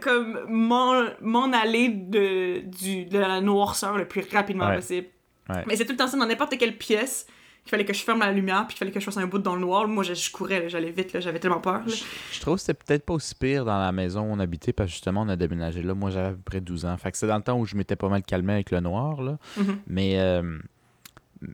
comme 0.00 0.40
m'en 0.48 1.04
m'en 1.20 1.52
aller 1.52 1.88
de 1.88 2.60
du 2.60 3.06
de 3.06 3.18
la 3.18 3.40
noirceur 3.40 3.96
le 3.96 4.06
plus 4.06 4.24
rapidement 4.32 4.68
Ouais. 4.68 4.76
possible. 4.76 5.06
Ouais. 5.48 5.64
Mais 5.66 5.76
c'est 5.76 5.84
tout 5.84 5.92
le 5.92 5.98
temps 5.98 6.08
ça 6.08 6.16
dans 6.16 6.26
n'importe 6.26 6.56
quelle 6.58 6.76
pièce 6.76 7.26
qu'il 7.66 7.70
fallait 7.72 7.84
que 7.84 7.92
je 7.92 8.02
ferme 8.02 8.20
la 8.20 8.32
lumière 8.32 8.64
puis 8.66 8.74
qu'il 8.74 8.78
fallait 8.78 8.92
que 8.92 9.00
je 9.00 9.04
fasse 9.04 9.16
un 9.16 9.26
bout 9.26 9.38
dans 9.38 9.56
le 9.56 9.60
noir. 9.60 9.88
Moi 9.88 10.04
je, 10.04 10.14
je 10.14 10.30
courais, 10.30 10.68
j'allais 10.68 10.92
vite 10.92 11.18
j'avais 11.20 11.40
tellement 11.40 11.60
peur. 11.60 11.82
Je 11.86 12.40
trouve 12.40 12.54
que 12.54 12.60
c'était 12.60 12.74
peut-être 12.74 13.04
pas 13.04 13.14
aussi 13.14 13.34
pire 13.34 13.64
dans 13.64 13.78
la 13.78 13.90
maison 13.90 14.22
où 14.22 14.32
on 14.32 14.38
habitait 14.38 14.72
parce 14.72 14.88
que 14.88 14.92
justement 14.92 15.22
on 15.22 15.28
a 15.28 15.36
déménagé 15.36 15.82
là. 15.82 15.94
Moi 15.94 16.10
j'avais 16.10 16.28
à 16.28 16.30
peu 16.30 16.42
près 16.44 16.60
12 16.60 16.84
ans. 16.86 16.96
Fait 16.96 17.10
que 17.10 17.18
c'est 17.18 17.26
dans 17.26 17.36
le 17.36 17.42
temps 17.42 17.58
où 17.58 17.66
je 17.66 17.74
m'étais 17.74 17.96
pas 17.96 18.08
mal 18.08 18.22
calmé 18.22 18.52
avec 18.52 18.70
le 18.70 18.80
noir 18.80 19.20
là. 19.20 19.38
Mhm. 19.56 19.78
Mais 19.88 20.20
euh, 20.20 20.58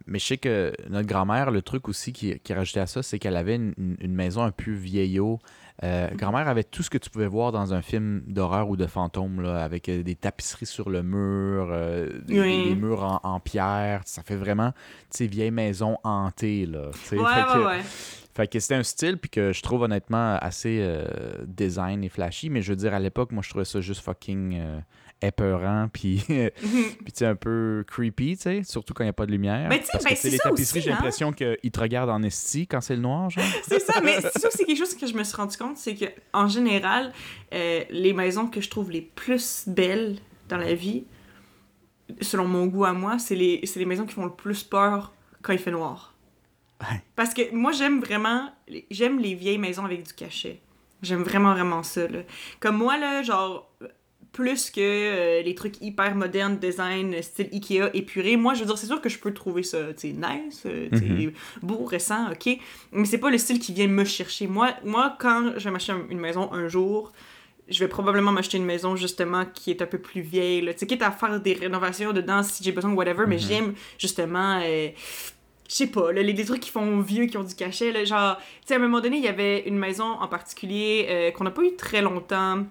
mais 0.06 0.18
je 0.18 0.26
sais 0.26 0.38
que 0.38 0.72
notre 0.90 1.08
grand-mère, 1.08 1.50
le 1.50 1.62
truc 1.62 1.88
aussi 1.88 2.12
qui, 2.12 2.38
qui 2.40 2.54
rajoutait 2.54 2.80
à 2.80 2.86
ça, 2.86 3.02
c'est 3.02 3.18
qu'elle 3.18 3.36
avait 3.36 3.56
une 3.56 3.96
maison 4.14 4.42
un 4.42 4.52
peu 4.52 4.70
vieillot. 4.70 5.40
Euh, 5.84 6.08
grand-mère 6.14 6.46
avait 6.48 6.62
tout 6.64 6.82
ce 6.82 6.90
que 6.90 6.98
tu 6.98 7.10
pouvais 7.10 7.26
voir 7.26 7.50
dans 7.52 7.74
un 7.74 7.82
film 7.82 8.22
d'horreur 8.26 8.68
ou 8.68 8.76
de 8.76 8.86
fantôme, 8.86 9.40
là, 9.40 9.64
avec 9.64 9.88
euh, 9.88 10.02
des 10.02 10.14
tapisseries 10.14 10.66
sur 10.66 10.90
le 10.90 11.02
mur, 11.02 11.68
euh, 11.72 12.08
des, 12.22 12.40
Oui. 12.40 12.68
des 12.68 12.74
murs 12.76 13.02
en, 13.02 13.20
en 13.24 13.40
pierre. 13.40 14.02
Ça 14.04 14.22
fait 14.22 14.36
vraiment, 14.36 14.72
tu 15.14 15.26
vieille 15.26 15.50
maison 15.50 15.98
hantée, 16.04 16.66
là. 16.66 16.86
Ouais, 16.86 16.92
Fait 16.92 17.16
que- 17.16 17.58
ouais, 17.58 17.64
ouais. 17.66 17.80
fait 18.34 18.46
que 18.46 18.60
c'était 18.60 18.76
un 18.76 18.82
style 18.84 19.18
puis 19.18 19.28
que 19.30 19.52
je 19.52 19.60
trouve 19.62 19.82
honnêtement 19.82 20.36
assez 20.40 20.86
design 21.46 22.04
et 22.04 22.08
flashy, 22.08 22.48
mais 22.48 22.62
je 22.62 22.70
veux 22.72 22.76
dire 22.76 22.94
à 22.94 23.00
l'époque, 23.00 23.32
moi 23.32 23.42
je 23.42 23.50
trouvais 23.50 23.64
ça 23.64 23.80
juste 23.80 24.02
fucking 24.02 24.60
épeurant 25.22 25.88
puis 25.92 26.24
Mhm. 26.28 26.50
puis 27.04 27.12
sais 27.14 27.26
un 27.26 27.34
peu 27.34 27.84
creepy, 27.86 28.36
tu 28.36 28.42
sais, 28.42 28.62
surtout 28.64 28.94
quand 28.94 29.04
il 29.04 29.06
n'y 29.06 29.10
a 29.10 29.14
pas 29.14 29.26
de 29.26 29.32
lumière. 29.32 29.68
Ben, 29.68 29.78
tu 29.78 29.84
sais, 29.86 29.92
Parce 29.92 30.04
ben, 30.04 30.10
que 30.10 30.16
c'est 30.16 30.30
les 30.30 30.38
tapisseries, 30.38 30.80
j'ai 30.80 30.90
hein. 30.90 30.94
l'impression 30.94 31.32
qu'ils 31.32 31.70
te 31.72 31.80
regardent 31.80 32.10
en 32.10 32.22
esti 32.22 32.66
quand 32.66 32.80
c'est 32.80 32.96
le 32.96 33.02
noir, 33.02 33.30
genre. 33.30 33.44
c'est 33.62 33.80
ça, 33.80 34.00
mais 34.02 34.20
c'est 34.20 34.38
ça 34.38 34.48
aussi 34.48 34.64
quelque 34.64 34.78
chose 34.78 34.94
que 34.94 35.06
je 35.06 35.14
me 35.14 35.24
suis 35.24 35.36
rendu 35.36 35.56
compte, 35.56 35.76
c'est 35.76 35.94
que 35.94 36.06
en 36.32 36.48
général, 36.48 37.12
euh, 37.54 37.84
les 37.90 38.12
maisons 38.12 38.46
que 38.46 38.60
je 38.60 38.68
trouve 38.68 38.90
les 38.90 39.02
plus 39.02 39.64
belles 39.66 40.18
dans 40.48 40.58
la 40.58 40.74
vie, 40.74 41.04
selon 42.20 42.46
mon 42.46 42.66
goût 42.66 42.84
à 42.84 42.92
moi, 42.92 43.18
c'est 43.18 43.34
les, 43.34 43.60
c'est 43.64 43.78
les 43.78 43.86
maisons 43.86 44.06
qui 44.06 44.14
font 44.14 44.24
le 44.24 44.32
plus 44.34 44.62
peur 44.64 45.12
quand 45.42 45.52
il 45.52 45.58
fait 45.58 45.70
noir. 45.70 46.14
Ouais. 46.80 47.02
Parce 47.14 47.32
que 47.32 47.54
moi, 47.54 47.72
j'aime 47.72 48.00
vraiment, 48.00 48.50
j'aime 48.90 49.18
les 49.18 49.34
vieilles 49.34 49.58
maisons 49.58 49.84
avec 49.84 50.04
du 50.04 50.12
cachet. 50.12 50.60
J'aime 51.00 51.22
vraiment, 51.22 51.52
vraiment 51.52 51.82
ça, 51.82 52.06
là. 52.06 52.20
Comme 52.60 52.76
moi, 52.76 52.96
là, 52.96 53.22
genre, 53.22 53.72
plus 54.32 54.70
que 54.70 54.80
euh, 54.80 55.42
les 55.42 55.54
trucs 55.54 55.80
hyper 55.82 56.14
modernes, 56.14 56.56
design, 56.58 57.22
style 57.22 57.48
Ikea, 57.52 57.90
épuré, 57.94 58.36
moi, 58.36 58.54
je 58.54 58.60
veux 58.60 58.66
dire, 58.66 58.78
c'est 58.78 58.86
sûr 58.86 59.00
que 59.00 59.08
je 59.10 59.18
peux 59.18 59.34
trouver 59.34 59.62
ça, 59.62 59.92
tu 59.92 60.08
nice, 60.08 60.62
euh, 60.66 60.88
tu 60.90 60.98
sais, 60.98 61.04
Mhm. 61.04 61.32
beau, 61.62 61.84
récent, 61.84 62.30
ok. 62.32 62.58
Mais 62.92 63.04
c'est 63.04 63.18
pas 63.18 63.30
le 63.30 63.38
style 63.38 63.58
qui 63.58 63.72
vient 63.74 63.88
me 63.88 64.04
chercher. 64.04 64.46
Moi, 64.46 64.70
moi 64.84 65.16
quand 65.18 65.52
je 65.58 65.64
vais 65.64 65.70
m'acheter 65.70 65.92
un- 65.92 66.06
une 66.10 66.18
maison 66.18 66.50
un 66.52 66.68
jour, 66.68 67.12
je 67.68 67.78
vais 67.78 67.88
probablement 67.88 68.32
m'acheter 68.32 68.56
une 68.58 68.64
maison 68.64 68.96
justement 68.96 69.44
qui 69.44 69.70
est 69.70 69.80
un 69.82 69.86
peu 69.86 69.98
plus 69.98 70.20
vieille. 70.22 70.64
Tu 70.72 70.78
sais, 70.78 70.86
quitte 70.86 71.02
à 71.02 71.10
faire 71.10 71.38
des 71.40 71.52
rénovations 71.52 72.12
dedans 72.12 72.42
si 72.42 72.64
j'ai 72.64 72.72
besoin 72.72 72.92
whatever, 72.94 73.24
mais 73.28 73.36
Mhm. 73.36 73.40
j'aime 73.42 73.74
justement. 73.98 74.60
euh, 74.62 74.88
je 75.68 75.74
sais 75.74 75.86
pas, 75.86 76.12
là, 76.12 76.22
les, 76.22 76.34
des 76.34 76.44
trucs 76.44 76.60
qui 76.60 76.70
font 76.70 77.00
vieux, 77.00 77.24
qui 77.26 77.36
ont 77.38 77.44
du 77.44 77.54
cachet. 77.54 77.92
Là, 77.92 78.04
genre, 78.04 78.36
tu 78.36 78.44
sais, 78.66 78.74
à 78.74 78.76
un 78.76 78.80
moment 78.80 79.00
donné, 79.00 79.16
il 79.16 79.22
y 79.22 79.28
avait 79.28 79.60
une 79.66 79.78
maison 79.78 80.04
en 80.04 80.28
particulier 80.28 81.06
euh, 81.08 81.30
qu'on 81.30 81.44
n'a 81.44 81.50
pas 81.50 81.62
eu 81.62 81.76
très 81.76 82.02
longtemps. 82.02 82.66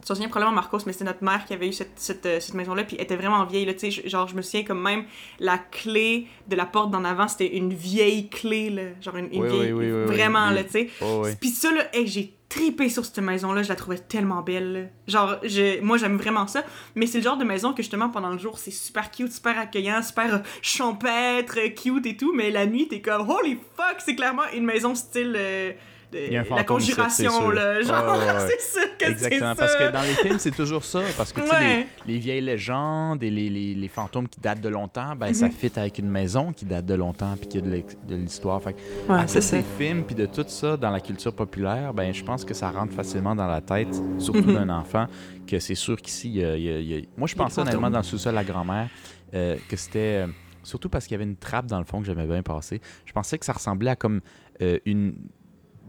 Tu 0.00 0.06
te 0.06 0.14
souviens 0.14 0.28
probablement, 0.28 0.54
Marcos, 0.56 0.78
mais 0.86 0.92
c'était 0.92 1.04
notre 1.04 1.22
mère 1.22 1.44
qui 1.44 1.52
avait 1.52 1.68
eu 1.68 1.72
cette, 1.72 1.92
cette, 1.96 2.24
euh, 2.26 2.40
cette 2.40 2.54
maison-là, 2.54 2.84
puis 2.84 2.96
elle 2.98 3.04
était 3.04 3.16
vraiment 3.16 3.44
vieille, 3.44 3.66
là, 3.66 3.74
tu 3.74 3.80
sais, 3.80 3.90
je- 3.90 4.08
genre, 4.08 4.26
je 4.28 4.34
me 4.34 4.42
souviens 4.42 4.64
comme 4.64 4.80
même 4.82 5.04
la 5.38 5.58
clé 5.58 6.26
de 6.48 6.56
la 6.56 6.64
porte 6.66 6.90
d'en 6.90 7.04
avant, 7.04 7.28
c'était 7.28 7.54
une 7.56 7.74
vieille 7.74 8.28
clé, 8.30 8.70
là, 8.70 8.82
genre 9.02 9.16
une, 9.16 9.32
une 9.32 9.42
Oui, 9.42 9.48
vieille, 9.50 9.72
oui, 9.72 9.90
vraiment, 10.06 10.50
là, 10.50 10.64
tu 10.64 10.70
sais. 10.70 10.88
Oh. 11.02 11.24
Puis 11.40 11.50
ça, 11.50 11.70
là, 11.70 11.84
hey, 11.94 12.06
j'ai 12.06 12.34
tripé 12.48 12.88
sur 12.88 13.04
cette 13.04 13.18
maison-là, 13.18 13.62
je 13.62 13.68
la 13.68 13.76
trouvais 13.76 13.98
tellement 13.98 14.42
belle, 14.42 14.72
là. 14.72 14.80
Genre, 15.06 15.36
je- 15.44 15.80
moi, 15.82 15.98
j'aime 15.98 16.16
vraiment 16.16 16.46
ça, 16.48 16.64
mais 16.94 17.06
c'est 17.06 17.18
le 17.18 17.24
genre 17.24 17.36
de 17.36 17.44
maison 17.44 17.72
que, 17.72 17.82
justement, 17.82 18.08
pendant 18.08 18.30
le 18.30 18.38
jour, 18.38 18.58
c'est 18.58 18.70
super 18.72 19.10
cute, 19.10 19.30
super 19.32 19.56
accueillant, 19.58 20.02
super 20.02 20.34
euh, 20.34 20.38
champêtre, 20.62 21.58
euh, 21.58 21.68
cute 21.68 22.06
et 22.06 22.16
tout, 22.16 22.32
mais 22.34 22.50
la 22.50 22.66
nuit, 22.66 22.88
t'es 22.88 23.00
comme, 23.00 23.28
holy 23.28 23.58
fuck, 23.76 23.96
c'est 24.04 24.16
clairement 24.16 24.42
une 24.54 24.64
maison 24.64 24.94
style... 24.94 25.34
euh, 25.36 25.72
la 26.12 26.64
conjuration, 26.64 27.50
là. 27.50 27.82
Genre, 27.82 28.18
ouais, 28.18 28.48
c'est 28.48 28.60
sûr 28.80 28.96
que. 28.98 29.04
Exactement, 29.10 29.54
parce 29.54 29.76
que 29.76 29.90
dans 29.92 30.02
les 30.02 30.14
films, 30.14 30.38
c'est 30.38 30.50
toujours 30.54 30.84
ça. 30.84 31.00
Parce 31.16 31.32
que 31.32 31.40
Ouais. 31.40 31.86
les, 32.06 32.12
les 32.14 32.18
vieilles 32.18 32.40
légendes 32.40 33.22
et 33.22 33.30
les, 33.30 33.48
les- 33.48 33.74
les 33.74 33.88
fantômes 33.88 34.28
qui 34.28 34.40
datent 34.40 34.60
de 34.60 34.68
longtemps, 34.68 35.14
ben 35.16 35.32
ça 35.34 35.46
Mhm. 35.46 35.52
fit 35.52 35.72
avec 35.76 35.98
une 35.98 36.08
maison 36.10 36.52
qui 36.52 36.64
date 36.64 36.86
de 36.86 36.94
longtemps 36.94 37.34
puis 37.36 37.48
qui 37.48 37.58
a 37.58 37.60
de 37.60 38.14
l'histoire. 38.16 38.62
Fait 38.62 38.74
que 38.74 38.78
Ouais, 39.12 39.26
c'est 39.26 39.58
des 39.58 39.62
films 39.62 40.04
puis 40.04 40.14
de 40.14 40.26
tout 40.26 40.44
ça 40.48 40.76
dans 40.76 40.90
la 40.90 41.00
culture 41.00 41.32
populaire, 41.34 41.94
ben 41.94 42.12
je 42.12 42.22
pense 42.24 42.44
que 42.44 42.54
ça 42.54 42.70
rentre 42.70 42.92
facilement 42.92 43.34
dans 43.34 43.46
la 43.46 43.60
tête, 43.60 44.02
surtout 44.18 44.42
Mhm. 44.42 44.54
d'un 44.54 44.68
enfant, 44.70 45.06
que 45.46 45.58
c'est 45.58 45.74
sûr 45.74 45.96
qu'ici, 46.00 46.34
il 46.34 46.40
il 46.40 46.92
il 46.92 47.06
moi 47.16 47.26
je 47.28 47.34
pensais 47.34 47.60
honnêtement 47.60 47.90
dans 47.90 47.98
le 47.98 48.04
sous-sol 48.04 48.36
à 48.36 48.44
grand-mère 48.44 48.88
euh, 49.34 49.56
que 49.68 49.76
c'était... 49.76 50.24
euh, 50.24 50.26
Surtout 50.62 50.90
parce 50.90 51.06
qu'il 51.06 51.12
y 51.12 51.14
avait 51.14 51.24
une 51.24 51.36
trappe 51.38 51.64
dans 51.66 51.78
le 51.78 51.86
fond 51.86 52.00
que 52.00 52.06
j'aimais 52.06 52.26
bien 52.26 52.42
passer. 52.42 52.82
Je 53.06 53.12
pensais 53.14 53.38
que 53.38 53.46
ça 53.46 53.54
ressemblait 53.54 53.88
à 53.92 53.96
comme 53.96 54.20
euh, 54.60 54.78
une 54.84 55.14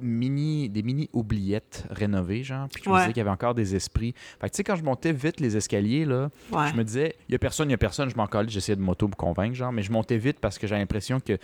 mini, 0.01 0.69
des 0.69 0.83
mini 0.83 1.09
oubliettes 1.13 1.85
rénovées, 1.89 2.43
genre. 2.43 2.67
Puis 2.73 2.83
je 2.85 2.89
me 2.89 2.95
disais 2.97 3.07
qu'il 3.09 3.17
y 3.17 3.21
avait 3.21 3.29
encore 3.29 3.53
des 3.55 3.75
esprits. 3.75 4.13
Fait 4.39 4.47
que 4.49 4.53
tu 4.53 4.57
sais, 4.57 4.63
quand 4.63 4.75
je 4.75 4.83
montais 4.83 5.11
vite 5.13 5.39
les 5.39 5.55
escaliers, 5.57 6.05
là, 6.05 6.29
Ouais. 6.51 6.67
je 6.71 6.75
me 6.75 6.83
disais, 6.83 7.15
il 7.29 7.31
y 7.31 7.35
a 7.35 7.39
personne, 7.39 7.69
il 7.69 7.71
y 7.71 7.75
a 7.75 7.77
personne, 7.77 8.09
je 8.09 8.15
m'en 8.15 8.27
collais, 8.27 8.49
j'essayais 8.49 8.75
de 8.75 8.81
m'auto 8.81 9.07
me 9.07 9.13
convaincre, 9.15 9.55
genre, 9.55 9.71
mais 9.71 9.83
je 9.83 9.91
montais 9.91 10.17
vite 10.17 10.39
parce 10.39 10.57
que 10.57 10.67
j'avais 10.67 10.81
l'impression 10.81 11.19
que 11.19 11.37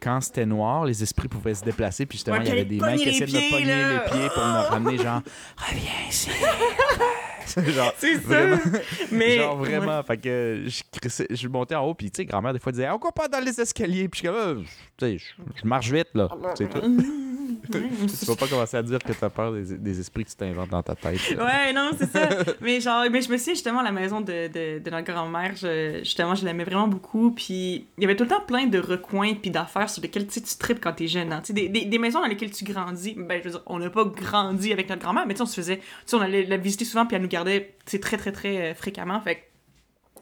quand 0.00 0.20
c'était 0.20 0.44
noir, 0.46 0.84
les 0.84 1.02
esprits 1.02 1.28
pouvaient 1.28 1.54
se 1.54 1.64
déplacer, 1.64 2.04
puis 2.06 2.18
justement, 2.18 2.36
Ouais, 2.36 2.42
il 2.44 2.48
y 2.48 2.52
avait 2.52 2.64
des 2.64 2.78
mains 2.78 2.96
qui 2.96 3.08
essayaient 3.08 3.26
de 3.26 3.32
me 3.32 3.50
pogner 3.50 3.66
là. 3.66 3.92
les 4.04 4.10
pieds 4.10 4.28
pour 4.34 4.44
me 4.44 4.68
ramener, 4.68 4.98
genre, 4.98 5.22
reviens 5.56 6.08
ici. 6.10 6.30
genre, 7.72 7.92
C'est 7.98 8.20
ça. 8.20 8.58
Mais, 9.12 9.36
genre 9.38 9.56
vraiment, 9.56 10.02
fait 10.02 10.16
que 10.18 10.64
je, 10.66 10.82
crissais- 10.98 11.26
je 11.30 11.48
montais 11.48 11.74
en 11.74 11.86
haut, 11.86 11.94
puis 11.94 12.10
tu 12.10 12.18
sais, 12.18 12.24
grand-mère, 12.26 12.52
des 12.52 12.58
fois, 12.58 12.72
disait, 12.72 12.88
on 12.90 12.98
court 12.98 13.12
pas 13.12 13.28
dans 13.28 13.40
les 13.40 13.58
escaliers, 13.60 14.08
puis 14.08 14.22
je 14.24 14.28
suis 14.28 14.34
comme, 14.36 14.64
Ah, 14.66 14.70
tu 14.98 15.06
sais, 15.06 15.18
je, 15.18 15.24
je 15.62 15.66
marche 15.66 15.90
vite, 15.90 16.08
là, 16.14 16.28
c'est 16.56 16.68
tout. 16.68 16.80
Tu 17.72 18.26
vas 18.26 18.36
pas 18.36 18.46
commencer 18.48 18.76
à 18.76 18.82
dire 18.82 18.98
que 18.98 19.12
t'as 19.12 19.30
peur 19.30 19.52
des, 19.52 19.76
des 19.78 20.00
esprits 20.00 20.24
que 20.24 20.30
tu 20.30 20.36
t'inventes 20.36 20.70
dans 20.70 20.82
ta 20.82 20.94
tête. 20.94 21.20
Ouais, 21.38 21.72
non, 21.72 21.90
c'est 21.98 22.10
ça. 22.10 22.28
mais 22.60 22.80
genre, 22.80 23.04
mais 23.10 23.22
je 23.22 23.30
me 23.30 23.36
souviens 23.36 23.54
justement, 23.54 23.82
la 23.82 23.92
maison 23.92 24.20
de, 24.20 24.48
de, 24.48 24.78
de 24.78 24.90
notre 24.90 25.10
grand-mère, 25.12 25.54
je- 25.56 25.98
justement, 26.00 26.34
je 26.34 26.44
l'aimais 26.44 26.64
vraiment 26.64 26.88
beaucoup. 26.88 27.30
Puis 27.32 27.86
il 27.98 28.02
y 28.02 28.04
avait 28.04 28.16
tout 28.16 28.24
le 28.24 28.30
temps 28.30 28.42
plein 28.46 28.66
de 28.66 28.78
recoins 28.78 29.34
puis 29.34 29.50
d'affaires 29.50 29.88
sur 29.90 30.02
lesquelles 30.02 30.26
tu 30.26 30.40
tripes 30.58 30.80
quand 30.80 30.92
t'es 30.92 31.06
jeune. 31.06 31.32
hein. 31.32 31.42
Des, 31.50 31.68
des, 31.68 31.84
des 31.84 31.98
maisons 31.98 32.20
dans 32.20 32.26
lesquelles 32.26 32.50
tu 32.52 32.64
grandis. 32.64 33.14
Ben, 33.16 33.38
je 33.38 33.44
veux 33.44 33.50
dire, 33.52 33.62
on 33.66 33.78
n'a 33.78 33.90
pas 33.90 34.04
grandi 34.04 34.72
avec 34.72 34.88
notre 34.88 35.02
grand-mère, 35.02 35.26
mais 35.26 35.34
tu 35.34 35.38
sais, 35.38 35.42
on 35.42 35.46
se 35.46 35.54
faisait. 35.54 35.78
Tu 35.78 35.82
sais, 36.06 36.16
on 36.16 36.20
allait 36.20 36.44
la 36.44 36.56
visiter 36.56 36.84
souvent 36.84 37.06
puis 37.06 37.16
elle 37.16 37.22
nous 37.22 37.28
gardait, 37.28 37.74
tu 37.86 37.98
très, 38.00 38.16
très, 38.16 38.32
très 38.32 38.70
euh, 38.70 38.74
fréquemment. 38.74 39.20
Fait 39.20 39.36
que 39.36 39.40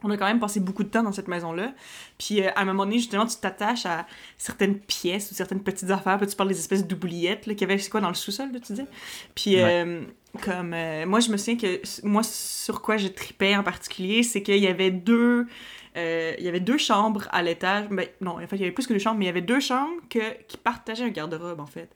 on 0.04 0.10
a 0.10 0.16
quand 0.16 0.26
même 0.26 0.40
passé 0.40 0.60
beaucoup 0.60 0.82
de 0.84 0.88
temps 0.88 1.02
dans 1.02 1.12
cette 1.12 1.28
maison-là. 1.28 1.72
Puis 2.18 2.42
euh, 2.42 2.50
à 2.54 2.62
un 2.62 2.64
moment 2.64 2.84
donné, 2.84 2.98
justement, 2.98 3.26
tu 3.26 3.36
t'attaches 3.36 3.86
à 3.86 4.06
certaines 4.38 4.78
pièces 4.78 5.30
ou 5.30 5.34
certaines 5.34 5.62
petites 5.62 5.90
affaires. 5.90 6.18
Puis 6.18 6.26
tu 6.26 6.36
parles 6.36 6.48
des 6.50 6.58
espèces 6.58 6.86
d'oubliettes 6.86 7.42
qu'il 7.42 7.60
y 7.60 7.64
avait, 7.64 7.78
c'est 7.78 7.90
quoi, 7.90 8.00
dans 8.00 8.08
le 8.08 8.14
sous-sol, 8.14 8.48
tu 8.64 8.72
dis? 8.72 8.86
Puis 9.34 9.60
euh, 9.60 10.02
comme 10.42 10.72
euh, 10.74 11.06
moi, 11.06 11.20
je 11.20 11.30
me 11.30 11.36
souviens 11.36 11.56
que 11.56 11.80
moi, 12.06 12.22
sur 12.22 12.82
quoi 12.82 12.96
je 12.96 13.08
tripais 13.08 13.56
en 13.56 13.62
particulier, 13.62 14.22
c'est 14.22 14.42
qu'il 14.42 14.56
y 14.58 14.66
avait 14.66 14.90
deux. 14.90 15.46
il 15.94 16.42
y 16.44 16.48
avait 16.48 16.60
deux 16.60 16.78
chambres 16.78 17.28
à 17.32 17.42
l'étage. 17.42 17.88
Ben, 17.90 18.06
non, 18.20 18.32
en 18.42 18.46
fait, 18.46 18.56
il 18.56 18.60
y 18.60 18.64
avait 18.64 18.72
plus 18.72 18.86
que 18.86 18.92
deux 18.94 18.98
chambres, 18.98 19.18
mais 19.18 19.26
il 19.26 19.28
y 19.28 19.30
avait 19.30 19.40
deux 19.42 19.60
chambres 19.60 19.92
que, 20.08 20.42
qui 20.48 20.56
partageaient 20.56 21.04
un 21.04 21.10
garde-robe, 21.10 21.60
en 21.60 21.66
fait. 21.66 21.90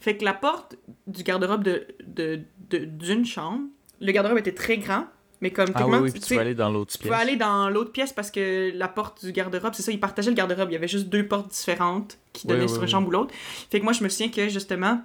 Fait 0.00 0.16
que 0.16 0.24
la 0.24 0.34
porte 0.34 0.76
du 1.06 1.22
garde-robe 1.22 1.62
de, 1.62 1.86
de, 2.06 2.42
de- 2.70 2.84
d'une 2.84 3.24
chambre, 3.24 3.62
le 4.00 4.12
garde-robe 4.12 4.38
était 4.38 4.52
très 4.52 4.76
grand, 4.78 5.06
mais 5.44 5.50
comme 5.50 5.68
Ah 5.74 5.86
oui, 5.86 5.98
oui, 5.98 6.12
tu 6.14 6.20
tu 6.20 6.34
peux 6.34 6.40
aller 6.40 6.54
dans 6.54 6.70
l'autre 6.70 6.92
tu 6.92 6.98
pièce. 6.98 7.10
peux 7.10 7.14
aller 7.14 7.36
dans 7.36 7.68
l'autre 7.68 7.92
pièce 7.92 8.14
parce 8.14 8.30
que 8.30 8.72
la 8.74 8.88
porte 8.88 9.22
du 9.22 9.30
garde-robe, 9.30 9.74
c'est 9.74 9.82
ça, 9.82 9.92
ils 9.92 10.00
partageaient 10.00 10.30
le 10.30 10.36
garde-robe. 10.36 10.70
Il 10.70 10.72
y 10.72 10.76
avait 10.76 10.88
juste 10.88 11.10
deux 11.10 11.28
portes 11.28 11.48
différentes 11.50 12.16
qui 12.32 12.46
donnaient 12.46 12.62
oui, 12.62 12.68
sur 12.70 12.82
une 12.82 12.88
chambre 12.88 13.08
ou 13.08 13.10
l'autre. 13.10 13.34
Fait 13.70 13.78
que 13.78 13.84
moi, 13.84 13.92
je 13.92 14.02
me 14.02 14.08
souviens 14.08 14.30
que 14.30 14.48
justement, 14.48 15.02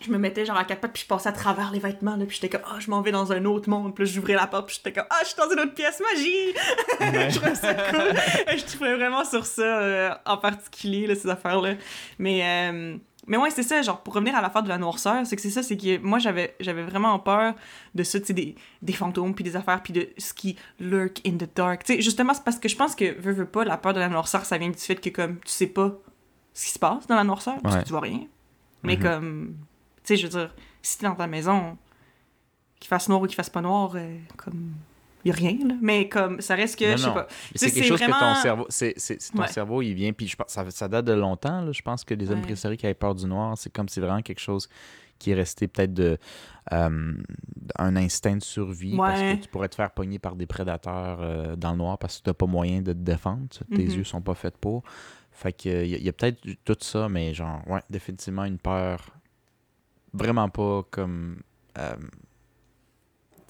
je 0.00 0.10
me 0.10 0.18
mettais 0.18 0.44
genre 0.44 0.56
à 0.56 0.64
quatre 0.64 0.80
pattes 0.80 0.92
puis 0.92 1.02
je 1.04 1.06
passais 1.06 1.28
à 1.28 1.32
travers 1.32 1.70
les 1.70 1.78
vêtements 1.78 2.16
là, 2.16 2.24
puis 2.26 2.34
j'étais 2.40 2.48
comme 2.48 2.66
ah 2.66 2.78
je 2.80 2.90
m'en 2.90 3.00
vais 3.02 3.12
dans 3.12 3.32
un 3.32 3.44
autre 3.44 3.68
monde 3.68 3.94
puis 3.94 4.06
j'ouvrais 4.06 4.32
la 4.32 4.46
porte 4.46 4.66
puis 4.66 4.76
j'étais 4.76 4.98
comme 4.98 5.06
ah 5.10 5.18
je 5.22 5.26
suis 5.28 5.36
dans 5.36 5.50
une 5.52 5.60
autre 5.60 5.74
pièce 5.74 6.00
magie 6.00 6.54
Ouais. 7.00 7.30
je 7.30 7.36
trouvais 7.36 7.54
ça 7.54 7.74
cool 7.74 8.14
je 8.56 8.64
trouvais 8.64 8.94
vraiment 8.94 9.24
sur 9.26 9.44
ça 9.44 9.62
euh, 9.62 10.10
en 10.24 10.38
particulier 10.38 11.06
là, 11.06 11.14
ces 11.14 11.28
affaires 11.28 11.60
là 11.60 11.74
mais 12.18 12.40
euh, 12.42 12.96
mais 13.26 13.36
ouais 13.36 13.50
c'est 13.50 13.62
ça 13.62 13.82
genre 13.82 14.00
pour 14.02 14.14
revenir 14.14 14.34
à 14.34 14.40
l'affaire 14.40 14.62
de 14.62 14.68
la 14.68 14.78
noirceur 14.78 15.26
c'est 15.26 15.36
que 15.36 15.42
c'est 15.42 15.50
ça 15.50 15.62
c'est 15.62 15.76
que 15.76 15.98
moi 15.98 16.18
j'avais 16.18 16.54
j'avais 16.60 16.82
vraiment 16.82 17.18
peur 17.18 17.54
de 17.94 18.02
ça 18.02 18.18
tu 18.20 18.26
sais 18.26 18.32
des, 18.32 18.54
des 18.82 18.92
fantômes 18.92 19.34
puis 19.34 19.44
des 19.44 19.56
affaires 19.56 19.82
puis 19.82 19.92
de 19.92 20.08
ce 20.18 20.32
qui 20.32 20.56
lurk 20.78 21.20
in 21.26 21.36
the 21.36 21.48
dark 21.54 21.84
tu 21.84 21.94
sais 21.96 22.00
justement 22.02 22.32
c'est 22.34 22.44
parce 22.44 22.58
que 22.58 22.68
je 22.68 22.76
pense 22.76 22.94
que 22.94 23.18
veux 23.20 23.32
veux 23.32 23.46
pas 23.46 23.64
la 23.64 23.76
peur 23.76 23.92
de 23.92 23.98
la 24.00 24.08
noirceur 24.08 24.44
ça 24.44 24.56
vient 24.58 24.70
du 24.70 24.78
fait 24.78 24.96
que 24.96 25.10
comme 25.10 25.36
tu 25.40 25.50
sais 25.52 25.66
pas 25.66 25.92
ce 26.54 26.64
qui 26.66 26.70
se 26.72 26.78
passe 26.78 27.06
dans 27.06 27.14
la 27.16 27.24
noirceur 27.24 27.56
parce 27.62 27.74
Ouais. 27.76 27.80
que 27.82 27.86
tu 27.86 27.92
vois 27.92 28.00
rien 28.00 28.20
mais 28.82 28.96
Mhm. 28.96 29.02
comme 29.02 29.56
tu 30.02 30.14
sais, 30.14 30.16
je 30.16 30.26
veux 30.26 30.30
dire, 30.40 30.54
si 30.80 30.98
t'es 30.98 31.06
dans 31.06 31.14
ta 31.14 31.26
maison, 31.26 31.76
qu'il 32.80 32.88
fasse 32.88 33.08
noir 33.10 33.20
ou 33.20 33.26
qu'il 33.26 33.34
fasse 33.36 33.50
pas 33.50 33.60
noir, 33.60 33.92
euh, 33.94 34.16
comme. 34.38 34.72
Y 35.24 35.30
a 35.30 35.34
rien, 35.34 35.56
là. 35.66 35.74
Mais 35.82 36.08
comme, 36.08 36.40
ça 36.40 36.54
reste 36.54 36.78
que, 36.78 36.90
je 36.92 36.96
sais 36.96 37.12
pas. 37.12 37.26
C'est 37.54 37.70
quelque 37.70 37.84
chose 37.86 38.00
que 38.00 38.18
ton 38.18 38.34
cerveau, 38.34 38.66
c'est, 38.68 38.94
ton 39.34 39.42
Ouais. 39.42 39.48
cerveau, 39.48 39.82
il 39.82 39.94
vient, 39.94 40.12
puis 40.12 40.26
je 40.28 40.36
pense, 40.36 40.48
ça, 40.48 40.70
ça 40.70 40.88
date 40.88 41.04
de 41.04 41.12
longtemps, 41.12 41.60
là, 41.62 41.72
je 41.72 41.82
pense 41.82 42.04
que 42.04 42.14
les 42.14 42.30
hommes 42.30 42.38
Ouais. 42.38 42.42
préhistoriques 42.44 42.80
qui 42.80 42.86
avaient 42.86 42.94
peur 42.94 43.14
du 43.14 43.26
noir, 43.26 43.56
c'est 43.58 43.70
comme 43.72 43.88
c'est 43.88 44.00
vraiment 44.00 44.22
quelque 44.22 44.40
chose 44.40 44.68
qui 45.18 45.32
est 45.32 45.34
resté 45.34 45.68
peut-être 45.68 45.92
de 45.92 46.16
euh, 46.72 47.12
un 47.78 47.96
instinct 47.96 48.36
de 48.36 48.42
survie 48.42 48.96
parce 48.96 49.20
que 49.20 49.34
tu 49.42 49.48
pourrais 49.48 49.68
te 49.68 49.74
faire 49.74 49.90
pogner 49.90 50.18
par 50.18 50.34
des 50.34 50.46
prédateurs 50.46 51.18
euh, 51.20 51.56
dans 51.56 51.72
le 51.72 51.76
noir 51.76 51.98
parce 51.98 52.18
que 52.18 52.22
tu 52.24 52.30
n'as 52.30 52.34
pas 52.34 52.46
moyen 52.46 52.80
de 52.80 52.94
te 52.94 52.98
défendre, 52.98 53.46
tes 53.74 53.84
Mhm. 53.84 53.90
yeux 53.90 54.04
sont 54.04 54.22
pas 54.22 54.34
faits 54.34 54.56
pour. 54.56 54.82
Fait 55.32 55.52
que 55.52 55.84
il 55.84 56.02
y, 56.02 56.08
a- 56.08 56.12
peut-être 56.14 56.40
tout 56.64 56.76
ça, 56.80 57.10
mais 57.10 57.34
genre, 57.34 57.60
ouais, 57.68 57.80
définitivement 57.90 58.44
une 58.46 58.56
peur 58.58 59.10
vraiment 60.14 60.48
pas 60.48 60.82
comme 60.90 61.40
euh, 61.78 61.94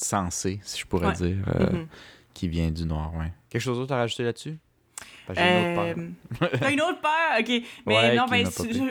sensée, 0.03 0.61
si 0.63 0.81
je 0.81 0.87
pourrais 0.87 1.09
Ouais. 1.09 1.13
dire. 1.15 1.37
euh, 1.55 1.71
Mhm. 1.71 1.87
qui 2.35 2.49
vient 2.49 2.71
du 2.71 2.85
noir, 2.85 3.13
ouais. 3.17 3.33
Quelque 3.51 3.63
chose 3.63 3.79
d'autre 3.79 3.93
à 3.93 3.99
rajouter 3.99 4.23
là-dessus? 4.25 4.57
Parce 5.27 5.39
que 5.39 5.45
j'ai 5.45 5.51
une 5.51 5.61
autre 5.61 5.75
peur. 5.75 6.05
Euh, 6.53 6.59
T'as 6.59 6.71
une 6.73 6.81
autre 6.81 7.01
peur? 7.01 7.11
Ok. 7.39 7.49
Mais 7.87 7.95
Ouais, 7.97 8.17
non, 8.17 8.27
ben, 8.29 8.47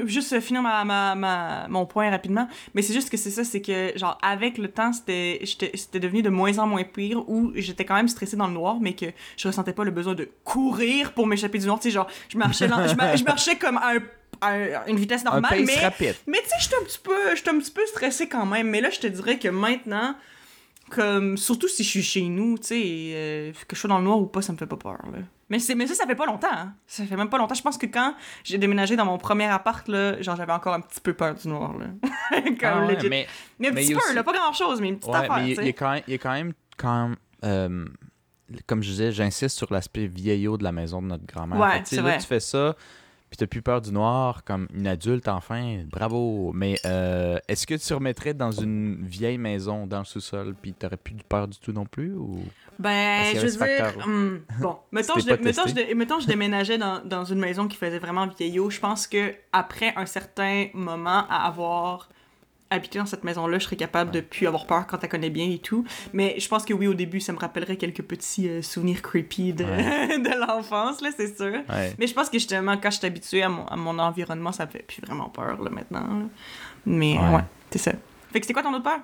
juste 0.08 0.32
euh, 0.34 0.40
finir 0.42 0.62
ma, 0.62 0.86
ma, 0.86 1.16
ma- 1.16 1.68
mon 1.68 1.86
point 1.86 2.10
rapidement. 2.10 2.48
Mais 2.74 2.82
c'est 2.82 2.94
juste 2.94 3.10
que 3.10 3.18
c'est 3.18 3.30
ça, 3.32 3.44
c'est 3.44 3.62
que, 3.62 3.92
genre, 3.98 4.18
avec 4.22 4.58
le 4.58 4.70
temps, 4.70 4.94
c'était 4.94 5.40
j'étais- 5.44 5.72
c'était 5.76 6.00
devenu 6.00 6.22
de 6.22 6.30
moins 6.30 6.58
en 6.60 6.68
moins 6.68 6.84
pire 6.84 7.28
où 7.28 7.52
j'étais 7.56 7.84
quand 7.84 7.96
même 7.96 8.08
stressée 8.08 8.38
dans 8.38 8.48
le 8.48 8.54
noir, 8.54 8.78
mais 8.80 8.94
que 8.94 9.08
je 9.38 9.48
ressentais 9.48 9.74
pas 9.74 9.84
le 9.84 9.92
besoin 9.92 10.14
de 10.16 10.30
courir 10.46 11.14
pour 11.14 11.28
m'échapper 11.28 11.58
du 11.60 11.66
noir. 11.66 11.80
Tu 11.80 11.90
sais, 11.90 11.92
genre, 11.94 12.08
je 12.30 12.38
marchais, 12.38 12.68
lent- 12.68 12.88
je, 12.88 12.96
mar- 12.96 13.18
je 13.18 13.24
marchais 13.24 13.58
comme 13.58 13.78
à, 13.78 13.94
un- 13.96 14.00
à 14.42 14.52
un- 14.54 14.86
une 14.88 14.98
vitesse 14.98 15.26
normale, 15.26 15.64
mais. 15.66 15.76
rapide. 15.80 16.16
Mais 16.26 16.38
tu 16.42 16.48
sais, 16.50 16.56
j'étais 16.62 16.76
un 16.78 16.84
petit 16.86 17.00
peu, 17.04 17.36
j'étais 17.36 17.50
un 17.50 17.60
petit 17.60 17.72
peu 17.72 17.86
stressée 17.88 18.30
quand 18.30 18.46
même. 18.46 18.70
Mais 18.70 18.80
là, 18.80 18.90
je 18.92 19.00
te 19.00 19.08
dirais 19.08 19.38
que 19.40 19.50
maintenant, 19.50 20.16
comme 20.90 21.38
surtout 21.38 21.68
si 21.68 21.84
je 21.84 21.90
suis 21.90 22.04
chez 22.04 22.22
nous, 22.24 22.58
tu 22.58 22.68
sais, 22.68 22.82
euh, 23.14 23.52
que 23.68 23.76
je 23.76 23.80
sois 23.82 23.88
dans 23.88 23.98
le 24.00 24.04
noir 24.04 24.20
ou 24.20 24.26
pas, 24.28 24.42
ça 24.42 24.52
me 24.54 24.58
fait 24.58 24.66
pas 24.68 24.78
peur. 24.78 24.98
Là. 25.12 25.20
Mais 25.50 25.58
c'est, 25.60 25.74
mais 25.76 25.88
ça, 25.88 25.96
ça 25.96 26.06
fait 26.06 26.16
pas 26.16 26.26
longtemps. 26.26 26.48
hein. 26.52 26.74
Ça 26.86 27.04
fait 27.06 27.16
même 27.16 27.30
pas 27.30 27.38
longtemps. 27.38 27.56
Je 27.56 27.62
pense 27.64 27.78
que 27.78 27.86
quand 27.88 28.14
j'ai 28.44 28.58
déménagé 28.58 28.96
dans 28.96 29.06
mon 29.06 29.18
premier 29.18 29.46
appart, 29.46 29.88
là, 29.88 30.22
genre 30.22 30.36
j'avais 30.36 30.52
encore 30.54 30.74
un 30.76 30.82
petit 30.82 31.00
peu 31.02 31.14
peur 31.14 31.34
du 31.36 31.48
noir. 31.48 31.76
Là. 31.78 31.88
comme 32.42 32.56
Ah 32.64 32.86
ouais, 32.86 32.96
legit. 32.96 33.10
mais 33.10 33.28
mais 33.58 33.70
un 33.70 33.72
mais 33.72 33.82
petit 33.82 33.88
il 33.88 33.92
y 33.92 33.94
a 33.96 33.98
peu, 34.00 34.06
aussi- 34.06 34.16
là, 34.16 34.24
pas 34.24 34.34
grand 34.34 34.54
chose, 34.54 34.80
mais 34.82 34.90
une 34.90 34.98
petite 35.00 35.12
ouais, 35.12 35.18
affaire. 35.18 35.38
mais 35.38 35.46
il 35.48 35.52
y, 35.52 35.56
tu 35.56 35.62
a- 35.62 35.74
quand 35.74 35.92
même, 35.92 36.04
il 36.08 36.12
y 36.12 36.16
a 36.16 36.18
quand 36.20 36.32
même, 36.34 36.54
quand, 36.78 37.12
euh, 37.44 37.86
comme 38.68 38.84
je 38.84 38.90
disais, 38.90 39.12
j'insiste 39.12 39.58
sur 39.58 39.72
l'aspect 39.74 40.08
vieillot 40.08 40.58
de 40.58 40.64
la 40.64 40.72
maison 40.72 41.02
de 41.02 41.08
notre 41.08 41.26
grand-mère. 41.26 41.60
Ouais, 41.60 41.82
c'est 41.86 41.96
là, 41.98 42.02
vrai. 42.04 42.18
tu 42.20 42.26
fais 42.28 42.40
ça, 42.40 42.76
puis 43.30 43.38
t'as 43.38 43.48
plus 43.48 43.62
peur 43.62 43.82
du 43.82 43.92
noir 43.92 44.44
comme 44.44 44.68
une 44.74 44.88
adulte, 44.88 45.28
enfin, 45.28 45.84
bravo. 45.90 46.52
Mais 46.54 46.80
euh, 46.86 47.38
est-ce 47.48 47.68
que 47.68 47.76
tu 47.76 47.94
remettrais 47.94 48.34
dans 48.34 48.52
une 48.52 49.06
vieille 49.06 49.38
maison 49.38 49.86
dans 49.86 50.00
le 50.00 50.06
sous-sol, 50.06 50.56
puis 50.60 50.74
t'aurais 50.74 50.98
plus 50.98 51.16
peur 51.28 51.48
du 51.48 51.60
tout 51.60 51.72
non 51.72 51.86
plus 51.86 52.14
ou? 52.14 52.40
Ben, 52.80 53.36
je 53.36 53.46
veux 53.46 53.68
dire, 53.68 53.94
hum, 54.06 54.42
bon, 54.60 54.78
mettons, 54.92 55.20
je, 55.20 55.30
mettons, 55.44 55.68
je, 55.68 55.94
mettons, 55.94 56.20
je 56.20 56.28
déménageais 56.28 56.78
dans, 56.78 57.04
dans 57.04 57.26
une 57.26 57.40
maison 57.40 57.68
qui 57.68 57.78
faisait 57.78 58.00
vraiment 58.00 58.26
vieillot. 58.28 58.70
Je 58.70 58.80
pense 58.80 59.06
que 59.06 59.36
après 59.52 59.94
un 59.96 60.06
certain 60.06 60.68
moment 60.74 61.26
à 61.30 61.46
avoir 61.46 62.10
habité 62.72 63.00
dans 63.00 63.06
cette 63.06 63.24
maison-là, 63.24 63.58
je 63.60 63.64
serais 63.66 63.76
capable 63.76 64.12
de 64.12 64.22
plus 64.22 64.46
avoir 64.48 64.66
peur 64.68 64.86
quand 64.88 65.04
elle 65.04 65.10
connaît 65.10 65.30
bien 65.30 65.50
et 65.50 65.58
tout. 65.60 65.86
Mais 66.14 66.40
je 66.40 66.48
pense 66.48 66.66
que 66.66 66.74
oui, 66.74 66.88
au 66.88 66.94
début, 66.94 67.20
ça 67.20 67.34
me 67.34 67.40
rappellerait 67.40 67.78
quelques 67.78 68.04
petits 68.04 68.48
euh, 68.48 68.62
souvenirs 68.62 69.02
creepy 69.02 69.54
de, 69.54 69.64
Ouais. 69.64 70.20
de 70.20 70.40
l'enfance, 70.40 71.02
là, 71.02 71.10
c'est 71.16 71.36
sûr. 71.36 71.62
Ouais. 71.70 71.94
Mais 71.98 72.08
je 72.08 72.14
pense 72.14 72.30
que 72.30 72.38
justement, 72.38 72.78
quand 72.78 72.92
je 72.92 72.98
suis 72.98 73.08
habituée 73.08 73.44
à 73.44 73.50
mon, 73.50 73.66
à 73.66 73.76
mon 73.76 73.98
environnement, 74.00 74.52
ça 74.52 74.66
me 74.66 74.72
fait 74.72 74.84
plus 74.86 75.02
vraiment 75.02 75.30
peur, 75.30 75.62
là, 75.62 75.70
maintenant. 75.70 76.02
là. 76.02 76.26
Mais 76.86 77.18
Ouais. 77.18 77.36
ouais, 77.36 77.44
c'est 77.72 77.80
ça. 77.80 77.92
Fait 78.32 78.40
que 78.40 78.46
c'était 78.46 78.54
quoi 78.54 78.64
ton 78.64 78.74
autre 78.74 78.84
peur? 78.84 79.00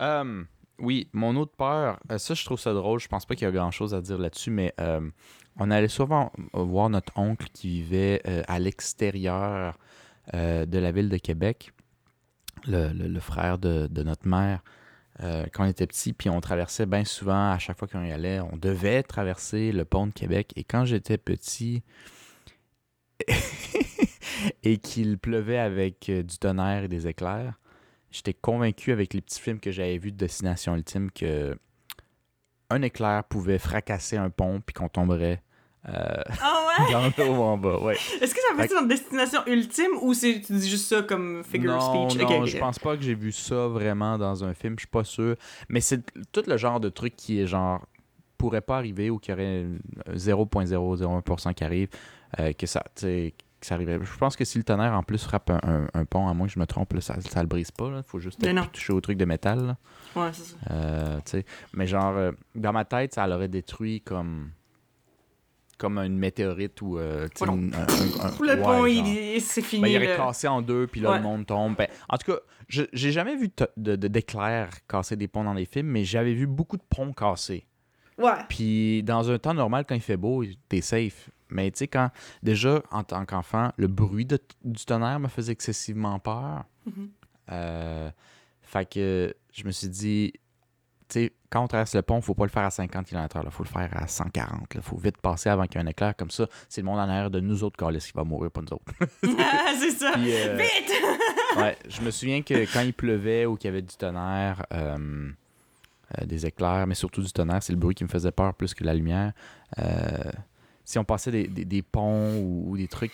Euh, 0.00 0.42
oui, 0.78 1.08
mon 1.12 1.36
autre 1.36 1.52
peur, 1.56 1.98
euh, 2.10 2.16
ça 2.18 2.32
je 2.34 2.44
trouve 2.44 2.58
ça 2.58 2.72
drôle, 2.72 3.00
je 3.00 3.08
pense 3.08 3.26
pas 3.26 3.34
qu'il 3.34 3.44
y 3.44 3.48
a 3.48 3.52
grand 3.52 3.70
chose 3.70 3.94
à 3.94 4.00
dire 4.00 4.16
là-dessus, 4.18 4.50
mais 4.50 4.72
euh, 4.80 5.00
on 5.58 5.70
allait 5.70 5.88
souvent 5.88 6.32
euh, 6.54 6.62
voir 6.62 6.88
notre 6.88 7.12
oncle 7.18 7.46
qui 7.52 7.68
vivait 7.68 8.22
euh, 8.26 8.42
à 8.48 8.58
l'extérieur 8.58 9.78
de 10.32 10.78
la 10.78 10.92
ville 10.92 11.08
de 11.08 11.16
Québec, 11.16 11.72
le, 12.66 13.20
frère 13.20 13.58
de, 13.58 13.86
de 13.88 14.02
notre 14.02 14.26
mère, 14.26 14.62
euh, 15.22 15.44
quand 15.52 15.64
on 15.64 15.68
était 15.68 15.86
petit, 15.86 16.12
puis 16.12 16.30
on 16.30 16.40
traversait 16.40 16.86
bien 16.86 17.04
souvent, 17.04 17.50
à 17.50 17.58
chaque 17.58 17.78
fois 17.78 17.88
qu'on 17.88 18.04
y 18.04 18.12
allait, 18.12 18.40
on 18.40 18.56
devait 18.56 19.02
traverser 19.02 19.72
le 19.72 19.84
pont 19.84 20.06
de 20.06 20.12
Québec, 20.12 20.52
et 20.56 20.64
quand 20.64 20.84
j'étais 20.84 21.18
petit 21.18 21.82
et 24.62 24.78
qu'il 24.78 25.18
pleuvait 25.18 25.58
avec 25.58 26.08
euh, 26.08 26.22
du 26.22 26.38
tonnerre 26.38 26.84
et 26.84 26.88
des 26.88 27.06
éclairs, 27.06 27.58
j'étais 28.10 28.34
convaincu 28.34 28.92
avec 28.92 29.12
les 29.12 29.20
petits 29.20 29.40
films 29.40 29.60
que 29.60 29.70
j'avais 29.70 29.98
vus 29.98 30.12
de 30.12 30.16
Destination 30.16 30.74
Ultime 30.74 31.10
que 31.10 31.56
un 32.70 32.82
éclair 32.82 33.24
pouvait 33.24 33.58
fracasser 33.58 34.16
un 34.16 34.30
pont 34.30 34.62
puis 34.64 34.74
qu'on 34.74 34.88
tomberait 34.88 35.42
euh, 35.88 36.22
Ah 36.42 36.66
ouais? 36.78 36.92
dans 37.18 37.24
l'eau 37.24 37.42
en 37.42 37.56
bas. 37.58 37.78
Ouais. 37.80 37.94
Est-ce 38.20 38.34
que 38.34 38.40
ça 38.40 38.54
fait 38.56 38.68
de 38.68 38.74
notre 38.74 38.88
destination 38.88 39.40
ultime 39.46 39.92
ou 40.02 40.12
c'est 40.14 40.40
tu 40.40 40.52
dis 40.52 40.68
juste 40.68 40.86
ça 40.88 41.02
comme 41.02 41.42
figure 41.44 41.72
non, 41.72 42.08
speech? 42.08 42.20
non, 42.20 42.26
Ok, 42.26 42.40
ok, 42.42 42.46
je 42.46 42.58
pense 42.58 42.78
pas 42.78 42.96
que 42.96 43.02
j'ai 43.02 43.14
vu 43.14 43.32
ça 43.32 43.66
vraiment 43.68 44.18
dans 44.18 44.44
un 44.44 44.52
film, 44.54 44.74
je 44.76 44.80
suis 44.82 44.88
pas 44.88 45.04
sûr. 45.04 45.36
Mais 45.68 45.80
c'est 45.80 46.02
tout 46.32 46.42
le 46.46 46.56
genre 46.56 46.80
de 46.80 46.88
truc 46.90 47.16
qui 47.16 47.40
est 47.40 47.46
genre 47.46 47.80
pourrait 48.36 48.60
pas 48.62 48.76
arriver 48.78 49.10
ou 49.10 49.18
qui 49.18 49.32
aurait 49.32 49.66
0.001% 50.14 51.54
qui 51.54 51.64
arrive, 51.64 51.88
euh, 52.38 52.52
que 52.52 52.66
ça, 52.66 52.82
que 52.96 53.30
ça 53.60 53.74
arriverait. 53.74 53.98
Je 54.02 54.18
pense 54.18 54.36
que 54.36 54.44
si 54.44 54.58
le 54.58 54.64
tonnerre 54.64 54.94
en 54.94 55.02
plus 55.02 55.22
frappe 55.22 55.50
un, 55.50 55.60
un- 55.62 55.86
un 55.94 56.04
pont, 56.04 56.28
à 56.28 56.34
moins 56.34 56.46
que 56.46 56.52
je 56.52 56.58
me 56.58 56.66
trompe, 56.66 56.92
là, 56.94 57.00
ça, 57.00 57.20
ça 57.20 57.40
le 57.42 57.46
brise 57.48 57.70
pas. 57.70 57.90
Il 57.96 58.02
faut 58.02 58.18
juste 58.18 58.40
toucher 58.72 58.92
au 58.92 59.00
truc 59.00 59.18
de 59.18 59.24
métal. 59.24 59.66
là. 59.66 59.76
Ouais, 60.16 60.30
c'est 60.32 60.44
ça. 60.44 60.56
Euh. 60.70 61.20
Mais 61.74 61.86
genre, 61.86 62.16
euh, 62.16 62.32
dans 62.54 62.72
ma 62.72 62.84
tête, 62.84 63.14
ça 63.14 63.26
l'aurait 63.26 63.48
détruit 63.48 64.00
comme 64.00 64.50
comme 65.80 65.98
une 65.98 66.16
météorite 66.18 66.80
ou 66.82 66.98
euh, 66.98 67.26
une- 67.40 67.74
un, 67.74 67.80
un- 67.82 68.30
Le 68.40 68.48
ouais, 68.54 68.62
pont, 68.62 68.84
il, 68.86 69.40
c'est 69.40 69.62
fini. 69.62 69.82
Ben, 69.82 69.88
il 69.88 69.96
aurait 69.96 70.08
là. 70.08 70.16
cassé 70.16 70.46
en 70.46 70.60
deux, 70.62 70.86
puis 70.86 71.00
là, 71.00 71.10
Ouais. 71.12 71.16
le 71.16 71.22
monde 71.22 71.46
tombe. 71.46 71.74
Ben, 71.76 71.88
en 72.08 72.18
tout 72.18 72.30
cas, 72.32 72.38
je- 72.68 72.82
j'ai 72.92 73.10
jamais 73.12 73.34
vu 73.36 73.48
de- 73.48 73.68
de- 73.76 73.96
de- 73.96 74.08
d'éclairs 74.08 74.70
casser 74.86 75.16
des 75.16 75.26
ponts 75.26 75.42
dans 75.44 75.54
les 75.54 75.64
films, 75.64 75.88
mais 75.88 76.04
j'avais 76.04 76.34
vu 76.34 76.46
beaucoup 76.46 76.76
de 76.76 76.82
ponts 76.88 77.12
cassés. 77.12 77.66
Ouais. 78.18 78.32
Puis 78.50 79.02
dans 79.02 79.30
un 79.30 79.38
temps 79.38 79.54
normal, 79.54 79.84
quand 79.88 79.94
il 79.94 80.02
fait 80.02 80.18
beau, 80.18 80.44
t'es 80.68 80.82
safe. 80.82 81.30
Mais 81.48 81.70
tu 81.70 81.78
sais, 81.78 81.88
quand 81.88 82.10
déjà, 82.42 82.82
en 82.92 83.02
tant 83.02 83.24
qu'enfant, 83.24 83.72
le 83.76 83.86
bruit 83.88 84.26
de- 84.26 84.38
du 84.64 84.84
tonnerre 84.84 85.18
me 85.18 85.28
faisait 85.28 85.52
excessivement 85.52 86.18
peur. 86.18 86.64
Mhm. 86.86 87.08
Euh, 87.50 88.10
fait 88.62 88.88
que 88.88 89.34
je 89.52 89.64
me 89.64 89.70
suis 89.72 89.88
dit, 89.88 90.32
quand 91.50 91.64
on 91.64 91.66
traverse 91.68 91.94
le 91.94 92.02
pont, 92.02 92.20
faut 92.20 92.34
pas 92.34 92.44
le 92.44 92.50
faire 92.50 92.62
à 92.64 92.70
50 92.70 93.06
km/h, 93.06 93.42
il 93.44 93.50
faut 93.50 93.62
le 93.64 93.68
faire 93.68 93.88
à 93.94 94.06
140. 94.06 94.66
Il 94.74 94.82
faut 94.82 94.96
vite 94.96 95.18
passer 95.18 95.48
avant 95.48 95.64
qu'il 95.66 95.80
y 95.80 95.82
ait 95.82 95.86
un 95.86 95.90
éclair. 95.90 96.14
Comme 96.16 96.30
ça, 96.30 96.46
c'est 96.68 96.80
le 96.80 96.86
monde 96.86 96.98
en 96.98 97.08
arrière 97.08 97.30
de 97.30 97.40
nous 97.40 97.64
autres, 97.64 97.76
Carlis, 97.76 97.98
qui 97.98 98.12
va 98.14 98.24
mourir, 98.24 98.50
pas 98.50 98.60
nous 98.60 98.72
autres. 98.72 98.84
Ah, 99.38 99.72
c'est 99.80 99.90
ça. 99.90 100.12
Puis, 100.14 100.32
euh, 100.32 100.56
Vite! 100.56 100.92
ouais, 101.56 101.76
je 101.88 102.00
me 102.02 102.10
souviens 102.10 102.42
que 102.42 102.70
quand 102.72 102.82
il 102.82 102.92
pleuvait 102.94 103.46
ou 103.46 103.56
qu'il 103.56 103.68
y 103.68 103.72
avait 103.72 103.82
du 103.82 103.94
tonnerre, 103.96 104.64
euh, 104.72 105.30
euh, 106.20 106.24
des 106.24 106.46
éclairs, 106.46 106.86
mais 106.86 106.94
surtout 106.94 107.22
du 107.22 107.32
tonnerre, 107.32 107.62
c'est 107.62 107.72
le 107.72 107.78
bruit 107.78 107.94
qui 107.94 108.04
me 108.04 108.08
faisait 108.08 108.32
peur 108.32 108.54
plus 108.54 108.74
que 108.74 108.84
la 108.84 108.94
lumière. 108.94 109.32
Si 110.84 110.98
on 110.98 111.04
passait 111.04 111.30
des, 111.30 111.46
des- 111.46 111.64
des 111.64 111.82
ponts 111.82 112.36
ou, 112.40 112.70
ou 112.70 112.76
des 112.76 112.88
trucs 112.88 113.12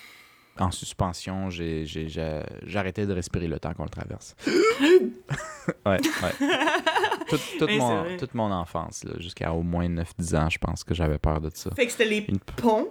en 0.59 0.71
suspension, 0.71 1.51
j'arrêtais 1.51 3.05
de 3.05 3.13
respirer 3.13 3.47
le 3.49 3.59
temps 3.59 3.75
qu'on 3.75 3.83
le 3.85 3.91
traverse. 3.91 4.35
ouais, 4.47 5.11
ouais. 5.85 6.01
Tout- 7.29 7.37
toute, 7.59 7.71
c'est 7.71 7.77
mon, 7.79 8.17
toute 8.19 8.35
mon 8.35 8.51
enfance, 8.53 9.05
là, 9.05 9.15
jusqu'à 9.19 9.53
au 9.53 9.63
moins 9.63 9.89
9-10 9.89 10.37
ans, 10.37 10.49
je 10.51 10.59
pense 10.59 10.85
que 10.85 10.95
j'avais 10.95 11.19
peur 11.19 11.41
de 11.41 11.51
ça. 11.53 11.71
Fait 11.75 11.87
que 11.87 11.93
c'était 11.93 12.05
les 12.05 12.19
Une- 12.29 12.39
ponts? 12.39 12.89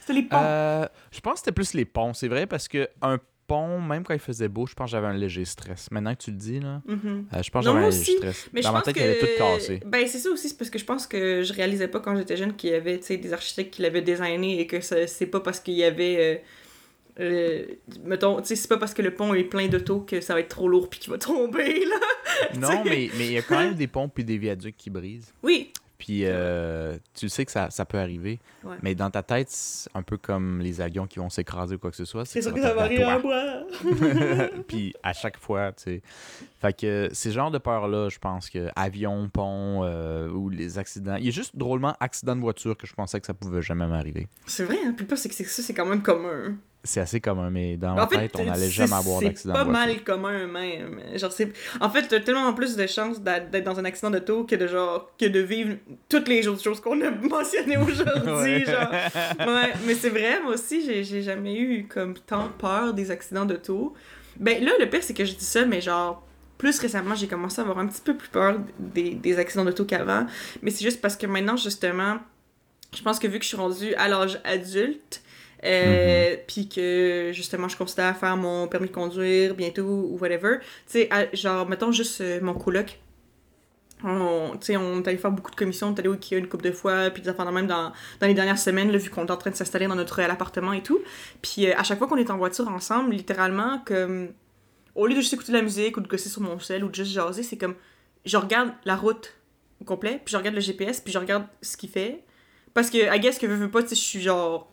C'était 0.00 0.12
les 0.14 0.22
ponts? 0.22 0.36
Euh, 0.40 0.86
je 1.12 1.20
pense 1.20 1.34
que 1.34 1.38
c'était 1.40 1.52
plus 1.52 1.74
les 1.74 1.84
ponts, 1.84 2.12
c'est 2.12 2.28
vrai, 2.28 2.46
parce 2.46 2.68
que 2.68 2.88
un 3.02 3.18
pont, 3.46 3.80
même 3.80 4.04
quand 4.04 4.14
il 4.14 4.20
faisait 4.20 4.48
beau, 4.48 4.66
je 4.66 4.74
pense 4.74 4.86
que 4.86 4.92
j'avais 4.92 5.06
un 5.06 5.12
léger 5.14 5.44
stress. 5.44 5.90
Maintenant 5.90 6.14
que 6.14 6.22
tu 6.22 6.30
le 6.30 6.36
dis, 6.38 6.60
là, 6.60 6.80
Mhm. 6.86 7.26
euh, 7.32 7.42
je 7.42 7.50
pense 7.50 7.64
que 7.64 7.70
j'avais 7.70 7.84
un 7.84 7.90
léger 7.90 8.16
stress. 8.16 8.48
Mais 8.52 8.60
Dans 8.62 8.68
je 8.70 8.72
ma 8.74 8.82
tête, 8.82 8.94
que... 8.94 9.00
il 9.00 9.02
allait 9.02 9.18
tout 9.18 9.26
casser. 9.36 9.80
Ben, 9.86 10.06
c'est 10.06 10.18
ça 10.18 10.30
aussi, 10.30 10.48
c'est 10.48 10.56
parce 10.58 10.70
que 10.70 10.78
je 10.78 10.84
pense 10.84 11.06
que 11.06 11.42
je 11.42 11.52
réalisais 11.52 11.88
pas 11.88 12.00
quand 12.00 12.16
j'étais 12.16 12.36
jeune 12.38 12.54
qu'il 12.56 12.70
y 12.70 12.74
avait, 12.74 12.98
des 12.98 13.32
architectes 13.32 13.72
qui 13.74 13.82
l'avaient 13.82 14.00
designé 14.02 14.60
et 14.60 14.66
que 14.66 14.80
c'est 14.80 15.26
pas 15.26 15.40
parce 15.40 15.60
qu'il 15.60 15.74
y 15.74 15.84
avait... 15.84 16.16
euh, 16.18 16.38
euh, 17.20 17.64
mettons, 18.04 18.40
tu 18.40 18.48
sais, 18.48 18.56
c'est 18.56 18.68
pas 18.68 18.78
parce 18.78 18.94
que 18.94 19.02
le 19.02 19.14
pont 19.14 19.34
est 19.34 19.44
plein 19.44 19.68
d'auto 19.68 20.00
que 20.00 20.20
ça 20.20 20.34
va 20.34 20.40
être 20.40 20.48
trop 20.48 20.68
lourd 20.68 20.88
puis 20.90 20.98
qu'il 20.98 21.10
va 21.10 21.18
tomber, 21.18 21.84
là. 21.84 21.96
Non, 22.58 22.82
mais 22.84 23.10
mais 23.16 23.26
il 23.26 23.32
y 23.32 23.38
a 23.38 23.42
quand 23.42 23.58
même 23.58 23.74
des 23.74 23.86
ponts 23.86 24.08
puis 24.08 24.24
des 24.24 24.38
viaducs 24.38 24.76
qui 24.76 24.90
brisent. 24.90 25.32
Oui. 25.42 25.72
Puis 25.98 26.22
euh, 26.24 26.98
tu 27.14 27.28
sais 27.28 27.44
que 27.44 27.52
ça, 27.52 27.70
ça 27.70 27.84
peut 27.84 27.98
arriver. 27.98 28.40
Ouais. 28.64 28.76
Mais 28.82 28.94
dans 28.94 29.10
ta 29.10 29.22
tête, 29.22 29.48
c'est 29.48 29.88
un 29.94 30.02
peu 30.02 30.16
comme 30.16 30.60
les 30.60 30.80
avions 30.80 31.06
qui 31.06 31.18
vont 31.18 31.30
s'écraser 31.30 31.76
ou 31.76 31.78
quoi 31.78 31.90
que 31.90 31.96
ce 31.96 32.04
soit. 32.04 32.24
C'est 32.24 32.42
sûr 32.42 32.52
que 32.52 32.60
ça 32.60 32.74
va 32.74 32.82
arriver 32.82 33.04
à 33.04 33.18
moi. 33.18 33.62
Puis 34.68 34.92
à 35.02 35.12
chaque 35.12 35.38
fois, 35.38 35.72
tu 35.72 35.84
sais. 35.84 36.02
Fait 36.60 36.76
que 36.76 37.08
ces 37.12 37.30
genres 37.30 37.50
de 37.50 37.58
peurs-là, 37.58 38.08
je 38.08 38.18
pense 38.18 38.50
que 38.50 38.68
avion, 38.74 39.28
pont 39.28 39.84
euh, 39.84 40.28
ou 40.28 40.50
les 40.50 40.78
accidents. 40.78 41.16
Il 41.16 41.26
y 41.26 41.28
a 41.28 41.32
juste 41.32 41.56
drôlement 41.56 41.94
accident 42.00 42.34
de 42.34 42.40
voiture 42.40 42.76
que 42.76 42.86
je 42.86 42.92
pensais 42.92 43.20
que 43.20 43.26
ça 43.26 43.34
pouvait 43.34 43.62
jamais 43.62 43.86
m'arriver. 43.86 44.26
C'est 44.46 44.64
vrai, 44.64 44.78
hein? 44.84 44.92
Puis 44.96 45.04
le 45.04 45.08
pire, 45.08 45.18
c'est 45.18 45.28
que 45.28 45.34
ça, 45.34 45.62
c'est 45.62 45.74
quand 45.74 45.86
même 45.86 46.02
commun. 46.02 46.56
C'est 46.86 47.00
assez 47.00 47.18
commun, 47.18 47.48
mais 47.48 47.78
dans 47.78 47.94
ma 47.94 48.04
En 48.04 48.08
fait, 48.08 48.18
tête, 48.18 48.36
on 48.38 48.44
n'allait 48.44 48.68
jamais 48.68 48.92
avoir 48.92 49.22
d'accident 49.22 49.54
de 49.54 49.58
C'est 49.58 49.64
pas 49.64 49.70
mal 49.70 50.04
commun 50.04 50.46
même. 50.46 51.00
Genre. 51.14 51.32
En 51.80 51.88
fait, 51.88 52.02
t'as 52.08 52.20
tellement 52.20 52.52
plus 52.52 52.76
de 52.76 52.86
chances 52.86 53.22
d'être 53.22 53.64
dans 53.64 53.80
un 53.80 53.86
accident 53.86 54.10
d'auto 54.10 54.44
que 54.44 54.54
de 54.54 54.66
genre 54.66 55.10
que 55.18 55.24
de 55.24 55.40
vivre 55.40 55.76
toutes 56.10 56.28
les 56.28 56.46
autres 56.46 56.62
choses 56.62 56.80
qu'on 56.80 57.00
a 57.00 57.10
mentionnées 57.22 57.78
aujourd'hui. 57.78 58.56
Ouais. 58.56 58.64
genre. 58.66 58.90
Ouais, 59.54 59.72
mais 59.86 59.94
c'est 59.94 60.10
vrai, 60.10 60.40
moi 60.42 60.54
aussi, 60.54 60.84
j'ai, 60.84 61.04
j'ai 61.04 61.22
jamais 61.22 61.58
eu 61.58 61.86
comme 61.86 62.14
tant 62.14 62.48
peur 62.58 62.92
des 62.92 63.10
accidents 63.10 63.46
d'auto. 63.46 63.94
Ben 64.38 64.62
là, 64.62 64.72
le 64.78 64.88
pire, 64.88 65.02
c'est 65.02 65.14
que 65.14 65.24
je 65.24 65.34
dis 65.34 65.44
ça, 65.44 65.64
mais 65.64 65.80
genre, 65.80 66.22
plus 66.58 66.78
récemment, 66.78 67.14
j'ai 67.14 67.28
commencé 67.28 67.60
à 67.60 67.62
avoir 67.62 67.78
un 67.78 67.86
petit 67.86 68.02
peu 68.02 68.14
plus 68.14 68.28
peur 68.28 68.58
des, 68.78 69.14
des 69.14 69.38
accidents 69.38 69.64
d'auto 69.64 69.84
qu'avant. 69.84 70.26
Mais 70.62 70.70
c'est 70.70 70.84
juste 70.84 71.00
parce 71.00 71.16
que 71.16 71.26
maintenant, 71.26 71.56
justement, 71.56 72.18
je 72.94 73.02
pense 73.02 73.18
que 73.18 73.26
vu 73.26 73.38
que 73.38 73.44
je 73.44 73.48
suis 73.48 73.56
rendue 73.56 73.94
à 73.94 74.08
l'âge 74.08 74.40
adulte, 74.44 75.22
euh, 75.64 76.36
puis 76.46 76.68
que 76.68 77.30
justement 77.32 77.68
je 77.68 77.76
considère 77.76 78.16
faire 78.16 78.36
mon 78.36 78.68
permis 78.68 78.88
de 78.88 78.92
conduire 78.92 79.54
bientôt 79.54 79.82
ou 79.82 80.18
whatever, 80.20 80.58
tu 80.60 80.66
sais, 80.86 81.08
à- 81.10 81.34
genre, 81.34 81.68
mettons 81.68 81.92
juste 81.92 82.20
euh, 82.20 82.40
mon 82.40 82.54
coloc. 82.54 82.98
On, 84.06 84.50
tu 84.60 84.66
sais, 84.66 84.76
on 84.76 85.00
est 85.02 85.08
allé 85.08 85.16
faire 85.16 85.30
beaucoup 85.30 85.50
de 85.50 85.56
commissions, 85.56 85.88
on 85.88 85.94
est 85.94 85.98
allé 85.98 86.08
au 86.08 86.12
Ikea 86.14 86.36
une 86.36 86.46
couple 86.48 86.64
de 86.64 86.72
fois, 86.72 87.08
puis 87.08 87.22
des 87.22 87.28
affaires 87.30 87.50
même 87.50 87.66
dans, 87.66 87.90
dans 88.20 88.26
les 88.26 88.34
dernières 88.34 88.58
semaines, 88.58 88.92
là, 88.92 88.98
vu 88.98 89.08
qu'on 89.08 89.24
est 89.24 89.30
en 89.30 89.36
train 89.38 89.50
de 89.50 89.56
s'installer 89.56 89.86
dans 89.86 89.94
notre 89.94 90.14
réel 90.16 90.30
appartement 90.30 90.74
et 90.74 90.82
tout. 90.82 91.00
Puis 91.40 91.66
euh, 91.66 91.72
à 91.78 91.84
chaque 91.84 91.98
fois 91.98 92.06
qu'on 92.06 92.16
est 92.18 92.30
en 92.30 92.36
voiture 92.36 92.68
ensemble, 92.68 93.12
littéralement, 93.14 93.80
comme 93.86 94.28
au 94.94 95.06
lieu 95.06 95.14
de 95.14 95.20
juste 95.20 95.32
écouter 95.32 95.52
de 95.52 95.56
la 95.56 95.62
musique 95.62 95.96
ou 95.96 96.00
de 96.00 96.08
gosser 96.08 96.28
sur 96.28 96.42
mon 96.42 96.58
sel 96.58 96.84
ou 96.84 96.88
de 96.88 96.94
juste 96.94 97.12
jaser, 97.12 97.42
c'est 97.42 97.56
comme 97.56 97.74
je 98.26 98.36
regarde 98.36 98.72
la 98.84 98.96
route 98.96 99.32
au 99.80 99.84
complet, 99.84 100.20
puis 100.22 100.32
je 100.32 100.36
regarde 100.36 100.54
le 100.54 100.60
GPS, 100.60 101.00
puis 101.00 101.12
je 101.12 101.18
regarde 101.18 101.46
ce 101.62 101.76
qu'il 101.78 101.88
fait. 101.88 102.20
Parce 102.74 102.90
que, 102.90 102.98
I 102.98 103.20
guess 103.20 103.38
que 103.38 103.46
veux, 103.46 103.54
veux 103.56 103.70
pas, 103.70 103.82
tu 103.82 103.90
sais, 103.90 103.94
je 103.94 104.00
suis 104.02 104.20
genre. 104.20 104.70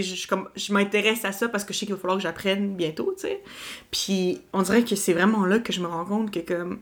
Je, 0.00 0.72
m'intéresse 0.72 1.24
à 1.24 1.32
ça 1.32 1.48
parce 1.48 1.64
que 1.64 1.74
je 1.74 1.78
sais 1.80 1.86
qu'il 1.86 1.94
va 1.94 2.00
falloir 2.00 2.16
que 2.16 2.22
j'apprenne 2.22 2.74
bientôt, 2.74 3.14
tu 3.16 3.22
sais. 3.22 3.42
Puis 3.90 4.40
on 4.52 4.62
dirait 4.62 4.84
que 4.84 4.96
c'est 4.96 5.12
vraiment 5.12 5.44
là 5.44 5.58
que 5.58 5.72
je 5.72 5.80
me 5.80 5.86
rends 5.86 6.04
compte 6.04 6.30
que, 6.30 6.40
comme. 6.40 6.80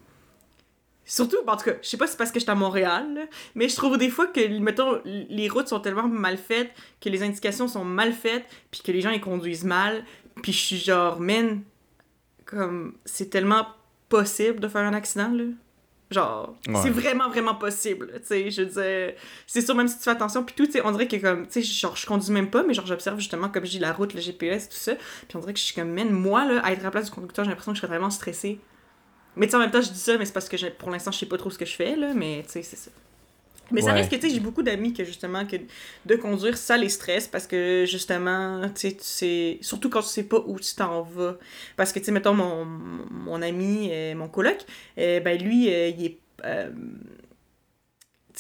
Surtout, 1.05 1.39
en 1.45 1.57
tout 1.57 1.65
cas, 1.65 1.73
je 1.83 1.89
sais 1.89 1.97
pas 1.97 2.07
si 2.07 2.13
c'est 2.13 2.19
parce 2.19 2.31
que 2.31 2.39
j'étais 2.39 2.53
à 2.53 2.55
Montréal, 2.55 3.29
mais 3.57 3.69
je 3.69 3.75
trouve 3.75 3.99
des 3.99 4.11
fois 4.11 4.29
que, 4.29 4.59
mettons, 4.61 5.01
les 5.05 5.49
routes 5.49 5.67
sont 5.67 5.81
tellement 5.81 6.07
mal 6.07 6.39
faites, 6.39 6.71
que 7.01 7.09
les 7.09 7.25
indications 7.25 7.67
sont 7.67 7.85
mal 7.85 8.13
faites, 8.13 8.45
puis 8.71 8.81
que 8.81 8.93
les 8.93 9.01
gens 9.01 9.11
ils 9.11 9.21
conduisent 9.21 9.65
mal, 9.65 10.05
puis 10.41 10.53
je 10.53 10.59
suis 10.59 10.77
genre, 10.77 11.19
man, 11.19 11.63
comme, 12.45 12.95
c'est 13.05 13.29
tellement 13.29 13.67
possible 14.09 14.61
de 14.61 14.69
faire 14.69 14.83
un 14.83 14.95
accident, 14.95 15.31
là. 15.31 15.45
Genre, 16.11 16.57
Ouais. 16.67 16.75
c'est 16.83 16.91
vraiment, 16.91 17.29
vraiment 17.29 17.55
possible, 17.55 18.11
tu 18.21 18.27
sais, 18.27 18.51
je 18.51 18.63
veux 18.63 18.69
dire, 18.83 19.15
c'est 19.47 19.61
sûr, 19.61 19.77
même 19.77 19.87
si 19.87 19.97
tu 19.99 20.03
fais 20.03 20.11
attention, 20.11 20.43
puis 20.43 20.55
tout, 20.57 20.67
tu 20.67 20.73
sais, 20.73 20.83
on 20.85 20.91
dirait 20.91 21.07
que 21.07 21.17
comme, 21.17 21.47
tu 21.47 21.53
sais, 21.53 21.63
genre, 21.63 21.97
je 21.97 22.05
conduis 22.05 22.33
même 22.33 22.51
pas, 22.51 22.65
mais 22.65 22.75
genre, 22.75 22.85
j'observe 22.87 23.19
justement, 23.19 23.49
comme 23.49 23.65
je 23.65 23.71
dis, 23.71 23.79
la 23.79 23.93
route, 23.93 24.13
le 24.15 24.21
GPS, 24.21 24.69
tout 24.69 24.77
ça, 24.77 24.95
puis 24.97 25.37
on 25.37 25.39
dirait 25.39 25.53
que 25.53 25.61
je 25.61 25.65
suis 25.65 25.75
comme, 25.75 25.93
man, 25.93 26.11
moi, 26.11 26.45
là, 26.45 26.61
à 26.65 26.73
être 26.73 26.81
à 26.81 26.85
la 26.85 26.91
place 26.91 27.05
du 27.05 27.11
conducteur, 27.13 27.45
j'ai 27.45 27.51
l'impression 27.51 27.71
que 27.73 27.77
je 27.77 27.81
serais 27.83 27.95
vraiment 27.97 28.11
stressée. 28.11 28.59
Mais 29.37 29.47
tu 29.47 29.51
sais, 29.53 29.57
en 29.57 29.61
même 29.61 29.71
temps, 29.71 29.81
je 29.81 29.91
dis 29.91 29.99
ça, 30.01 30.19
mais 30.19 30.25
c'est 30.25 30.33
parce 30.33 30.49
que 30.49 30.57
pour 30.71 30.91
l'instant, 30.91 31.13
je 31.13 31.19
sais 31.19 31.27
pas 31.27 31.39
trop 31.39 31.51
ce 31.51 31.59
que 31.59 31.65
je 31.65 31.75
fais, 31.77 31.95
là, 31.95 32.13
mais 32.13 32.43
tu 32.45 32.51
sais, 32.55 32.63
c'est 32.63 32.75
ça. 32.77 32.91
Mais 33.73 33.83
ça 33.83 33.93
Ouais. 33.93 33.95
reste 33.95 34.11
que, 34.11 34.17
tu 34.17 34.23
sais, 34.29 34.35
j'ai 34.35 34.41
beaucoup 34.41 34.63
d'amis 34.63 34.93
que, 34.93 35.05
justement, 35.05 35.47
que 35.47 35.57
de 36.07 36.17
conduire, 36.17 36.57
ça 36.57 36.77
les 36.77 36.89
stresse 36.89 37.29
parce 37.29 37.47
que, 37.47 37.85
justement, 37.87 38.63
tu 38.75 38.81
sais, 38.81 38.93
tu 38.93 38.99
sais, 39.05 39.59
surtout 39.63 39.91
quand 39.91 40.03
tu 40.03 40.09
sais 40.09 40.25
pas 40.25 40.43
où 40.47 40.59
tu 40.59 40.75
t'en 40.75 41.03
vas. 41.03 41.37
Parce 41.77 41.93
que, 41.93 41.99
tu 41.99 42.07
sais, 42.07 42.13
mettons, 42.13 42.35
mon, 42.35 42.65
mon 42.65 43.43
ami, 43.43 43.89
euh, 43.93 44.15
mon 44.15 44.29
coloc, 44.29 44.59
euh, 44.99 45.21
ben 45.21 45.41
lui, 45.41 45.73
euh, 45.73 45.89
il 45.89 46.05
est. 46.07 46.19
euh, 46.45 46.71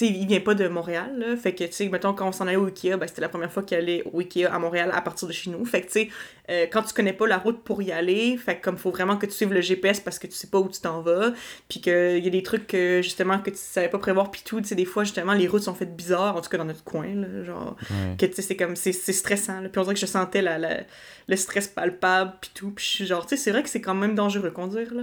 sais, 0.06 0.12
il 0.12 0.26
vient 0.26 0.40
pas 0.40 0.54
de 0.54 0.68
Montréal, 0.68 1.12
là. 1.18 1.36
Fait 1.36 1.54
que, 1.54 1.64
tu 1.64 1.72
sais, 1.72 1.88
mettons, 1.88 2.12
quand 2.12 2.28
on 2.28 2.32
s'en 2.32 2.46
allait 2.46 2.56
au 2.56 2.66
Ikea, 2.66 2.96
ben, 2.96 3.06
c'était 3.06 3.20
la 3.20 3.28
première 3.28 3.50
fois 3.52 3.62
qu'il 3.62 3.76
allait 3.76 4.02
au 4.12 4.20
Ikea 4.20 4.46
à 4.46 4.58
Montréal 4.58 4.90
à 4.92 5.00
partir 5.00 5.26
de 5.28 5.32
chez 5.32 5.50
nous. 5.50 5.64
Fait 5.64 5.80
que, 5.82 5.86
tu 5.86 5.92
sais, 5.92 6.08
euh, 6.50 6.66
quand 6.70 6.82
tu 6.82 6.92
connais 6.94 7.12
pas 7.12 7.26
la 7.26 7.38
route 7.38 7.62
pour 7.62 7.80
y 7.82 7.92
aller, 7.92 8.36
fait 8.36 8.56
que, 8.58 8.64
comme, 8.64 8.76
faut 8.76 8.90
vraiment 8.90 9.16
que 9.16 9.26
tu 9.26 9.32
suives 9.32 9.52
le 9.52 9.60
GPS 9.60 10.00
parce 10.00 10.18
que 10.18 10.26
tu 10.26 10.32
sais 10.34 10.48
pas 10.48 10.58
où 10.58 10.68
tu 10.68 10.80
t'en 10.80 11.00
vas. 11.00 11.32
Puis 11.68 11.80
qu'il 11.80 12.18
y 12.24 12.26
a 12.26 12.30
des 12.30 12.42
trucs 12.42 12.66
que, 12.66 13.00
justement, 13.02 13.38
que 13.38 13.50
tu 13.50 13.56
savais 13.56 13.88
pas 13.88 13.98
prévoir. 13.98 14.30
Puis 14.30 14.42
tout, 14.44 14.60
tu 14.60 14.68
sais, 14.68 14.74
des 14.74 14.84
fois, 14.84 15.04
justement, 15.04 15.32
les 15.34 15.46
routes 15.48 15.62
sont 15.62 15.74
faites 15.74 15.94
bizarres, 15.96 16.36
en 16.36 16.40
tout 16.40 16.50
cas 16.50 16.58
dans 16.58 16.64
notre 16.64 16.84
coin, 16.84 17.14
là. 17.14 17.44
Genre, 17.44 17.76
Ouais. 17.90 18.16
que, 18.18 18.26
tu 18.26 18.34
sais, 18.34 18.42
c'est 18.42 18.56
comme, 18.56 18.76
c'est 18.76 18.92
stressant, 18.92 19.60
là. 19.60 19.68
Puis 19.68 19.78
on 19.78 19.82
dirait 19.82 19.94
que 19.94 20.00
je 20.00 20.06
sentais 20.06 20.42
la, 20.42 20.58
la- 20.58 20.80
le 21.28 21.36
stress 21.36 21.68
palpable, 21.68 22.32
puis 22.40 22.50
tout. 22.54 22.70
Puis 22.70 22.84
je 22.84 22.90
suis 22.90 23.06
genre, 23.06 23.24
tu 23.26 23.36
sais, 23.36 23.42
c'est 23.42 23.50
vrai 23.52 23.62
que 23.62 23.68
c'est 23.68 23.80
quand 23.80 23.94
même 23.94 24.14
dangereux 24.14 24.50
conduire, 24.50 24.92
là. 24.94 25.02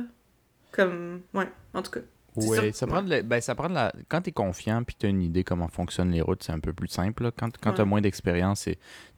Comme, 0.72 1.22
ouais, 1.34 1.48
en 1.74 1.82
tout 1.82 1.92
cas. 1.92 2.02
Sûr. 2.42 2.76
ça 2.76 2.88
prend 2.88 3.02
de 3.02 3.10
la- 3.10 3.22
ben, 3.22 3.42
ça 3.42 3.56
prend 3.56 3.70
de 3.70 3.74
la... 3.76 3.92
Quand 4.10 4.22
t'es 4.22 4.32
confiant 4.32 4.84
puis 4.84 4.96
t'as 4.98 5.10
une 5.10 5.22
idée 5.22 5.44
comment 5.44 5.68
fonctionnent 5.68 6.12
les 6.12 6.22
routes, 6.22 6.44
c'est 6.44 6.52
un 6.52 6.60
peu 6.60 6.74
plus 6.74 6.88
simple. 6.90 7.24
là. 7.24 7.32
Quand, 7.38 7.50
quand 7.62 7.74
t'as 7.74 7.84
Ouais. 7.84 7.90
moins 7.90 8.02
d'expérience, 8.02 8.68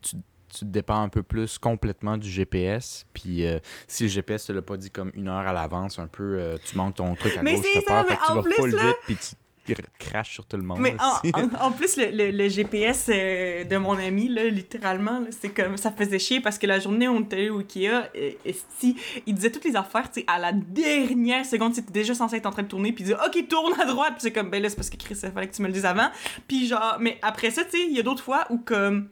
tu, 0.02 0.16
tu 0.52 0.60
te 0.62 0.66
dépends 0.66 1.02
un 1.02 1.10
peu 1.10 1.22
plus 1.24 1.58
complètement 1.60 2.18
du 2.18 2.30
GPS. 2.30 3.06
Puis 3.14 3.46
euh, 3.46 3.60
si 3.88 4.04
le 4.04 4.10
GPS 4.10 4.46
te 4.46 4.52
l'a 4.52 4.62
pas 4.62 4.78
dit 4.78 4.90
comme 4.90 5.12
une 5.14 5.28
heure 5.28 5.48
à 5.48 5.54
l'avance, 5.54 6.00
un 6.00 6.08
peu, 6.08 6.38
euh, 6.40 6.58
tu 6.66 6.76
manques 6.78 6.96
ton 6.96 7.14
truc 7.16 7.38
à 7.38 7.44
Mais 7.44 7.56
gauche, 7.56 7.66
peur, 7.74 7.84
ça, 7.88 8.04
fait 8.06 8.16
que 8.16 8.20
mais 8.22 8.28
tu 8.28 8.34
vas 8.34 8.42
plus, 8.44 8.54
full 8.54 8.72
là- 8.72 8.84
vite 8.88 8.98
puis 9.06 9.16
tu 9.16 9.36
cr- 9.76 9.86
craches 10.00 10.34
sur 10.34 10.46
tout 10.46 10.58
le 10.58 10.64
monde. 10.64 10.80
Mais 10.80 10.96
en, 11.00 11.12
aussi. 11.14 11.32
en- 11.34 11.62
en 11.68 11.72
plus, 11.72 11.98
le, 11.98 12.12
le- 12.12 12.32
le 12.32 12.50
GPS 12.50 13.08
euh, 13.10 13.64
de 13.64 13.78
mon 13.78 13.94
ami, 13.98 14.28
là, 14.30 14.46
littéralement, 14.46 15.20
là, 15.20 15.28
c'est 15.32 15.50
comme 15.50 15.78
ça 15.78 15.92
faisait 15.92 16.20
chier 16.20 16.40
parce 16.42 16.58
que 16.58 16.68
la 16.68 16.80
journée 16.80 17.08
où 17.08 17.14
on 17.14 17.22
était 17.22 17.36
allé 17.38 17.50
au 17.50 17.60
Ikea, 17.60 18.10
euh, 18.16 18.32
esti, 18.46 18.96
il 19.26 19.34
disait 19.36 19.52
toutes 19.52 19.66
les 19.66 19.76
affaires, 19.76 20.10
à 20.28 20.40
la 20.40 20.52
dernière 20.52 21.46
seconde, 21.46 21.74
tu 21.74 21.80
étais 21.80 21.92
déjà 21.92 22.14
censé 22.14 22.38
être 22.38 22.46
en 22.46 22.52
train 22.52 22.64
de 22.64 22.68
tourner, 22.68 22.92
puis 22.92 23.04
il 23.04 23.08
disait 23.08 23.18
OK, 23.26 23.48
tourne 23.48 23.74
à 23.80 23.86
droite, 23.86 24.14
puis 24.14 24.22
c'est 24.22 24.32
comme 24.32 24.50
ben 24.50 24.62
là, 24.62 24.70
c'est 24.70 24.76
parce 24.76 24.90
que 24.90 24.98
Chris, 24.98 25.18
il 25.24 25.32
fallait 25.32 25.48
que 25.48 25.56
tu 25.56 25.62
me 25.62 25.68
le 25.68 25.74
dises 25.74 25.86
avant. 25.86 26.10
Puis 26.48 26.68
genre, 26.68 26.98
mais 27.00 27.18
après 27.22 27.52
ça, 27.52 27.64
tu 27.64 27.72
sais, 27.72 27.86
il 27.90 27.96
y 27.96 28.00
a 28.00 28.04
d'autres 28.04 28.24
fois 28.24 28.46
où 28.50 28.58
comme 28.58 29.10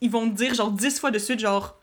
ils 0.00 0.10
vont 0.10 0.28
te 0.30 0.34
dire 0.36 0.54
genre 0.54 0.70
10 0.70 1.00
fois 1.00 1.10
de 1.10 1.18
suite, 1.18 1.40
genre 1.40 1.76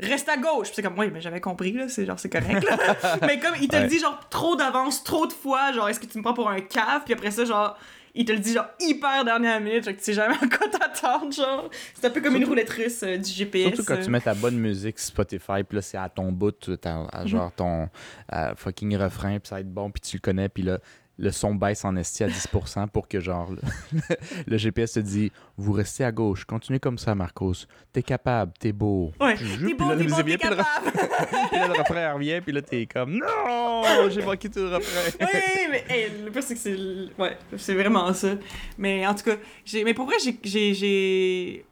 reste 0.00 0.28
à 0.28 0.36
gauche. 0.36 0.68
Puis 0.68 0.76
c'est 0.76 0.82
comme, 0.82 0.98
oui, 0.98 1.10
mais 1.12 1.20
j'avais 1.20 1.40
compris, 1.40 1.72
là, 1.72 1.88
c'est 1.88 2.06
genre, 2.06 2.18
c'est 2.18 2.30
correct, 2.30 2.64
là. 2.64 3.16
mais 3.22 3.38
comme, 3.38 3.54
il 3.60 3.68
te 3.68 3.76
le 3.76 3.88
dit, 3.88 3.98
genre, 3.98 4.18
trop 4.30 4.56
d'avance, 4.56 5.02
trop 5.04 5.26
de 5.26 5.32
fois, 5.32 5.72
genre, 5.72 5.88
est-ce 5.88 6.00
que 6.00 6.06
tu 6.06 6.18
me 6.18 6.22
prends 6.22 6.34
pour 6.34 6.48
un 6.48 6.60
cave? 6.60 7.02
Puis 7.04 7.14
après 7.14 7.30
ça, 7.30 7.44
genre, 7.44 7.76
il 8.14 8.24
te 8.24 8.32
le 8.32 8.38
dit, 8.38 8.52
genre, 8.52 8.66
hyper 8.80 9.24
dernière 9.24 9.60
minute, 9.60 9.84
genre, 9.84 9.92
que 9.94 9.98
tu 9.98 10.04
sais 10.04 10.12
jamais 10.14 10.34
à 10.34 10.38
quoi 10.56 10.68
t'attendre, 10.68 11.32
genre. 11.32 11.68
C'est 11.94 12.06
un 12.06 12.10
peu 12.10 12.20
comme 12.20 12.36
une 12.36 12.44
roulette 12.44 12.70
russe 12.70 13.02
euh, 13.02 13.16
du 13.16 13.30
GPS. 13.30 13.74
Surtout 13.74 13.84
quand 13.84 13.98
euh. 13.98 14.04
tu 14.04 14.10
mets 14.10 14.20
ta 14.20 14.34
bonne 14.34 14.56
musique 14.58 14.98
Spotify, 14.98 15.62
puis 15.68 15.76
là, 15.76 15.82
c'est 15.82 15.98
à 15.98 16.08
ton 16.08 16.32
bout, 16.32 16.76
t'as- 16.80 17.06
à 17.12 17.22
Mhm. 17.22 17.28
genre 17.28 17.52
ton 17.52 17.88
euh, 18.32 18.54
fucking 18.56 18.96
refrain, 18.96 19.38
puis 19.38 19.48
ça 19.48 19.56
va 19.56 19.60
être 19.60 19.72
bon, 19.72 19.90
puis 19.90 20.00
tu 20.00 20.16
le 20.16 20.20
connais, 20.20 20.48
puis 20.48 20.62
là, 20.62 20.78
le 21.18 21.32
son 21.32 21.54
baisse 21.54 21.84
en 21.84 21.96
esti 21.96 22.22
à 22.22 22.28
10% 22.28 22.88
pour 22.88 23.08
que, 23.08 23.18
genre, 23.20 23.50
le, 23.50 23.60
le 24.46 24.56
GPS 24.56 24.92
te 24.92 25.00
dit 25.00 25.32
Vous 25.56 25.72
restez 25.72 26.04
à 26.04 26.12
gauche, 26.12 26.44
continuez 26.44 26.78
comme 26.78 26.96
ça, 26.96 27.14
Marcos. 27.14 27.66
T'es 27.92 28.02
capable, 28.02 28.52
t'es 28.58 28.72
beau. 28.72 29.12
Ouais, 29.20 29.36
t'es 29.36 29.44
la 29.44 29.68
t'es 29.68 29.74
bon, 29.74 29.96
t'es 30.24 30.36
capable. 30.36 30.64
Puis 31.50 31.58
là, 31.58 31.66
le 31.66 31.78
refrain 31.78 32.12
revient, 32.14 32.40
puis 32.42 32.52
là, 32.52 32.62
t'es 32.62 32.86
comme 32.86 33.18
Non, 33.18 33.82
j'ai 34.10 34.22
manqué 34.22 34.48
tout 34.48 34.60
le 34.60 34.76
refrain. 34.76 35.10
oui, 35.20 35.66
mais 35.70 35.84
hey, 35.88 36.10
le 36.24 36.30
pire, 36.30 36.42
c'est 36.42 36.54
que 36.54 36.60
c'est. 36.60 36.76
Ouais, 37.20 37.36
c'est 37.56 37.74
vraiment 37.74 38.12
ça. 38.12 38.34
Mais 38.76 39.06
en 39.06 39.14
tout 39.14 39.24
cas, 39.24 39.36
j'ai... 39.64 39.84
mais 39.84 39.94
pour 39.94 40.06
vrai, 40.06 40.16
j'ai. 40.22 40.38
J'ai, 40.42 40.74
j'ai... 40.74 41.64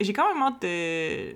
j'ai 0.00 0.12
quand 0.12 0.32
même 0.32 0.42
hâte 0.42 0.62
de. 0.62 1.34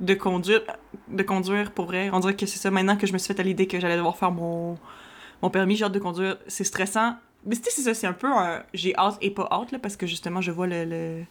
de 0.00 0.14
conduire. 0.14 0.62
De 1.08 1.22
conduire 1.22 1.72
pour 1.72 1.86
vrai. 1.86 2.10
On 2.12 2.20
dirait 2.20 2.36
que 2.36 2.46
c'est 2.46 2.58
ça 2.58 2.70
maintenant 2.70 2.96
que 2.96 3.06
je 3.06 3.12
me 3.12 3.18
suis 3.18 3.34
fait 3.34 3.40
à 3.40 3.42
l'idée 3.44 3.66
que 3.66 3.78
j'allais 3.78 3.96
devoir 3.96 4.16
faire 4.16 4.30
mon, 4.30 4.78
mon 5.42 5.50
permis. 5.50 5.76
J'ai 5.76 5.84
hâte 5.84 5.92
de 5.92 5.98
conduire. 5.98 6.38
C'est 6.46 6.64
stressant. 6.64 7.16
Mais 7.44 7.56
tu 7.56 7.62
sais, 7.64 7.70
c'est 7.72 7.82
ça, 7.82 7.94
c'est 7.94 8.06
un 8.06 8.12
peu 8.12 8.28
un. 8.28 8.62
J'ai 8.72 8.96
hâte 8.96 9.18
et 9.20 9.30
pas 9.30 9.48
hâte, 9.50 9.72
là, 9.72 9.78
parce 9.78 9.96
que 9.96 10.06
justement, 10.06 10.40
je 10.40 10.50
vois 10.50 10.66
le. 10.66 10.84
le 10.84 11.22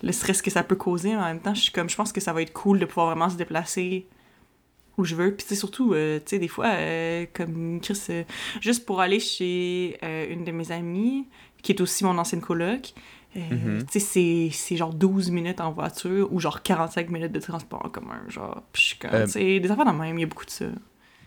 le 0.00 0.12
stress 0.12 0.42
que 0.42 0.50
ça 0.50 0.62
peut 0.62 0.76
causer 0.76 1.16
en 1.16 1.22
même 1.24 1.40
temps 1.40 1.54
je 1.54 1.60
suis 1.62 1.72
comme 1.72 1.90
je 1.90 1.96
pense 1.96 2.12
que 2.12 2.20
ça 2.20 2.32
va 2.32 2.40
être 2.40 2.52
cool 2.52 2.78
de 2.78 2.84
pouvoir 2.84 3.06
vraiment 3.08 3.28
se 3.28 3.34
déplacer 3.36 4.06
où 4.96 5.04
je 5.04 5.16
veux. 5.16 5.34
Puis 5.34 5.44
sais, 5.44 5.56
surtout, 5.56 5.92
euh, 5.92 6.18
tu 6.20 6.24
sais, 6.26 6.38
des 6.38 6.46
fois, 6.46 6.66
euh, 6.68 7.26
comme 7.34 7.80
Chris, 7.80 8.00
euh, 8.10 8.22
juste 8.60 8.86
pour 8.86 9.00
aller 9.00 9.18
chez 9.18 9.98
euh, 10.04 10.32
une 10.32 10.44
de 10.44 10.52
mes 10.52 10.70
amies, 10.70 11.26
qui 11.62 11.72
est 11.72 11.80
aussi 11.80 12.04
mon 12.04 12.16
ancienne 12.16 12.40
coloc, 12.40 12.92
euh, 13.36 13.40
Mhm. 13.50 13.86
tu 13.90 13.98
sais, 13.98 13.98
c'est- 13.98 14.50
c'est 14.52 14.76
genre 14.76 14.94
12 14.94 15.32
minutes 15.32 15.60
en 15.60 15.72
voiture 15.72 16.32
ou 16.32 16.38
genre 16.38 16.62
45 16.62 17.10
minutes 17.10 17.32
de 17.32 17.40
transport 17.40 17.84
en 17.84 17.88
commun, 17.88 18.20
genre. 18.28 18.62
Puis 18.72 18.82
je 18.82 18.86
suis 18.90 18.98
comme, 18.98 19.10
Euh, 19.14 19.24
tu 19.26 19.32
sais, 19.32 19.58
des 19.58 19.68
affaires 19.72 19.84
dans 19.84 19.92
le 19.92 19.98
même, 19.98 20.16
il 20.16 20.20
y 20.20 20.24
a 20.24 20.28
beaucoup 20.28 20.46
de 20.46 20.50
ça. 20.50 20.66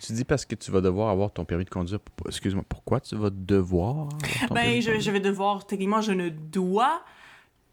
Tu 0.06 0.14
dis 0.14 0.24
parce 0.24 0.46
que 0.46 0.56
tu 0.56 0.72
vas 0.72 0.82
devoir 0.82 1.10
avoir 1.10 1.32
ton 1.32 1.46
permis 1.46 1.66
de 1.66 1.70
conduire. 1.70 2.00
Excuse-moi, 2.28 2.64
pourquoi 2.68 3.00
tu 3.00 3.16
vas 3.16 3.30
devoir 3.30 4.10
avoir 4.24 4.48
ton 4.48 4.56
permis 4.56 4.56
Ben, 4.56 4.76
de 4.78 4.82
je, 4.82 4.86
conduire? 4.88 5.02
je 5.02 5.12
vais 5.12 5.20
devoir, 5.20 5.68
techniquement, 5.68 6.02
je 6.02 6.12
ne 6.14 6.30
dois 6.30 7.04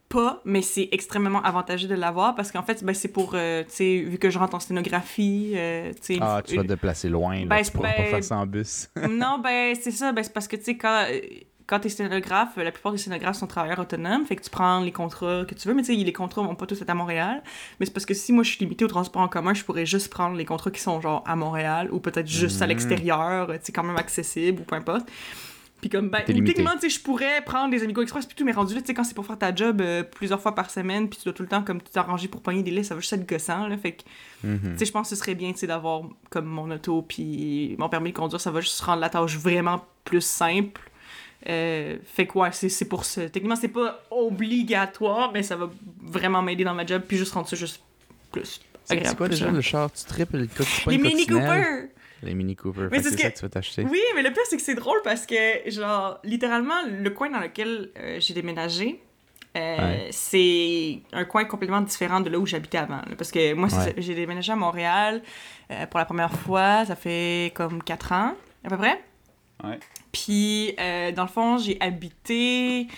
pas, 0.09 0.41
mais 0.45 0.63
c'est 0.63 0.89
extrêmement 0.93 1.43
avantageux 1.43 1.89
de 1.89 1.95
l'avoir 1.95 2.35
parce 2.35 2.51
qu'en 2.53 2.63
fait, 2.63 2.83
ben, 2.85 2.95
c'est 2.95 3.09
pour, 3.09 3.33
euh, 3.35 3.63
tu 3.65 3.71
sais, 3.71 4.01
vu 4.01 4.19
que 4.19 4.31
je 4.31 4.39
rentre 4.39 4.55
en 4.55 4.61
sténographie, 4.61 5.53
euh, 5.55 5.93
tu 5.95 6.15
sais... 6.15 6.19
Ah, 6.21 6.43
tu 6.45 6.57
vas 6.57 6.63
te 6.63 6.69
déplacer 6.69 7.09
loin, 7.09 7.41
là. 7.41 7.47
Ben, 7.47 7.63
tu 7.63 7.71
pourras 7.73 7.89
ben- 7.89 8.05
pas 8.05 8.11
faire 8.11 8.25
ça 8.25 8.37
en 8.37 8.47
bus. 8.47 8.89
non, 9.11 9.39
ben, 9.39 9.75
c'est 9.81 9.91
ça. 9.91 10.13
Ben, 10.13 10.23
c'est 10.23 10.33
parce 10.33 10.49
que, 10.49 10.57
tu 10.57 10.65
sais, 10.65 10.77
quand, 10.77 11.05
euh, 11.11 11.21
quand 11.69 11.79
t'es 11.81 11.89
sténographe, 11.91 12.57
la 12.57 12.73
plupart 12.73 12.93
des 12.93 12.99
sténographes 12.99 13.37
sont 13.37 13.47
travailleurs 13.47 13.79
autonomes. 13.79 14.25
Fait 14.25 14.35
que 14.37 14.43
tu 14.43 14.51
prends 14.51 14.81
les 14.81 14.91
contrats 14.91 15.45
que 15.47 15.55
tu 15.55 15.69
veux. 15.69 15.75
Mais, 15.75 15.83
tu 15.83 15.95
sais, 15.95 16.03
les 16.03 16.13
contrats 16.13 16.43
vont 16.43 16.55
pas 16.55 16.67
tous 16.67 16.81
être 16.83 16.89
à 16.91 16.95
Montréal. 16.95 17.43
Mais 17.79 17.87
c'est 17.87 17.93
parce 17.93 18.07
que 18.07 18.15
si 18.15 18.33
moi, 18.33 18.43
je 18.43 18.51
suis 18.51 18.59
limitée 18.65 18.85
au 18.87 18.89
transport 18.89 19.21
en 19.23 19.29
commun, 19.29 19.53
je 19.55 19.63
pourrais 19.65 19.85
juste 19.87 20.09
prendre 20.11 20.35
les 20.37 20.47
contrats 20.47 20.71
qui 20.71 20.81
sont, 20.81 21.01
genre, 21.01 21.23
à 21.27 21.37
Montréal 21.37 21.91
ou 21.93 22.01
peut-être 22.01 22.27
juste 22.27 22.61
à 22.63 22.65
Mhm. 22.65 22.69
l'extérieur, 22.71 23.49
tu 23.49 23.59
sais, 23.63 23.73
quand 23.73 23.83
même 23.85 23.97
accessible 23.99 24.63
ou 24.63 24.65
peu 24.65 24.77
importe. 24.77 25.07
Puis 25.81 25.91
comme, 25.91 26.09
ben, 26.09 26.25
techniquement, 26.25 26.73
tu 26.81 26.89
sais, 26.89 26.99
je 26.99 27.01
pourrais 27.01 27.41
prendre 27.45 27.71
des 27.71 27.85
Amigo 27.85 28.03
Express 28.03 28.27
puis 28.27 28.35
tout, 28.35 28.45
mais 28.45 28.51
rendu 28.51 28.75
là, 28.75 28.81
tu 28.81 28.89
sais, 28.89 28.95
quand 28.95 29.05
c'est 29.05 29.15
pour 29.15 29.25
faire 29.27 29.39
ta 29.39 29.55
job 29.55 29.81
euh, 29.81 30.03
plusieurs 30.03 30.41
fois 30.41 30.53
par 30.55 30.71
semaine, 30.71 31.09
puis 31.09 31.19
tu 31.19 31.25
dois 31.25 31.33
tout 31.33 31.43
le 31.45 31.49
temps, 31.49 31.63
comme, 31.63 31.81
t'arranger 31.81 32.27
pour 32.27 32.41
pogner 32.43 32.65
des 32.65 32.73
listes, 32.73 32.89
ça 32.89 32.95
va 32.97 33.01
juste 33.01 33.13
être 33.13 33.29
gossant, 33.29 33.69
là. 33.69 33.77
Fait 33.79 33.93
que, 33.93 34.03
Mhm. 34.43 34.59
tu 34.73 34.79
sais, 34.79 34.87
je 34.87 34.91
pense 34.93 35.09
que 35.09 35.15
ce 35.15 35.21
serait 35.21 35.37
bien, 35.37 35.53
tu 35.53 35.59
sais, 35.59 35.67
d'avoir 35.69 36.03
comme 36.31 36.47
mon 36.47 36.69
auto 36.73 37.03
puis 37.03 37.77
mon 37.79 37.89
permis 37.89 38.11
de 38.11 38.17
conduire, 38.17 38.41
ça 38.41 38.51
va 38.51 38.61
juste 38.61 38.81
rendre 38.81 39.01
la 39.01 39.09
tâche 39.11 39.37
vraiment 39.37 39.85
plus 40.05 40.21
simple. 40.23 40.81
Euh, 41.49 41.97
fait 42.05 42.27
que 42.27 42.37
ouais, 42.39 42.51
c'est 42.53 42.69
c'est 42.69 42.87
pour 42.87 43.05
ça. 43.05 43.29
Techniquement, 43.29 43.57
c'est 43.57 43.69
pas 43.69 44.01
obligatoire, 44.11 45.31
mais 45.33 45.43
ça 45.43 45.57
va 45.57 45.71
vraiment 46.03 46.43
m'aider 46.43 46.65
dans 46.65 46.75
ma 46.75 46.85
job, 46.85 47.03
puis 47.07 47.17
juste 47.17 47.33
rendre 47.33 47.49
ça 47.49 47.57
juste 47.57 47.81
plus 48.33 48.61
C'est 48.85 48.95
agréable. 48.95 49.09
c'est 49.11 49.17
quoi 49.17 49.29
déjà 49.29 49.51
le 49.51 49.61
char? 49.61 49.91
Tu 49.93 50.05
tripes 50.05 50.33
le 50.33 50.47
code 50.47 50.67
tu 50.67 50.91
Les 50.91 50.97
le 50.97 51.03
Mini? 51.03 51.27
Cooper! 51.27 51.65
Les 52.25 52.35
Mini 52.35 52.57
Cooper. 52.57 52.89
Que 52.91 52.97
c'est 52.97 53.03
ce 53.05 53.11
ça 53.11 53.17
que- 53.17 53.29
que 53.35 53.37
tu 53.39 53.43
vas 53.43 53.49
t'acheter. 53.49 53.85
Oui, 53.89 54.01
mais 54.17 54.23
le 54.23 54.31
pire, 54.33 54.43
c'est 54.49 54.57
que 54.57 54.63
c'est 54.63 54.75
drôle 54.75 54.99
parce 55.05 55.25
que, 55.27 55.71
genre, 55.71 56.19
littéralement, 56.25 56.75
le 56.91 57.11
coin 57.11 57.31
dans 57.31 57.39
lequel 57.39 57.91
euh, 57.97 58.17
j'ai 58.19 58.35
déménagé, 58.35 59.01
euh, 59.57 59.77
Ouais. 59.79 60.09
c'est 60.11 60.99
un 61.13 61.25
coin 61.25 61.45
complètement 61.45 61.81
différent 61.81 62.21
de 62.21 62.29
là 62.31 62.39
où 62.41 62.47
j'habitais 62.47 62.79
avant. 62.79 62.97
là. 62.97 63.15
parce 63.17 63.31
que 63.31 63.55
moi, 63.55 63.69
Ouais. 63.69 63.95
j'ai 63.99 64.17
déménagé 64.17 64.51
à 64.51 64.57
Montréal 64.57 65.23
euh, 65.71 65.87
pour 65.87 65.99
la 65.99 66.05
première 66.07 66.33
fois, 66.33 66.85
ça 66.85 66.97
fait 66.97 67.53
comme 67.55 67.81
4 67.85 68.11
ans, 68.13 68.35
à 68.65 68.69
peu 68.69 68.77
près. 68.77 69.01
Ouais. 69.63 69.79
Puis, 70.13 70.75
euh, 70.79 71.13
dans 71.13 71.23
le 71.23 71.29
fond, 71.29 71.59
j'ai 71.59 71.77
habité 71.81 72.89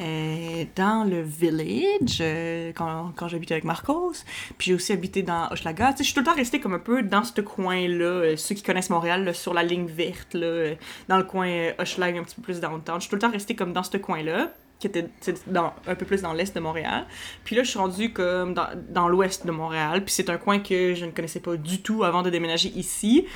euh, 0.00 0.64
dans 0.74 1.08
le 1.08 1.22
village 1.22 2.18
euh, 2.20 2.72
quand, 2.74 3.12
quand 3.16 3.28
j'habitais 3.28 3.54
avec 3.54 3.64
Marcos. 3.64 4.12
Puis 4.58 4.68
j'ai 4.68 4.74
aussi 4.74 4.92
habité 4.92 5.22
dans 5.22 5.48
Hochelaga. 5.50 5.92
Tu 5.92 5.98
sais, 5.98 6.04
je 6.04 6.08
suis 6.08 6.14
tout 6.14 6.20
le 6.20 6.26
temps 6.26 6.34
restée 6.34 6.60
comme 6.60 6.74
un 6.74 6.78
peu 6.78 7.02
dans 7.02 7.24
ce 7.24 7.40
coin-là. 7.40 8.36
ceux 8.36 8.54
qui 8.54 8.62
connaissent 8.62 8.90
Montréal, 8.90 9.34
sur 9.34 9.54
la 9.54 9.62
ligne 9.62 9.86
verte, 9.86 10.34
là, 10.34 10.74
dans 11.08 11.16
le 11.16 11.24
coin 11.24 11.72
Hochelaga, 11.78 12.20
un 12.20 12.24
petit 12.24 12.36
peu 12.36 12.42
plus 12.42 12.60
downtown. 12.60 12.96
Je 12.96 13.02
suis 13.02 13.10
tout 13.10 13.16
le 13.16 13.22
temps 13.22 13.30
restée 13.30 13.54
comme 13.54 13.72
dans 13.72 13.82
ce 13.82 13.96
coin-là 13.96 14.52
qui 14.78 14.86
était 14.86 15.08
dans, 15.46 15.72
un 15.86 15.94
peu 15.94 16.04
plus 16.04 16.20
dans 16.20 16.34
l'est 16.34 16.54
de 16.54 16.60
Montréal. 16.60 17.06
Puis 17.44 17.56
là, 17.56 17.62
je 17.62 17.70
suis 17.70 17.78
rendue 17.78 18.12
comme 18.12 18.52
dans, 18.52 18.68
dans 18.90 19.08
l'ouest 19.08 19.46
de 19.46 19.50
Montréal. 19.50 20.04
Puis 20.04 20.12
c'est 20.12 20.28
un 20.28 20.36
coin 20.36 20.58
que 20.58 20.94
je 20.94 21.06
ne 21.06 21.12
connaissais 21.12 21.40
pas 21.40 21.56
du 21.56 21.80
tout 21.80 22.04
avant 22.04 22.22
de 22.22 22.28
déménager 22.28 22.68
ici. 22.76 23.26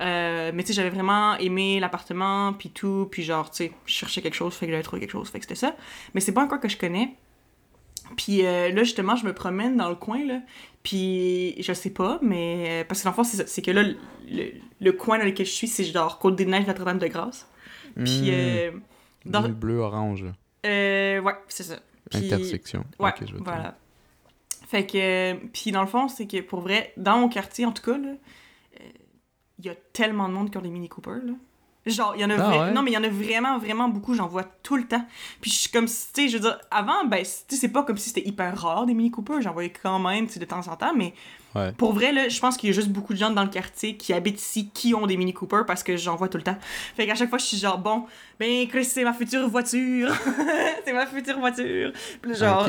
Euh, 0.00 0.52
mais 0.54 0.62
tu 0.62 0.68
sais, 0.68 0.72
j'avais 0.74 0.88
vraiment 0.90 1.36
aimé 1.36 1.80
l'appartement, 1.80 2.54
puis 2.54 2.70
tout. 2.70 3.08
Puis 3.10 3.22
genre, 3.24 3.50
tu 3.50 3.64
sais, 3.64 3.72
je 3.84 3.92
cherchais 3.92 4.22
quelque 4.22 4.34
chose, 4.34 4.54
fait 4.54 4.66
que 4.66 4.72
j'avais 4.72 4.82
trouvé 4.82 5.00
quelque 5.00 5.10
chose, 5.10 5.28
fait 5.28 5.38
que 5.38 5.44
c'était 5.44 5.54
ça. 5.54 5.76
Mais 6.14 6.20
c'est 6.20 6.32
pas 6.32 6.42
un 6.42 6.46
coin 6.46 6.58
que 6.58 6.68
je 6.68 6.78
connais. 6.78 7.14
Puis 8.16 8.46
euh, 8.46 8.70
là, 8.72 8.82
justement, 8.84 9.16
je 9.16 9.26
me 9.26 9.34
promène 9.34 9.76
dans 9.76 9.88
le 9.90 9.96
coin, 9.96 10.24
là. 10.24 10.40
Puis 10.82 11.60
je 11.60 11.72
sais 11.72 11.90
pas, 11.90 12.18
mais... 12.22 12.64
euh, 12.68 12.84
Parce 12.88 13.00
que 13.00 13.04
dans 13.04 13.10
le 13.10 13.16
fond, 13.16 13.24
c'est 13.24 13.62
que 13.62 13.70
là, 13.70 13.82
le, 13.82 13.96
le- 14.30 14.52
le 14.80 14.92
coin 14.92 15.18
dans 15.18 15.24
lequel 15.24 15.44
je 15.44 15.50
suis, 15.50 15.66
c'est 15.66 15.84
genre 15.84 16.18
Côte-des-Neiges, 16.20 16.66
Notre-Dame-de-Grâce. 16.66 17.48
Puis... 17.96 18.30
Mmh. 18.30 18.30
euh, 18.30 18.70
dans... 19.24 19.42
Bleu, 19.42 19.52
bleu, 19.52 19.78
orange. 19.78 20.22
là. 20.22 20.30
Euh, 20.66 21.20
ouais, 21.20 21.34
c'est 21.48 21.62
ça. 21.64 21.76
Puis- 22.10 22.26
Intersection. 22.26 22.84
Ouais, 22.98 23.10
Ok, 23.10 23.26
je 23.26 23.32
vais 23.32 23.38
te- 23.38 23.44
voilà. 23.44 23.76
Fait 24.68 24.84
que, 24.86 24.98
euh, 24.98 25.34
puis 25.52 25.70
dans 25.70 25.80
le 25.82 25.86
fond, 25.86 26.08
c'est 26.08 26.26
que 26.26 26.40
pour 26.40 26.60
vrai, 26.60 26.92
dans 26.96 27.18
mon 27.18 27.28
quartier 27.28 27.64
en 27.66 27.72
tout 27.72 27.82
cas, 27.82 27.96
là, 27.98 28.08
euh, 28.08 28.84
il 29.58 29.66
y 29.66 29.68
a 29.68 29.74
tellement 29.92 30.28
de 30.28 30.34
monde 30.34 30.50
qui 30.50 30.58
ont 30.58 30.62
des 30.62 30.70
Mini 30.70 30.88
Cooper, 30.88 31.18
là. 31.24 31.32
Genre, 31.86 32.14
il 32.16 32.20
y 32.20 32.24
en 32.24 32.30
a 32.30 32.34
Ah 32.34 32.38
vra- 32.50 32.60
ouais? 32.66 32.72
Non, 32.72 32.82
mais 32.82 32.90
il 32.90 32.94
y 32.94 32.98
en 32.98 33.04
a 33.04 33.08
vraiment, 33.08 33.58
vraiment 33.58 33.88
beaucoup, 33.88 34.12
j'en 34.14 34.26
vois 34.26 34.42
tout 34.42 34.76
le 34.76 34.88
temps. 34.88 35.06
Puis 35.40 35.52
je 35.52 35.56
suis 35.56 35.70
comme, 35.70 35.86
si- 35.86 36.12
tu 36.12 36.22
sais, 36.22 36.28
je 36.28 36.36
veux 36.38 36.42
dire, 36.42 36.58
avant, 36.72 37.04
ben, 37.04 37.20
tu 37.22 37.24
sais, 37.24 37.56
c'est 37.60 37.68
pas 37.68 37.84
comme 37.84 37.96
si 37.96 38.08
c'était 38.08 38.26
hyper 38.28 38.60
rare 38.60 38.86
des 38.86 38.94
Mini 38.94 39.12
Cooper, 39.12 39.34
j'en 39.40 39.52
voyais 39.52 39.70
quand 39.70 40.00
même, 40.00 40.26
tu 40.26 40.32
sais, 40.32 40.40
de 40.40 40.44
temps 40.46 40.66
en 40.66 40.74
temps, 40.76 40.92
mais 40.96 41.14
Ouais. 41.56 41.72
pour 41.72 41.92
vrai, 41.92 42.12
là, 42.12 42.28
je 42.28 42.38
pense 42.40 42.56
qu'il 42.56 42.68
y 42.68 42.72
a 42.72 42.74
juste 42.74 42.88
beaucoup 42.88 43.12
de 43.14 43.18
gens 43.18 43.30
dans 43.30 43.42
le 43.44 43.48
quartier 43.50 43.96
qui 43.96 44.12
habitent 44.12 44.40
ici 44.40 44.70
qui 44.72 44.94
ont 44.94 45.06
des 45.06 45.16
Mini 45.16 45.32
Cooper 45.32 45.62
parce 45.66 45.82
que 45.82 45.96
j'en 45.96 46.16
vois 46.16 46.28
tout 46.28 46.36
le 46.38 46.42
temps. 46.44 46.58
Fait 46.96 47.06
qu'à 47.06 47.14
chaque 47.14 47.28
fois, 47.30 47.38
je 47.38 47.44
suis 47.46 47.56
genre, 47.56 47.78
bon, 47.78 48.04
ben, 48.38 48.66
Chris, 48.68 48.84
c'est 48.84 49.04
ma 49.04 49.12
future 49.12 49.48
voiture. 49.48 50.12
c'est 50.84 50.92
ma 50.92 51.06
future 51.06 51.38
voiture. 51.38 51.92
Puis 52.22 52.34
genre, 52.34 52.68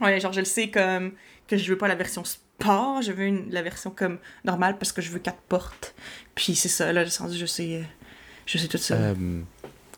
ouais, 0.00 0.20
genre, 0.20 0.32
je 0.32 0.40
le 0.40 0.46
sais 0.46 0.70
comme 0.70 1.12
que 1.46 1.56
je 1.56 1.68
veux 1.70 1.78
pas 1.78 1.88
la 1.88 1.94
version 1.94 2.24
sport, 2.24 3.00
je 3.02 3.12
veux 3.12 3.24
une- 3.24 3.50
la 3.50 3.62
version 3.62 3.90
comme 3.90 4.18
normale 4.44 4.76
parce 4.78 4.92
que 4.92 5.00
je 5.02 5.10
veux 5.10 5.18
quatre 5.18 5.40
portes. 5.48 5.94
Puis 6.34 6.54
c'est 6.54 6.68
ça, 6.68 6.92
là, 6.92 7.04
je 7.04 7.10
je 7.10 7.46
sais, 7.46 7.82
je 8.46 8.58
sais 8.58 8.68
tout 8.68 8.76
ça. 8.78 8.94
Euh, 8.94 9.14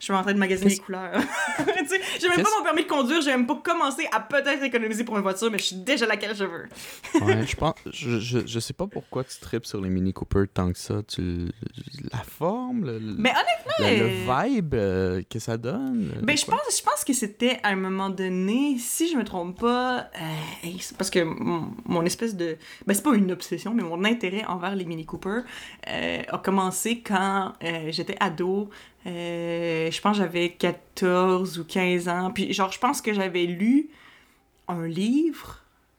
Je 0.00 0.04
suis 0.06 0.12
en 0.14 0.22
train 0.22 0.32
de 0.32 0.38
magasiner 0.38 0.70
les 0.70 0.78
couleurs. 0.78 1.20
j'ai 2.20 2.28
même 2.28 2.42
pas 2.42 2.48
mon 2.58 2.64
permis 2.64 2.84
de 2.84 2.88
conduire, 2.88 3.20
j'ai 3.20 3.30
même 3.32 3.46
pas 3.46 3.60
commencé 3.62 4.08
à 4.12 4.20
peut-être 4.20 4.62
économiser 4.62 5.04
pour 5.04 5.16
une 5.16 5.22
voiture, 5.22 5.50
mais 5.50 5.58
je 5.58 5.64
suis 5.64 5.76
déjà 5.76 6.06
laquelle 6.06 6.34
je 6.34 6.44
veux. 6.44 6.68
ouais, 7.22 7.46
je 7.46 7.54
pense. 7.56 7.74
Je, 7.92 8.18
je, 8.18 8.46
je 8.46 8.60
sais 8.60 8.72
pas 8.72 8.86
pourquoi 8.86 9.24
tu 9.24 9.38
tripes 9.40 9.66
sur 9.66 9.80
les 9.80 9.90
Mini 9.90 10.12
Cooper 10.14 10.44
tant 10.52 10.72
que 10.72 10.78
ça. 10.78 11.02
Tu, 11.06 11.48
la 12.12 12.18
forme, 12.20 12.86
le, 12.86 12.98
le- 12.98 13.14
Mais 13.18 13.30
honnêtement, 13.30 13.74
le, 13.78 13.84
euh, 13.84 14.08
le 14.48 14.50
vibe 14.54 14.74
euh, 14.74 15.22
que 15.28 15.38
ça 15.38 15.56
donne. 15.58 16.12
Ben, 16.22 16.34
de 16.34 16.38
je 16.40 16.46
pense, 16.46 16.78
je 16.78 16.82
pense 16.82 17.04
que 17.04 17.12
c'était 17.12 17.58
à 17.62 17.68
un 17.68 17.76
moment 17.76 18.08
donné, 18.08 18.78
si 18.78 19.10
je 19.10 19.16
me 19.18 19.24
trompe 19.24 19.60
pas, 19.60 20.08
euh, 20.18 20.68
parce 20.96 21.10
que 21.10 21.20
mon, 21.22 21.68
mon 21.84 22.04
espèce 22.06 22.34
de. 22.36 22.56
Ben, 22.86 22.94
c'est 22.94 23.02
pas 23.02 23.14
une 23.14 23.30
obsession, 23.32 23.74
mais 23.74 23.82
mon 23.82 24.02
intérêt 24.04 24.44
envers 24.46 24.74
les 24.76 24.86
Mini 24.86 25.04
Cooper 25.04 25.40
euh, 25.88 26.22
a 26.26 26.38
commencé 26.38 27.00
quand 27.02 27.52
euh, 27.62 27.88
j'étais 27.90 28.16
ado. 28.18 28.70
Euh, 29.06 29.90
je 29.90 30.00
pense 30.00 30.16
que 30.16 30.22
j'avais 30.22 30.50
14 30.50 31.58
ou 31.58 31.64
15 31.64 32.08
ans. 32.08 32.30
Puis, 32.32 32.52
genre, 32.52 32.70
je 32.72 32.78
pense 32.78 33.00
que 33.00 33.12
j'avais 33.12 33.44
lu 33.44 33.88
un 34.68 34.86
livre. 34.86 35.56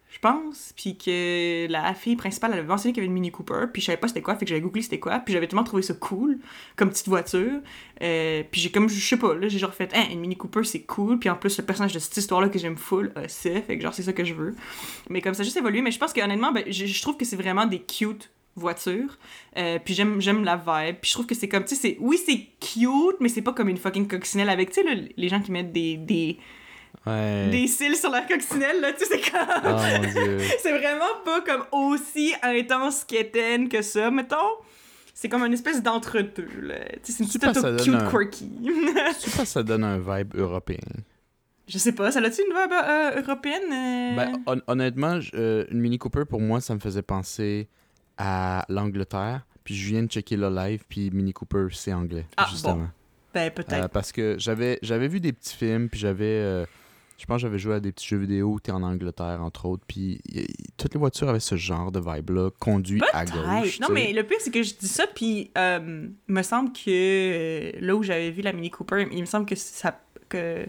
je 0.09 0.19
pense, 0.19 0.73
puis 0.75 0.97
que 0.97 1.67
la 1.69 1.93
fille 1.93 2.17
principale, 2.17 2.51
avait 2.53 2.63
mentionné 2.63 2.93
qu'il 2.93 3.01
y 3.01 3.05
avait 3.05 3.07
une 3.07 3.13
Mini 3.13 3.31
Cooper, 3.31 3.67
puis 3.71 3.81
je 3.81 3.87
savais 3.87 3.97
pas 3.97 4.09
c'était 4.09 4.21
quoi, 4.21 4.35
fait 4.35 4.43
que 4.45 4.49
j'avais 4.49 4.61
googlé 4.61 4.81
c'était 4.81 4.99
quoi, 4.99 5.19
puis 5.19 5.33
j'avais 5.33 5.47
tellement 5.47 5.63
trouvé 5.63 5.81
ça 5.81 5.93
cool, 5.93 6.37
comme 6.75 6.89
petite 6.89 7.07
voiture, 7.07 7.61
euh, 8.01 8.43
puis 8.51 8.59
j'ai 8.59 8.71
comme, 8.71 8.89
je 8.89 8.99
sais 8.99 9.17
pas, 9.17 9.33
là, 9.33 9.47
j'ai 9.47 9.57
genre 9.57 9.73
fait, 9.73 9.89
hein, 9.95 10.03
une 10.11 10.19
Mini 10.19 10.35
Cooper, 10.35 10.65
c'est 10.65 10.81
cool, 10.81 11.17
puis 11.17 11.29
en 11.29 11.35
plus, 11.37 11.57
le 11.57 11.65
personnage 11.65 11.93
de 11.93 11.99
cette 11.99 12.15
histoire-là 12.17 12.49
que 12.49 12.59
j'aime 12.59 12.77
full, 12.77 13.13
euh, 13.17 13.23
c'est, 13.29 13.61
fait 13.61 13.77
que 13.77 13.83
genre, 13.83 13.93
c'est 13.93 14.03
ça 14.03 14.11
que 14.11 14.25
je 14.25 14.33
veux. 14.33 14.53
Mais 15.09 15.21
comme 15.21 15.33
ça, 15.33 15.43
juste 15.43 15.57
évolué, 15.57 15.81
mais 15.81 15.91
je 15.91 15.97
pense 15.97 16.11
que 16.11 16.21
honnêtement, 16.21 16.51
ben, 16.51 16.65
je 16.67 17.01
trouve 17.01 17.15
que 17.15 17.23
c'est 17.23 17.37
vraiment 17.37 17.65
des 17.65 17.79
cute 17.79 18.29
voitures, 18.55 19.17
euh, 19.57 19.79
puis 19.83 19.93
j'aime 19.93 20.19
j'aime 20.21 20.43
la 20.43 20.55
vibe, 20.57 20.97
puis 21.01 21.09
je 21.09 21.13
trouve 21.13 21.25
que 21.25 21.35
c'est 21.35 21.47
comme, 21.47 21.63
tu 21.65 21.75
sais, 21.75 21.97
oui, 21.99 22.17
c'est 22.17 22.47
cute, 22.59 23.17
mais 23.19 23.29
c'est 23.29 23.41
pas 23.41 23.53
comme 23.53 23.69
une 23.69 23.77
fucking 23.77 24.07
coccinelle 24.07 24.49
avec, 24.49 24.71
tu 24.71 24.81
sais, 24.83 25.09
les 25.15 25.27
gens 25.29 25.39
qui 25.41 25.51
mettent 25.51 25.71
des... 25.71 25.97
des 25.97 26.37
Ouais. 27.07 27.47
des 27.49 27.65
cils 27.65 27.95
sur 27.95 28.11
la 28.11 28.21
coccinelle, 28.21 28.79
là, 28.79 28.93
tu 28.93 28.99
sais, 28.99 29.05
c'est 29.11 29.31
comme... 29.31 29.47
Oh 29.65 30.07
dieu. 30.13 30.37
c'est 30.61 30.77
vraiment 30.77 31.05
pas 31.25 31.41
comme 31.41 31.63
aussi 31.71 32.31
intense 32.43 33.03
qu'Étienne 33.05 33.69
que 33.69 33.81
ça, 33.81 34.11
mettons. 34.11 34.35
C'est 35.13 35.27
comme 35.27 35.43
une 35.45 35.53
espèce 35.53 35.81
d'entre-deux, 35.81 36.61
là. 36.61 36.75
Tu 37.03 37.11
sais, 37.11 37.13
c'est 37.13 37.23
une 37.23 37.29
petite 37.29 37.43
auto 37.57 37.83
cute 37.83 37.95
un- 37.95 38.07
quirky. 38.09 38.51
Je 38.65 39.13
sais 39.29 39.37
pas 39.37 39.45
ça 39.45 39.63
donne 39.63 39.83
un 39.83 39.97
vibe 39.97 40.35
européen. 40.35 40.77
Je 41.67 41.77
sais 41.79 41.93
pas, 41.93 42.11
ça 42.11 42.19
a-tu 42.19 42.41
une 42.41 42.53
vibe 42.53 42.71
euh, 42.73 43.21
européenne? 43.21 43.71
euh? 43.71 44.15
Ben, 44.15 44.33
hon- 44.45 44.61
honnêtement, 44.67 45.19
une 45.33 45.79
Mini 45.79 45.97
Cooper, 45.97 46.25
pour 46.29 46.41
moi, 46.41 46.61
ça 46.61 46.75
me 46.75 46.79
faisait 46.79 47.01
penser 47.01 47.67
à 48.17 48.65
l'Angleterre. 48.69 49.45
Puis 49.63 49.75
je 49.75 49.89
viens 49.89 50.03
de 50.03 50.07
checker 50.07 50.37
le 50.37 50.49
live, 50.49 50.83
puis 50.89 51.11
Mini 51.11 51.33
Cooper, 51.33 51.67
c'est 51.71 51.93
anglais, 51.93 52.25
Ah, 52.37 52.47
justement. 52.49 52.89
Ben, 53.33 53.49
peut-être. 53.51 53.85
Euh, 53.85 53.87
parce 53.87 54.11
que 54.11 54.35
j'avais 54.39 54.79
j'avais 54.81 55.07
vu 55.07 55.19
des 55.19 55.31
petits 55.33 55.55
films, 55.55 55.87
puis 55.87 55.99
j'avais... 55.99 56.25
euh, 56.25 56.65
je 57.17 57.25
pense 57.27 57.37
que 57.37 57.41
j'avais 57.43 57.59
joué 57.59 57.75
à 57.75 57.79
des 57.79 57.91
petits 57.91 58.07
jeux 58.07 58.17
vidéo 58.17 58.53
où 58.53 58.59
t'es 58.59 58.71
en 58.71 58.81
Angleterre, 58.81 59.39
entre 59.43 59.67
autres, 59.67 59.83
puis 59.87 60.19
y- 60.27 60.39
y- 60.41 60.47
toutes 60.75 60.95
les 60.95 60.99
voitures 60.99 61.29
avaient 61.29 61.39
ce 61.39 61.55
genre 61.55 61.91
de 61.91 61.99
vibe-là, 61.99 62.49
conduit 62.59 62.99
à 63.13 63.23
gauche. 63.25 63.79
Non, 63.79 63.87
mais 63.91 64.11
le 64.11 64.23
pire, 64.23 64.37
c'est 64.41 64.49
que 64.51 64.63
je 64.63 64.73
dis 64.73 64.87
ça, 64.87 65.05
puis 65.05 65.51
euh, 65.57 66.07
il 66.27 66.33
me 66.33 66.41
semble 66.41 66.73
que 66.73 66.81
euh, 66.89 67.71
là 67.79 67.95
où 67.95 68.01
j'avais 68.01 68.31
vu 68.31 68.41
la 68.41 68.51
Mini 68.51 68.71
Cooper, 68.71 69.07
il 69.11 69.21
me 69.21 69.25
semble 69.25 69.45
que 69.45 69.55
ça. 69.55 70.01
que 70.27 70.65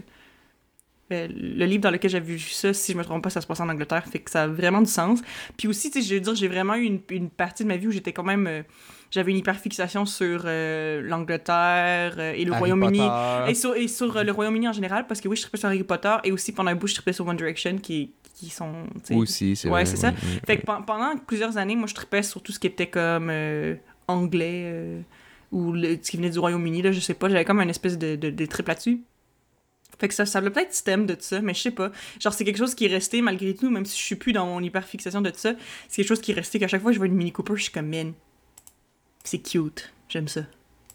euh, 1.13 1.27
le 1.29 1.65
livre 1.65 1.81
dans 1.81 1.91
lequel 1.91 2.09
j'avais 2.11 2.25
vu 2.25 2.39
ça, 2.39 2.73
si 2.73 2.91
je 2.93 2.97
me 2.97 3.03
trompe 3.03 3.23
pas, 3.23 3.29
ça 3.29 3.39
se 3.41 3.47
passe 3.47 3.59
en 3.59 3.69
Angleterre, 3.69 4.05
fait 4.07 4.19
que 4.19 4.29
ça 4.31 4.43
a 4.43 4.47
vraiment 4.47 4.81
du 4.81 4.89
sens. 4.89 5.19
Puis 5.57 5.67
aussi, 5.67 5.89
tu 5.91 6.01
sais, 6.01 6.07
je 6.09 6.15
veux 6.15 6.19
dire, 6.21 6.35
j'ai 6.35 6.47
vraiment 6.47 6.75
eu 6.75 6.83
une, 6.83 6.99
une 7.09 7.29
partie 7.29 7.63
de 7.63 7.67
ma 7.69 7.77
vie 7.77 7.87
où 7.87 7.91
j'étais 7.91 8.11
quand 8.13 8.23
même. 8.23 8.47
euh, 8.47 8.63
j'avais 9.11 9.29
une 9.31 9.37
hyperfixation 9.37 10.07
sur 10.07 10.41
euh, 10.45 11.01
l'Angleterre 11.03 12.15
euh, 12.17 12.33
et 12.33 12.45
le 12.45 12.51
Royaume-Uni. 12.59 12.99
Et 13.47 13.53
sur, 13.53 13.75
et 13.75 13.87
sur 13.87 14.17
euh, 14.17 14.23
le 14.23 14.31
Royaume-Uni 14.31 14.67
en 14.67 14.73
général, 14.73 15.05
parce 15.07 15.21
que 15.21 15.27
oui, 15.27 15.35
je 15.35 15.43
trippais 15.43 15.57
sur 15.59 15.67
Harry 15.67 15.83
Potter, 15.83 16.15
et 16.23 16.31
aussi 16.31 16.51
pendant 16.51 16.71
un 16.71 16.75
bout, 16.75 16.87
je 16.87 16.95
trippais 16.95 17.13
sur 17.13 17.27
One 17.27 17.37
Direction, 17.37 17.77
qui, 17.77 18.11
qui 18.33 18.49
sont. 18.49 18.73
Aussi, 19.11 19.55
c'est 19.55 19.67
Ouais, 19.67 19.83
vrai, 19.83 19.85
c'est 19.85 19.97
ça. 19.97 20.11
oui, 20.23 20.39
fait 20.47 20.57
que 20.57 20.65
pen- 20.65 20.83
pendant 20.87 21.15
plusieurs 21.17 21.57
années, 21.57 21.75
moi, 21.75 21.85
je 21.87 21.93
tripais 21.93 22.23
sur 22.23 22.41
tout 22.41 22.51
ce 22.51 22.57
qui 22.59 22.65
était 22.65 22.87
comme 22.87 23.31
anglais 24.07 25.03
ou 25.51 25.71
le- 25.73 25.97
ce 26.01 26.09
qui 26.11 26.17
venait 26.17 26.31
du 26.31 26.39
Royaume-Uni, 26.39 26.81
là, 26.81 26.91
je 26.91 26.99
sais 26.99 27.13
pas. 27.13 27.29
J'avais 27.29 27.45
comme 27.45 27.59
une 27.61 27.69
espèce 27.69 27.97
de, 27.97 28.15
de, 28.15 28.29
de 28.31 28.45
trip 28.47 28.67
là-dessus. 28.67 29.01
Fait 29.99 30.07
que 30.07 30.13
ça, 30.13 30.25
ça 30.25 30.41
peut-être 30.41 30.73
stem 30.73 31.05
de 31.05 31.15
ça, 31.19 31.41
mais 31.41 31.53
je 31.53 31.61
sais 31.61 31.71
pas. 31.71 31.91
Genre, 32.19 32.33
c'est 32.33 32.43
quelque 32.45 32.57
chose 32.57 32.75
qui 32.75 32.85
est 32.85 32.89
resté 32.89 33.21
malgré 33.21 33.53
tout, 33.55 33.69
même 33.69 33.85
si 33.85 33.97
je 33.99 34.03
suis 34.03 34.15
plus 34.15 34.33
dans 34.33 34.45
mon 34.47 34.59
hyperfixation 34.61 35.21
de 35.21 35.31
ça. 35.35 35.53
C'est 35.87 35.97
quelque 35.97 36.07
chose 36.07 36.21
qui 36.21 36.31
est 36.31 36.35
resté 36.35 36.59
qu'à 36.59 36.67
chaque 36.67 36.81
fois 36.81 36.91
que 36.91 36.95
je 36.95 36.99
vois 36.99 37.07
une 37.07 37.15
Mini 37.15 37.31
Cooper, 37.31 37.53
je 37.55 37.63
suis 37.63 37.71
comme, 37.71 37.87
man, 37.89 38.13
c'est 39.23 39.39
cute. 39.39 39.91
J'aime 40.09 40.27
ça. 40.27 40.41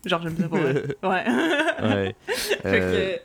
Genre, 0.05 0.22
j'aime 0.22 0.36
ça 0.36 0.49
pour. 0.49 0.59
Ouais. 1.11 1.24
Ouais. 1.82 2.16
fait 2.26 2.61
Euh, 2.66 3.16
que. 3.16 3.20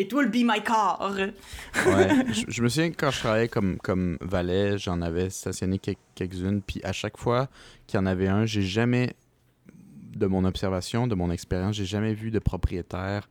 It 0.00 0.12
will 0.12 0.28
be 0.28 0.44
my 0.44 0.62
car. 0.64 1.10
Ouais. 1.10 1.30
je, 2.32 2.44
je 2.46 2.62
me 2.62 2.68
souviens 2.68 2.90
que 2.90 2.96
quand 2.96 3.10
je 3.10 3.18
travaillais 3.18 3.48
comme, 3.48 3.78
comme 3.78 4.16
valet, 4.20 4.78
j'en 4.78 5.02
avais 5.02 5.28
stationné 5.28 5.78
quel- 5.80 5.96
quelques-unes, 6.14 6.62
puis 6.62 6.80
à 6.84 6.92
chaque 6.92 7.16
fois 7.18 7.48
qu'il 7.88 7.98
y 7.98 8.00
en 8.00 8.06
avait 8.06 8.28
un, 8.28 8.46
j'ai 8.46 8.62
jamais, 8.62 9.14
de 10.14 10.26
mon 10.26 10.44
observation, 10.44 11.08
de 11.08 11.16
mon 11.16 11.30
expérience, 11.32 11.74
j'ai 11.74 11.84
jamais 11.84 12.14
vu 12.14 12.30
de 12.30 12.38
propriétaire 12.38 13.28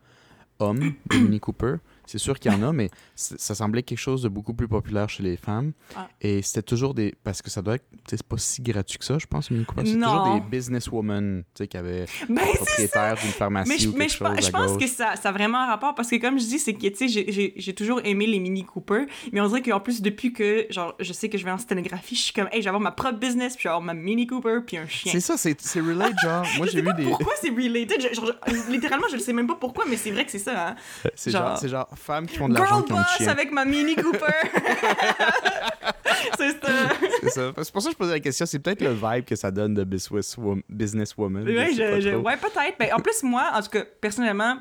homme 0.60 0.96
Mini 1.12 1.40
Cooper. 1.40 1.80
C'est 2.08 2.18
sûr 2.18 2.40
qu'il 2.40 2.52
y 2.52 2.56
en 2.56 2.64
a, 2.64 2.72
mais 2.74 2.90
ça 3.16 3.54
semblait 3.54 3.84
quelque 3.84 4.00
chose 4.00 4.22
de 4.24 4.30
beaucoup 4.30 4.54
plus 4.54 4.68
populaire 4.68 5.10
chez 5.10 5.22
les 5.24 5.38
femmes. 5.38 5.74
Ah. 5.96 6.08
Et 6.22 6.42
c'était 6.42 6.62
toujours 6.64 6.94
des. 6.94 7.14
Parce 7.24 7.42
que 7.42 7.50
ça 7.50 7.62
doit 7.62 7.76
être. 7.76 7.86
C'est 8.10 8.24
pas 8.24 8.38
si 8.38 8.62
gratuit 8.62 8.98
que 8.98 9.06
ça, 9.06 9.18
je 9.20 9.26
pense, 9.28 9.52
Mini 9.52 9.66
Cooper. 9.66 9.84
C'est 9.86 9.94
toujours 10.00 10.34
des 10.34 10.42
businesswomen 10.50 11.44
tu 11.54 11.64
sais, 11.64 11.68
qui 11.68 11.78
avaient 11.78 12.06
Ben, 12.30 12.38
propriétaire 12.56 13.16
d'une 13.22 13.32
pharmacie 13.32 13.70
Mais 13.70 13.88
ou 13.88 13.92
mais 13.98 13.98
quelque 14.08 14.12
je, 14.14 14.18
chose 14.18 14.28
pense- 14.36 14.46
je 14.46 14.52
pense 14.52 14.72
gauche. 14.74 14.82
que 14.82 14.88
ça, 14.88 15.16
ça 15.16 15.30
a 15.30 15.32
vraiment 15.32 15.60
un 15.60 15.68
rapport 15.68 15.96
parce 15.96 16.10
que 16.10 16.16
comme 16.18 16.40
je 16.40 16.46
dis 16.46 16.60
c'est 16.60 16.74
que 16.74 16.88
tu 16.88 17.10
sais 17.10 17.52
j'ai- 17.58 17.74
toujours 17.74 18.02
aimé 18.04 18.26
les 18.28 18.40
Mini 18.40 18.64
Cooper 18.66 19.06
mais 19.32 19.42
on 19.42 19.48
dirait 19.48 19.62
qu'en 19.62 19.80
plus 19.80 20.02
depuis 20.02 20.34
que 20.34 20.66
genre 20.70 20.96
je 21.00 21.14
sais 21.14 21.30
que 21.30 21.38
je 21.38 21.44
vais 21.46 21.52
en 21.52 21.58
sténographie 21.58 22.16
je 22.16 22.22
suis 22.22 22.34
comme 22.34 22.48
hey 22.52 22.60
je 22.60 22.64
vais 22.64 22.70
avoir 22.70 22.82
ma 22.82 22.92
propre 22.92 23.18
business 23.20 23.56
puis 23.56 23.68
avoir 23.68 23.82
ma 23.82 23.94
Mini 23.94 24.26
Cooper 24.28 24.60
puis 24.66 24.78
un 24.78 24.88
chien 24.88 25.12
C'est 25.12 25.20
ça, 25.20 25.38
c'est 25.38 25.60
c'est 25.62 25.82
relate, 25.82 26.14
genre. 26.24 26.46
Moi, 26.58 26.68
j'ai 26.68 26.80
vu 26.82 26.88
pas 26.88 26.94
des. 26.94 27.04
pourquoi 27.06 27.34
c'est 27.42 27.50
related 27.50 28.02
je- 28.02 28.14
genre, 28.16 28.32
littéralement 28.70 29.08
je 29.12 29.16
ne 29.18 29.22
sais 29.22 29.34
même 29.34 29.48
pas 29.48 29.56
pourquoi 29.56 29.86
mais 29.90 29.98
c'est 29.98 30.12
vrai 30.12 30.26
que 30.26 30.32
c'est 30.32 30.40
ça 30.40 30.70
hein 30.70 30.76
C'est 31.16 31.32
genre- 31.32 31.48
genre, 31.50 31.58
c'est 31.58 31.70
genre 31.70 31.88
femmes 31.98 32.28
qui 32.28 32.38
font 32.38 32.48
de 32.50 32.54
l'argent 32.54 32.86
girl 32.88 33.00
boss 33.20 33.28
avec 33.28 33.52
ma 33.52 33.66
Mini 33.66 33.96
Cooper 33.96 34.18
c'est 36.38 36.52
ça 36.64 36.90
C'est 37.22 37.30
ça. 37.30 37.52
C'est 37.64 37.72
pour 37.72 37.82
ça 37.82 37.90
que 37.90 37.94
je 37.94 37.98
posais 37.98 38.12
la 38.14 38.20
question. 38.20 38.46
C'est 38.46 38.60
peut-être 38.60 38.82
le 38.82 38.94
vibe 38.94 39.26
que 39.26 39.36
ça 39.36 39.52
donne 39.52 39.74
de 39.74 39.84
businesswoman. 39.84 41.44
Ouais, 41.46 41.74
je 41.74 42.02
je- 42.02 42.16
ouais, 42.16 42.38
peut-être. 42.38 42.76
Mais 42.80 42.92
en 42.94 43.00
plus, 43.00 43.24
moi, 43.24 43.52
en 43.54 43.62
tout 43.62 43.70
cas, 43.70 43.84
personnellement, 44.02 44.58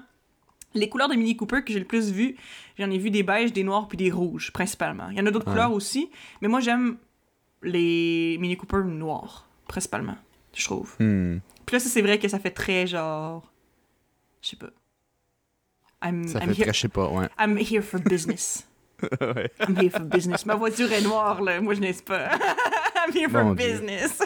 les 0.75 0.89
couleurs 0.89 1.09
de 1.09 1.15
Mini 1.15 1.37
Cooper 1.37 1.63
que 1.65 1.73
j'ai 1.73 1.79
le 1.79 1.85
plus 1.85 2.11
vues, 2.11 2.37
j'en 2.79 2.91
ai 2.91 2.99
vu 2.99 3.11
des 3.11 3.23
beiges, 3.23 3.53
des 3.53 3.65
noirs 3.65 3.89
puis 3.89 3.97
des 3.97 4.11
rouges, 4.11 4.53
principalement. 4.53 5.09
Il 5.11 5.17
y 5.17 5.21
en 5.21 5.27
a 5.27 5.31
d'autres 5.31 5.47
Ouais. 5.47 5.53
couleurs 5.53 5.73
aussi, 5.73 6.11
mais 6.41 6.49
moi, 6.49 6.61
j'aime 6.61 6.97
les 7.63 8.37
Mini 8.41 8.57
Cooper 8.57 8.83
noirs, 8.85 9.49
principalement, 9.69 10.17
je 10.55 10.65
trouve. 10.65 10.95
Hmm. 11.01 11.39
Puis 11.65 11.75
là, 11.75 11.81
ça, 11.81 11.89
c'est 11.89 12.03
vrai 12.03 12.19
que 12.19 12.29
ça 12.29 12.39
fait 12.39 12.51
très 12.51 12.87
genre. 12.87 13.51
Je 14.43 14.51
sais 14.51 14.57
pas. 14.57 14.69
I'm, 16.03 16.27
Ça 16.29 16.39
I'm 16.41 16.49
fait 16.49 16.55
here, 16.55 16.65
très, 16.65 16.73
je 16.75 16.81
sais 16.81 16.89
pas, 16.89 17.09
ouais. 17.09 17.29
I'm 17.39 17.57
here 17.59 17.83
for 17.83 18.01
business. 18.01 18.67
Ouais. 19.21 19.51
I'm 19.61 19.77
here 19.79 19.91
for 19.91 20.01
business. 20.07 20.47
Ma 20.47 20.55
voiture 20.55 20.91
est 20.91 21.03
noire, 21.03 21.43
là. 21.43 21.61
Moi, 21.61 21.75
je 21.75 21.81
n'ai 21.81 21.93
pas. 21.93 22.31
I'm 23.07 23.15
here 23.15 23.29
for 23.29 23.45
Mon 23.45 23.53
business. 23.55 24.23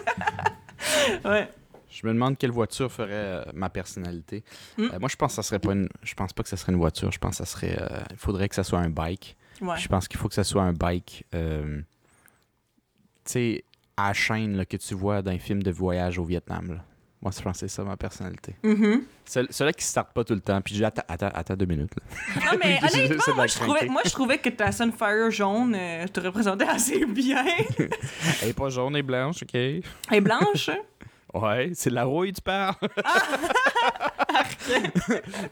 ouais. 1.25 1.49
Je 1.91 2.07
me 2.07 2.12
demande 2.12 2.39
quelle 2.39 2.53
voiture 2.53 2.91
ferait 2.91 3.09
euh, 3.11 3.43
ma 3.53 3.68
personnalité. 3.68 4.45
Hmm? 4.79 4.85
Euh, 4.93 4.99
moi, 5.01 5.09
je 5.09 5.16
pense 5.16 5.33
que 5.33 5.37
ça 5.37 5.43
serait 5.43 5.59
pas 5.59 5.73
une. 5.73 5.89
Je 6.05 6.14
pense 6.14 6.33
pas 6.33 6.45
que 6.45 6.49
ça 6.49 6.57
serait 6.57 6.71
une 6.73 6.79
voiture. 6.79 7.11
Je 7.11 7.18
pense 7.18 7.33
que 7.33 7.37
ça 7.39 7.47
serait. 7.47 7.77
euh, 7.81 7.99
Il 8.12 8.16
faudrait 8.16 8.49
que 8.49 8.55
ça 8.55 8.62
soit 8.62 8.79
un 8.79 8.91
bike. 8.91 9.37
Ouais. 9.61 9.77
Je 9.77 9.89
pense 9.89 10.07
qu'il 10.07 10.21
faut 10.21 10.29
que 10.29 10.35
ça 10.35 10.45
soit 10.45 10.62
un 10.62 10.73
bike. 10.73 11.27
euh, 11.35 11.81
Tu 13.25 13.33
sais, 13.33 13.64
à 13.97 14.09
la 14.09 14.12
chaîne 14.14 14.57
là, 14.57 14.64
que 14.64 14.77
tu 14.77 14.95
vois 14.95 15.21
dans 15.21 15.33
les 15.33 15.39
films 15.41 15.64
de 15.64 15.71
voyage 15.73 16.16
au 16.18 16.25
Vietnam. 16.25 16.75
là. 16.75 16.85
Moi, 17.23 17.33
je 17.37 17.43
pense 17.43 17.53
que 17.53 17.59
c'est 17.59 17.68
ça 17.68 17.85
ma 17.85 17.97
personnalité. 17.99 18.55
Mhm. 18.62 19.03
Celle- 19.27 19.49
Celui-là 19.51 19.73
qui 19.75 19.85
ne 19.85 19.89
starte 19.89 20.12
pas 20.14 20.25
tout 20.25 20.33
le 20.35 20.41
temps. 20.41 20.61
Puis 20.62 20.75
j'ai 20.75 20.85
attends, 20.87 21.03
attends, 21.07 21.29
attends 21.35 21.55
deux 21.55 21.66
minutes. 21.66 21.93
là. 21.95 22.43
Non, 22.53 22.59
mais 22.64 22.79
honnêtement, 22.95 23.35
moi 23.37 23.47
je, 23.47 23.55
trouvais, 23.57 23.87
moi, 23.87 24.01
je 24.07 24.11
trouvais 24.11 24.39
que 24.39 24.49
ta 24.49 24.73
Sunfire 24.73 25.31
jaune 25.31 25.75
euh, 25.79 26.07
te 26.07 26.21
représentait 26.21 26.66
assez 26.68 27.05
bien. 27.05 27.45
Elle 28.43 28.49
est 28.49 28.53
pas 28.57 28.71
jaune 28.71 28.97
et 28.97 29.03
blanche, 29.03 29.43
ok? 29.43 29.55
Elle 29.55 29.83
est 30.11 30.21
blanche. 30.23 30.71
Ouais, 31.35 31.71
c'est 31.75 31.91
de 31.91 31.95
la 31.95 32.05
rouille, 32.05 32.33
tu 32.33 32.41
parles. 32.41 32.75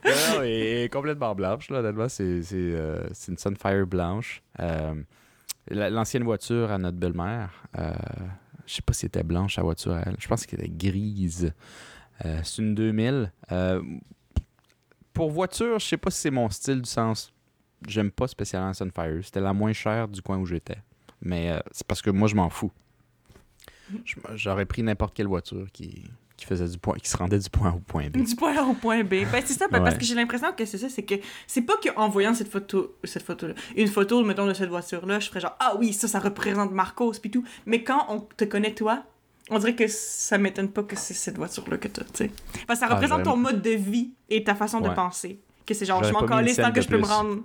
non, 0.04 0.42
elle 0.42 0.46
est 0.84 0.92
complètement 0.92 1.34
blanche, 1.34 1.70
là, 1.70 1.78
honnêtement. 1.80 2.08
C'est 2.08 2.42
c'est, 2.42 2.56
euh, 2.56 3.06
c'est 3.12 3.32
une 3.32 3.38
Sunfire 3.38 3.86
blanche. 3.86 4.42
Euh, 4.60 4.94
la- 5.68 5.90
L'ancienne 5.90 6.24
voiture 6.24 6.70
à 6.72 6.78
notre 6.78 6.96
belle-mère, 6.96 7.50
euh, 7.78 7.92
je 8.68 8.74
sais 8.74 8.82
pas 8.82 8.92
si 8.92 9.06
elle 9.06 9.08
était 9.08 9.22
blanche, 9.22 9.56
la 9.56 9.62
voiture 9.62 9.96
elle. 9.96 10.16
Je 10.18 10.28
pense 10.28 10.44
qu'elle 10.44 10.60
était 10.60 10.68
grise. 10.68 11.52
Euh, 12.24 12.40
c'est 12.44 12.62
une 12.62 12.74
2000. 12.74 13.32
Euh, 13.50 13.82
pour 15.12 15.30
voiture, 15.30 15.78
je 15.78 15.86
sais 15.86 15.96
pas 15.96 16.10
si 16.10 16.20
c'est 16.20 16.30
mon 16.30 16.50
style 16.50 16.82
du 16.82 16.88
sens. 16.88 17.32
J'aime 17.86 18.10
pas 18.10 18.28
spécialement 18.28 18.74
Sunfire. 18.74 19.24
C'était 19.24 19.40
la 19.40 19.52
moins 19.52 19.72
chère 19.72 20.08
du 20.08 20.20
coin 20.20 20.36
où 20.38 20.44
j'étais. 20.44 20.78
Mais 21.22 21.50
euh, 21.50 21.60
c'est 21.72 21.86
parce 21.86 22.02
que 22.02 22.10
moi, 22.10 22.28
je 22.28 22.34
m'en 22.34 22.50
fous. 22.50 22.72
J'aurais 24.34 24.66
pris 24.66 24.82
n'importe 24.82 25.16
quelle 25.16 25.28
voiture 25.28 25.66
qui, 25.72 26.04
qui 26.38 26.46
faisait 26.46 26.68
du 26.68 26.78
point, 26.78 26.94
qui 26.96 27.10
se 27.10 27.16
rendait 27.16 27.38
du 27.38 27.50
point 27.50 27.70
A 27.70 27.74
au 27.74 27.80
point 27.80 28.08
B. 28.08 28.18
du 28.22 28.34
point 28.36 28.56
A 28.56 28.62
au 28.62 28.72
point 28.72 29.02
B. 29.02 29.24
Ben, 29.30 29.42
c'est 29.44 29.52
ça, 29.52 29.66
ben, 29.68 29.82
parce 29.82 29.96
que 29.96 30.04
j'ai 30.04 30.14
l'impression 30.14 30.52
que 30.56 30.64
c'est 30.64 30.78
ça, 30.78 30.88
c'est 30.88 31.02
que 31.02 31.16
c'est 31.46 31.62
pas 31.62 31.74
qu'en 31.84 32.08
voyant 32.08 32.32
cette 32.32 32.50
photo, 32.50 32.96
cette 33.04 33.24
photo-là, 33.24 33.54
une 33.76 33.88
photo, 33.88 34.24
mettons, 34.24 34.46
de 34.46 34.54
cette 34.54 34.70
voiture-là, 34.70 35.18
je 35.20 35.28
ferais 35.28 35.40
genre, 35.40 35.56
ah 35.60 35.74
oui, 35.78 35.92
ça, 35.92 36.08
ça 36.08 36.20
représente 36.20 36.70
Marcos, 36.72 37.12
puis 37.20 37.30
tout. 37.30 37.44
Mais 37.66 37.82
quand 37.82 38.06
on 38.08 38.20
te 38.20 38.44
connaît, 38.44 38.72
toi, 38.72 39.02
on 39.50 39.58
dirait 39.58 39.74
que 39.74 39.88
ça 39.88 40.38
m'étonne 40.38 40.68
pas 40.70 40.84
que 40.84 40.94
c'est 40.96 41.14
cette 41.14 41.36
voiture-là 41.36 41.76
que 41.78 41.88
t'as, 41.88 42.04
tu 42.04 42.10
sais. 42.14 42.30
Que 42.68 42.74
ça 42.76 42.86
Ah, 42.88 42.94
représente 42.94 43.24
ton 43.24 43.36
mode 43.36 43.60
de 43.60 43.70
vie 43.70 44.12
et 44.30 44.44
ta 44.44 44.54
façon 44.54 44.80
de 44.80 44.88
penser. 44.90 45.40
Que 45.66 45.74
c'est 45.74 45.84
genre, 45.86 46.02
je 46.04 46.12
m'en 46.12 46.24
calisse 46.24 46.56
tant 46.56 46.72
que 46.72 46.80
je 46.80 46.88
peux 46.88 46.98
me 46.98 47.04
rendre. 47.04 47.38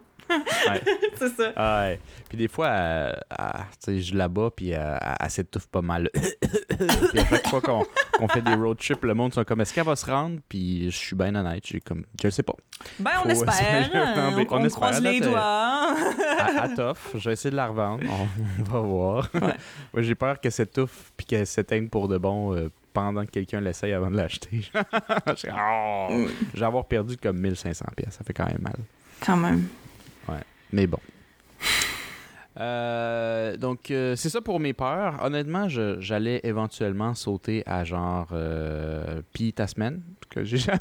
Ouais. 0.69 0.81
c'est 1.15 1.29
ça. 1.35 1.51
Ah 1.55 1.81
ouais. 1.83 1.99
Puis 2.29 2.37
des 2.37 2.47
fois, 2.47 2.69
elle- 2.69 3.19
elle- 3.29 3.61
tu 3.71 3.77
sais, 3.79 4.01
je 4.01 4.15
la 4.15 4.27
bats, 4.27 4.49
puis 4.55 4.69
elle, 4.71 4.97
elle- 5.01 5.15
elle 5.19 5.29
s'étouffe 5.29 5.67
pas 5.67 5.81
mal. 5.81 6.09
puis 6.13 7.19
à 7.19 7.25
chaque 7.25 7.47
fois 7.47 7.61
qu'on 7.61 8.27
fait 8.27 8.41
des 8.41 8.53
road 8.55 8.77
trips, 8.77 9.03
le 9.03 9.13
monde 9.13 9.33
sont 9.33 9.43
comme 9.43 9.61
est-ce 9.61 9.73
qu'elle 9.73 9.85
va 9.85 9.95
se 9.95 10.05
rendre? 10.05 10.39
Puis 10.49 10.89
je 10.91 10.97
suis 10.97 11.15
bien 11.15 11.33
honnête, 11.35 11.63
j'ai 11.65 11.79
comme 11.81 12.05
je 12.21 12.29
sais 12.29 12.43
pas. 12.43 12.53
Ben, 12.99 13.11
on 13.19 13.23
Faut 13.23 13.29
espère. 13.29 13.89
hein, 13.93 14.31
on, 14.35 14.55
On 14.55 14.61
on 14.61 14.65
espère. 14.65 14.69
croise 14.71 15.01
les 15.01 15.21
euh, 15.21 15.29
doigts. 15.29 15.39
À, 15.41 16.61
à 16.63 16.69
tough, 16.69 16.97
je 17.15 17.29
vais 17.29 17.33
essayer 17.33 17.51
de 17.51 17.55
la 17.55 17.67
revendre. 17.67 18.03
On 18.59 18.63
va 18.71 18.79
voir. 18.79 19.29
Ouais. 19.33 19.41
Moi, 19.93 20.01
j'ai 20.03 20.15
peur 20.15 20.39
qu'elle 20.39 20.51
s'étouffe 20.51 21.11
puis 21.15 21.25
qu'elle 21.25 21.47
s'éteigne 21.47 21.87
pour 21.89 22.07
de 22.07 22.17
bon 22.17 22.55
euh, 22.55 22.69
pendant 22.93 23.25
que 23.25 23.31
quelqu'un 23.31 23.59
l'essaye 23.61 23.93
avant 23.93 24.11
de 24.11 24.17
l'acheter. 24.17 24.61
Je 24.71 25.47
Oh! 25.55 26.25
Je 26.53 26.59
vais 26.59 26.65
avoir 26.65 26.85
perdu 26.85 27.17
comme 27.17 27.37
1500 27.39 27.85
pièces, 27.95 28.13
ça 28.15 28.23
fait 28.23 28.33
quand 28.33 28.45
même 28.45 28.59
mal. 28.61 28.75
Quand 29.25 29.37
même. 29.37 29.67
Mais 30.71 30.87
bon. 30.87 30.99
Euh, 32.59 33.57
donc, 33.57 33.89
euh, 33.89 34.15
c'est 34.15 34.29
ça 34.29 34.39
pour 34.39 34.59
mes 34.59 34.73
peurs. 34.73 35.17
Honnêtement, 35.23 35.67
j'allais 35.69 36.39
éventuellement 36.43 37.15
sauter 37.15 37.63
à 37.65 37.83
genre 37.83 38.27
euh, 38.31 39.23
pis 39.33 39.53
ta 39.53 39.65
semaine, 39.65 40.03
que 40.29 40.43
j'ai 40.43 40.57
jamais 40.59 40.79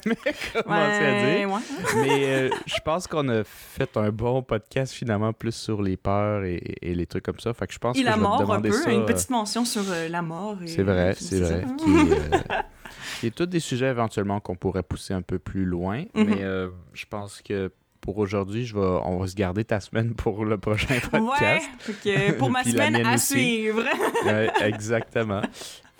commencé 0.53 1.03
à 1.03 1.35
dire. 1.37 1.47
Ouais, 1.49 1.55
ouais. 1.55 1.61
Mais 1.95 2.25
euh, 2.27 2.49
je 2.67 2.79
pense 2.85 3.07
qu'on 3.07 3.27
a 3.29 3.43
fait 3.43 3.97
un 3.97 4.11
bon 4.11 4.43
podcast 4.43 4.93
finalement 4.93 5.33
plus 5.33 5.55
sur 5.55 5.81
les 5.81 5.97
peurs 5.97 6.43
et, 6.43 6.61
et 6.81 6.93
les 6.93 7.07
trucs 7.07 7.23
comme 7.25 7.39
ça. 7.39 7.53
Fait 7.55 7.65
que 7.65 7.73
je 7.73 7.79
pense 7.79 7.97
Et 7.97 8.01
que 8.01 8.05
la 8.05 8.11
je 8.13 8.17
vais 8.19 8.23
te 8.23 8.27
mort 8.29 8.53
un 8.53 8.61
peu, 8.61 8.71
ça. 8.71 8.91
une 8.91 9.05
petite 9.05 9.31
mention 9.31 9.65
sur 9.65 9.83
euh, 9.89 10.07
la 10.09 10.21
mort. 10.21 10.61
et- 10.61 10.67
C'est 10.67 10.83
vrai, 10.83 11.15
c'est 11.17 11.39
vrai. 11.39 11.65
ça. 11.67 11.73
Qui 11.83 11.89
est, 11.89 12.11
euh, 12.35 12.61
qui 13.19 13.27
est 13.27 13.35
tous 13.35 13.47
des 13.47 13.59
sujets 13.59 13.87
éventuellement 13.89 14.39
qu'on 14.39 14.55
pourrait 14.55 14.83
pousser 14.83 15.15
un 15.15 15.23
peu 15.23 15.39
plus 15.39 15.65
loin. 15.65 16.03
Mhm. 16.13 16.23
Mais 16.27 16.43
euh, 16.43 16.69
je 16.93 17.05
pense 17.09 17.41
que 17.41 17.71
pour 18.03 18.17
aujourd'hui, 18.19 18.65
je 18.65 18.75
vais, 18.75 18.81
on 18.81 19.17
va 19.17 19.27
se 19.27 19.35
garder 19.35 19.63
ta 19.63 19.79
semaine 19.79 20.13
pour 20.23 20.45
le 20.45 20.57
prochain 20.57 20.99
podcast. 21.09 21.67
Ouais, 22.05 22.33
pour 22.33 22.49
ma 22.51 22.63
semaine 22.63 22.97
à 23.05 23.15
aussi. 23.15 23.33
suivre. 23.33 23.83
Ouais, 24.25 24.49
exactement. 24.61 25.41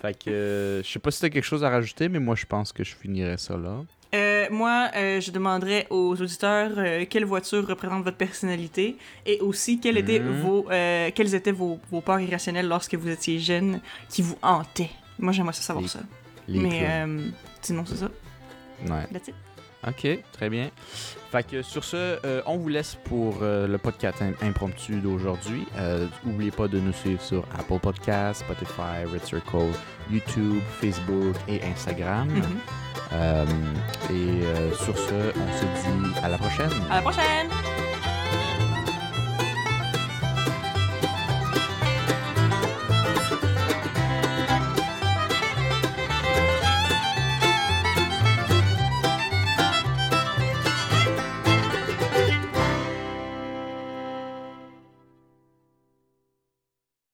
Fait 0.00 0.12
que 0.22 0.30
euh, 0.30 0.82
je 0.82 0.88
sais 0.88 0.98
pas 0.98 1.10
si 1.10 1.20
t'as 1.22 1.30
quelque 1.30 1.44
chose 1.44 1.64
à 1.64 1.70
rajouter, 1.70 2.08
mais 2.10 2.18
moi 2.20 2.34
je 2.36 2.44
pense 2.46 2.72
que 2.72 2.84
je 2.84 2.94
finirais 2.94 3.38
ça 3.38 3.56
là. 3.56 3.76
Euh, 4.14 4.46
moi, 4.50 4.90
euh, 4.94 5.20
je 5.20 5.32
demanderais 5.32 5.86
aux 5.90 6.12
auditeurs 6.20 6.70
euh, 6.76 7.04
quelle 7.10 7.24
voiture 7.24 7.66
représente 7.66 8.04
votre 8.04 8.16
personnalité 8.16 8.96
et 9.26 9.40
aussi 9.40 9.80
quelles 9.80 9.96
étaient 9.98 10.20
Mhm. 10.20 10.40
vos, 10.42 10.62
quelles 11.14 11.34
étaient 11.34 11.50
vos, 11.52 11.80
vos 11.90 12.00
peurs 12.00 12.20
irrationnelles 12.20 12.68
lorsque 12.68 12.94
vous 12.94 13.08
étiez 13.08 13.38
jeune 13.40 13.80
qui 14.08 14.22
vous 14.22 14.36
hantaient. 14.42 14.90
Moi, 15.18 15.32
j'aimerais 15.32 15.54
ça 15.54 15.62
savoir 15.62 15.82
Les- 15.82 15.88
ça. 15.88 16.00
Les 16.46 16.60
Mais 16.60 17.06
sinon, 17.62 17.84
c'est 17.86 17.96
ça. 17.96 18.10
Ouais. 18.86 19.06
That's 19.12 19.28
it. 19.28 19.34
Ok, 19.86 20.06
très 20.32 20.48
bien. 20.48 20.70
Fait 21.30 21.42
que 21.46 21.62
sur 21.62 21.82
ce, 21.84 21.96
euh, 22.24 22.42
on 22.46 22.56
vous 22.56 22.68
laisse 22.68 22.96
pour 23.04 23.38
euh, 23.42 23.66
le 23.66 23.76
podcast 23.78 24.22
im- 24.22 24.34
impromptu 24.46 25.00
d'aujourd'hui. 25.00 25.66
Euh, 25.76 26.06
N'oubliez 26.24 26.50
pas 26.52 26.68
de 26.68 26.78
nous 26.78 26.92
suivre 26.92 27.20
sur 27.20 27.44
Apple 27.58 27.78
Podcasts, 27.80 28.40
Spotify, 28.44 29.04
Red 29.12 29.24
Circle, 29.24 29.72
YouTube, 30.10 30.62
Facebook 30.80 31.34
et 31.48 31.60
Instagram. 31.64 32.28
Mhm. 32.28 32.42
Euh, 33.12 33.44
et 34.10 34.74
sur 34.76 34.96
ce, 34.96 35.12
on 35.14 35.58
se 35.58 35.64
dit 35.64 36.18
à 36.22 36.28
la 36.28 36.38
prochaine. 36.38 36.70
À 36.90 36.96
la 36.96 37.02
prochaine! 37.02 37.83